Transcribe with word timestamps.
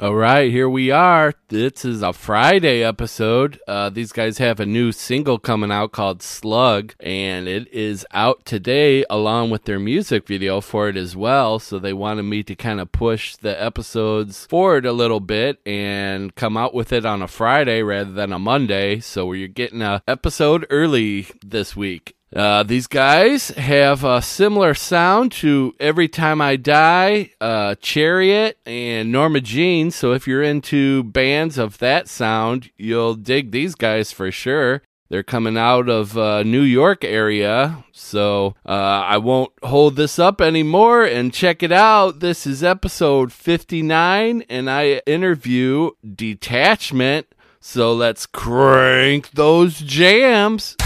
All 0.00 0.16
right, 0.16 0.50
here 0.50 0.68
we 0.68 0.90
are. 0.90 1.34
This 1.50 1.84
is 1.84 2.02
a 2.02 2.12
Friday 2.12 2.82
episode. 2.82 3.60
Uh, 3.68 3.90
these 3.90 4.10
guys 4.10 4.38
have 4.38 4.58
a 4.58 4.66
new 4.66 4.90
single 4.90 5.38
coming 5.38 5.70
out 5.70 5.92
called 5.92 6.20
Slug, 6.20 6.94
and 6.98 7.46
it 7.46 7.72
is 7.72 8.04
out 8.10 8.44
today 8.44 9.04
along 9.08 9.50
with 9.50 9.66
their 9.66 9.78
music 9.78 10.26
video 10.26 10.60
for 10.60 10.88
it 10.88 10.96
as 10.96 11.14
well. 11.14 11.60
So 11.60 11.78
they 11.78 11.92
wanted 11.92 12.24
me 12.24 12.42
to 12.42 12.56
kind 12.56 12.80
of 12.80 12.90
push 12.90 13.36
the 13.36 13.62
episodes 13.62 14.44
forward 14.46 14.84
a 14.84 14.92
little 14.92 15.20
bit 15.20 15.60
and 15.64 16.34
come 16.34 16.56
out 16.56 16.74
with 16.74 16.92
it 16.92 17.06
on 17.06 17.22
a 17.22 17.28
Friday 17.28 17.80
rather 17.80 18.10
than 18.10 18.32
a 18.32 18.38
Monday. 18.40 18.98
So 18.98 19.32
you're 19.32 19.46
getting 19.46 19.80
a 19.80 20.02
episode 20.08 20.66
early 20.70 21.28
this 21.40 21.76
week. 21.76 22.16
Uh, 22.34 22.64
these 22.64 22.88
guys 22.88 23.48
have 23.50 24.02
a 24.02 24.20
similar 24.20 24.74
sound 24.74 25.30
to 25.30 25.72
Every 25.78 26.08
Time 26.08 26.40
I 26.40 26.56
Die, 26.56 27.30
uh, 27.40 27.76
Chariot, 27.76 28.58
and 28.66 29.12
Norma 29.12 29.40
Jean. 29.40 29.92
So 29.92 30.12
if 30.12 30.26
you're 30.26 30.42
into 30.42 31.04
bands 31.04 31.58
of 31.58 31.78
that 31.78 32.08
sound, 32.08 32.70
you'll 32.76 33.14
dig 33.14 33.52
these 33.52 33.76
guys 33.76 34.10
for 34.10 34.32
sure. 34.32 34.82
They're 35.10 35.22
coming 35.22 35.56
out 35.56 35.88
of 35.88 36.18
uh, 36.18 36.42
New 36.42 36.62
York 36.62 37.04
area, 37.04 37.84
so 37.92 38.56
uh, 38.66 38.70
I 38.70 39.18
won't 39.18 39.52
hold 39.62 39.94
this 39.94 40.18
up 40.18 40.40
anymore 40.40 41.04
and 41.04 41.32
check 41.32 41.62
it 41.62 41.70
out. 41.70 42.18
This 42.18 42.48
is 42.48 42.64
episode 42.64 43.30
59, 43.32 44.42
and 44.48 44.68
I 44.68 45.02
interview 45.06 45.90
Detachment. 46.02 47.28
So 47.60 47.94
let's 47.94 48.26
crank 48.26 49.30
those 49.30 49.78
jams. 49.78 50.76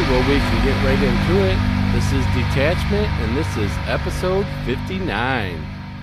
Right, 0.00 0.10
well, 0.10 0.28
we 0.28 0.36
can 0.36 0.64
get 0.66 0.84
right 0.84 1.02
into 1.02 1.46
it. 1.46 1.94
This 1.94 2.12
is 2.12 2.24
Detachment, 2.34 3.06
and 3.22 3.34
this 3.36 3.56
is 3.56 3.70
episode 3.86 4.46
59. 4.66 5.56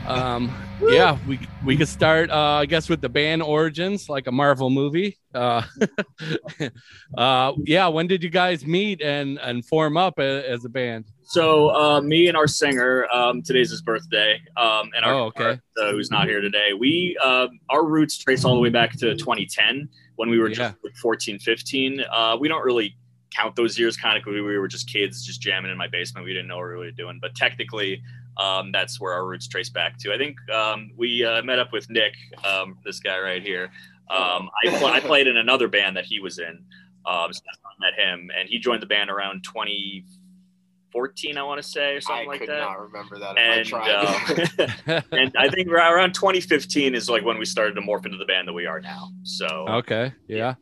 Um, 0.08 0.52
yeah, 0.88 1.20
we 1.28 1.40
we 1.64 1.78
could 1.78 1.88
start, 1.88 2.32
uh, 2.32 2.36
I 2.36 2.66
guess, 2.66 2.90
with 2.90 3.02
the 3.02 3.10
band 3.10 3.44
origins, 3.44 4.10
like 4.10 4.26
a 4.26 4.32
Marvel 4.32 4.72
movie. 4.72 5.20
Uh, 5.32 5.62
uh, 7.18 7.54
yeah, 7.66 7.88
when 7.88 8.08
did 8.08 8.24
you 8.24 8.32
guys 8.32 8.66
meet 8.66 9.00
and 9.02 9.38
and 9.40 9.64
form 9.64 9.96
up 9.96 10.18
a, 10.18 10.50
as 10.50 10.66
a 10.66 10.70
band? 10.70 11.06
So 11.22 11.70
uh, 11.76 12.02
me 12.02 12.28
and 12.28 12.36
our 12.36 12.48
singer, 12.48 13.08
um, 13.14 13.44
today's 13.44 13.70
his 13.70 13.84
birthday, 13.84 14.42
um, 14.58 14.90
and 14.96 15.06
our 15.06 15.14
Oh, 15.14 15.24
okay. 15.26 15.44
guitarist, 15.44 15.60
uh, 15.80 15.92
who's 15.92 16.10
not 16.10 16.28
here 16.28 16.42
today. 16.42 16.74
We 16.78 17.16
uh, 17.24 17.48
our 17.70 17.86
roots 17.86 18.18
trace 18.18 18.44
all 18.44 18.56
the 18.56 18.62
way 18.62 18.70
back 18.70 18.94
to 18.94 19.16
2010 19.16 19.88
when 20.16 20.30
we 20.32 20.40
were 20.40 20.50
Yeah. 20.50 20.56
just 20.56 20.78
like 20.84 20.96
14, 20.96 21.38
15. 21.38 22.04
Uh, 22.12 22.38
we 22.40 22.48
don't 22.48 22.64
really 22.66 22.98
count 23.36 23.56
those 23.56 23.78
years 23.78 23.98
kind 23.98 24.18
of 24.18 24.26
we 24.26 24.42
were 24.42 24.68
just 24.68 24.88
kids 24.90 25.26
just 25.26 25.42
jamming 25.42 25.72
in 25.72 25.78
my 25.78 25.88
basement. 25.88 26.26
We 26.26 26.34
didn't 26.34 26.48
know 26.48 26.58
what 26.58 26.70
we 26.70 26.76
were 26.76 26.92
doing, 26.92 27.20
but 27.22 27.36
technically. 27.36 28.02
Um, 28.36 28.72
that's 28.72 29.00
where 29.00 29.14
our 29.14 29.28
roots 29.28 29.48
trace 29.48 29.70
back 29.70 30.00
to. 30.00 30.12
I 30.12 30.18
think 30.18 30.38
um, 30.50 30.90
we 30.98 31.24
uh, 31.24 31.44
met 31.44 31.60
up 31.60 31.72
with 31.72 31.88
Nick, 31.92 32.16
um, 32.44 32.80
this 32.84 33.00
guy 33.00 33.20
right 33.20 33.44
here. 33.44 33.70
Um, 34.10 34.50
I, 34.66 34.70
pl- 34.70 34.88
I 34.88 35.00
played 35.00 35.28
in 35.28 35.38
another 35.38 35.68
band 35.68 35.96
that 35.98 36.06
he 36.06 36.20
was 36.20 36.40
in. 36.40 36.64
Um, 37.06 37.32
so 37.32 37.42
I 37.66 37.70
met 37.80 37.94
him, 38.00 38.32
and 38.38 38.50
he 38.50 38.58
joined 38.60 38.82
the 38.82 38.88
band 38.88 39.10
around 39.10 39.44
2014, 39.44 41.38
I 41.38 41.44
want 41.44 41.62
to 41.62 41.68
say, 41.68 41.96
or 41.96 42.02
something 42.02 42.26
I 42.26 42.28
like 42.28 42.46
that. 42.48 42.50
I 42.50 42.56
could 42.56 42.62
not 42.62 42.82
remember 42.82 43.20
that 43.20 43.38
and 43.38 43.60
I 43.60 43.64
tried. 43.64 43.90
uh, 44.88 45.02
and 45.12 45.36
I 45.38 45.50
think 45.50 45.68
around 45.68 46.14
2015 46.14 46.96
is 46.96 47.10
like 47.10 47.24
when 47.24 47.38
we 47.38 47.46
started 47.46 47.76
to 47.76 47.82
morph 47.82 48.06
into 48.06 48.18
the 48.18 48.26
band 48.26 48.48
that 48.48 48.54
we 48.54 48.66
are 48.66 48.80
now. 48.82 49.12
So, 49.24 49.46
Okay, 49.70 50.14
yeah. 50.28 50.56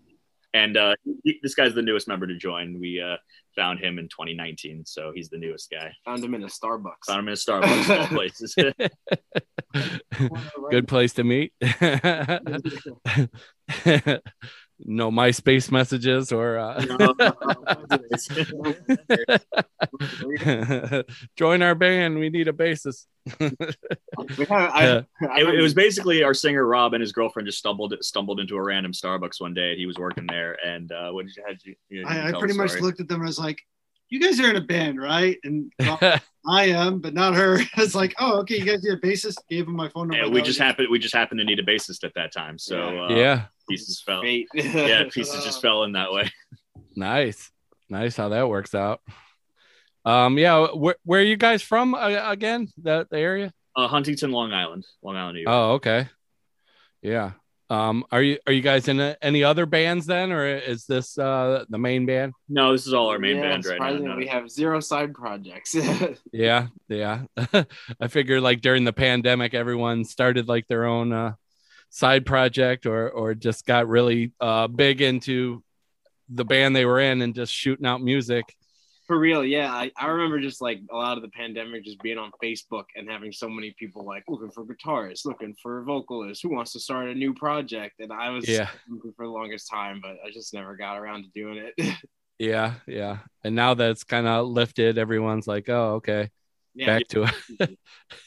And 0.53 0.77
uh, 0.77 0.93
he- 1.23 1.39
this 1.41 1.55
guy's 1.55 1.73
the 1.73 1.81
newest 1.81 2.07
member 2.07 2.27
to 2.27 2.35
join. 2.35 2.79
We 2.79 3.01
uh, 3.01 3.17
found 3.55 3.79
him 3.79 3.97
in 3.99 4.07
2019, 4.09 4.85
so 4.85 5.11
he's 5.13 5.29
the 5.29 5.37
newest 5.37 5.69
guy. 5.71 5.93
Found 6.05 6.23
him 6.23 6.33
in 6.33 6.43
a 6.43 6.47
Starbucks. 6.47 7.05
Found 7.07 7.19
him 7.19 7.27
in 7.29 7.33
a 7.33 7.37
Starbucks 7.37 7.89
of 7.89 7.99
all 7.99 8.07
places. 8.17 8.55
Good 10.71 10.87
place 10.87 11.13
to 11.13 11.23
meet. 11.23 11.53
no 14.83 15.11
MySpace 15.11 15.71
messages 15.71 16.31
or 16.31 16.57
uh... 16.57 16.83
join 21.37 21.61
our 21.61 21.75
band. 21.75 22.17
We 22.19 22.29
need 22.29 22.47
a 22.47 22.53
bassist. 22.53 23.05
We 24.37 24.45
I- 24.47 24.83
Yeah. 24.83 25.01
I 25.29 25.41
it, 25.41 25.55
it 25.55 25.61
was 25.61 25.73
basically 25.73 26.23
our 26.23 26.33
singer 26.33 26.65
Rob 26.65 26.93
and 26.93 27.01
his 27.01 27.11
girlfriend 27.11 27.47
just 27.47 27.57
stumbled 27.59 27.93
stumbled 28.01 28.39
into 28.39 28.55
a 28.55 28.61
random 28.61 28.91
Starbucks 28.91 29.39
one 29.39 29.53
day. 29.53 29.75
He 29.75 29.85
was 29.85 29.97
working 29.97 30.25
there, 30.27 30.57
and 30.65 30.91
uh, 30.91 31.11
what 31.11 31.25
did 31.25 31.35
you 31.35 31.43
had 31.47 31.57
you? 31.63 31.75
you 31.89 32.03
I, 32.05 32.29
I 32.29 32.31
pretty 32.31 32.55
much 32.55 32.75
looked 32.79 32.99
at 32.99 33.07
them 33.07 33.21
and 33.21 33.27
was 33.27 33.39
like, 33.39 33.59
"You 34.09 34.19
guys 34.19 34.39
are 34.39 34.49
in 34.49 34.55
a 34.55 34.61
band, 34.61 34.99
right?" 35.01 35.37
And 35.43 35.71
well, 35.79 35.99
I 36.47 36.65
am, 36.65 36.99
but 36.99 37.13
not 37.13 37.35
her. 37.35 37.59
It's 37.77 37.95
like, 37.95 38.13
"Oh, 38.19 38.39
okay, 38.41 38.57
you 38.57 38.65
guys 38.65 38.83
need 38.83 38.93
a 38.93 38.97
bassist." 38.99 39.37
Gave 39.49 39.67
him 39.67 39.75
my 39.75 39.89
phone 39.89 40.07
number. 40.09 40.25
And 40.25 40.33
we 40.33 40.41
just 40.41 40.59
happened 40.59 40.87
we 40.89 40.99
just 40.99 41.15
happened 41.15 41.39
to 41.39 41.45
need 41.45 41.59
a 41.59 41.63
bassist 41.63 42.03
at 42.03 42.13
that 42.15 42.31
time, 42.33 42.57
so 42.57 43.05
uh, 43.05 43.09
yeah, 43.15 43.45
pieces 43.69 44.01
fell. 44.05 44.23
Yeah, 44.25 45.03
pieces 45.11 45.43
just 45.43 45.61
fell 45.61 45.83
in 45.83 45.91
that 45.93 46.11
way. 46.11 46.31
nice, 46.95 47.51
nice 47.89 48.17
how 48.17 48.29
that 48.29 48.49
works 48.49 48.73
out. 48.75 49.01
Um, 50.05 50.37
yeah, 50.37 50.67
where 50.73 50.95
where 51.03 51.21
are 51.21 51.23
you 51.23 51.37
guys 51.37 51.61
from 51.61 51.93
uh, 51.93 52.29
again? 52.29 52.67
The, 52.81 53.07
the 53.09 53.17
area? 53.19 53.53
Uh, 53.75 53.87
Huntington, 53.87 54.31
Long 54.31 54.51
Island, 54.51 54.85
Long 55.01 55.15
Island, 55.15 55.35
New 55.35 55.41
York. 55.43 55.53
Oh, 55.53 55.71
okay. 55.73 56.09
Yeah. 57.01 57.31
Um, 57.69 58.03
are 58.11 58.21
you 58.21 58.37
are 58.45 58.51
you 58.51 58.61
guys 58.61 58.89
in 58.89 58.99
a, 58.99 59.15
any 59.21 59.45
other 59.45 59.65
bands 59.65 60.05
then, 60.05 60.33
or 60.33 60.45
is 60.45 60.85
this 60.87 61.17
uh 61.17 61.63
the 61.69 61.77
main 61.77 62.05
band? 62.05 62.33
no, 62.49 62.73
this 62.73 62.85
is 62.85 62.93
all 62.93 63.07
our 63.07 63.17
main 63.19 63.37
Yeah, 63.37 63.43
band 63.43 63.65
right 63.65 63.79
now. 63.79 63.85
surprisingly, 63.87 64.15
We 64.17 64.27
have 64.27 64.49
zero 64.51 64.79
side 64.81 65.13
projects. 65.13 65.75
Yeah, 66.33 66.67
yeah. 66.89 67.23
I 67.99 68.07
figure 68.09 68.41
like 68.41 68.59
during 68.61 68.83
the 68.83 68.91
pandemic, 68.93 69.53
everyone 69.53 70.03
started 70.03 70.47
like 70.49 70.67
their 70.67 70.85
own 70.85 71.13
uh, 71.13 71.33
side 71.89 72.25
project 72.25 72.85
or 72.85 73.09
or 73.09 73.35
just 73.35 73.65
got 73.65 73.87
really 73.87 74.33
uh, 74.41 74.67
big 74.67 75.01
into 75.01 75.63
the 76.27 76.43
band 76.45 76.75
they 76.75 76.85
were 76.85 76.99
in 76.99 77.21
and 77.21 77.33
just 77.35 77.53
shooting 77.53 77.85
out 77.85 78.01
music. 78.01 78.53
For 79.11 79.19
real, 79.19 79.43
yeah. 79.43 79.69
I, 79.69 79.91
I 79.97 80.07
remember 80.07 80.39
just 80.39 80.61
like 80.61 80.79
a 80.89 80.95
lot 80.95 81.17
of 81.17 81.21
the 81.21 81.27
pandemic 81.27 81.83
just 81.83 82.01
being 82.01 82.17
on 82.17 82.31
Facebook 82.41 82.85
and 82.95 83.09
having 83.09 83.33
so 83.33 83.49
many 83.49 83.75
people 83.77 84.05
like 84.05 84.23
looking 84.29 84.49
for 84.51 84.63
guitarists, 84.65 85.25
looking 85.25 85.53
for 85.61 85.83
vocalists, 85.83 86.41
who 86.41 86.47
wants 86.47 86.71
to 86.71 86.79
start 86.79 87.09
a 87.09 87.13
new 87.13 87.33
project. 87.33 87.99
And 87.99 88.13
I 88.13 88.29
was 88.29 88.47
Yeah. 88.47 88.69
looking 88.89 89.11
for 89.17 89.25
the 89.25 89.31
longest 89.33 89.69
time, 89.69 89.99
but 90.01 90.11
I 90.25 90.31
just 90.31 90.53
never 90.53 90.77
got 90.77 90.97
around 90.97 91.23
to 91.23 91.29
doing 91.35 91.57
it. 91.57 91.93
Yeah, 92.39 92.75
yeah. 92.87 93.17
And 93.43 93.53
now 93.53 93.73
that 93.73 93.91
it's 93.91 94.05
kind 94.05 94.27
of 94.27 94.47
lifted, 94.47 94.97
everyone's 94.97 95.45
like, 95.45 95.67
"Oh, 95.67 95.95
okay, 95.95 96.29
yeah, 96.73 96.85
back 96.85 97.07
to 97.09 97.25
it, 97.59 97.77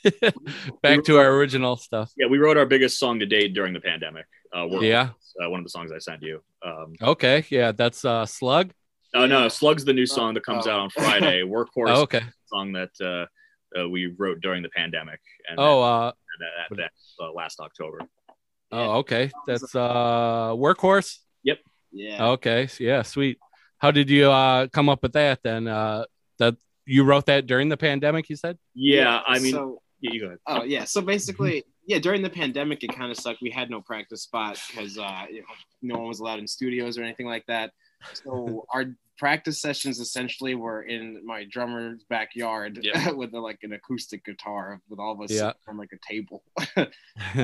back 0.83 1.03
to 1.05 1.17
our 1.17 1.33
original 1.35 1.77
stuff." 1.77 2.13
Yeah, 2.17 2.27
we 2.27 2.37
wrote 2.37 2.59
our 2.59 2.67
biggest 2.67 2.99
song 2.99 3.21
to 3.21 3.27
date 3.27 3.55
during 3.55 3.73
the 3.73 3.81
pandemic. 3.81 4.27
Uh, 4.55 4.67
Yeah. 4.83 5.09
Uh, 5.43 5.49
one 5.51 5.59
of 5.61 5.65
the 5.65 5.71
songs 5.71 5.91
I 5.91 5.99
sent 5.99 6.23
you. 6.23 6.43
Um, 6.63 6.93
Okay, 7.03 7.45
yeah. 7.51 7.73
That's 7.73 8.05
uh, 8.05 8.25
Slug. 8.27 8.71
Oh 9.15 9.27
no, 9.27 9.49
Slug's 9.49 9.85
the 9.85 9.93
new 9.93 10.07
song 10.07 10.35
that 10.35 10.45
comes 10.45 10.67
Oh. 10.67 10.71
out 10.73 10.81
on 10.81 10.91
Friday. 10.91 11.43
Workhorse 11.47 11.89
Oh, 11.89 12.03
okay. 12.03 12.23
song 12.47 12.73
that 12.73 12.91
uh, 13.01 13.81
uh, 13.81 13.89
we 13.89 14.07
wrote 14.19 14.41
during 14.41 14.63
the 14.63 14.69
pandemic. 14.71 15.21
And 15.49 15.59
Oh, 15.59 15.83
uh, 15.83 16.13
that, 16.41 16.67
that, 16.71 16.77
that, 16.77 16.91
uh, 17.25 17.33
last 17.33 17.61
October. 17.61 18.01
oh, 18.73 18.99
okay. 18.99 19.31
That's 19.47 19.75
uh, 19.75 20.53
Workhorse. 20.55 21.19
Yep. 21.45 21.59
Yeah. 21.93 22.27
Okay, 22.33 22.69
yeah, 22.81 23.03
sweet. 23.03 23.39
How 23.79 23.91
did 23.91 24.09
you 24.11 24.31
uh 24.31 24.67
come 24.69 24.89
up 24.89 25.03
with 25.03 25.13
that 25.13 25.41
then? 25.45 25.69
Uh, 25.69 26.05
that 26.39 26.57
you 26.87 27.05
wrote 27.05 27.27
that 27.27 27.47
during 27.47 27.69
the 27.69 27.77
pandemic, 27.77 28.29
you 28.29 28.37
said? 28.37 28.59
Yeah, 28.75 29.21
I 29.27 29.39
mean, 29.39 29.53
so, 29.53 29.81
yeah, 30.01 30.11
you 30.13 30.21
go 30.21 30.27
ahead. 30.27 30.39
Oh 30.47 30.63
yeah. 30.65 30.85
So 30.85 31.01
basically, 31.03 31.65
yeah, 31.87 31.99
during 31.99 32.23
the 32.23 32.31
pandemic, 32.31 32.83
it 32.83 32.95
kind 32.95 33.11
of 33.13 33.19
sucked. 33.19 33.43
We 33.43 33.51
had 33.51 33.71
no 33.71 33.81
practice 33.81 34.23
spot 34.23 34.59
because 34.71 34.99
uh, 34.99 35.27
you 35.31 35.41
know, 35.41 35.47
no 35.83 35.99
one 35.99 36.09
was 36.09 36.21
allowed 36.21 36.39
in 36.41 36.47
studios 36.49 36.99
or 36.99 37.03
anything 37.05 37.27
like 37.27 37.45
that. 37.47 37.73
So 38.15 38.65
our 38.75 38.87
practice 39.19 39.61
sessions 39.61 40.01
essentially 40.01 40.55
were 40.55 40.83
in 40.83 41.25
my 41.25 41.45
drummer's 41.51 42.05
backyard 42.09 42.79
Yeah. 42.83 43.11
with 43.21 43.33
a, 43.35 43.41
like 43.41 43.61
an 43.63 43.73
acoustic 43.73 44.25
guitar 44.25 44.81
with 44.89 44.99
all 44.99 45.13
of 45.13 45.21
us 45.21 45.31
Yeah. 45.31 45.53
on 45.69 45.77
like 45.77 45.91
a 45.93 46.13
table. 46.13 46.43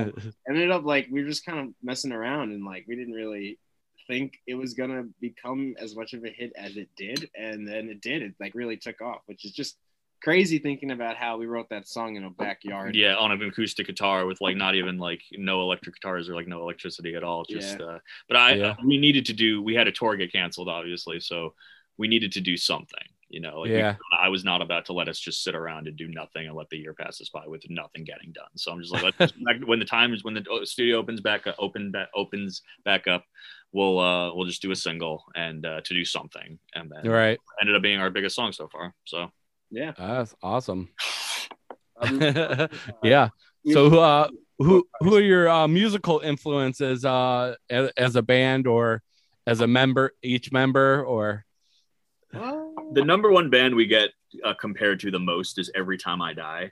ended 0.49 0.71
up 0.71 0.85
like 0.85 1.09
we 1.11 1.23
were 1.23 1.29
just 1.29 1.45
kind 1.47 1.59
of 1.61 1.75
messing 1.83 2.13
around 2.13 2.53
and 2.53 2.65
like 2.65 2.85
we 2.89 2.97
didn't 2.97 3.15
really 3.15 3.59
think 4.07 4.41
it 4.47 4.55
was 4.55 4.75
gonna 4.75 5.05
become 5.21 5.75
as 5.79 5.95
much 5.95 6.13
of 6.15 6.25
a 6.25 6.29
hit 6.31 6.53
as 6.57 6.77
it 6.77 6.89
did, 6.97 7.31
and 7.39 7.67
then 7.67 7.89
it 7.89 8.01
did. 8.01 8.23
It 8.23 8.35
like 8.41 8.55
really 8.55 8.77
took 8.77 9.01
off, 9.01 9.21
which 9.27 9.45
is 9.45 9.53
just 9.53 9.77
crazy 10.23 10.59
thinking 10.59 10.91
about 10.91 11.17
how 11.17 11.37
we 11.39 11.47
wrote 11.47 11.69
that 11.71 11.89
song 11.89 12.17
in 12.17 12.25
a 12.25 12.31
backyard. 12.31 12.95
Yeah, 12.95 13.15
on 13.17 13.33
an 13.33 13.43
acoustic 13.43 13.87
guitar 13.87 14.27
with 14.27 14.41
like 14.41 14.57
not 14.57 14.75
even 14.75 14.99
like 14.99 15.23
no 15.33 15.63
electric 15.63 15.95
guitars 15.97 16.29
or 16.29 16.35
like 16.35 16.47
no 16.49 16.61
electricity 16.63 17.15
at 17.15 17.25
all. 17.25 17.45
Just, 17.45 17.79
Yeah. 17.79 17.85
uh, 17.87 17.99
but 18.29 18.37
I 18.37 18.55
Yeah. 18.55 18.75
we 18.85 18.99
needed 18.99 19.27
to 19.27 19.33
do. 19.33 19.63
We 19.63 19.75
had 19.75 19.89
a 19.89 19.93
tour 19.93 20.17
get 20.17 20.33
canceled, 20.33 20.69
obviously, 20.69 21.21
so 21.21 21.55
we 21.99 22.09
needed 22.09 22.33
to 22.33 22.41
do 22.41 22.57
something. 22.57 23.07
You 23.29 23.41
know, 23.41 23.61
like 23.61 23.71
we- 23.71 23.77
Yeah. 23.79 23.95
I 24.19 24.29
was 24.29 24.43
not 24.45 24.61
about 24.61 24.87
to 24.87 24.93
let 24.93 25.09
us 25.09 25.21
just 25.21 25.45
sit 25.45 25.55
around 25.55 25.87
and 25.87 25.97
do 25.97 26.09
nothing 26.09 26.49
and 26.49 26.57
let 26.57 26.69
the 26.69 26.79
year 26.79 26.95
pass 26.95 27.21
us 27.21 27.29
by 27.29 27.47
with 27.47 27.63
nothing 27.71 28.03
getting 28.05 28.33
done. 28.33 28.49
So 28.57 28.73
I'm 28.73 28.81
just 28.81 28.93
like, 28.93 29.05
let's 29.05 29.17
just 29.35 29.67
when 29.67 29.79
the 29.79 29.85
time 29.85 30.13
is 30.13 30.25
when 30.25 30.35
the 30.35 30.45
uh, 30.51 30.65
studio 30.65 30.97
opens 30.99 31.21
back 31.21 31.47
up, 31.47 31.55
open 31.59 31.93
back, 31.93 32.09
opens 32.15 32.63
back 32.85 33.07
up, 33.07 33.25
we'll 33.73 34.01
uh 34.01 34.35
we'll 34.35 34.47
just 34.47 34.63
do 34.63 34.73
a 34.73 34.77
single 34.77 35.25
and 35.37 35.65
uh, 35.65 35.81
to 35.83 35.95
do 35.95 36.05
something, 36.05 36.59
and 36.75 36.91
then 36.91 37.09
Right. 37.11 37.39
ended 37.61 37.77
up 37.77 37.83
being 37.83 38.01
our 38.01 38.11
biggest 38.11 38.35
song 38.35 38.51
so 38.53 38.67
far. 38.67 38.93
So 39.05 39.31
yeah. 39.71 39.93
That's 39.97 40.35
awesome. 40.43 40.89
Um, 42.03 42.19
yeah. 43.03 43.29
So 43.75 44.01
uh 44.01 44.29
who 44.57 44.89
who 45.01 45.17
are 45.17 45.21
your 45.21 45.51
uh, 45.51 45.69
musical 45.69 46.21
influences 46.21 47.05
uh 47.05 47.57
as, 47.69 47.91
as 47.95 48.17
a 48.17 48.23
band 48.23 48.67
or 48.67 49.03
as 49.47 49.61
a 49.61 49.67
member 49.67 50.13
each 50.23 50.51
member 50.51 51.05
or 51.05 51.45
the 52.33 53.05
number 53.05 53.31
one 53.31 53.51
band 53.51 53.75
we 53.75 53.87
get 53.87 54.13
uh, 54.45 54.55
compared 54.55 55.01
to 55.01 55.11
the 55.11 55.19
most 55.19 55.59
is 55.59 55.71
Every 55.75 55.99
Time 55.99 56.23
I 56.23 56.33
Die. 56.33 56.71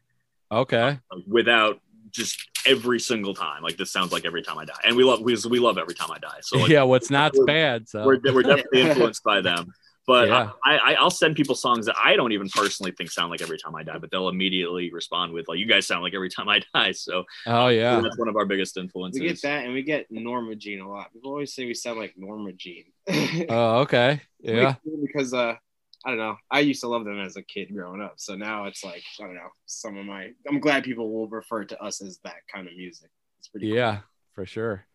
okay. 0.51 0.99
like, 1.13 1.25
without 1.27 1.81
just 2.11 2.49
every 2.67 3.01
single 3.01 3.35
time. 3.35 3.63
Like 3.63 3.77
this 3.77 3.93
sounds 3.93 4.13
like 4.13 4.25
every 4.25 4.43
time 4.43 4.59
I 4.59 4.65
die, 4.65 4.81
and 4.85 4.97
we 4.97 5.05
love 5.05 5.21
we, 5.21 5.37
we 5.49 5.59
love 5.59 5.79
every 5.79 5.95
time 5.95 6.11
I 6.11 6.19
die. 6.19 6.39
So 6.43 6.59
like, 6.59 6.69
yeah, 6.71 6.83
what's 6.83 7.11
not 7.11 7.33
bad. 7.47 7.89
So 7.89 8.05
we're 8.05 8.21
we're 8.33 8.43
definitely 8.43 8.83
influenced 8.83 9.23
by 9.25 9.41
them. 9.41 9.73
But 10.09 10.29
Yeah. 10.29 10.51
I, 10.65 10.79
I 10.79 10.95
I'll 10.95 11.11
send 11.11 11.37
people 11.37 11.55
songs 11.55 11.85
that 11.85 11.95
I 12.03 12.17
don't 12.17 12.33
even 12.33 12.49
personally 12.49 12.93
think 12.93 13.11
sound 13.11 13.31
like 13.31 13.43
every 13.43 13.59
time 13.59 13.75
I 13.75 13.83
die, 13.83 13.99
but 13.99 14.11
they'll 14.11 14.31
immediately 14.31 14.91
respond 14.91 15.35
with 15.35 15.49
like 15.49 15.59
you 15.59 15.67
guys 15.67 15.87
sound 15.87 16.03
like 16.03 16.15
every 16.15 16.31
time 16.31 16.49
I 16.49 16.63
die. 16.75 16.93
So 16.93 17.25
oh 17.47 17.69
yeah. 17.69 18.01
that's 18.01 18.19
one 18.19 18.27
of 18.27 18.35
our 18.35 18.47
biggest 18.47 18.79
influences. 18.79 19.21
we 19.21 19.29
get 19.29 19.43
that, 19.43 19.67
and 19.67 19.75
we 19.75 19.83
get 19.83 20.07
Norma 20.11 20.57
Jean 20.57 20.81
a 20.81 20.89
lot. 20.89 21.13
People 21.13 21.31
always 21.31 21.55
say 21.55 21.67
we 21.67 21.75
sound 21.75 21.99
like 21.99 22.15
Norma 22.17 22.53
Jean. 22.53 22.87
Oh 23.51 23.81
okay. 23.81 24.23
Yeah. 24.41 24.77
because 25.03 25.35
uh, 25.35 25.55
I 26.07 26.09
don't 26.09 26.19
know. 26.19 26.37
I 26.51 26.61
used 26.61 26.81
to 26.81 26.89
love 26.89 27.05
them 27.05 27.21
as 27.21 27.37
a 27.37 27.43
kid 27.43 27.75
growing 27.75 28.01
up, 28.01 28.15
so 28.17 28.35
now 28.35 28.65
it's 28.65 28.83
like 28.83 29.03
I 29.21 29.25
don't 29.25 29.35
know. 29.35 29.51
Some 29.67 29.99
of 29.99 30.07
my, 30.07 30.31
I'm 30.49 30.59
glad 30.59 30.85
people 30.85 31.13
will 31.13 31.29
refer 31.29 31.65
to 31.65 31.83
us 31.83 32.01
as 32.01 32.19
that 32.25 32.37
kind 32.51 32.67
of 32.67 32.75
music. 32.75 33.11
It's 33.41 33.49
pretty. 33.49 33.69
cool. 33.69 33.77
Yeah, 33.77 33.99
for 34.33 34.47
sure. 34.47 34.87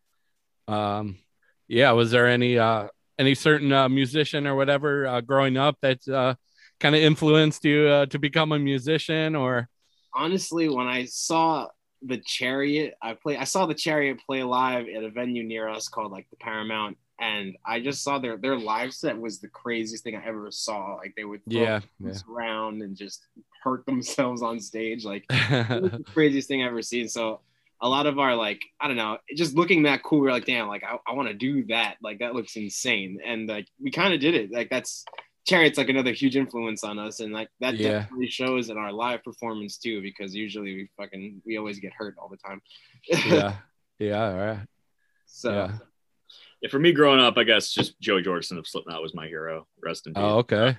Um 0.68 1.19
yeah, 1.68 1.92
was 1.92 2.10
there 2.10 2.27
any 2.27 2.57
uh 2.57 2.88
any 3.19 3.36
certain 3.36 3.71
uh, 3.71 3.88
musician 3.89 4.48
or 4.48 4.56
whatever 4.56 5.07
uh, 5.07 5.21
growing 5.21 5.57
up 5.57 5.77
that 5.81 6.07
uh 6.07 6.36
kind 6.80 6.95
of 6.95 7.01
influenced 7.01 7.63
you 7.63 7.88
uh, 7.88 8.06
to 8.07 8.19
become 8.19 8.51
a 8.51 8.60
musician 8.60 9.36
or 9.36 9.69
honestly, 10.13 10.69
when 10.69 10.88
I 10.88 11.06
saw 11.06 11.68
the 12.01 12.18
Chariot, 12.18 12.95
I 13.01 13.13
play. 13.13 13.38
I 13.38 13.44
saw 13.45 13.65
the 13.65 13.74
Chariot 13.74 14.19
play 14.25 14.44
live 14.44 14.88
at 14.88 15.04
a 15.04 15.10
venue 15.10 15.44
near 15.44 15.69
us 15.69 15.88
called 15.88 16.12
like 16.12 16.30
the 16.30 16.36
Paramount, 16.38 16.98
and 17.19 17.56
I 17.65 17.80
just 17.80 18.04
saw 18.04 18.19
their 18.19 18.38
their 18.38 18.57
live 18.57 18.94
set 18.94 19.18
was 19.18 19.39
the 19.39 19.48
craziest 19.48 20.04
thing 20.04 20.15
I 20.15 20.25
ever 20.25 20.51
saw. 20.51 20.95
Like 20.95 21.13
they 21.15 21.24
would 21.24 21.42
throw 21.50 21.62
yeah. 21.62 21.80
things 22.01 22.24
around 22.30 22.81
and 22.81 22.95
just 22.95 23.25
hurt 23.63 23.86
themselves 23.86 24.42
on 24.42 24.60
stage. 24.60 25.06
Like 25.06 25.25
it 25.30 25.81
was 25.81 25.92
the 25.92 26.04
craziest 26.04 26.48
thing 26.48 26.63
I've 26.63 26.71
ever 26.71 26.81
seen. 26.81 27.07
So 27.07 27.42
a 27.84 27.90
lot 27.90 28.08
of 28.08 28.18
our 28.18 28.34
like 28.36 28.62
I 28.80 28.88
don't 28.88 28.98
know, 28.98 29.18
just 29.36 29.56
looking 29.56 29.84
that 29.84 30.02
cool, 30.04 30.22
we 30.22 30.30
are 30.30 30.32
like, 30.32 30.46
damn, 30.46 30.68
like 30.70 30.84
I, 30.84 30.98
I 31.06 31.14
want 31.14 31.28
to 31.28 31.34
do 31.34 31.66
that. 31.66 31.98
Like 32.02 32.20
that 32.20 32.34
looks 32.34 32.56
insane, 32.56 33.20
and 33.24 33.48
like 33.48 33.68
we 33.80 33.92
kind 33.92 34.14
of 34.14 34.22
did 34.22 34.34
it. 34.34 34.52
Like 34.52 34.70
that's 34.70 35.04
Chariot's 35.48 35.78
like 35.78 35.90
another 35.90 36.14
huge 36.14 36.38
influence 36.38 36.86
on 36.86 36.98
us, 36.98 37.20
and 37.20 37.34
like 37.34 37.50
that 37.60 37.76
Yeah. 37.76 38.00
definitely 38.00 38.30
shows 38.30 38.70
in 38.70 38.78
our 38.78 38.94
live 38.94 39.22
performance 39.24 39.78
too. 39.78 40.02
Because 40.02 40.34
usually 40.34 40.74
we 40.76 40.90
fucking 40.98 41.42
we 41.46 41.58
always 41.58 41.80
get 41.80 41.94
hurt 41.94 42.16
all 42.18 42.30
the 42.30 42.38
time. 42.38 42.62
yeah. 43.28 43.56
Yeah, 44.00 44.32
all 44.32 44.36
right. 44.36 44.60
so 45.28 45.52
Yeah. 45.54 45.78
Yeah, 46.62 46.70
for 46.70 46.80
me 46.80 46.94
growing 46.94 47.20
up, 47.20 47.38
I 47.38 47.44
guess 47.44 47.72
just 47.72 48.00
Joey 48.02 48.24
Jordison 48.24 48.58
of 48.58 48.66
Slipknot 48.68 49.02
was 49.02 49.14
my 49.14 49.28
hero. 49.28 49.68
Rest 49.84 50.08
in 50.08 50.14
oh, 50.16 50.20
peace. 50.20 50.24
Oh, 50.24 50.38
okay. 50.40 50.78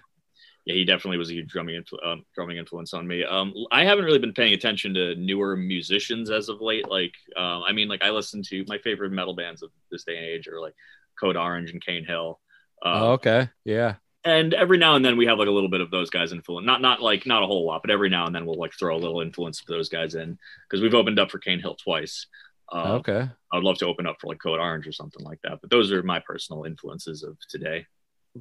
Yeah, 0.65 0.75
he 0.75 0.85
definitely 0.85 1.19
was 1.19 1.31
a 1.31 1.35
huge 1.35 1.49
drumming 1.51 1.83
influ- 1.83 2.05
um, 2.07 2.25
drumming 2.35 2.57
influence 2.57 2.95
on 2.95 3.07
me. 3.07 3.23
Um, 3.25 3.53
I 3.71 3.85
haven't 3.85 4.05
really 4.07 4.19
been 4.19 4.33
paying 4.33 4.55
attention 4.55 4.95
to 4.95 5.15
newer 5.17 5.57
musicians 5.57 6.31
as 6.31 6.49
of 6.49 6.61
late. 6.61 6.89
Like, 6.89 7.13
um, 7.37 7.63
I 7.67 7.73
mean, 7.73 7.89
like 7.89 8.03
I 8.03 8.11
listen 8.11 8.43
to 8.45 8.65
my 8.67 8.79
favorite 8.79 9.13
metal 9.13 9.35
bands 9.35 9.63
of 9.63 9.71
this 9.91 10.05
day 10.05 10.17
and 10.17 10.25
age 10.27 10.49
are 10.49 10.61
like 10.61 10.75
Code 11.21 11.37
Orange 11.37 11.71
and 11.71 11.85
Cane 11.85 12.05
Hill. 12.05 12.41
Um, 12.83 13.03
Oh, 13.03 13.13
okay. 13.13 13.49
Yeah. 13.65 13.97
And 14.27 14.55
every 14.55 14.79
now 14.79 14.95
and 14.97 15.05
then 15.05 15.19
we 15.19 15.27
have 15.27 15.39
like 15.39 15.49
a 15.49 15.51
little 15.51 15.69
bit 15.69 15.83
of 15.83 15.91
those 15.91 16.09
guys 16.09 16.33
influence. 16.33 16.65
Not 16.65 16.81
not 16.81 17.03
like 17.03 17.27
not 17.27 17.43
a 17.43 17.47
whole 17.47 17.67
lot, 17.67 17.83
but 17.83 17.91
every 17.91 18.09
now 18.09 18.25
and 18.25 18.35
then 18.35 18.47
we'll 18.47 18.59
like 18.59 18.73
throw 18.73 18.97
a 18.97 18.99
little 18.99 19.21
influence 19.21 19.61
of 19.61 19.67
those 19.67 19.91
guys 19.91 20.15
in 20.15 20.39
because 20.69 20.83
we've 20.83 20.95
opened 20.95 21.19
up 21.19 21.31
for 21.31 21.39
Cane 21.39 21.61
Hill 21.61 21.75
twice. 21.75 22.27
Um, 22.73 22.93
Okay. 22.93 23.29
I 23.53 23.57
would 23.57 23.65
love 23.65 23.77
to 23.79 23.87
open 23.87 24.07
up 24.07 24.17
for 24.19 24.29
like 24.29 24.39
Code 24.43 24.61
Orange 24.61 24.87
or 24.87 24.93
something 24.93 25.23
like 25.23 25.41
that. 25.43 25.61
But 25.61 25.69
those 25.69 25.93
are 25.93 26.03
my 26.03 26.21
personal 26.21 26.65
influences 26.65 27.23
of 27.23 27.37
today. 27.51 27.85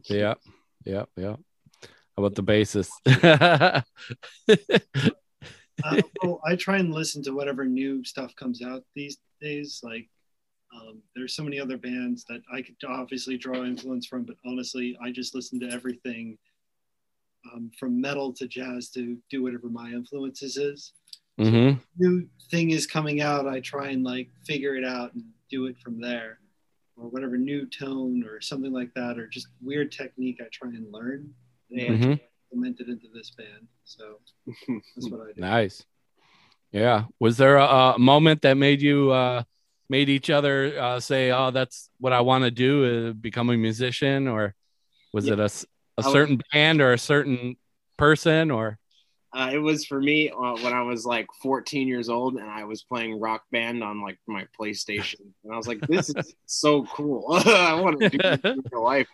Yeah. 0.06 0.36
Yeah. 0.86 1.04
Yeah. 1.18 1.36
How 2.16 2.24
about 2.24 2.36
the 2.36 2.44
bassist? 2.44 2.92
uh, 5.84 6.02
well, 6.22 6.42
I 6.46 6.56
try 6.56 6.78
and 6.78 6.94
listen 6.94 7.24
to 7.24 7.32
whatever 7.32 7.66
new 7.66 8.04
stuff 8.04 8.36
comes 8.36 8.62
out 8.62 8.84
these 8.96 9.18
days. 9.42 9.82
Like, 9.84 10.08
um, 10.76 11.02
there's 11.16 11.36
so 11.36 11.44
many 11.44 11.60
other 11.60 11.78
bands 11.78 12.24
that 12.30 12.42
I 12.54 12.62
could 12.62 12.76
obviously 12.88 13.38
draw 13.38 13.64
influence 13.64 14.06
from, 14.06 14.24
but 14.26 14.36
honestly, 14.46 14.96
I 15.02 15.12
just 15.12 15.34
listen 15.34 15.60
to 15.62 15.72
everything 15.72 16.38
um, 17.52 17.72
from 17.80 18.00
metal 18.00 18.32
to 18.34 18.48
jazz 18.48 18.90
to 18.92 19.18
do 19.30 19.42
whatever 19.42 19.70
my 19.70 19.90
influences 19.90 20.58
is. 20.58 20.94
hmm 21.38 21.72
New 21.98 22.28
thing 22.52 22.72
is 22.72 22.86
coming 22.86 23.22
out, 23.22 23.48
I 23.48 23.60
try 23.60 23.90
and 23.90 24.04
like 24.04 24.30
figure 24.46 24.76
it 24.76 24.86
out 24.86 25.14
and 25.14 25.24
do 25.50 25.66
it 25.66 25.78
from 25.80 26.00
there, 26.00 26.40
or 26.96 27.08
whatever 27.10 27.38
new 27.38 27.66
tone 27.66 28.24
or 28.24 28.40
something 28.40 28.72
like 28.72 28.94
that, 28.96 29.18
or 29.18 29.28
just 29.28 29.48
weird 29.62 29.92
technique 29.92 30.40
I 30.42 30.48
try 30.52 30.70
and 30.70 30.92
learn 30.92 31.34
and 31.74 32.04
hmm 32.04 32.14
implement 32.52 32.80
it 32.80 32.88
into 32.90 33.08
this 33.14 33.32
band. 33.32 33.68
So 33.84 34.20
that's 34.48 35.10
what 35.10 35.22
I 35.22 35.32
do. 35.36 35.42
Nice. 35.42 35.86
Yeah. 36.72 37.06
Was 37.20 37.38
there 37.38 37.58
a, 37.58 37.94
a 37.96 38.00
moment 38.00 38.42
that 38.44 38.56
made 38.58 38.82
you 38.82 39.12
uh 39.12 39.44
made 39.90 40.10
each 40.10 40.30
other 40.30 40.80
uh 40.80 41.00
say, 41.00 41.32
"Oh, 41.32 41.52
that's 41.52 41.90
what 42.00 42.14
I 42.14 42.22
want 42.22 42.44
to 42.46 42.52
do, 42.52 43.10
uh, 43.10 43.14
become 43.14 43.50
a 43.50 43.58
musician," 43.58 44.28
or 44.28 44.56
was 45.14 45.28
Yeah. 45.28 45.34
it 45.34 45.40
a, 45.40 45.44
was- 45.44 45.68
certain 46.02 46.40
band 46.52 46.82
or 46.82 46.94
a 46.94 46.98
certain 46.98 47.58
person 47.98 48.52
or? 48.52 48.80
Uh, 49.36 49.50
it 49.52 49.58
was 49.58 49.84
for 49.86 50.00
me 50.00 50.30
uh, 50.30 50.56
when 50.62 50.74
I 50.74 50.84
was 50.84 51.08
like 51.08 51.26
14 51.42 51.88
years 51.88 52.08
old 52.08 52.36
and 52.36 52.48
I 52.48 52.66
was 52.66 52.84
playing 52.84 53.20
Rock 53.20 53.44
Band 53.52 53.84
on 53.84 54.00
like 54.02 54.20
my 54.28 54.46
PlayStation, 54.60 55.22
and 55.44 55.52
I 55.52 55.58
was 55.58 55.68
like, 55.68 55.82
"This 55.88 56.10
is 56.10 56.36
so 56.46 56.84
cool! 56.84 57.26
I 57.32 57.74
want 57.74 58.00
to 58.00 58.10
do 58.10 58.18
this 58.30 58.40
in 58.46 58.64
real 58.72 58.84
life." 58.84 59.08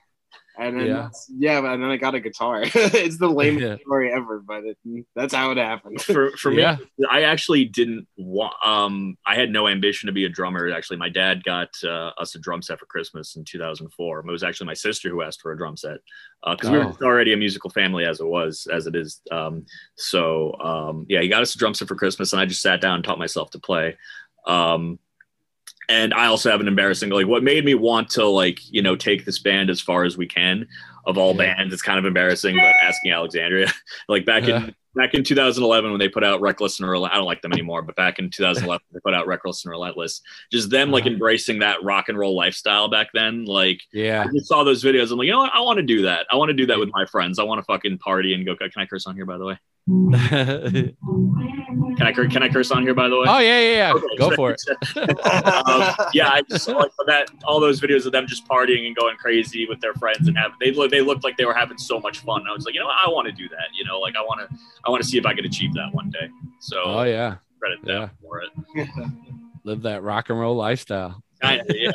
And 0.60 0.78
then 0.78 0.88
Yeah. 0.88 1.10
yeah, 1.38 1.62
yeah, 1.62 1.74
and 1.74 1.82
then 1.82 1.90
I 1.90 1.96
got 1.98 2.16
a 2.16 2.20
guitar. 2.20 2.62
it's 2.66 3.18
the 3.18 3.30
lamest 3.30 3.66
Yeah. 3.66 3.78
story 3.78 4.12
ever, 4.12 4.42
but 4.46 4.66
it, 4.66 4.78
that's 5.16 5.34
how 5.34 5.52
it 5.52 5.58
happened. 5.58 6.02
for 6.02 6.32
for 6.32 6.52
Yeah. 6.52 6.78
me 6.98 7.08
i 7.10 7.22
actually 7.24 7.64
didn't 7.64 8.06
want 8.18 8.54
um 8.66 9.18
i 9.26 9.36
had 9.36 9.50
no 9.52 9.68
ambition 9.70 10.08
to 10.08 10.14
be 10.14 10.26
a 10.26 10.30
drummer 10.30 10.70
actually 10.70 10.98
my 10.98 11.08
dad 11.08 11.44
got 11.44 11.70
uh, 11.84 12.12
us 12.18 12.36
a 12.36 12.40
drum 12.40 12.62
set 12.62 12.78
for 12.78 12.86
christmas 12.88 13.38
in 13.38 13.46
2004 13.46 14.20
it 14.20 14.26
was 14.26 14.44
actually 14.44 14.68
my 14.68 14.74
sister 14.74 15.10
who 15.10 15.22
asked 15.22 15.42
for 15.42 15.52
a 15.54 15.58
drum 15.58 15.78
set 15.78 16.00
because 16.52 16.70
we 16.70 16.78
Oh. 16.78 16.96
were 17.00 17.06
already 17.06 17.32
a 17.34 17.38
musical 17.38 17.70
family 17.70 18.06
as 18.06 18.20
it 18.20 18.26
was 18.28 18.68
as 18.72 18.86
it 18.86 18.96
is 18.96 19.22
um 19.32 19.66
so 19.96 20.54
um 20.60 21.06
yeah 21.10 21.22
he 21.22 21.30
got 21.30 21.42
us 21.42 21.56
a 21.56 21.58
drum 21.58 21.74
set 21.74 21.88
for 21.88 21.96
christmas 21.96 22.34
and 22.34 22.42
i 22.42 22.46
just 22.46 22.62
sat 22.62 22.82
down 22.82 22.96
and 22.96 23.04
taught 23.04 23.20
myself 23.20 23.50
to 23.50 23.60
play 23.60 23.96
um 24.46 25.00
and 25.90 26.14
I 26.14 26.28
also 26.28 26.50
have 26.52 26.62
an 26.62 26.68
embarrassing 26.68 27.10
like 27.10 27.28
what 27.28 27.44
made 27.44 27.66
me 27.66 27.74
want 27.74 28.10
to 28.12 28.26
like 28.26 28.60
you 28.72 28.82
know 28.82 28.96
take 28.96 29.26
this 29.26 29.40
band 29.40 29.70
as 29.70 29.82
far 29.82 30.04
as 30.06 30.18
we 30.18 30.28
can 30.28 30.68
of 31.06 31.18
all 31.18 31.32
Yeah. 31.36 31.56
bands. 31.56 31.74
It's 31.74 31.82
kind 31.82 31.98
of 32.00 32.06
embarrassing, 32.06 32.56
but 32.56 32.64
asking 32.66 33.12
Alexandria 33.12 33.72
like 34.10 34.26
back 34.26 34.46
Yeah. 34.48 34.66
in 34.66 34.76
back 34.96 35.14
in 35.14 35.24
2011 35.24 35.92
when 35.92 36.00
they 36.00 36.10
put 36.10 36.24
out 36.24 36.42
Reckless 36.42 36.80
and 36.80 36.90
Relent, 36.90 37.14
I 37.14 37.18
don't 37.18 37.26
like 37.26 37.42
them 37.42 37.54
anymore, 37.54 37.82
but 37.84 37.96
back 37.96 38.20
in 38.20 38.30
2011 38.30 38.82
they 38.92 39.00
put 39.04 39.14
out 39.14 39.28
Reckless 39.28 39.64
and 39.64 39.72
Relentless. 39.72 40.22
Just 40.52 40.70
them 40.70 40.92
like 40.92 41.04
Uh-huh. 41.06 41.14
embracing 41.14 41.60
that 41.60 41.82
rock 41.84 42.10
and 42.10 42.18
roll 42.18 42.36
lifestyle 42.36 42.88
back 42.90 43.10
then. 43.14 43.46
Like 43.46 43.82
Yeah. 43.94 44.26
I 44.28 44.32
just 44.34 44.48
saw 44.48 44.64
those 44.64 44.84
videos. 44.84 45.12
I'm 45.12 45.18
like, 45.18 45.26
you 45.28 45.32
know 45.32 45.40
what? 45.40 45.54
I 45.56 45.62
want 45.62 45.78
to 45.78 45.84
do 45.84 46.02
that. 46.04 46.28
I 46.32 46.36
want 46.36 46.50
to 46.50 46.54
do 46.56 46.66
that 46.68 46.80
with 46.80 46.90
my 46.92 47.06
friends. 47.06 47.40
I 47.40 47.44
want 47.44 47.60
to 47.60 47.66
fucking 47.66 47.98
party 48.00 48.34
and 48.34 48.46
go. 48.46 48.56
Can 48.56 48.70
I 48.78 48.86
curse 48.86 49.08
on 49.08 49.16
here, 49.16 49.26
by 49.26 49.38
the 49.38 49.46
way? 49.46 49.58
Oh 49.92 50.12
Can 51.98 52.08
I 52.08 52.14
can 52.14 52.44
I 52.44 52.50
curse 52.50 52.72
on 52.72 52.84
here, 52.84 52.94
by 52.94 53.10
the 53.10 53.16
way? 53.18 53.26
Oh 53.28 53.40
yeah, 53.40 53.60
yeah, 53.60 53.72
yeah. 53.76 53.94
Okay, 53.94 54.06
Go 54.18 54.30
so- 54.30 54.36
for 54.36 54.52
it. 54.56 54.60
um, 55.26 55.94
yeah, 56.14 56.30
I 56.30 56.42
just 56.50 56.64
saw 56.66 56.78
like 56.78 56.92
that 57.08 57.30
all 57.44 57.60
those 57.60 57.82
videos 57.82 58.06
of 58.06 58.12
them 58.14 58.26
just 58.26 58.48
partying 58.48 58.88
and 58.88 58.96
going 58.96 59.18
crazy 59.18 59.66
with 59.68 59.82
their 59.82 59.94
friends 59.96 60.28
and 60.30 60.38
have 60.38 60.52
they 60.62 60.72
look 60.72 60.92
they 60.92 61.02
looked 61.02 61.24
like 61.26 61.36
they 61.36 61.46
were 61.46 61.54
having 61.54 61.78
so 61.78 62.00
much 62.00 62.20
fun. 62.20 62.44
I 62.50 62.54
was 62.54 62.64
like, 62.66 62.74
you 62.74 62.80
know, 62.80 62.86
what? 62.86 62.96
I 63.06 63.10
want 63.10 63.26
to 63.28 63.34
do 63.34 63.50
that. 63.50 63.68
You 63.78 63.84
know, 63.86 64.00
like 64.00 64.16
I 64.16 64.22
want 64.22 64.40
to 64.50 64.58
I 64.86 64.90
want 64.90 65.04
to 65.04 65.10
see 65.10 65.18
if 65.18 65.26
I 65.26 65.34
could 65.34 65.46
achieve 65.46 65.74
that 65.74 65.90
one 65.94 66.10
day. 66.10 66.30
So 66.60 66.82
Oh 66.86 67.04
yeah. 67.04 67.36
credit 67.60 67.84
them 67.84 68.02
Yeah. 68.02 68.10
for 68.22 68.42
it. 68.44 68.88
Live 69.66 69.82
that 69.82 70.02
rock 70.04 70.30
and 70.30 70.40
roll 70.40 70.56
lifestyle. 70.56 71.22
Kinda, 71.42 71.66
yeah. 71.78 71.92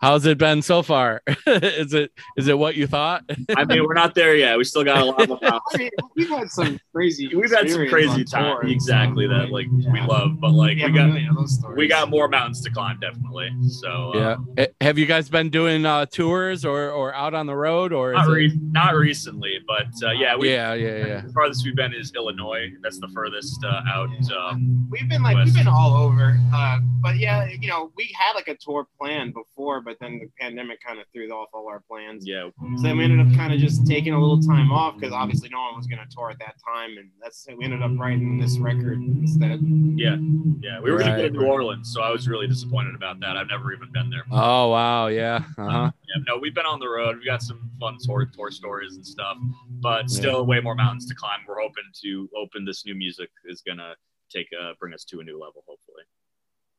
How's 0.00 0.26
it 0.26 0.38
been 0.38 0.62
so 0.62 0.82
far? 0.82 1.22
is 1.46 1.94
it 1.94 2.10
is 2.36 2.48
it 2.48 2.58
what 2.58 2.76
you 2.76 2.86
thought? 2.86 3.24
I 3.56 3.64
mean, 3.64 3.82
we're 3.84 3.94
not 3.94 4.14
there 4.14 4.34
yet. 4.36 4.56
We 4.58 4.64
still 4.64 4.84
got 4.84 4.98
a 4.98 5.04
lot 5.04 5.30
of 5.30 5.38
I 5.42 5.60
mean, 5.78 5.90
we've 6.14 6.28
had 6.28 6.50
some 6.50 6.78
crazy. 6.94 7.34
We've 7.34 7.50
had 7.50 7.70
some 7.70 7.88
crazy 7.88 8.24
time. 8.24 8.56
tour, 8.60 8.66
Exactly 8.70 9.26
so, 9.26 9.34
that, 9.34 9.50
like 9.50 9.66
we 9.92 10.00
love, 10.02 10.38
but 10.40 10.50
like 10.52 10.76
We 10.76 10.84
we 10.84 10.92
got 10.92 11.08
million 11.08 11.30
of 11.30 11.36
those 11.36 11.54
stories. 11.58 11.76
we 11.76 11.88
got 11.88 12.10
more 12.10 12.28
mountains 12.28 12.60
to 12.62 12.70
climb, 12.70 12.98
definitely. 13.00 13.50
So 13.68 14.12
uh, 14.14 14.36
yeah. 14.56 14.64
Eh, 14.64 14.66
Have 14.82 14.98
you 14.98 15.06
guys 15.06 15.28
been 15.28 15.48
doing 15.50 15.86
uh, 15.86 16.06
tours 16.06 16.64
or 16.64 16.90
or 16.90 17.14
out 17.14 17.34
on 17.34 17.46
the 17.46 17.56
road 17.56 17.92
or? 17.92 18.12
Is 18.12 18.18
not 18.26 18.38
it- 18.38 18.52
not 18.76 18.94
recently, 18.96 19.58
but 19.66 19.86
uh, 20.06 20.12
yeah, 20.12 20.36
we. 20.36 20.50
yeah, 20.52 20.74
yeah, 20.74 21.06
yeah. 21.06 21.20
The 21.22 21.32
farthest 21.32 21.64
we've 21.64 21.74
been 21.76 21.94
is 21.94 22.12
Illinois. 22.14 22.70
That's 22.82 23.00
the 23.00 23.08
furthest 23.08 23.64
uh, 23.64 23.80
out. 23.88 24.08
Um, 24.36 24.86
We've 24.90 25.08
been 25.08 25.22
like 25.22 25.34
West. 25.36 25.46
we've 25.46 25.54
been 25.64 25.68
all 25.68 25.94
over, 25.96 26.38
uh, 26.54 26.78
but 27.02 27.16
yeah, 27.18 27.46
you 27.60 27.68
know, 27.68 27.90
we 27.96 28.14
had 28.18 28.34
like 28.34 28.45
a 28.48 28.56
tour 28.56 28.86
plan 28.98 29.32
before, 29.32 29.80
but 29.80 29.96
then 30.00 30.18
the 30.18 30.28
pandemic 30.40 30.80
kind 30.80 30.98
of 30.98 31.06
threw 31.12 31.30
off 31.30 31.48
all 31.52 31.68
our 31.68 31.80
plans. 31.88 32.26
yeah, 32.26 32.48
So 32.76 32.82
then 32.82 32.98
we 32.98 33.04
ended 33.04 33.26
up 33.26 33.34
kind 33.36 33.52
of 33.52 33.58
just 33.60 33.86
taking 33.86 34.12
a 34.14 34.20
little 34.20 34.40
time 34.40 34.70
off 34.72 34.96
because 34.98 35.12
obviously 35.12 35.48
no 35.50 35.60
one 35.60 35.76
was 35.76 35.86
going 35.86 36.00
to 36.06 36.14
tour 36.14 36.30
at 36.30 36.38
that 36.40 36.56
time, 36.64 36.96
and 36.98 37.10
that's 37.22 37.46
it. 37.48 37.56
we 37.56 37.64
ended 37.64 37.82
up 37.82 37.92
writing 37.98 38.38
this 38.38 38.58
record 38.58 38.98
instead. 38.98 39.60
yeah, 39.96 40.16
yeah. 40.60 40.80
We 40.80 40.90
were 40.92 40.98
gonna 40.98 41.16
go 41.16 41.28
to 41.28 41.30
New 41.30 41.46
Orleans, 41.46 41.92
so 41.92 42.02
I 42.02 42.10
was 42.10 42.28
really 42.28 42.46
disappointed 42.46 42.94
about 42.94 43.20
that. 43.20 43.36
I've 43.36 43.48
never 43.48 43.72
even 43.72 43.90
been 43.92 44.10
there. 44.10 44.24
Oh 44.30 44.68
wow, 44.70 45.06
yeah. 45.08 45.42
Uh-huh. 45.58 45.90
Yeah, 46.08 46.22
no, 46.28 46.38
we've 46.38 46.54
been 46.54 46.66
on 46.66 46.78
the 46.80 46.88
road. 46.88 47.16
We've 47.16 47.26
got 47.26 47.42
some 47.42 47.70
fun 47.80 47.96
tour 48.00 48.26
tour 48.34 48.50
stories 48.50 48.96
and 48.96 49.06
stuff, 49.06 49.36
but 49.80 50.08
still 50.10 50.44
way 50.46 50.60
more 50.60 50.74
mountains 50.74 51.06
to 51.06 51.14
climb. 51.14 51.40
We're 51.46 51.60
hoping 51.60 51.84
to 52.02 52.28
open 52.36 52.64
this 52.64 52.84
new 52.86 52.94
music 52.94 53.30
is 53.46 53.62
gonna 53.66 53.94
take 54.30 54.48
uh 54.60 54.72
bring 54.80 54.92
us 54.94 55.04
to 55.04 55.20
a 55.20 55.24
new 55.24 55.34
level, 55.38 55.62
hopefully. 55.66 55.75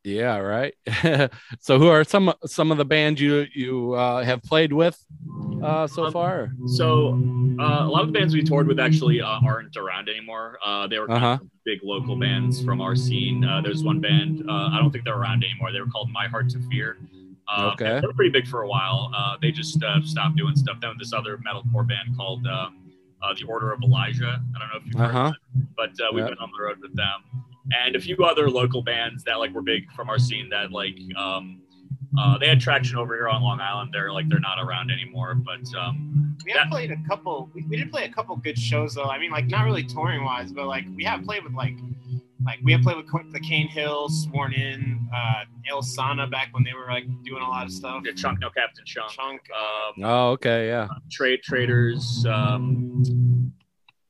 Yeah, 0.04 0.38
right. 0.38 0.74
so 1.60 1.80
who 1.80 1.88
are 1.90 2.04
some 2.04 2.34
some 2.46 2.72
of 2.72 2.78
the 2.78 2.86
bands 2.86 3.20
you 3.20 3.46
you 3.54 3.94
uh, 3.94 4.24
have 4.24 4.42
played 4.44 4.72
with 4.72 4.98
uh, 5.62 5.88
so 5.88 6.06
Um, 6.06 6.14
far? 6.14 6.54
So 6.66 7.10
uh, 7.60 7.84
a 7.86 7.90
lot 7.90 8.02
of 8.02 8.08
the 8.08 8.14
bands 8.14 8.34
we 8.34 8.42
toured 8.44 8.68
with 8.68 8.80
actually 8.80 9.22
uh, 9.22 9.40
aren't 9.44 9.76
around 9.76 10.08
anymore. 10.08 10.60
Uh, 10.64 10.88
they 10.88 11.00
were 11.00 11.08
kind 11.08 11.24
Uh-huh. 11.24 11.38
of 11.42 11.50
big 11.66 11.80
local 11.84 12.16
bands 12.16 12.64
from 12.64 12.80
our 12.80 12.96
scene. 12.96 13.44
Uh, 13.44 13.60
there's 13.62 13.84
one 13.84 14.00
band 14.00 14.46
uh, 14.48 14.70
I 14.72 14.78
don't 14.80 14.92
think 14.92 15.04
they're 15.04 15.18
around 15.18 15.44
anymore. 15.44 15.72
They 15.74 15.82
were 15.82 15.88
called 15.92 16.10
My 16.12 16.28
Heart 16.28 16.50
to 16.52 16.60
Fear. 16.70 16.98
Uh, 17.50 17.72
Okay. 17.74 18.00
They 18.00 18.08
were 18.08 18.14
pretty 18.14 18.32
big 18.32 18.48
for 18.48 18.62
a 18.62 18.68
while. 18.68 19.12
Uh, 19.16 19.36
they 19.42 19.52
just 19.52 19.82
uh, 19.84 20.02
stopped 20.04 20.38
doing 20.38 20.56
stuff. 20.56 20.78
Then 20.80 20.92
this 21.00 21.12
other 21.12 21.38
metalcore 21.40 21.86
band 21.88 22.16
called 22.16 22.46
um, 22.48 22.92
uh, 23.22 23.34
the 23.38 23.44
Order 23.46 23.74
of 23.74 23.82
Elijah. 23.82 24.42
I 24.56 24.60
don't 24.60 24.70
know 24.70 24.78
if 24.80 24.86
you've 24.86 25.00
heard 25.00 25.16
Uh-huh. 25.16 25.34
it, 25.60 25.68
but 25.76 25.90
uh, 26.00 26.12
we've 26.14 26.24
Yeah. 26.24 26.30
been 26.30 26.38
on 26.40 26.52
the 26.56 26.64
road 26.64 26.78
with 26.82 26.96
them 26.96 27.24
and 27.86 27.96
a 27.96 28.00
few 28.00 28.16
other 28.24 28.50
local 28.50 28.82
bands 28.82 29.24
that 29.24 29.36
like 29.40 29.54
were 29.54 29.62
big 29.62 29.92
from 29.92 30.10
our 30.10 30.20
scene 30.20 30.50
that 30.50 30.72
like 30.72 30.98
um, 31.18 31.62
uh, 32.18 32.38
they 32.38 32.48
had 32.48 32.60
traction 32.60 32.98
over 32.98 33.14
here 33.16 33.28
on 33.28 33.42
Long 33.42 33.60
Island. 33.60 33.92
They're 33.94 34.12
like 34.12 34.28
they're 34.30 34.40
not 34.40 34.58
around 34.64 34.90
anymore, 34.92 35.36
but 35.36 35.62
um, 35.78 36.36
We 36.46 36.52
have 36.54 36.66
That- 36.66 36.72
played 36.72 36.92
a 36.92 36.98
couple. 37.08 37.50
We, 37.54 37.64
we 37.70 37.78
did 37.78 37.92
play 37.92 38.06
a 38.06 38.12
couple 38.12 38.36
good 38.38 38.58
shows 38.58 38.96
though. 38.96 39.06
I 39.06 39.20
mean, 39.20 39.32
like 39.32 39.48
not 39.48 39.66
really 39.66 39.84
touring 39.84 40.24
wise, 40.24 40.52
but 40.52 40.68
like 40.68 40.86
we 40.96 41.04
have 41.04 41.24
played 41.24 41.44
with 41.44 41.54
like. 41.54 41.76
Like 42.46 42.60
we 42.64 42.72
have 42.72 42.82
played 42.82 42.96
with 42.96 43.12
Co- 43.12 43.30
the 43.34 43.42
Cane 43.42 43.68
Hills, 43.68 44.24
Sworn 44.24 44.54
In, 44.54 45.10
uh, 45.14 45.44
Alesana 45.70 46.32
back 46.32 46.48
when 46.54 46.64
they 46.64 46.72
were 46.74 46.90
like 46.90 47.04
doing 47.26 47.42
a 47.44 47.50
lot 47.50 47.66
of 47.66 47.74
stuff. 47.74 48.04
yeah, 48.06 48.14
Chunk, 48.14 48.40
no 48.40 48.50
Captain 48.52 48.86
Chunk. 48.86 49.12
Chunk. 49.12 49.42
Um, 49.52 50.04
Oh, 50.06 50.30
okay, 50.34 50.68
yeah. 50.68 50.88
trade 51.12 51.42
traders 51.44 52.26
um 52.30 53.52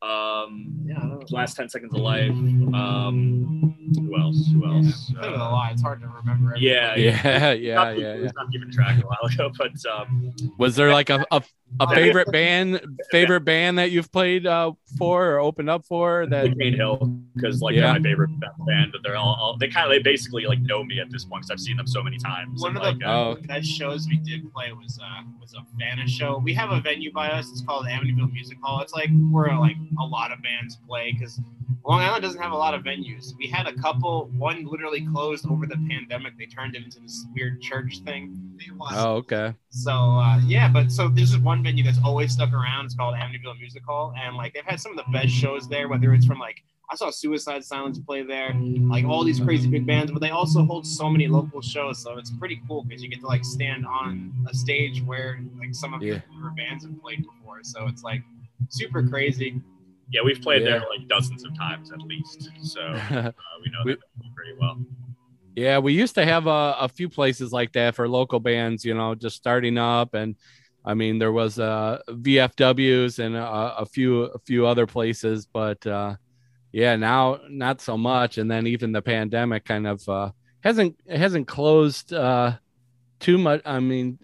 um 0.01 0.84
Yeah, 0.86 0.98
I 0.98 1.00
don't 1.01 1.10
know. 1.20 1.25
last 1.32 1.56
10 1.58 1.70
seconds 1.70 1.94
of 1.94 2.01
life 2.01 2.30
um 2.74 3.74
who 3.96 4.18
else 4.20 4.48
who 4.54 4.66
else 4.66 5.12
Played 5.12 5.32
with 5.32 5.39
a 5.42 5.44
Uh, 5.44 5.50
lot. 5.51 5.72
It's 5.72 5.82
hard 5.82 6.01
to 6.01 6.08
remember. 6.08 6.50
everything. 6.56 6.68
yeah 6.70 6.96
Yeah, 6.96 7.51
yeah, 7.54 7.75
Not- 7.75 7.98
yeah, 8.00 8.16
yeah. 8.16 8.32
not 8.36 8.51
keeping 8.51 8.72
track 8.72 8.98
a 9.01 9.06
while 9.08 9.18
ago 9.34 9.51
but 9.58 9.72
um 9.92 10.32
Was 10.58 10.75
there 10.75 10.92
like 10.92 11.10
a 11.10 11.25
a, 11.32 11.42
a 11.80 11.88
favorite 11.96 12.32
band 12.32 12.82
favorite 13.12 13.42
band 13.42 13.80
that 13.80 13.92
you've 13.92 14.12
played 14.12 14.46
uh, 14.46 14.74
for 14.98 15.32
or 15.32 15.39
opened 15.39 15.70
up 15.70 15.86
for 15.86 16.25
the 16.25 16.29
that? 16.48 16.58
Cane 16.60 16.74
Hill 16.74 16.98
because 17.36 17.62
like 17.62 17.75
Yeah. 17.75 17.82
they're 17.91 17.94
my 17.94 18.01
favorite 18.01 18.29
band 18.65 18.91
but 18.94 19.01
they're 19.03 19.17
all, 19.17 19.36
all 19.39 19.58
they 19.58 19.67
kind 19.67 19.86
of 19.86 19.91
they 19.91 20.00
basically 20.01 20.46
like 20.46 20.60
know 20.62 20.84
me 20.84 21.00
at 21.00 21.12
this 21.12 21.25
point 21.25 21.41
because 21.44 21.51
I've 21.51 21.60
seen 21.60 21.75
them 21.77 21.88
so 21.88 22.01
many 22.01 22.17
times 22.17 22.62
One 22.62 22.70
and, 22.70 22.77
of 22.77 22.84
like, 22.84 23.00
the 23.00 23.06
uh, 23.08 23.17
Oh, 23.17 23.36
best 23.48 23.67
shows 23.67 24.08
we 24.08 24.17
did 24.17 24.51
play 24.53 24.72
was 24.72 24.98
uh 25.03 25.24
was 25.41 25.53
a 25.56 25.60
Vanna 25.77 26.08
show. 26.08 26.38
We 26.44 26.53
have 26.53 26.72
a 26.72 26.79
venue 26.79 27.12
by 27.12 27.29
us. 27.29 27.50
It's 27.51 27.62
called 27.62 27.86
Amityville 27.86 28.32
Music 28.32 28.58
Hall. 28.62 28.82
It's 28.82 28.94
like 28.94 29.10
where 29.29 29.53
like 29.58 29.75
a 30.00 30.06
lot 30.06 30.32
of 30.32 30.41
bands 30.41 30.77
play 30.88 31.12
because 31.12 31.39
Long 31.86 32.00
Island 32.01 32.24
doesn't 32.24 32.41
have 32.41 32.51
a 32.53 32.55
lot 32.57 32.74
of 32.74 32.83
venues. 32.83 33.33
We 33.38 33.47
had 33.47 33.67
a 33.67 33.74
couple. 33.74 34.29
One 34.38 34.65
literally 34.65 35.05
closed 35.13 35.45
over 35.50 35.65
the 35.65 35.75
pandemic. 35.89 36.38
They 36.38 36.45
turned 36.45 36.75
it 36.75 36.83
into 36.83 37.00
this 37.00 37.25
weird 37.36 37.62
church 37.62 38.00
thing. 38.05 38.57
oh, 38.91 39.15
okay. 39.15 39.53
So 39.69 39.91
uh, 39.91 40.39
yeah, 40.45 40.69
but 40.71 40.91
so 40.91 41.09
this 41.09 41.29
is 41.29 41.38
one 41.38 41.63
venue 41.63 41.83
that's 41.83 42.00
always 42.03 42.31
stuck 42.31 42.53
around. 42.53 42.86
It's 42.86 42.95
called 42.95 43.15
Amityville 43.15 43.59
Music 43.59 43.83
Hall, 43.86 44.13
and 44.17 44.36
like 44.36 44.53
they've 44.53 44.63
had 44.65 44.79
some 44.79 44.97
of 44.97 44.97
the 44.97 45.12
best 45.12 45.29
shows 45.33 45.67
there. 45.67 45.88
Whether 45.89 46.13
it's 46.13 46.25
from 46.25 46.39
like 46.39 46.62
I 46.89 46.95
saw 46.95 47.09
Suicide 47.09 47.65
Silence 47.65 48.00
play 48.00 48.24
there, 48.24 48.53
like 48.55 49.03
all 49.03 49.25
these 49.25 49.39
crazy 49.41 49.67
big 49.69 49.86
bands, 49.86 50.09
but 50.12 50.21
they 50.21 50.29
also 50.29 50.63
hold 50.63 50.88
so 50.88 51.09
many 51.09 51.27
local 51.27 51.62
shows. 51.62 52.01
So 52.01 52.17
it's 52.17 52.31
pretty 52.31 52.62
cool 52.67 52.83
because 52.83 53.03
you 53.03 53.09
get 53.09 53.19
to 53.19 53.27
like 53.27 53.43
stand 53.43 53.86
on 53.86 54.31
a 54.50 54.53
stage 54.53 55.01
where 55.03 55.39
like 55.59 55.75
some 55.75 55.93
of 55.93 56.01
your 56.01 56.15
Yeah. 56.15 56.21
favorite 56.33 56.55
bands 56.55 56.86
have 56.86 57.01
played 57.01 57.25
before. 57.25 57.59
So 57.63 57.88
it's 57.88 58.03
like 58.03 58.21
super 58.69 59.03
crazy. 59.05 59.62
Yeah 60.11 60.21
we've 60.23 60.41
played 60.41 60.61
Yeah. 60.63 60.69
there 60.79 60.83
like 60.89 61.07
dozens 61.07 61.43
of 61.45 61.55
times 61.57 61.91
at 61.91 62.01
least 62.01 62.49
so 62.63 62.81
uh, 63.11 63.31
we 63.63 63.71
know 63.71 63.81
We- 63.85 63.93
that 63.95 64.35
pretty 64.35 64.53
well 64.59 64.77
Yeah, 65.55 65.79
we 65.79 65.93
used 65.93 66.13
to 66.15 66.23
have 66.33 66.45
a, 66.45 66.61
a 66.85 66.87
few 66.87 67.09
places 67.09 67.51
like 67.51 67.71
that 67.73 67.95
for 67.95 68.07
local 68.07 68.39
bands, 68.39 68.85
you 68.85 68.93
know, 68.93 69.15
just 69.15 69.35
starting 69.37 69.77
up, 69.79 70.13
and 70.13 70.35
I 70.85 70.93
mean 70.93 71.17
there 71.17 71.31
was 71.31 71.57
uh, 71.57 71.97
VFWs 72.09 73.17
and 73.19 73.35
a, 73.35 73.81
a 73.83 73.85
few 73.85 74.23
a 74.37 74.39
few 74.45 74.67
other 74.67 74.85
places, 74.85 75.47
but 75.51 75.81
uh, 75.87 76.15
yeah, 76.71 76.95
now 76.95 77.39
not 77.49 77.81
so 77.81 77.97
much. 77.97 78.37
And 78.37 78.49
then 78.51 78.67
even 78.67 78.91
the 78.91 79.01
pandemic 79.01 79.65
kind 79.65 79.87
of 79.87 80.07
uh, 80.07 80.29
hasn't 80.61 80.93
hasn't 81.09 81.47
closed 81.47 82.13
uh, 82.13 82.57
too 83.19 83.37
much. 83.39 83.61
I 83.65 83.79
mean 83.79 84.19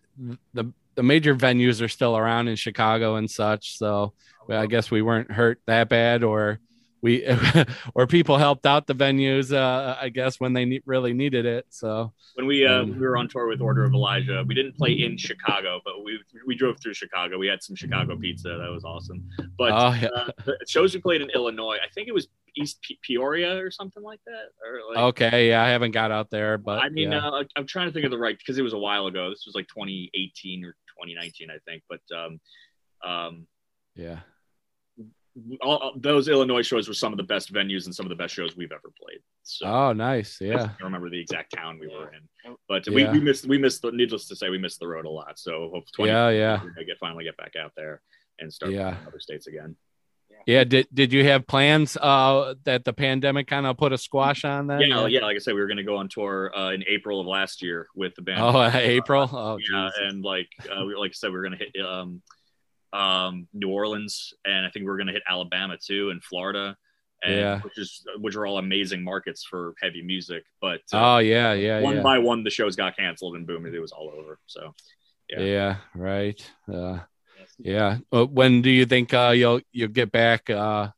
the 0.53 0.71
the 0.95 1.03
major 1.03 1.33
venues 1.35 1.81
are 1.81 1.89
still 1.89 2.15
around 2.15 2.47
in 2.47 2.55
Chicago 2.55 3.15
and 3.15 3.29
such, 3.29 3.77
so 3.81 4.13
well, 4.47 4.61
I 4.61 4.65
guess 4.65 4.91
we 4.91 5.01
weren't 5.01 5.31
hurt 5.31 5.59
that 5.67 5.89
bad, 5.89 6.23
or 6.23 6.59
we 7.03 7.25
or 7.95 8.07
people 8.07 8.37
helped 8.37 8.65
out 8.65 8.87
the 8.87 8.95
venues. 8.95 9.53
Uh, 9.53 9.95
I 10.01 10.09
guess 10.09 10.39
when 10.39 10.53
they 10.53 10.65
ne- 10.65 10.81
really 10.85 11.13
needed 11.13 11.45
it. 11.45 11.65
So 11.69 12.13
when 12.35 12.47
we 12.47 12.65
uh, 12.65 12.81
Um, 12.81 12.99
we 12.99 13.05
were 13.05 13.17
on 13.17 13.27
tour 13.27 13.47
with 13.47 13.61
Order 13.61 13.83
of 13.83 13.93
Elijah, 13.93 14.43
we 14.47 14.55
didn't 14.55 14.77
play 14.77 14.93
in 14.93 15.17
Chicago, 15.17 15.81
but 15.85 16.03
we 16.03 16.19
we 16.47 16.55
drove 16.55 16.79
through 16.79 16.93
Chicago. 16.93 17.37
We 17.37 17.47
had 17.47 17.61
some 17.61 17.75
Chicago 17.75 18.15
pizza. 18.15 18.49
That 18.49 18.71
was 18.71 18.85
awesome. 18.85 19.29
But 19.57 19.71
oh 19.73 19.93
yeah, 20.01 20.07
uh, 20.15 20.31
the 20.45 20.57
shows 20.67 20.95
we 20.95 21.01
played 21.01 21.21
in 21.21 21.29
Illinois, 21.31 21.75
I 21.75 21.89
think 21.93 22.07
it 22.07 22.13
was 22.13 22.27
East 22.55 22.79
Pe- 22.87 22.95
Peoria 23.01 23.57
or 23.57 23.69
something 23.69 24.01
like 24.01 24.21
that. 24.25 24.45
Or 24.65 24.95
like, 24.95 25.03
okay, 25.15 25.49
yeah, 25.49 25.61
I 25.61 25.69
haven't 25.69 25.91
got 25.91 26.11
out 26.11 26.29
there, 26.29 26.57
but 26.57 26.79
I 26.79 26.89
mean, 26.89 27.11
yeah. 27.11 27.27
uh, 27.27 27.43
I'm 27.57 27.67
trying 27.67 27.87
to 27.87 27.93
think 27.93 28.05
of 28.05 28.11
the 28.11 28.17
right 28.17 28.37
because 28.37 28.57
it 28.57 28.63
was 28.63 28.73
a 28.73 28.77
while 28.77 29.07
ago. 29.07 29.29
This 29.29 29.43
was 29.45 29.55
like 29.55 29.67
2018 29.67 30.63
or 30.63 30.71
2019, 30.71 31.49
I 31.51 31.57
think. 31.67 31.83
But 31.89 32.01
um, 32.15 32.39
um, 33.05 33.47
yeah. 33.95 34.19
All, 35.61 35.77
all- 35.77 35.93
those 35.97 36.27
Illinois 36.27 36.61
shows 36.61 36.87
were 36.87 36.93
some 36.93 37.11
of 37.13 37.17
the 37.17 37.23
best 37.23 37.51
venues 37.53 37.85
and 37.85 37.95
some 37.95 38.05
of 38.05 38.09
the 38.09 38.15
best 38.15 38.33
shows 38.33 38.55
we've 38.55 38.71
ever 38.71 38.91
played. 39.01 39.19
So 39.43 39.65
Oh, 39.67 39.93
nice. 39.93 40.39
Yeah. 40.39 40.53
I 40.55 40.67
can't 40.67 40.81
remember 40.83 41.09
the 41.09 41.19
exact 41.19 41.53
town 41.55 41.79
we 41.79 41.87
were 41.87 42.11
in, 42.13 42.55
but 42.69 42.87
we, 42.89 43.03
Yeah. 43.03 43.11
we 43.11 43.19
missed 43.19 43.45
we 43.47 43.57
missed 43.57 43.81
the 43.81 43.91
needless 43.91 44.27
to 44.27 44.35
say 44.35 44.49
we 44.49 44.57
missed 44.57 44.79
the 44.79 44.87
road 44.87 45.05
a 45.05 45.09
lot. 45.09 45.39
So 45.39 45.69
hopefully 45.73 46.09
Yeah, 46.09 46.29
yeah. 46.29 46.61
we're 46.63 46.83
get 46.85 46.97
finally 46.99 47.23
get 47.23 47.37
back 47.37 47.55
out 47.55 47.71
there 47.75 48.01
and 48.39 48.53
start 48.53 48.71
Yeah. 48.73 48.99
in 49.01 49.07
other 49.07 49.19
states 49.19 49.47
again. 49.47 49.75
Yeah. 50.45 50.63
Did 50.65 50.87
Did 50.93 51.13
you 51.13 51.23
have 51.25 51.47
plans 51.47 51.95
uh, 51.97 52.55
that 52.65 52.83
the 52.85 52.91
pandemic 52.93 53.47
kind 53.47 53.65
of 53.65 53.77
put 53.77 53.93
a 53.93 53.97
squash 53.97 54.43
on 54.43 54.67
that? 54.67 54.81
Yeah, 54.85 55.05
yeah. 55.07 55.21
Like 55.21 55.35
I 55.35 55.39
said, 55.39 55.53
we 55.53 55.61
were 55.61 55.67
gonna 55.67 55.83
go 55.83 55.95
on 55.97 56.09
tour 56.09 56.51
uh, 56.55 56.71
in 56.71 56.83
April 56.87 57.21
of 57.21 57.27
last 57.27 57.61
year 57.61 57.87
with 57.95 58.13
the 58.15 58.23
band. 58.23 58.41
Oh, 58.41 58.61
April. 58.73 59.29
Oh, 59.31 59.57
yeah, 59.57 59.89
Jesus. 59.89 59.99
and 60.11 60.23
like 60.23 60.49
uh, 60.69 60.83
we 60.85 60.95
like 60.95 61.11
I 61.11 61.13
said, 61.13 61.29
we 61.31 61.37
were 61.37 61.43
gonna 61.43 61.57
hit 61.57 61.73
um, 61.85 62.21
um, 62.93 63.47
New 63.53 63.69
Orleans, 63.69 64.33
and 64.45 64.65
I 64.65 64.69
think 64.69 64.85
we're 64.85 64.97
gonna 64.97 65.11
hit 65.11 65.23
Alabama 65.27 65.77
too, 65.77 66.11
and 66.11 66.23
Florida, 66.23 66.77
and 67.23 67.35
Yeah. 67.35 67.59
which 67.61 67.77
is 67.77 68.05
which 68.19 68.35
are 68.35 68.45
all 68.45 68.59
amazing 68.59 69.03
markets 69.03 69.43
for 69.43 69.73
heavy 69.81 70.01
music. 70.03 70.43
But 70.61 70.81
uh, 70.93 71.15
Oh, 71.15 71.17
yeah, 71.17 71.53
yeah, 71.53 71.81
one 71.81 71.97
yeah. 71.97 72.03
by 72.03 72.19
one, 72.19 72.43
the 72.43 72.49
shows 72.49 72.75
got 72.75 72.95
canceled, 72.95 73.35
and 73.35 73.47
boom, 73.47 73.65
it 73.65 73.79
was 73.79 73.91
all 73.91 74.11
over. 74.15 74.39
So 74.45 74.73
yeah. 75.29 75.39
yeah. 75.39 75.75
right. 75.95 76.51
Uh, 76.71 76.99
yeah. 77.57 77.97
When 78.11 78.61
do 78.61 78.69
you 78.69 78.85
think 78.85 79.13
uh, 79.13 79.33
you'll 79.35 79.61
you'll 79.71 79.89
get 79.89 80.11
back 80.11 80.49
uh, 80.49 80.89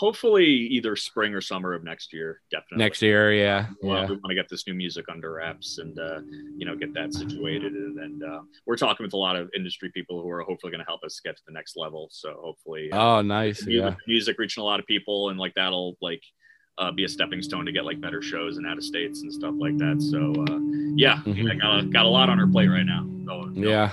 hopefully 0.00 0.44
either 0.44 0.94
spring 0.94 1.32
or 1.34 1.40
summer 1.40 1.72
of 1.72 1.82
next 1.82 2.12
year. 2.12 2.40
Definitely 2.50 2.84
next 2.84 3.00
year? 3.00 3.32
Yeah. 3.32 3.68
Well, 3.82 4.02
Yeah. 4.02 4.06
we 4.08 4.12
want 4.16 4.28
to 4.28 4.34
get 4.34 4.48
this 4.48 4.66
new 4.66 4.74
music 4.74 5.06
under 5.10 5.32
wraps 5.32 5.78
and 5.78 5.98
uh, 5.98 6.20
you 6.58 6.66
know 6.66 6.76
get 6.76 6.92
that 6.94 7.14
situated, 7.14 7.72
and, 7.72 7.98
and 7.98 8.22
uh, 8.22 8.40
we're 8.66 8.76
talking 8.76 9.04
with 9.04 9.14
a 9.14 9.16
lot 9.16 9.36
of 9.36 9.48
industry 9.56 9.90
people 9.94 10.20
who 10.22 10.28
are 10.28 10.42
hopefully 10.42 10.70
going 10.70 10.80
to 10.84 10.86
help 10.86 11.02
us 11.02 11.18
get 11.24 11.36
to 11.36 11.42
the 11.46 11.52
next 11.52 11.76
level. 11.76 12.08
So 12.12 12.38
hopefully, 12.42 12.92
uh, 12.92 13.16
Oh, 13.16 13.22
nice. 13.22 13.64
mu- 13.66 13.72
Yeah. 13.72 13.94
music 14.06 14.36
reaching 14.38 14.60
a 14.62 14.64
lot 14.66 14.80
of 14.80 14.86
people, 14.86 15.30
and 15.30 15.38
like 15.38 15.54
that'll 15.54 15.96
like 16.02 16.22
uh, 16.78 16.92
be 16.92 17.04
a 17.04 17.08
stepping 17.08 17.40
stone 17.40 17.64
to 17.64 17.72
get 17.72 17.86
like 17.86 17.98
better 18.02 18.20
shows 18.20 18.58
and 18.58 18.66
out 18.66 18.76
of 18.76 18.84
states 18.84 19.22
and 19.22 19.32
stuff 19.32 19.54
like 19.58 19.78
that. 19.78 19.96
So 20.02 20.18
uh, 20.52 20.58
yeah, 20.94 21.22
Mhm. 21.24 21.50
I 21.50 21.54
got 21.54 21.78
a, 21.78 21.82
got 21.86 22.04
a 22.04 22.08
lot 22.08 22.28
on 22.28 22.36
her 22.36 22.46
plate 22.46 22.68
right 22.68 22.84
now. 22.84 23.02
Going 23.24 23.54
Yeah. 23.56 23.90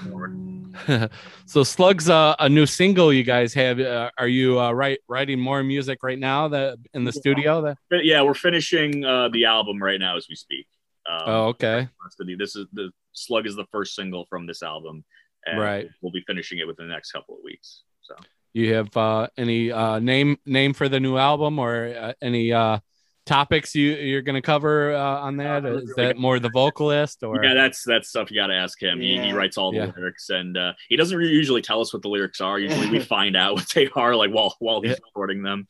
so 1.46 1.64
Slug's 1.64 2.10
uh, 2.10 2.36
a 2.40 2.50
new 2.50 2.66
single 2.66 3.14
you 3.14 3.24
guys 3.24 3.54
have. 3.54 3.80
Uh, 3.80 4.10
are 4.18 4.28
you 4.28 4.60
uh, 4.60 4.72
write, 4.72 5.00
writing 5.08 5.40
more 5.40 5.64
music 5.64 6.00
right 6.04 6.20
now 6.20 6.48
that 6.50 6.78
in 6.94 7.04
the 7.04 7.12
studio? 7.12 7.62
That 7.62 7.78
yeah, 8.04 8.22
we're 8.22 8.34
finishing 8.34 9.06
uh, 9.06 9.30
the 9.30 9.46
album 9.46 9.82
right 9.82 10.00
now 10.00 10.18
as 10.18 10.28
we 10.30 10.36
speak. 10.36 10.68
Um, 11.10 11.22
oh 11.26 11.46
okay 11.48 11.90
rest 12.04 12.20
of 12.20 12.28
the- 12.28 12.36
This 12.36 12.56
is 12.56 12.66
the 12.74 12.92
Slug 13.12 13.46
is 13.46 13.56
the 13.56 13.66
first 13.72 13.96
single 13.96 14.26
from 14.30 14.48
this 14.48 14.64
album, 14.64 15.04
and 15.46 15.60
Right. 15.60 15.88
we'll 16.02 16.12
be 16.12 16.24
finishing 16.26 16.60
it 16.60 16.66
within 16.66 16.88
the 16.88 16.94
next 16.94 17.12
couple 17.12 17.36
of 17.36 17.42
weeks. 17.44 17.84
So 18.02 18.16
you 18.54 18.74
have 18.74 18.96
uh, 18.98 19.28
any 19.38 19.72
uh, 19.72 20.00
name 20.00 20.38
name 20.46 20.74
for 20.74 20.90
the 20.90 21.00
new 21.00 21.18
album 21.18 21.60
or 21.60 21.94
uh, 21.96 22.14
any 22.22 22.52
uh, 22.54 22.80
topics 23.26 23.74
you 23.74 23.92
you're 23.94 24.22
gonna 24.22 24.42
cover 24.42 24.94
uh, 24.96 25.20
on 25.20 25.38
that? 25.38 25.66
Uh, 25.66 25.78
Is 25.78 25.94
that 25.96 26.18
more 26.18 26.40
the 26.40 26.50
vocalist 26.50 27.24
or 27.24 27.44
yeah, 27.44 27.54
that's 27.54 27.84
that's 27.84 28.10
stuff 28.10 28.30
you 28.32 28.36
got 28.38 28.48
to 28.48 28.54
ask 28.56 28.82
him. 28.82 29.00
He, 29.00 29.18
he 29.20 29.32
writes 29.34 29.58
all 29.58 29.72
the 29.72 29.78
Yeah. 29.78 29.92
lyrics, 29.96 30.30
and 30.30 30.58
uh, 30.58 30.74
he 30.90 30.96
doesn't 30.96 31.18
re- 31.18 31.28
usually 31.30 31.62
tell 31.62 31.82
us 31.82 31.94
what 31.94 32.02
the 32.02 32.10
lyrics 32.10 32.42
are. 32.42 32.60
Usually, 32.60 32.90
we 32.90 33.00
find 33.18 33.36
out 33.36 33.54
what 33.56 33.70
they 33.74 33.88
are 33.96 34.16
like 34.16 34.32
while 34.32 34.56
while 34.60 34.82
he's 34.82 34.92
Yeah. 34.92 34.98
recording 35.06 35.44
them. 35.44 35.68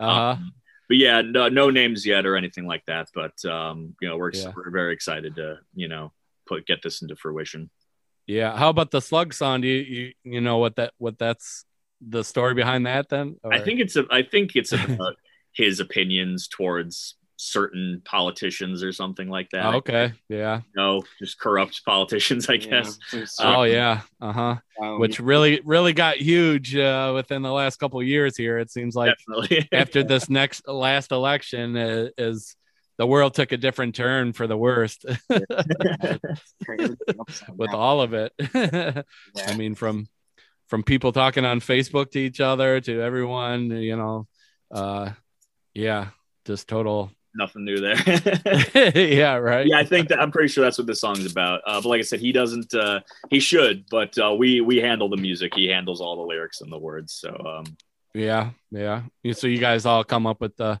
uh 0.00 0.04
Um, 0.36 0.52
but 0.88 0.98
yeah, 0.98 1.22
no, 1.22 1.48
no 1.48 1.70
names 1.70 2.04
yet 2.04 2.26
or 2.26 2.36
anything 2.36 2.66
like 2.66 2.84
that. 2.86 3.08
But 3.14 3.42
um, 3.44 3.94
you 4.00 4.08
know, 4.08 4.16
we're 4.16 4.32
Yeah. 4.32 4.52
we're 4.56 4.70
very 4.70 4.92
excited 4.94 5.36
to 5.36 5.58
you 5.74 5.88
know 5.88 6.12
put 6.46 6.66
get 6.66 6.82
this 6.82 7.02
into 7.02 7.16
fruition. 7.16 7.70
yeah? 8.26 8.56
How 8.56 8.68
about 8.70 8.90
the 8.90 9.00
Slug 9.00 9.32
song? 9.34 9.60
Do 9.62 9.68
you 9.68 9.80
you, 9.82 10.12
you 10.24 10.40
know 10.40 10.58
what 10.58 10.76
that 10.76 10.92
what 10.98 11.18
that's 11.18 11.64
the 12.06 12.22
story 12.22 12.52
behind 12.54 12.86
that 12.86 13.08
then? 13.08 13.36
I 13.50 13.60
think 13.60 13.80
it's 13.80 13.96
a, 13.96 14.04
I 14.10 14.22
think 14.22 14.56
it's 14.56 14.72
about 14.72 15.16
his 15.54 15.80
opinions 15.80 16.48
towards 16.48 17.16
certain 17.36 18.00
politicians 18.04 18.82
or 18.82 18.92
something 18.92 19.28
like 19.28 19.50
that. 19.50 19.66
Oh, 19.66 19.78
okay. 19.78 20.12
Yeah. 20.28 20.62
No, 20.74 21.02
just 21.18 21.38
corrupt 21.38 21.84
politicians, 21.84 22.48
I 22.48 22.56
guess. 22.56 22.98
some 23.08 23.26
sort 23.26 23.48
oh 23.48 23.62
of, 23.64 23.70
yeah. 23.70 24.00
Uh-huh. 24.20 24.56
Um, 24.82 25.00
which 25.00 25.20
really 25.20 25.60
really 25.64 25.92
got 25.92 26.16
huge 26.16 26.74
uh, 26.76 27.12
within 27.14 27.42
the 27.42 27.52
last 27.52 27.76
couple 27.78 28.00
of 28.00 28.06
years 28.06 28.36
here 28.36 28.58
it 28.58 28.70
seems 28.70 28.94
like. 28.94 29.14
Definitely. 29.18 29.68
after 29.72 30.02
this 30.02 30.28
next 30.28 30.66
last 30.68 31.12
election 31.12 31.76
uh, 31.76 32.08
is 32.16 32.56
the 32.96 33.06
world 33.06 33.34
took 33.34 33.52
a 33.52 33.56
different 33.56 33.94
turn 33.94 34.32
for 34.32 34.46
the 34.46 34.56
worst. 34.56 35.04
With 37.56 37.74
all 37.74 38.00
of 38.00 38.14
it. 38.14 38.32
I 38.54 39.56
mean 39.56 39.74
from 39.74 40.06
from 40.68 40.82
people 40.82 41.12
talking 41.12 41.44
on 41.44 41.60
facebook 41.60 42.10
to 42.10 42.18
each 42.18 42.40
other 42.40 42.80
to 42.80 43.02
everyone 43.02 43.70
you 43.70 43.96
know 43.96 44.26
uh 44.70 45.10
yeah 45.74 46.08
just 46.46 46.68
total 46.68 47.10
Nothing 47.36 47.64
new 47.64 47.80
there. 47.80 47.96
yeah 48.94 49.34
right 49.34 49.66
yeah, 49.66 49.76
I 49.78 49.84
think 49.84 50.06
that 50.10 50.20
I'm 50.20 50.30
pretty 50.30 50.46
sure 50.46 50.62
that's 50.62 50.78
what 50.78 50.86
this 50.86 51.00
song's 51.00 51.26
about. 51.30 51.62
Uh, 51.66 51.80
but 51.80 51.88
like 51.88 51.98
I 51.98 52.02
said, 52.02 52.20
he 52.20 52.30
doesn't. 52.30 52.72
Uh, 52.72 53.00
he 53.28 53.40
should, 53.40 53.86
but 53.90 54.16
uh, 54.18 54.32
we 54.38 54.60
we 54.60 54.76
handle 54.76 55.08
the 55.08 55.16
music. 55.16 55.52
He 55.52 55.66
handles 55.66 56.00
all 56.00 56.14
the 56.14 56.22
lyrics 56.22 56.60
and 56.60 56.70
the 56.70 56.78
words. 56.78 57.12
So 57.14 57.30
um, 57.44 57.76
yeah 58.14 58.50
yeah 58.70 59.02
so 59.32 59.48
you 59.48 59.58
guys 59.58 59.84
all 59.84 60.04
come 60.04 60.28
up 60.28 60.40
with 60.40 60.56
the 60.56 60.78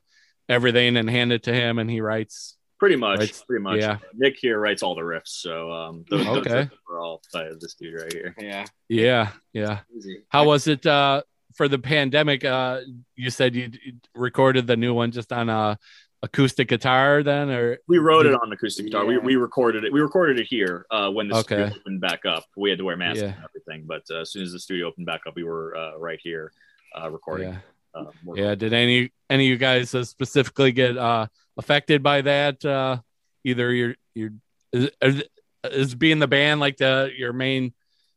everything 0.48 0.96
and 0.96 1.10
hand 1.10 1.32
it 1.32 1.42
to 1.44 1.52
him 1.52 1.80
and 1.80 1.90
he 1.90 2.00
writes 2.00 2.56
pretty 2.78 2.94
much, 2.94 3.18
Right. 3.18 3.42
pretty 3.48 3.62
much. 3.64 3.80
Yeah. 3.80 3.98
Nick 4.14 4.36
here 4.38 4.60
writes 4.60 4.84
all 4.84 4.94
the 4.94 5.00
riffs. 5.00 5.28
So 5.42 5.72
um, 5.72 6.04
those, 6.08 6.24
those 6.24 6.36
Okay. 6.46 6.68
are 6.88 7.00
all 7.00 7.20
by 7.32 7.48
this 7.58 7.74
dude 7.74 8.00
right 8.00 8.12
here. 8.12 8.34
yeah 8.40 8.64
yeah 8.88 9.30
yeah 9.52 9.80
Easy. 9.96 10.22
How 10.28 10.44
was 10.44 10.68
it 10.68 10.86
uh, 10.86 11.22
for 11.54 11.68
the 11.68 11.78
pandemic? 11.78 12.44
Uh, 12.44 12.80
you 13.16 13.30
said 13.30 13.54
you 13.54 13.70
recorded 14.14 14.66
the 14.66 14.76
new 14.76 14.94
one 14.94 15.10
just 15.10 15.32
on 15.32 15.48
a 15.48 15.78
acoustic 16.22 16.68
guitar, 16.68 17.22
then, 17.22 17.50
or 17.50 17.78
We 17.86 17.98
wrote 17.98 18.24
it 18.26 18.34
on 18.34 18.50
acoustic 18.52 18.86
guitar. 18.86 19.04
We, 19.04 19.14
Yeah. 19.14 19.20
we 19.20 19.36
recorded 19.36 19.84
it. 19.84 19.92
We 19.92 20.00
recorded 20.00 20.38
it 20.40 20.46
here 20.48 20.86
uh, 20.90 21.10
when 21.10 21.28
the 21.28 21.36
Okay. 21.36 21.56
studio 21.66 21.74
opened 21.80 22.00
back 22.00 22.24
up. 22.24 22.44
We 22.56 22.70
had 22.70 22.78
to 22.78 22.84
wear 22.84 22.96
masks 22.96 23.20
Yeah. 23.20 23.34
and 23.34 23.44
everything, 23.44 23.84
but 23.86 24.02
uh, 24.10 24.20
as 24.20 24.30
soon 24.32 24.42
as 24.42 24.52
the 24.52 24.58
studio 24.58 24.86
opened 24.88 25.06
back 25.06 25.22
up, 25.26 25.36
we 25.36 25.44
were 25.44 25.76
uh, 25.76 25.98
right 25.98 26.18
here 26.22 26.50
uh, 26.98 27.10
recording. 27.10 27.48
yeah, 27.52 27.58
Uh, 27.94 28.10
yeah? 28.34 28.54
Did 28.54 28.72
any 28.72 29.12
any 29.28 29.44
of 29.46 29.50
you 29.50 29.56
guys 29.58 29.94
uh, 29.94 30.04
specifically 30.04 30.72
get 30.72 30.96
uh, 30.96 31.26
affected 31.58 32.02
by 32.02 32.22
that? 32.22 32.64
Uh, 32.64 32.98
either 33.44 33.70
your 33.72 33.94
your 34.14 34.30
is- 34.72 35.24
is 35.64 35.94
being 35.94 36.18
the 36.20 36.26
band 36.28 36.60
like 36.60 36.76
the 36.78 37.10
your 37.16 37.32
main 37.32 37.72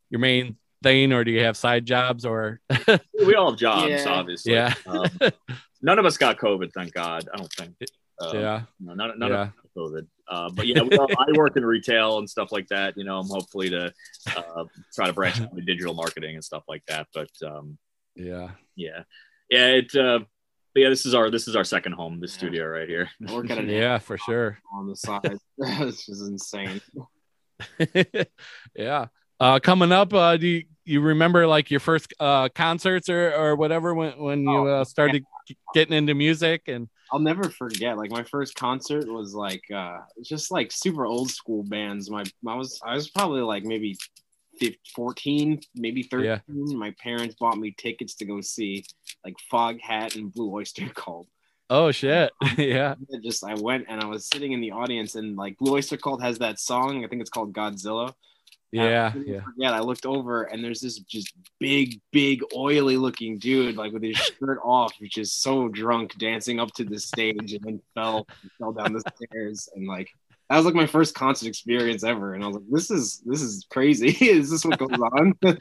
your 0.10 0.20
main 0.20 0.58
thing, 0.84 1.14
or 1.14 1.24
do 1.24 1.32
you 1.32 1.44
have 1.44 1.58
side 1.58 1.86
jobs? 1.86 2.26
Or 2.26 2.60
We 3.26 3.36
all 3.36 3.52
have 3.52 3.60
jobs, 3.60 3.90
Yeah. 3.90 4.06
obviously. 4.10 4.54
Yeah. 4.54 4.74
Um, 4.86 5.06
none 5.82 6.00
of 6.00 6.06
us 6.06 6.18
got 6.18 6.38
COVID, 6.38 6.72
thank 6.74 6.94
God. 6.94 7.28
I 7.34 7.38
don't 7.38 7.52
think. 7.54 7.76
Uh, 8.20 8.32
yeah, 8.34 8.62
No, 8.80 8.94
none, 8.94 9.20
none 9.20 9.30
Yeah. 9.32 9.42
of 9.44 9.48
us 9.48 9.54
got 9.56 9.82
COVID. 9.84 10.08
Uh, 10.30 10.50
but 10.54 10.68
yeah, 10.68 10.82
we 10.82 10.98
all, 10.98 11.08
I 11.20 11.32
work 11.38 11.56
in 11.56 11.66
retail 11.66 12.18
and 12.18 12.30
stuff 12.30 12.52
like 12.52 12.68
that. 12.70 12.98
You 12.98 13.04
know, 13.06 13.20
I'm 13.20 13.28
hopefully 13.28 13.70
to 13.70 13.94
uh, 14.36 14.64
try 14.94 15.08
to 15.08 15.14
branch 15.14 15.40
out 15.40 15.52
into 15.52 15.62
digital 15.64 15.94
marketing 15.94 16.36
and 16.36 16.44
stuff 16.44 16.64
like 16.68 16.84
that. 16.88 17.08
But 17.14 17.30
um, 17.46 17.78
yeah, 18.16 18.50
yeah, 18.76 19.04
yeah, 19.50 19.68
it. 19.68 19.96
Uh, 19.96 20.20
but 20.74 20.82
yeah, 20.82 20.90
this 20.90 21.06
is 21.06 21.14
our 21.16 21.30
this 21.32 21.48
is 21.48 21.56
our 21.56 21.64
second 21.64 21.94
home, 21.94 22.20
this 22.20 22.34
Yeah. 22.34 22.38
studio 22.40 22.66
right 22.66 22.90
here. 22.90 23.10
I 23.28 23.34
work 23.34 23.50
at 23.52 23.58
an 23.60 23.70
yeah, 23.70 24.00
for 24.00 24.18
sure. 24.18 24.58
on 24.74 24.88
the 24.88 24.96
side. 24.96 25.38
this 25.58 26.10
is 26.10 26.28
insane. 26.28 26.82
yeah. 28.76 29.06
Uh, 29.40 29.60
coming 29.60 29.92
up, 29.92 30.14
uh, 30.14 30.38
do 30.38 30.48
you, 30.48 30.64
you 30.86 31.02
remember 31.02 31.46
like 31.48 31.70
your 31.70 31.80
first 31.80 32.14
uh, 32.20 32.50
concerts 32.50 33.10
or, 33.10 33.34
or 33.34 33.56
whatever 33.56 33.94
when, 33.94 34.18
when 34.18 34.42
you 34.44 34.68
Oh, 34.68 34.68
uh, 34.68 34.84
started 34.84 35.24
getting 35.74 35.94
into 35.96 36.14
music 36.16 36.64
and 36.68 36.90
I'll 37.12 37.20
never 37.20 37.50
forget. 37.50 37.98
Like 37.98 38.12
my 38.12 38.24
first 38.24 38.56
concert 38.56 39.08
was 39.08 39.34
like 39.34 39.64
uh 39.74 40.00
just 40.24 40.52
like 40.52 40.72
super 40.72 41.06
old 41.06 41.30
school 41.32 41.64
bands. 41.64 42.10
My 42.10 42.24
I 42.48 42.56
was 42.56 42.80
I 42.86 42.96
was 42.96 43.10
probably 43.10 43.42
like 43.42 43.64
maybe 43.64 43.96
15, 44.60 44.78
14, 44.96 45.62
maybe 45.76 46.04
13. 46.04 46.26
Yeah. 46.26 46.40
My 46.48 46.94
parents 47.02 47.36
bought 47.40 47.58
me 47.58 47.74
tickets 47.78 48.16
to 48.16 48.26
go 48.26 48.42
see 48.42 48.84
like 49.24 49.36
Foghat 49.52 50.16
and 50.16 50.34
Blue 50.34 50.52
Oyster 50.52 50.90
Cult. 50.96 51.28
oh 51.70 51.92
shit, 51.92 52.32
yeah, 52.58 52.96
I 53.14 53.18
just 53.24 53.44
I 53.44 53.56
went 53.56 53.86
and 53.90 54.02
I 54.02 54.06
was 54.06 54.28
sitting 54.28 54.52
in 54.54 54.62
the 54.62 54.72
audience 54.72 55.16
and 55.16 55.36
like 55.38 55.58
Blue 55.58 55.76
Oyster 55.76 55.98
Cult 55.98 56.22
has 56.22 56.40
that 56.40 56.60
song. 56.60 57.06
I 57.06 57.08
think 57.08 57.22
it's 57.22 57.30
called 57.30 57.54
Godzilla. 57.54 58.14
Yeah, 58.72 59.12
I'll 59.16 59.24
yeah, 59.24 59.42
forget, 59.42 59.74
I 59.74 59.80
looked 59.80 60.06
over 60.06 60.44
and 60.44 60.64
there's 60.64 60.82
this 60.82 61.00
just 61.00 61.34
big, 61.60 62.00
big, 62.12 62.42
oily 62.56 62.98
looking 62.98 63.38
dude, 63.38 63.78
like 63.78 63.94
with 63.94 64.04
his 64.04 64.18
shirt 64.18 64.60
off, 64.64 64.94
which 65.00 65.18
is 65.18 65.34
so 65.34 65.70
drunk, 65.70 66.18
dancing 66.18 66.60
up 66.60 66.74
to 66.74 66.84
the 66.84 67.00
stage 67.00 67.54
and 67.54 67.64
then 67.64 67.82
fell, 67.96 68.28
fell 68.60 68.74
down 68.74 68.94
the 68.94 69.04
stairs. 69.16 69.70
And 69.76 69.88
like, 69.88 70.10
that 70.50 70.58
was 70.58 70.66
like 70.66 70.76
my 70.76 70.86
first 70.86 71.16
concert 71.16 71.48
experience 71.48 72.04
ever. 72.04 72.34
And 72.34 72.44
I 72.44 72.48
was 72.48 72.58
like, 72.58 72.70
this 72.70 72.92
is, 72.92 73.22
this 73.26 73.42
is 73.42 73.66
crazy. 73.70 74.10
is 74.26 74.50
this 74.50 74.66
what 74.66 74.80
goes 74.80 74.92
on? 74.92 75.34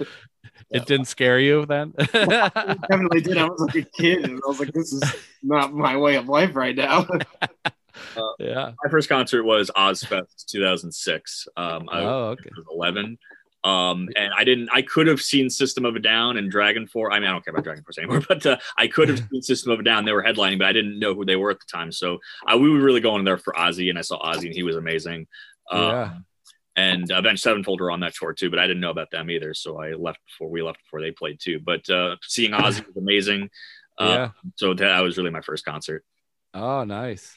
It 0.71 0.87
didn't 0.87 1.07
scare 1.07 1.39
you 1.39 1.65
then. 1.67 1.91
Definitely 2.13 3.21
did. 3.21 3.37
I 3.37 3.45
was 3.45 3.61
like 3.61 3.75
a 3.77 3.83
kid 3.83 4.25
and 4.25 4.41
I 4.45 4.49
was 4.49 4.59
like, 4.59 4.73
this 4.73 4.93
is 4.93 5.03
not 5.43 5.73
my 5.73 5.97
way 5.97 6.17
of 6.17 6.29
life 6.29 6.57
right 6.57 6.75
now. 6.75 7.07
Yeah. 8.39 8.73
My 8.83 8.91
first 8.91 9.09
concert 9.09 9.45
was 9.45 9.71
Ozzfest 9.77 10.47
2006. 10.49 11.49
Um, 11.57 11.89
I 11.91 12.01
Oh, 12.03 12.25
okay. 12.31 12.51
was 12.57 12.67
11. 12.73 13.19
Um, 13.65 14.09
and 14.15 14.33
I 14.37 14.45
didn't, 14.45 14.69
I 14.73 14.83
could 14.83 15.09
have 15.09 15.21
seen 15.21 15.51
System 15.51 15.85
of 15.85 15.97
a 15.97 15.99
Down 15.99 16.37
and 16.37 16.53
DragonForce. 16.53 17.09
I 17.11 17.19
mean, 17.19 17.29
I 17.29 17.33
don't 17.33 17.45
care 17.45 17.53
about 17.55 17.65
DragonForce 17.65 17.99
anymore, 17.99 18.23
but 18.29 18.47
uh, 18.47 18.59
I 18.79 18.87
could 18.87 19.09
have 19.09 19.19
seen 19.33 19.43
System 19.43 19.73
of 19.73 19.81
a 19.81 19.83
Down. 19.83 20.05
They 20.05 20.13
were 20.13 20.23
headlining, 20.23 20.59
but 20.59 20.69
I 20.69 20.73
didn't 20.73 20.99
know 21.01 21.15
who 21.15 21.25
they 21.25 21.37
were 21.37 21.51
at 21.51 21.59
the 21.59 21.67
time. 21.71 21.91
So 21.91 22.19
I, 22.47 22.55
we 22.57 22.71
were 22.71 22.79
really 22.81 23.01
going 23.01 23.25
there 23.25 23.39
for 23.39 23.53
Ozzy, 23.55 23.91
and 23.91 23.99
I 23.99 24.03
saw 24.03 24.23
Ozzy, 24.23 24.47
and 24.47 24.55
he 24.55 24.63
was 24.63 24.77
amazing. 24.77 25.27
Um, 25.71 25.81
Yeah. 25.83 26.15
And 26.79 27.11
Avenged 27.11 27.43
Sevenfold 27.43 27.81
were 27.81 27.91
on 27.91 28.01
that 28.01 28.15
tour 28.15 28.35
too, 28.35 28.51
but 28.51 28.59
I 28.59 28.67
didn't 28.67 28.83
know 28.83 28.91
about 28.91 29.11
them 29.11 29.31
either. 29.31 29.55
So 29.55 29.81
I 29.81 29.93
left 29.95 30.19
before 30.27 30.51
we 30.51 30.61
left 30.63 30.79
before 30.85 31.01
they 31.01 31.11
played 31.11 31.41
too. 31.41 31.59
But 31.59 31.89
uh, 31.89 32.17
seeing 32.23 32.51
Ozzy 32.53 32.87
was 32.87 32.97
amazing. 32.99 33.49
Uh, 33.99 34.05
yeah. 34.07 34.29
So 34.57 34.75
that 34.75 35.01
was 35.01 35.17
really 35.17 35.31
my 35.31 35.41
first 35.41 35.65
concert. 35.65 36.05
Oh, 36.53 36.85
nice. 36.85 37.35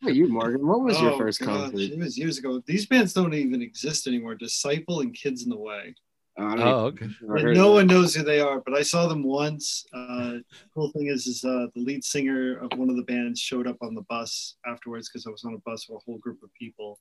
What 0.00 0.14
you, 0.16 0.26
Morgan? 0.28 0.66
What 0.66 0.80
was 0.82 1.00
your 1.00 1.12
Oh, 1.12 1.18
first 1.18 1.40
gosh, 1.40 1.48
concert? 1.70 1.80
It 1.92 1.98
was 1.98 2.18
years 2.18 2.38
ago. 2.38 2.60
These 2.66 2.86
bands 2.86 3.12
don't 3.12 3.34
even 3.34 3.62
exist 3.62 4.06
anymore. 4.06 4.34
Disciple 4.34 5.00
and 5.00 5.14
Kids 5.14 5.44
in 5.44 5.50
the 5.50 5.56
Way. 5.56 5.94
Uh, 6.38 6.54
Oh, 6.58 6.84
okay. 6.86 7.08
never 7.20 7.36
And 7.36 7.46
heard 7.48 7.56
no 7.56 7.72
one 7.72 7.86
knows 7.86 8.14
who 8.14 8.22
they 8.24 8.40
are, 8.40 8.60
but 8.64 8.74
I 8.74 8.82
saw 8.82 9.06
them 9.06 9.22
once. 9.22 9.84
Uh, 9.92 10.38
cool 10.74 10.90
thing 10.92 11.06
is, 11.08 11.26
is 11.26 11.44
uh, 11.44 11.66
the 11.74 11.80
lead 11.82 12.02
singer 12.04 12.58
of 12.58 12.70
one 12.78 12.88
of 12.90 12.96
the 12.96 13.02
bands 13.04 13.38
showed 13.38 13.66
up 13.66 13.76
on 13.82 13.94
the 13.94 14.02
bus 14.08 14.56
afterwards 14.66 15.08
because 15.08 15.26
I 15.26 15.30
was 15.30 15.44
on 15.44 15.54
a 15.54 15.58
bus 15.58 15.88
with 15.88 15.96
a 16.00 16.04
whole 16.04 16.18
group 16.18 16.42
of 16.42 16.48
people, 16.54 16.98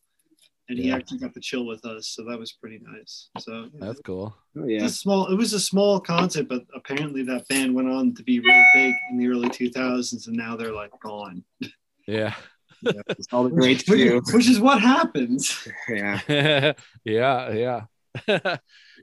and 0.70 0.78
he 0.78 0.90
Yeah. 0.90 0.98
actually 0.98 1.20
got 1.20 1.34
to 1.34 1.40
chill 1.40 1.66
with 1.66 1.86
us, 1.86 2.10
so 2.10 2.24
that 2.26 2.38
was 2.38 2.52
pretty 2.52 2.80
nice. 2.84 3.30
So 3.40 3.70
yeah, 3.74 3.80
That's 3.86 4.02
cool. 4.02 4.36
it. 4.56 4.60
Oh, 4.60 4.64
it's 4.66 4.72
yeah. 4.82 4.86
a 4.86 4.90
small. 4.90 5.28
It 5.32 5.36
was 5.36 5.54
a 5.54 5.60
small 5.60 6.00
concert, 6.02 6.50
but 6.50 6.66
apparently 6.76 7.24
that 7.24 7.48
band 7.48 7.74
went 7.74 7.88
on 7.90 8.14
to 8.16 8.24
be 8.24 8.42
really 8.42 8.66
big 8.74 8.94
in 9.12 9.18
the 9.18 9.28
early 9.28 9.48
2000s, 9.50 10.28
and 10.28 10.36
now 10.36 10.56
they're 10.58 10.74
like 10.74 10.92
gone. 11.02 11.44
Yeah. 12.12 12.36
yeah. 12.82 13.02
It's 13.10 13.28
all 13.32 13.46
the 13.46 13.50
greats 13.52 13.84
Which, 13.88 14.00
do. 14.00 14.22
which 14.34 14.50
is 14.50 14.60
what 14.60 14.82
happens. 14.82 15.68
Yeah. 15.90 16.74
yeah, 17.06 17.52
yeah. 17.54 18.58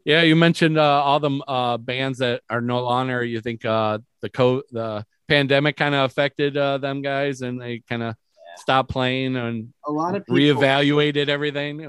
yeah, 0.05 0.23
you 0.23 0.37
mentioned 0.37 0.79
uh, 0.79 1.03
all 1.03 1.21
the 1.21 1.43
uh, 1.49 1.79
bands 1.79 2.19
that 2.19 2.43
are 2.51 2.61
no 2.61 2.83
longer. 2.85 3.25
You 3.25 3.41
think 3.41 3.65
uh, 3.65 3.99
the 4.21 4.29
co 4.29 4.63
the 4.71 5.05
pandemic 5.29 5.77
kind 5.77 5.95
of 5.95 6.11
affected 6.11 6.57
uh, 6.57 6.79
them 6.79 7.03
guys, 7.03 7.41
and 7.41 7.61
they 7.61 7.83
kind 7.89 8.03
of 8.03 8.15
stopped 8.57 8.91
playing 8.91 9.37
and 9.37 9.73
A 9.87 9.93
lot 9.93 10.15
of 10.15 10.27
people, 10.27 10.37
reevaluated 10.37 11.29
everything. 11.29 11.87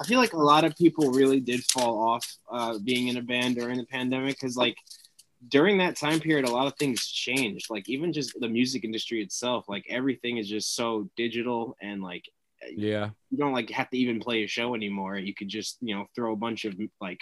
I 0.00 0.04
feel 0.06 0.20
like 0.20 0.32
a 0.32 0.38
lot 0.38 0.64
of 0.64 0.76
people 0.76 1.10
really 1.10 1.40
did 1.40 1.62
fall 1.64 2.08
off 2.08 2.26
uh, 2.50 2.78
being 2.78 3.08
in 3.08 3.16
a 3.16 3.22
band 3.22 3.56
during 3.56 3.76
the 3.76 3.86
pandemic 3.86 4.38
because, 4.40 4.56
like, 4.56 4.76
during 5.48 5.78
that 5.78 5.96
time 5.96 6.20
period, 6.20 6.46
a 6.46 6.50
lot 6.50 6.66
of 6.66 6.74
things 6.78 7.06
changed. 7.06 7.68
Like, 7.70 7.88
even 7.88 8.12
just 8.12 8.38
the 8.38 8.48
music 8.48 8.84
industry 8.84 9.22
itself, 9.22 9.66
like, 9.68 9.84
everything 9.88 10.36
is 10.36 10.48
just 10.48 10.74
so 10.76 11.08
digital 11.16 11.76
and, 11.80 12.02
like, 12.02 12.24
yeah, 12.76 13.08
you 13.30 13.38
don't 13.38 13.54
like 13.54 13.70
have 13.70 13.88
to 13.88 13.96
even 13.96 14.20
play 14.20 14.44
a 14.44 14.46
show 14.46 14.74
anymore. 14.74 15.16
You 15.16 15.32
could 15.32 15.48
just, 15.48 15.78
you 15.80 15.94
know, 15.96 16.04
throw 16.14 16.34
a 16.34 16.36
bunch 16.36 16.66
of 16.66 16.74
like 17.00 17.18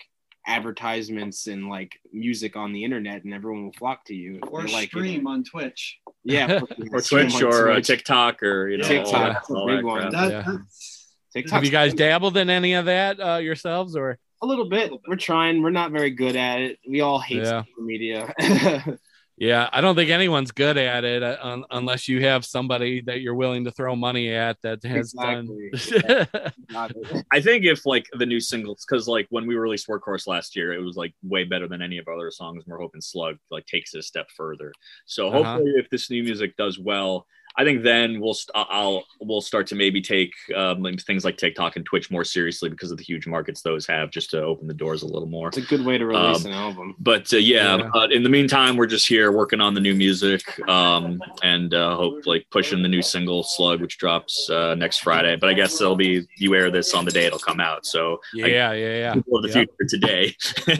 advertisements 0.49 1.47
and 1.47 1.69
like 1.69 1.93
music 2.13 2.57
on 2.57 2.73
the 2.73 2.83
internet 2.83 3.23
and 3.25 3.33
everyone 3.33 3.65
will 3.67 3.73
flock 3.73 4.05
to 4.07 4.15
you. 4.15 4.41
Or 4.49 4.65
they 4.65 4.73
like 4.73 4.85
it. 4.87 4.91
stream 4.91 5.27
on 5.29 5.45
Twitch. 5.45 5.99
Yeah. 6.25 6.61
or 6.93 7.01
Twitch 7.01 7.41
or 7.41 7.69
uh, 7.71 7.73
Twitch. 7.75 7.87
TikTok 7.87 8.43
or 8.43 8.69
you 8.69 8.79
know 8.79 8.85
TikTok, 8.89 9.15
all 9.15 9.21
that- 9.23 9.33
that's 9.35 9.51
a 9.51 9.55
all 9.55 9.67
big 9.69 9.77
that 9.77 9.85
one. 9.85 10.11
That, 10.11 10.31
Yeah. 10.31 10.43
that's- 10.43 11.07
TikTok's 11.33 11.53
have 11.53 11.65
you 11.65 11.71
guys 11.71 11.95
dabbled 11.95 12.37
in 12.37 12.51
any 12.51 12.73
of 12.75 12.87
that 12.87 13.21
uh, 13.21 13.37
yourselves 13.37 13.95
or? 13.95 14.19
A 14.43 14.47
little 14.47 14.69
bit. 14.69 14.93
We're 15.07 15.17
trying. 15.17 15.63
We're 15.63 15.71
not 15.71 15.91
very 15.93 16.11
good 16.11 16.37
at 16.37 16.61
it. 16.61 16.79
We 16.89 17.01
all 17.01 17.19
hate 17.19 17.39
Yeah. 17.43 17.65
social 17.65 17.83
media. 17.85 18.35
Yeah, 19.41 19.69
I 19.73 19.81
don't 19.81 19.95
think 19.95 20.11
anyone's 20.11 20.51
good 20.51 20.77
at 20.77 21.05
it 21.05 21.23
uh, 21.23 21.37
un- 21.41 21.63
unless 21.71 22.09
you 22.09 22.21
have 22.23 22.45
somebody 22.45 23.03
that 23.03 23.21
you're 23.21 23.37
willing 23.37 23.67
to 23.67 23.71
throw 23.71 23.95
money 23.95 24.35
at 24.35 24.61
that 24.63 24.83
has 24.83 25.15
Exactly. 25.15 25.71
done. 26.01 26.53
Not. 26.71 26.91
I 27.31 27.41
think 27.41 27.65
if 27.65 27.87
like 27.87 28.07
the 28.19 28.27
new 28.27 28.41
singles, 28.41 28.85
because 28.85 29.07
like 29.07 29.29
when 29.31 29.47
we 29.47 29.55
released 29.55 29.87
Workhorse 29.87 30.27
last 30.27 30.57
year, 30.57 30.73
it 30.73 30.83
was 30.83 30.97
like 30.97 31.15
way 31.23 31.45
better 31.45 31.69
than 31.69 31.83
any 31.83 31.99
of 31.99 32.09
our 32.09 32.15
other 32.15 32.33
songs. 32.33 32.65
And 32.65 32.73
we're 32.73 32.81
hoping 32.81 33.01
Slug 33.01 33.37
like 33.49 33.65
takes 33.67 33.95
it 33.95 33.99
a 33.99 34.03
step 34.03 34.27
further. 34.37 34.73
So 35.07 35.29
Uh-huh. 35.29 35.45
hopefully, 35.45 35.75
if 35.77 35.89
this 35.89 36.11
new 36.11 36.25
music 36.25 36.57
does 36.57 36.77
well, 36.81 37.25
I 37.59 37.65
think 37.65 37.83
then 37.83 38.21
we'll 38.21 38.35
st- 38.35 38.53
I'll 38.55 39.05
we'll 39.21 39.41
start 39.41 39.67
to 39.67 39.75
maybe 39.75 40.01
take 40.01 40.33
um, 40.57 40.85
things 41.07 41.25
like 41.25 41.37
TikTok 41.37 41.75
and 41.77 41.85
Twitch 41.85 42.09
more 42.11 42.23
seriously 42.25 42.71
because 42.71 42.93
of 42.93 42.99
the 42.99 43.03
huge 43.05 43.27
markets 43.27 43.63
those 43.63 43.85
have, 43.89 44.11
just 44.11 44.31
to 44.31 44.41
open 44.43 44.69
the 44.69 44.75
doors 44.75 45.03
a 45.03 45.07
little 45.07 45.27
more. 45.29 45.49
It's 45.49 45.57
a 45.57 45.63
good 45.63 45.85
way 45.85 45.99
to 45.99 46.07
release 46.07 46.45
Um, 46.45 46.53
an 46.53 46.57
album. 46.57 46.95
But 47.01 47.33
uh, 47.35 47.39
yeah, 47.39 47.77
Yeah. 47.77 47.91
But 47.93 48.13
in 48.13 48.23
the 48.23 48.29
meantime, 48.29 48.77
we're 48.77 48.87
just 48.87 49.09
here 49.09 49.33
working 49.33 49.61
on 49.61 49.75
the 49.75 49.81
new 49.81 49.95
music 49.95 50.43
um, 50.69 51.21
and 51.43 51.75
uh, 51.75 51.97
hope 51.97 52.25
like 52.27 52.47
pushing 52.51 52.81
the 52.83 52.89
new 52.89 53.03
single 53.03 53.43
Slug, 53.43 53.81
which 53.81 53.99
drops 53.99 54.49
uh, 54.49 54.77
next 54.77 54.99
Friday. 54.99 55.35
But 55.37 55.51
I 55.51 55.55
guess 55.55 55.81
it'll 55.81 55.97
be 55.97 56.27
you 56.37 56.55
air 56.55 56.71
this 56.71 56.95
on 56.95 57.05
the 57.05 57.11
day 57.11 57.27
it'll 57.27 57.39
come 57.41 57.59
out. 57.59 57.85
So 57.87 58.21
yeah, 58.35 58.73
yeah, 58.73 59.15
people 59.15 59.37
of 59.39 59.43
the 59.43 59.49
Yeah. 59.49 59.65
future 59.65 59.89
today. 59.89 60.37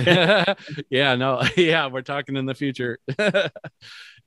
yeah. 0.07 0.55
yeah, 0.91 1.15
no, 1.17 1.43
yeah, 1.57 1.89
we're 1.89 2.03
talking 2.03 2.37
in 2.37 2.47
the 2.47 2.55
future. 2.55 3.01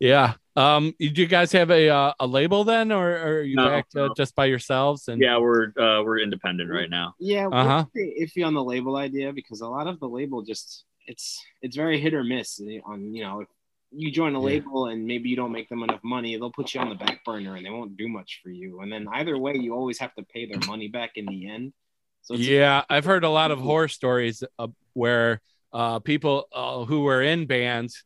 yeah. 0.01 0.33
Um, 0.57 0.93
do 0.99 1.05
you 1.21 1.27
guys 1.27 1.53
have 1.53 1.71
a 1.71 1.87
uh, 1.89 2.13
a 2.19 2.27
label 2.27 2.65
then, 2.65 2.91
or, 2.91 3.09
or 3.11 3.33
are 3.39 3.41
you 3.41 3.55
No, 3.55 3.69
back 3.69 3.89
to 3.91 4.07
no. 4.07 4.13
just 4.17 4.35
by 4.35 4.45
yourselves? 4.47 5.07
And 5.07 5.21
yeah, 5.21 5.37
we're 5.37 5.67
uh, 5.79 6.03
we're 6.03 6.19
independent 6.19 6.69
right 6.69 6.89
now. 6.89 7.13
Yeah, 7.19 7.47
we're 7.47 7.57
Uh-huh. 7.57 7.85
pretty 7.93 8.15
iffy 8.21 8.45
on 8.45 8.53
the 8.53 8.63
label 8.63 8.97
idea 8.97 9.31
because 9.31 9.61
a 9.61 9.67
lot 9.69 9.87
of 9.87 9.99
the 10.01 10.09
label 10.09 10.41
just 10.41 10.83
it's 11.07 11.41
it's 11.61 11.75
very 11.75 11.99
hit 11.99 12.13
or 12.13 12.23
miss 12.23 12.59
on 12.85 13.13
you 13.15 13.23
know 13.23 13.41
if 13.41 13.47
you 13.91 14.11
join 14.11 14.35
a 14.35 14.39
Yeah. 14.39 14.45
label 14.45 14.87
and 14.87 15.05
maybe 15.05 15.29
you 15.29 15.35
don't 15.35 15.51
make 15.51 15.67
them 15.69 15.83
enough 15.83 16.03
money 16.03 16.35
they'll 16.35 16.51
put 16.51 16.73
you 16.73 16.79
on 16.81 16.89
the 16.89 16.95
back 16.95 17.23
burner 17.25 17.55
and 17.55 17.65
they 17.65 17.71
won't 17.71 17.97
do 17.97 18.07
much 18.07 18.39
for 18.43 18.49
you 18.51 18.81
and 18.81 18.91
then 18.91 19.07
either 19.13 19.35
way 19.37 19.53
you 19.55 19.73
always 19.73 19.97
have 19.99 20.13
to 20.15 20.23
pay 20.23 20.45
their 20.45 20.59
money 20.67 20.87
back 20.87 21.11
in 21.15 21.25
the 21.25 21.49
end 21.49 21.73
so 22.21 22.35
it's 22.35 22.43
yeah, 22.43 22.83
I've 22.87 23.03
heard 23.05 23.23
a 23.23 23.29
lot 23.29 23.49
of 23.51 23.59
horror 23.69 23.87
stories 23.87 24.43
uh, 24.59 24.67
where 24.93 25.41
uh, 25.73 25.99
people 25.99 26.45
uh, 26.53 26.85
who 26.85 27.01
were 27.01 27.23
in 27.23 27.47
bands 27.47 28.03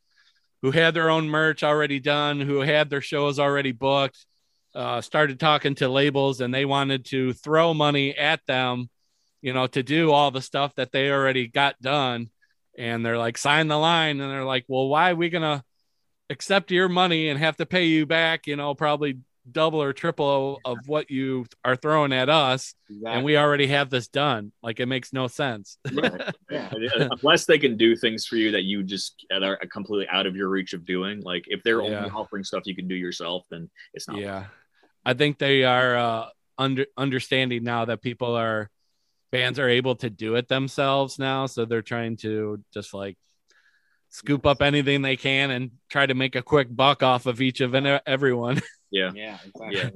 who 0.65 0.71
had 0.71 0.95
their 0.95 1.11
own 1.11 1.29
merch 1.29 1.61
already 1.61 1.99
done, 1.99 2.41
who 2.41 2.61
had 2.61 2.89
their 2.89 2.99
shows 2.99 3.37
already 3.37 3.71
booked, 3.71 4.25
uh, 4.73 4.99
started 4.99 5.39
talking 5.39 5.75
to 5.75 5.87
labels 5.87 6.41
and 6.41 6.51
they 6.51 6.65
wanted 6.65 7.05
to 7.05 7.33
throw 7.33 7.71
money 7.71 8.17
at 8.17 8.43
them, 8.47 8.89
you 9.43 9.53
know, 9.53 9.67
to 9.67 9.83
do 9.83 10.11
all 10.11 10.31
the 10.31 10.41
stuff 10.41 10.73
that 10.73 10.91
they 10.91 11.11
already 11.11 11.45
got 11.45 11.79
done. 11.79 12.31
And 12.79 13.05
they're 13.05 13.19
like, 13.19 13.37
sign 13.37 13.67
the 13.67 13.77
line. 13.77 14.19
And 14.19 14.31
they're 14.31 14.43
like, 14.43 14.65
well, 14.67 14.87
why 14.87 15.11
are 15.11 15.15
we 15.15 15.29
going 15.29 15.43
to 15.43 15.63
accept 16.31 16.71
your 16.71 16.89
money 16.89 17.29
and 17.29 17.39
have 17.39 17.57
to 17.57 17.67
pay 17.67 17.85
you 17.85 18.07
back, 18.07 18.47
you 18.47 18.55
know, 18.55 18.73
probably 18.73 19.19
double 19.51 19.81
or 19.81 19.93
triple 19.93 20.59
of 20.65 20.77
what 20.87 21.09
you 21.11 21.45
are 21.63 21.75
throwing 21.75 22.13
at 22.13 22.29
us? 22.29 22.73
and 23.07 23.23
we 23.23 23.37
already 23.37 23.67
have 23.67 23.89
this 23.89 24.07
done. 24.07 24.51
Like 24.63 24.79
it 24.79 24.85
makes 24.85 25.11
no 25.13 25.27
sense. 25.27 25.77
Yeah. 25.91 26.31
Unless 27.21 27.45
they 27.45 27.57
can 27.57 27.77
do 27.77 27.95
things 27.95 28.25
for 28.25 28.35
you 28.35 28.51
that 28.51 28.63
you 28.63 28.83
just 28.83 29.25
that 29.29 29.43
are 29.43 29.57
completely 29.71 30.07
out 30.09 30.25
of 30.27 30.35
your 30.35 30.49
reach 30.49 30.73
of 30.73 30.85
doing. 30.85 31.21
Like 31.21 31.45
if 31.47 31.63
they're 31.63 31.81
Yeah. 31.81 31.97
only 31.99 32.09
offering 32.11 32.43
stuff 32.43 32.63
you 32.65 32.75
can 32.75 32.87
do 32.87 32.95
yourself, 32.95 33.45
then 33.49 33.69
it's 33.93 34.07
not. 34.07 34.17
yeah, 34.19 34.45
I 35.05 35.13
think 35.13 35.37
they 35.39 35.63
are 35.63 35.95
uh, 35.97 36.25
under 36.57 36.85
understanding 36.97 37.63
now 37.63 37.85
that 37.85 38.01
people 38.01 38.35
are 38.35 38.69
fans 39.31 39.59
are 39.59 39.67
able 39.69 39.95
to 39.97 40.09
do 40.09 40.35
it 40.35 40.47
themselves 40.47 41.19
now, 41.19 41.45
so 41.47 41.65
they're 41.65 41.81
trying 41.81 42.17
to 42.17 42.63
just 42.73 42.93
like 42.93 43.17
scoop 44.09 44.45
up 44.45 44.61
anything 44.61 45.01
they 45.01 45.17
can 45.17 45.51
and 45.51 45.71
try 45.89 46.05
to 46.05 46.13
make 46.13 46.35
a 46.35 46.41
quick 46.41 46.73
buck 46.73 47.03
off 47.03 47.25
of 47.25 47.41
each 47.41 47.59
of 47.61 47.73
and 47.73 47.99
everyone. 48.05 48.61
Yeah. 48.91 49.11
yeah 49.15 49.37
exactly 49.45 49.77
Yeah. 49.77 49.89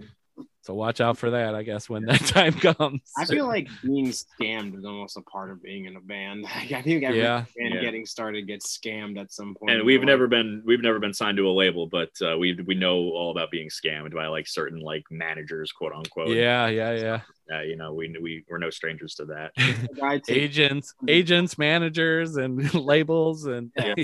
so 0.61 0.73
watch 0.73 1.01
out 1.01 1.17
for 1.17 1.31
that, 1.31 1.53
I 1.55 1.63
guess, 1.63 1.89
when 1.89 2.05
that 2.05 2.21
time 2.21 2.53
comes. 2.77 3.01
I 3.17 3.25
feel 3.25 3.45
like 3.45 3.67
being 3.83 4.07
scammed 4.07 4.77
is 4.77 4.85
almost 4.85 5.17
a 5.17 5.21
part 5.21 5.51
of 5.51 5.61
being 5.61 5.85
in 5.85 5.95
a 5.95 6.01
band. 6.01 6.45
I 6.55 6.81
think 6.81 7.03
every 7.03 7.19
Yeah. 7.19 7.45
band 7.57 7.73
Yeah. 7.75 7.81
getting 7.81 8.05
started 8.05 8.47
gets 8.47 8.77
scammed 8.77 9.19
at 9.19 9.31
some 9.33 9.55
point. 9.55 9.71
And 9.71 9.85
we've 9.85 10.03
never 10.03 10.23
life. 10.25 10.29
been 10.31 10.63
we've 10.65 10.81
never 10.81 10.99
been 10.99 11.13
signed 11.13 11.37
to 11.37 11.47
a 11.49 11.51
label, 11.51 11.87
but 11.87 12.09
uh, 12.21 12.37
we 12.37 12.53
we 12.65 12.75
know 12.75 12.95
all 12.97 13.31
about 13.31 13.51
being 13.51 13.69
scammed 13.69 14.13
by 14.13 14.27
like 14.27 14.47
certain 14.47 14.79
like 14.79 15.03
managers, 15.11 15.71
quote 15.71 15.93
unquote. 15.93 16.29
yeah, 16.29 16.67
yeah, 16.67 16.93
yeah. 16.93 17.21
Uh, 17.53 17.61
you 17.61 17.75
know, 17.75 17.93
we 17.93 18.15
we 18.21 18.45
we're 18.49 18.59
no 18.59 18.69
strangers 18.69 19.15
to 19.15 19.25
that. 19.25 19.51
The 19.57 19.89
guy 19.99 20.17
takes- 20.19 20.29
agents, 20.29 20.93
agents, 21.07 21.57
managers, 21.57 22.35
and 22.37 22.73
labels, 22.75 23.45
and 23.45 23.71
Yeah. 23.77 23.95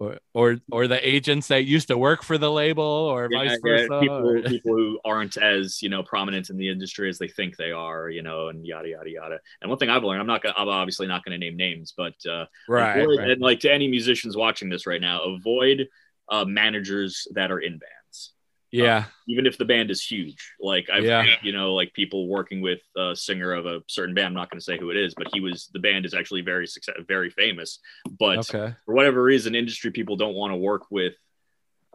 Yeah. 0.00 0.06
or 0.06 0.18
or 0.34 0.56
or 0.70 0.88
the 0.88 1.06
agents 1.08 1.48
that 1.48 1.64
used 1.64 1.88
to 1.88 1.96
work 1.98 2.22
for 2.22 2.38
the 2.38 2.50
label, 2.50 2.82
or 2.84 3.28
Yeah, 3.30 3.38
vice 3.38 3.50
yeah, 3.64 3.70
versa. 3.86 4.00
people 4.00 4.28
or- 4.28 4.42
people 4.42 4.76
who 4.76 4.98
aren't 5.04 5.36
as 5.36 5.80
you 5.82 5.88
know 5.88 6.02
prominent 6.02 6.50
in 6.50 6.56
the 6.56 6.68
industry 6.68 7.08
as 7.08 7.18
they 7.18 7.28
think 7.28 7.56
they 7.56 7.72
are, 7.72 8.08
you 8.10 8.22
know, 8.22 8.48
and 8.48 8.66
yada 8.66 8.88
yada 8.88 9.10
yada. 9.10 9.38
And 9.60 9.70
one 9.70 9.78
thing 9.78 9.90
I've 9.90 10.04
learned, 10.04 10.20
I'm 10.20 10.26
not 10.26 10.42
gonna, 10.42 10.54
I'm 10.58 10.68
obviously 10.68 11.06
not 11.06 11.24
going 11.24 11.38
to 11.38 11.44
name 11.44 11.56
names, 11.56 11.94
but 11.96 12.14
uh, 12.28 12.46
right, 12.68 12.98
avoid- 13.00 13.18
right. 13.18 13.30
and 13.30 13.40
like 13.40 13.60
to 13.60 13.72
any 13.72 13.88
musicians 13.88 14.36
watching 14.36 14.68
this 14.68 14.86
right 14.86 15.00
now, 15.00 15.22
avoid 15.22 15.86
uh, 16.28 16.44
managers 16.44 17.26
that 17.34 17.50
are 17.52 17.58
in 17.60 17.72
bands. 17.72 17.92
Yeah, 18.82 19.04
even 19.28 19.46
if 19.46 19.56
the 19.56 19.64
band 19.64 19.90
is 19.90 20.04
huge. 20.04 20.52
Like 20.60 20.88
I've 20.90 21.04
Yeah. 21.04 21.24
you 21.42 21.52
know 21.52 21.74
like 21.74 21.92
people 21.92 22.28
working 22.28 22.60
with 22.60 22.80
a 22.96 23.14
singer 23.14 23.52
of 23.52 23.66
a 23.66 23.82
certain 23.88 24.14
band. 24.14 24.28
I'm 24.28 24.34
not 24.34 24.50
going 24.50 24.58
to 24.58 24.64
say 24.64 24.78
who 24.78 24.90
it 24.90 24.96
is, 24.96 25.14
but 25.14 25.28
he 25.32 25.40
was 25.40 25.70
the 25.72 25.78
band 25.78 26.04
is 26.06 26.14
actually 26.14 26.40
very 26.42 26.66
success, 26.66 26.96
very 27.06 27.30
famous. 27.30 27.78
But 28.18 28.38
okay, 28.38 28.74
for 28.84 28.94
whatever 28.94 29.22
reason, 29.22 29.54
industry 29.54 29.90
people 29.90 30.16
don't 30.16 30.34
want 30.34 30.52
to 30.52 30.56
work 30.56 30.90
with 30.90 31.14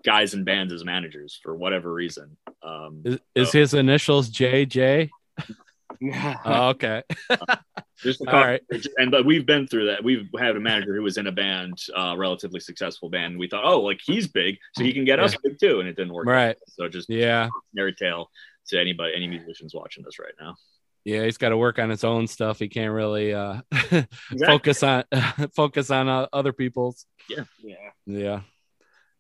guys 0.03 0.33
and 0.33 0.45
bands 0.45 0.71
as 0.71 0.85
managers 0.85 1.39
for 1.43 1.55
whatever 1.55 1.93
reason. 1.93 2.37
Um, 2.63 3.01
is, 3.03 3.19
is 3.35 3.51
his 3.51 3.73
initials 3.73 4.29
JJ? 4.29 5.09
Oh, 6.45 6.69
okay, 6.69 7.03
just 7.97 8.21
all 8.25 8.33
right, 8.33 8.62
and 8.97 9.12
but 9.12 9.25
we've 9.25 9.45
been 9.45 9.67
through 9.67 9.88
that. 9.88 10.03
We've 10.03 10.27
had 10.39 10.55
a 10.55 10.59
manager 10.59 10.95
who 10.95 11.01
was 11.03 11.17
in 11.17 11.27
a 11.27 11.31
band, 11.31 11.77
uh, 11.95 12.15
relatively 12.17 12.59
successful 12.62 13.09
band. 13.09 13.38
We 13.38 13.47
thought, 13.49 13.65
oh, 13.65 13.81
like 13.81 13.99
he's 14.03 14.27
big, 14.27 14.57
so 14.77 14.83
he 14.83 14.93
can 14.93 15.03
get 15.03 15.19
us 15.19 15.35
big 15.43 15.59
too, 15.59 15.79
and 15.81 15.89
it 15.89 15.95
didn't 15.97 16.13
work. 16.13 16.27
out. 16.27 16.31
right, 16.31 16.57
So 16.67 16.88
just 16.88 17.09
yeah, 17.09 17.49
cautionary 17.49 17.93
tale 17.95 18.29
to 18.67 18.79
anybody, 18.79 19.13
any 19.15 19.27
musicians 19.27 19.73
watching 19.75 20.03
this 20.05 20.19
right 20.19 20.33
now. 20.39 20.55
yeah. 21.03 21.23
He's 21.25 21.38
got 21.38 21.49
to 21.49 21.57
work 21.57 21.79
on 21.79 21.89
his 21.89 22.03
own 22.03 22.27
stuff. 22.27 22.59
He 22.59 22.67
can't 22.69 22.93
really 22.93 23.33
uh, 23.33 23.62
Exactly. 23.91 24.07
focus 24.45 24.83
on 24.83 25.03
focus 25.55 25.91
on 25.91 26.07
uh, 26.07 26.27
other 26.31 26.53
people's. 26.53 27.05
Yeah. 27.29 27.43
yeah. 27.62 27.75
Yeah, 28.05 28.41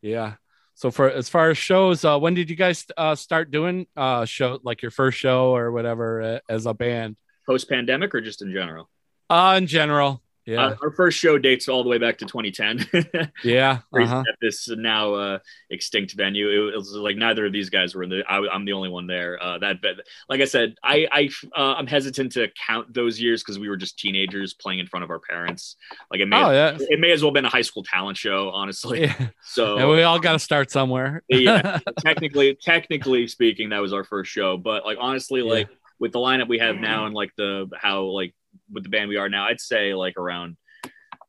yeah. 0.01 0.33
So 0.79 0.91
for 0.91 1.11
as 1.11 1.27
far 1.27 1.49
as 1.49 1.57
shows, 1.57 2.05
uh, 2.05 2.17
when 2.17 2.35
did 2.35 2.49
you 2.49 2.55
guys 2.55 2.85
uh, 2.95 3.13
start 3.13 3.51
doing 3.51 3.85
uh, 3.97 4.23
show 4.23 4.59
like 4.63 4.81
your 4.81 4.91
first 4.91 5.17
show 5.17 5.53
or 5.53 5.73
whatever 5.73 6.21
uh, 6.21 6.39
as 6.47 6.65
a 6.65 6.73
band? 6.73 7.17
Post 7.45 7.67
pandemic 7.67 8.15
or 8.15 8.21
just 8.21 8.41
in 8.41 8.53
general? 8.53 8.89
Uh, 9.29 9.55
in 9.57 9.67
general, 9.67 10.23
yeah, 10.49 10.65
Uh, 10.65 10.75
our 10.81 10.91
first 10.91 11.19
show 11.19 11.37
dates 11.37 11.69
all 11.69 11.83
the 11.83 11.89
way 11.89 11.99
back 11.99 12.17
to 12.17 12.25
2010. 12.25 13.31
yeah, 13.43 13.79
uh-huh. 13.93 14.23
At 14.27 14.35
this 14.41 14.67
now 14.67 15.13
uh, 15.13 15.39
extinct 15.69 16.13
venue, 16.13 16.69
it 16.69 16.75
was 16.75 16.91
like 16.93 17.17
neither 17.17 17.45
of 17.45 17.53
these 17.53 17.69
guys 17.69 17.93
were 17.93 18.03
in 18.03 18.09
the. 18.09 18.23
I, 18.27 18.55
am 18.55 18.65
the 18.65 18.73
only 18.73 18.89
one 18.89 19.05
there. 19.05 19.41
Uh, 19.41 19.59
that, 19.59 19.81
but 19.81 19.97
like 20.27 20.41
I 20.41 20.45
said, 20.45 20.75
I, 20.83 21.07
I, 21.11 21.29
uh, 21.55 21.75
I'm 21.75 21.87
hesitant 21.87 22.31
to 22.33 22.47
count 22.67 22.91
those 22.93 23.19
years 23.19 23.43
because 23.43 23.59
we 23.59 23.69
were 23.69 23.77
just 23.77 23.99
teenagers 23.99 24.55
playing 24.55 24.79
in 24.79 24.87
front 24.87 25.03
of 25.03 25.11
our 25.11 25.19
parents. 25.19 25.75
Like 26.11 26.21
it 26.21 26.25
may, 26.25 26.43
Oh 26.43 26.51
yeah, 26.51 26.77
it 26.79 26.99
may 26.99 27.11
as 27.11 27.21
well 27.21 27.29
have 27.29 27.35
been 27.35 27.45
a 27.45 27.49
high 27.49 27.61
school 27.61 27.83
talent 27.83 28.17
show, 28.17 28.49
honestly. 28.49 29.01
yeah. 29.01 29.27
So 29.43 29.77
And 29.77 29.89
we 29.89 30.03
all 30.03 30.19
got 30.19 30.33
to 30.33 30.39
start 30.39 30.71
somewhere. 30.71 31.23
Yeah. 31.29 31.79
technically, 31.99 32.55
technically 32.61 33.27
speaking, 33.27 33.69
that 33.69 33.79
was 33.79 33.93
our 33.93 34.03
first 34.03 34.31
show. 34.31 34.57
But 34.57 34.85
like 34.85 34.97
honestly, 34.99 35.41
like 35.41 35.69
with 35.99 36.11
the 36.11 36.19
lineup 36.19 36.47
we 36.47 36.59
have 36.59 36.77
now 36.77 37.05
and 37.05 37.13
like 37.13 37.31
the 37.37 37.69
how 37.77 38.03
like 38.03 38.33
with 38.71 38.83
the 38.83 38.89
band 38.89 39.09
we 39.09 39.17
are 39.17 39.29
now, 39.29 39.45
I'd 39.45 39.59
say 39.61 39.93
like 39.93 40.17
around 40.17 40.57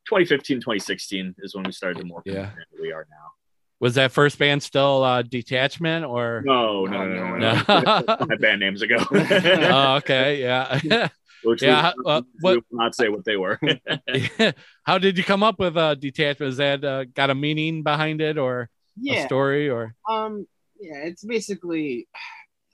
2015, 0.06 0.58
2016 0.58 1.34
is 1.38 1.54
when 1.54 1.64
we 1.64 1.72
started 1.72 2.00
to 2.00 2.04
more 2.04 2.22
Yeah. 2.24 2.50
we 2.80 2.92
are 2.92 3.06
now. 3.10 3.16
Was 3.80 3.94
that 3.94 4.12
first 4.12 4.38
band 4.38 4.62
still 4.62 5.02
uh, 5.02 5.22
Detachment 5.22 6.04
or? 6.04 6.42
No, 6.44 6.84
no, 6.84 7.06
no, 7.08 7.36
no. 7.36 7.62
no, 7.68 8.02
No. 8.06 8.16
My 8.28 8.36
band 8.36 8.60
names 8.60 8.82
ago. 8.82 8.96
oh, 9.10 9.94
okay, 9.96 10.40
yeah. 10.42 11.08
Which 11.44 11.62
Yeah, 11.62 11.92
we, 12.04 12.12
uh, 12.12 12.20
we 12.20 12.26
what- 12.42 12.54
will 12.70 12.78
not 12.78 12.94
say 12.94 13.08
what 13.08 13.24
they 13.24 13.36
were. 13.38 13.58
How 14.82 14.98
did 14.98 15.16
you 15.16 15.24
come 15.24 15.42
up 15.42 15.58
with 15.58 15.76
uh, 15.76 15.94
Detachment? 15.94 16.50
Is 16.50 16.56
that 16.58 16.84
uh, 16.84 17.04
got 17.04 17.30
a 17.30 17.34
meaning 17.34 17.82
behind 17.82 18.20
it 18.20 18.36
or 18.36 18.68
a 19.08 19.24
story 19.24 19.70
or? 19.70 19.94
Um. 20.08 20.46
Yeah. 20.78 20.98
It's 21.04 21.24
basically. 21.24 22.08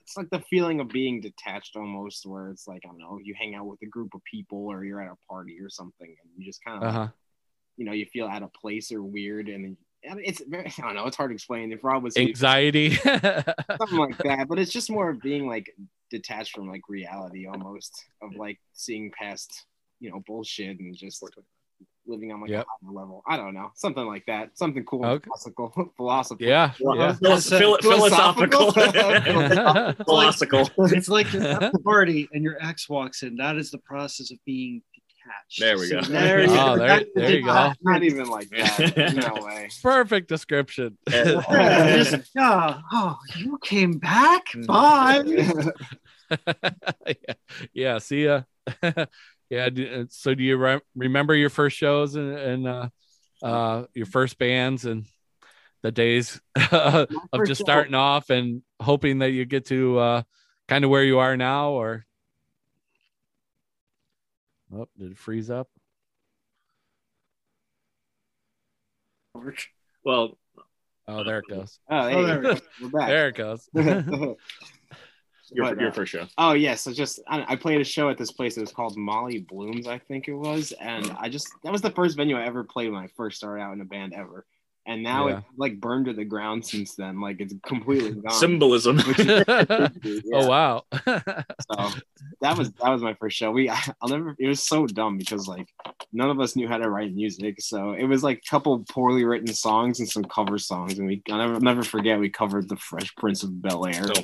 It's 0.07 0.15
like 0.15 0.29
the 0.29 0.39
feeling 0.49 0.79
of 0.79 0.87
being 0.87 1.19
detached 1.19 1.75
almost, 1.75 2.25
where 2.25 2.49
it's 2.49 2.65
like 2.65 2.81
I 2.85 2.87
don't 2.87 2.97
know, 2.97 3.19
you 3.21 3.35
hang 3.37 3.55
out 3.55 3.65
with 3.65 3.81
a 3.81 3.87
group 3.87 4.13
of 4.13 4.23
people 4.23 4.67
or 4.67 4.85
you're 4.85 5.01
at 5.01 5.11
a 5.11 5.17
party 5.29 5.57
or 5.61 5.69
something, 5.69 6.07
and 6.07 6.31
you 6.37 6.45
just 6.45 6.63
kind 6.63 6.81
of 6.81 6.87
Uh 6.87 6.91
huh. 6.91 7.07
you 7.75 7.85
know 7.85 7.91
you 7.91 8.05
feel 8.05 8.25
out 8.25 8.41
of 8.41 8.53
place 8.53 8.89
or 8.91 9.03
weird, 9.03 9.49
and 9.49 9.65
then 9.65 9.77
it's 10.23 10.41
very 10.47 10.67
I 10.77 10.81
don't 10.81 10.95
know, 10.95 11.07
it's 11.07 11.17
hard 11.17 11.31
to 11.31 11.35
explain. 11.35 11.73
If 11.73 11.83
Rob 11.83 12.03
was 12.03 12.15
here, 12.15 12.25
Anxiety. 12.25 12.91
something 12.95 13.97
like 13.99 14.17
that, 14.19 14.47
but 14.47 14.59
it's 14.59 14.71
just 14.71 14.89
more 14.89 15.09
of 15.09 15.21
being 15.21 15.45
like 15.45 15.69
detached 16.09 16.55
from 16.55 16.69
like 16.69 16.83
reality 16.87 17.47
almost 17.47 18.05
of 18.21 18.33
like 18.35 18.59
seeing 18.71 19.11
past 19.11 19.65
you 19.99 20.09
know 20.09 20.21
bullshit 20.25 20.79
and 20.79 20.95
just 20.95 21.21
living 22.07 22.31
on 22.31 22.41
like 22.41 22.49
Yep. 22.49 22.65
a 22.65 22.85
higher 22.85 22.93
level. 22.93 23.23
I 23.27 23.37
don't 23.37 23.53
know, 23.53 23.71
something 23.75 24.05
like 24.05 24.25
that, 24.27 24.57
something 24.57 24.83
cool, 24.85 25.05
Okay. 25.05 25.23
philosophical, 25.25 25.91
philosophical. 25.97 26.47
yeah. 26.47 26.71
Yeah. 26.79 27.13
Philo- 27.13 27.77
philosophical. 27.81 28.71
Philosophical. 28.71 30.05
philosophical. 30.05 30.69
It's 30.97 31.09
like 31.09 31.31
you're 31.33 31.43
at 31.43 31.71
the 31.71 31.79
party 31.79 32.27
and 32.33 32.43
your 32.43 32.57
ex 32.61 32.87
walks 32.89 33.23
in. 33.23 33.35
That 33.37 33.57
is 33.57 33.71
the 33.71 33.77
process 33.79 34.31
of 34.31 34.37
being 34.45 34.81
detached. 34.93 35.59
There 35.59 35.77
we 35.77 35.89
go. 35.89 36.01
there 36.01 36.41
you 36.43 36.51
Oh, 36.51 36.75
go. 36.75 36.87
there- 36.87 37.05
there 37.15 37.31
you 37.31 37.41
go. 37.41 37.47
Not, 37.53 37.77
not 37.81 38.03
even 38.03 38.27
like 38.29 38.49
that. 38.49 39.13
No 39.35 39.45
way. 39.45 39.69
Perfect 39.83 40.29
description. 40.29 40.97
Just, 41.09 42.31
yeah. 42.35 42.81
Oh, 42.91 43.17
you 43.35 43.57
came 43.63 43.99
back? 43.99 44.43
Hmm. 44.53 44.61
Bye. 44.63 45.23
yeah. 47.07 47.13
yeah. 47.73 47.97
See 47.99 48.25
ya. 48.25 48.41
Yeah. 49.49 49.67
uh, 49.67 50.03
So 50.09 50.33
do 50.35 50.43
you 50.43 50.57
re- 50.57 50.81
remember 50.95 51.33
your 51.35 51.49
first 51.49 51.77
shows 51.77 52.15
and, 52.15 52.33
and 52.37 52.67
uh, 52.67 52.89
uh, 53.43 53.85
your 53.93 54.05
first 54.05 54.37
bands 54.37 54.85
and 54.85 55.05
the 55.83 55.91
days 55.91 56.39
of 56.71 57.07
first 57.35 57.49
just 57.49 57.59
show- 57.59 57.65
starting 57.65 57.93
off 57.95 58.29
and 58.29 58.61
hoping 58.81 59.19
that 59.19 59.31
you 59.31 59.45
get 59.45 59.65
to 59.67 59.97
uh, 59.99 60.21
kind 60.67 60.83
of 60.83 60.89
where 60.89 61.03
you 61.03 61.19
are 61.19 61.37
now 61.37 61.71
or? 61.71 62.05
Oh, 64.75 64.87
did 64.97 65.11
it 65.11 65.17
freeze 65.17 65.49
up? 65.49 65.69
well, 70.03 70.37
Oh, 71.09 71.23
there 71.23 71.39
it 71.39 71.45
goes. 71.49 71.79
Oh, 71.89 72.05
hey, 72.09 72.15
Oh, 72.15 72.25
there 72.25 72.39
we 72.39 72.43
go. 72.47 72.57
we're 72.81 72.89
back. 72.89 73.07
There 73.07 73.27
it 73.29 73.35
goes. 73.35 73.69
your, 75.51 75.65
But, 75.65 75.79
your 75.79 75.89
uh, 75.89 75.93
first 75.93 76.11
show. 76.11 76.27
Oh 76.37 76.53
yeah, 76.53 76.75
so 76.75 76.91
just 76.91 77.19
I, 77.27 77.53
I 77.53 77.55
played 77.55 77.81
a 77.81 77.83
show 77.83 78.09
at 78.09 78.17
this 78.17 78.31
place. 78.31 78.57
It 78.57 78.61
was 78.61 78.71
called 78.71 78.97
Molly 78.97 79.39
Blooms, 79.39 79.87
I 79.87 79.97
think 79.97 80.27
it 80.27 80.33
was, 80.33 80.73
and 80.79 81.11
I 81.19 81.29
just 81.29 81.49
that 81.63 81.71
was 81.71 81.81
the 81.81 81.91
first 81.91 82.17
venue 82.17 82.37
I 82.37 82.45
ever 82.45 82.63
played 82.63 82.91
when 82.91 83.01
I 83.01 83.07
first 83.15 83.37
started 83.37 83.61
out 83.61 83.73
in 83.73 83.81
a 83.81 83.85
band 83.85 84.13
ever. 84.13 84.45
And 84.89 85.03
now 85.03 85.27
Yeah. 85.27 85.37
it's 85.39 85.47
like 85.57 85.79
burned 85.81 86.05
to 86.05 86.13
the 86.13 86.23
ground 86.23 86.65
since 86.65 86.95
then. 86.95 87.19
Like 87.19 87.41
it's 87.41 87.53
completely 87.65 88.11
gone. 88.21 88.31
Symbolism. 88.31 88.99
oh 89.19 89.89
Yeah, 90.03 90.47
wow. 90.47 90.83
so 90.93 91.89
that 92.41 92.57
was 92.57 92.71
that 92.71 92.89
was 92.89 93.01
my 93.01 93.13
first 93.15 93.35
show. 93.35 93.51
We 93.51 93.67
I'll 93.69 94.07
never. 94.07 94.33
It 94.39 94.47
was 94.47 94.63
so 94.63 94.87
dumb 94.87 95.17
because 95.17 95.45
like 95.47 95.67
none 96.13 96.29
of 96.29 96.39
us 96.39 96.55
knew 96.55 96.69
how 96.69 96.77
to 96.77 96.89
write 96.89 97.13
music, 97.13 97.59
so 97.61 97.91
it 97.91 98.05
was 98.05 98.23
like 98.23 98.37
a 98.45 98.49
couple 98.49 98.83
poorly 98.89 99.25
written 99.25 99.53
songs 99.53 99.99
and 99.99 100.07
some 100.09 100.23
cover 100.23 100.57
songs. 100.57 100.97
And 100.97 101.05
we 101.07 101.21
I'll 101.29 101.37
never 101.37 101.53
I'll 101.55 101.59
never 101.59 101.83
forget 101.83 102.17
we 102.17 102.29
covered 102.29 102.69
the 102.69 102.77
Fresh 102.77 103.13
Prince 103.17 103.43
of 103.43 103.61
Bel 103.61 103.85
Air, 103.87 104.05
Oh 104.15 104.21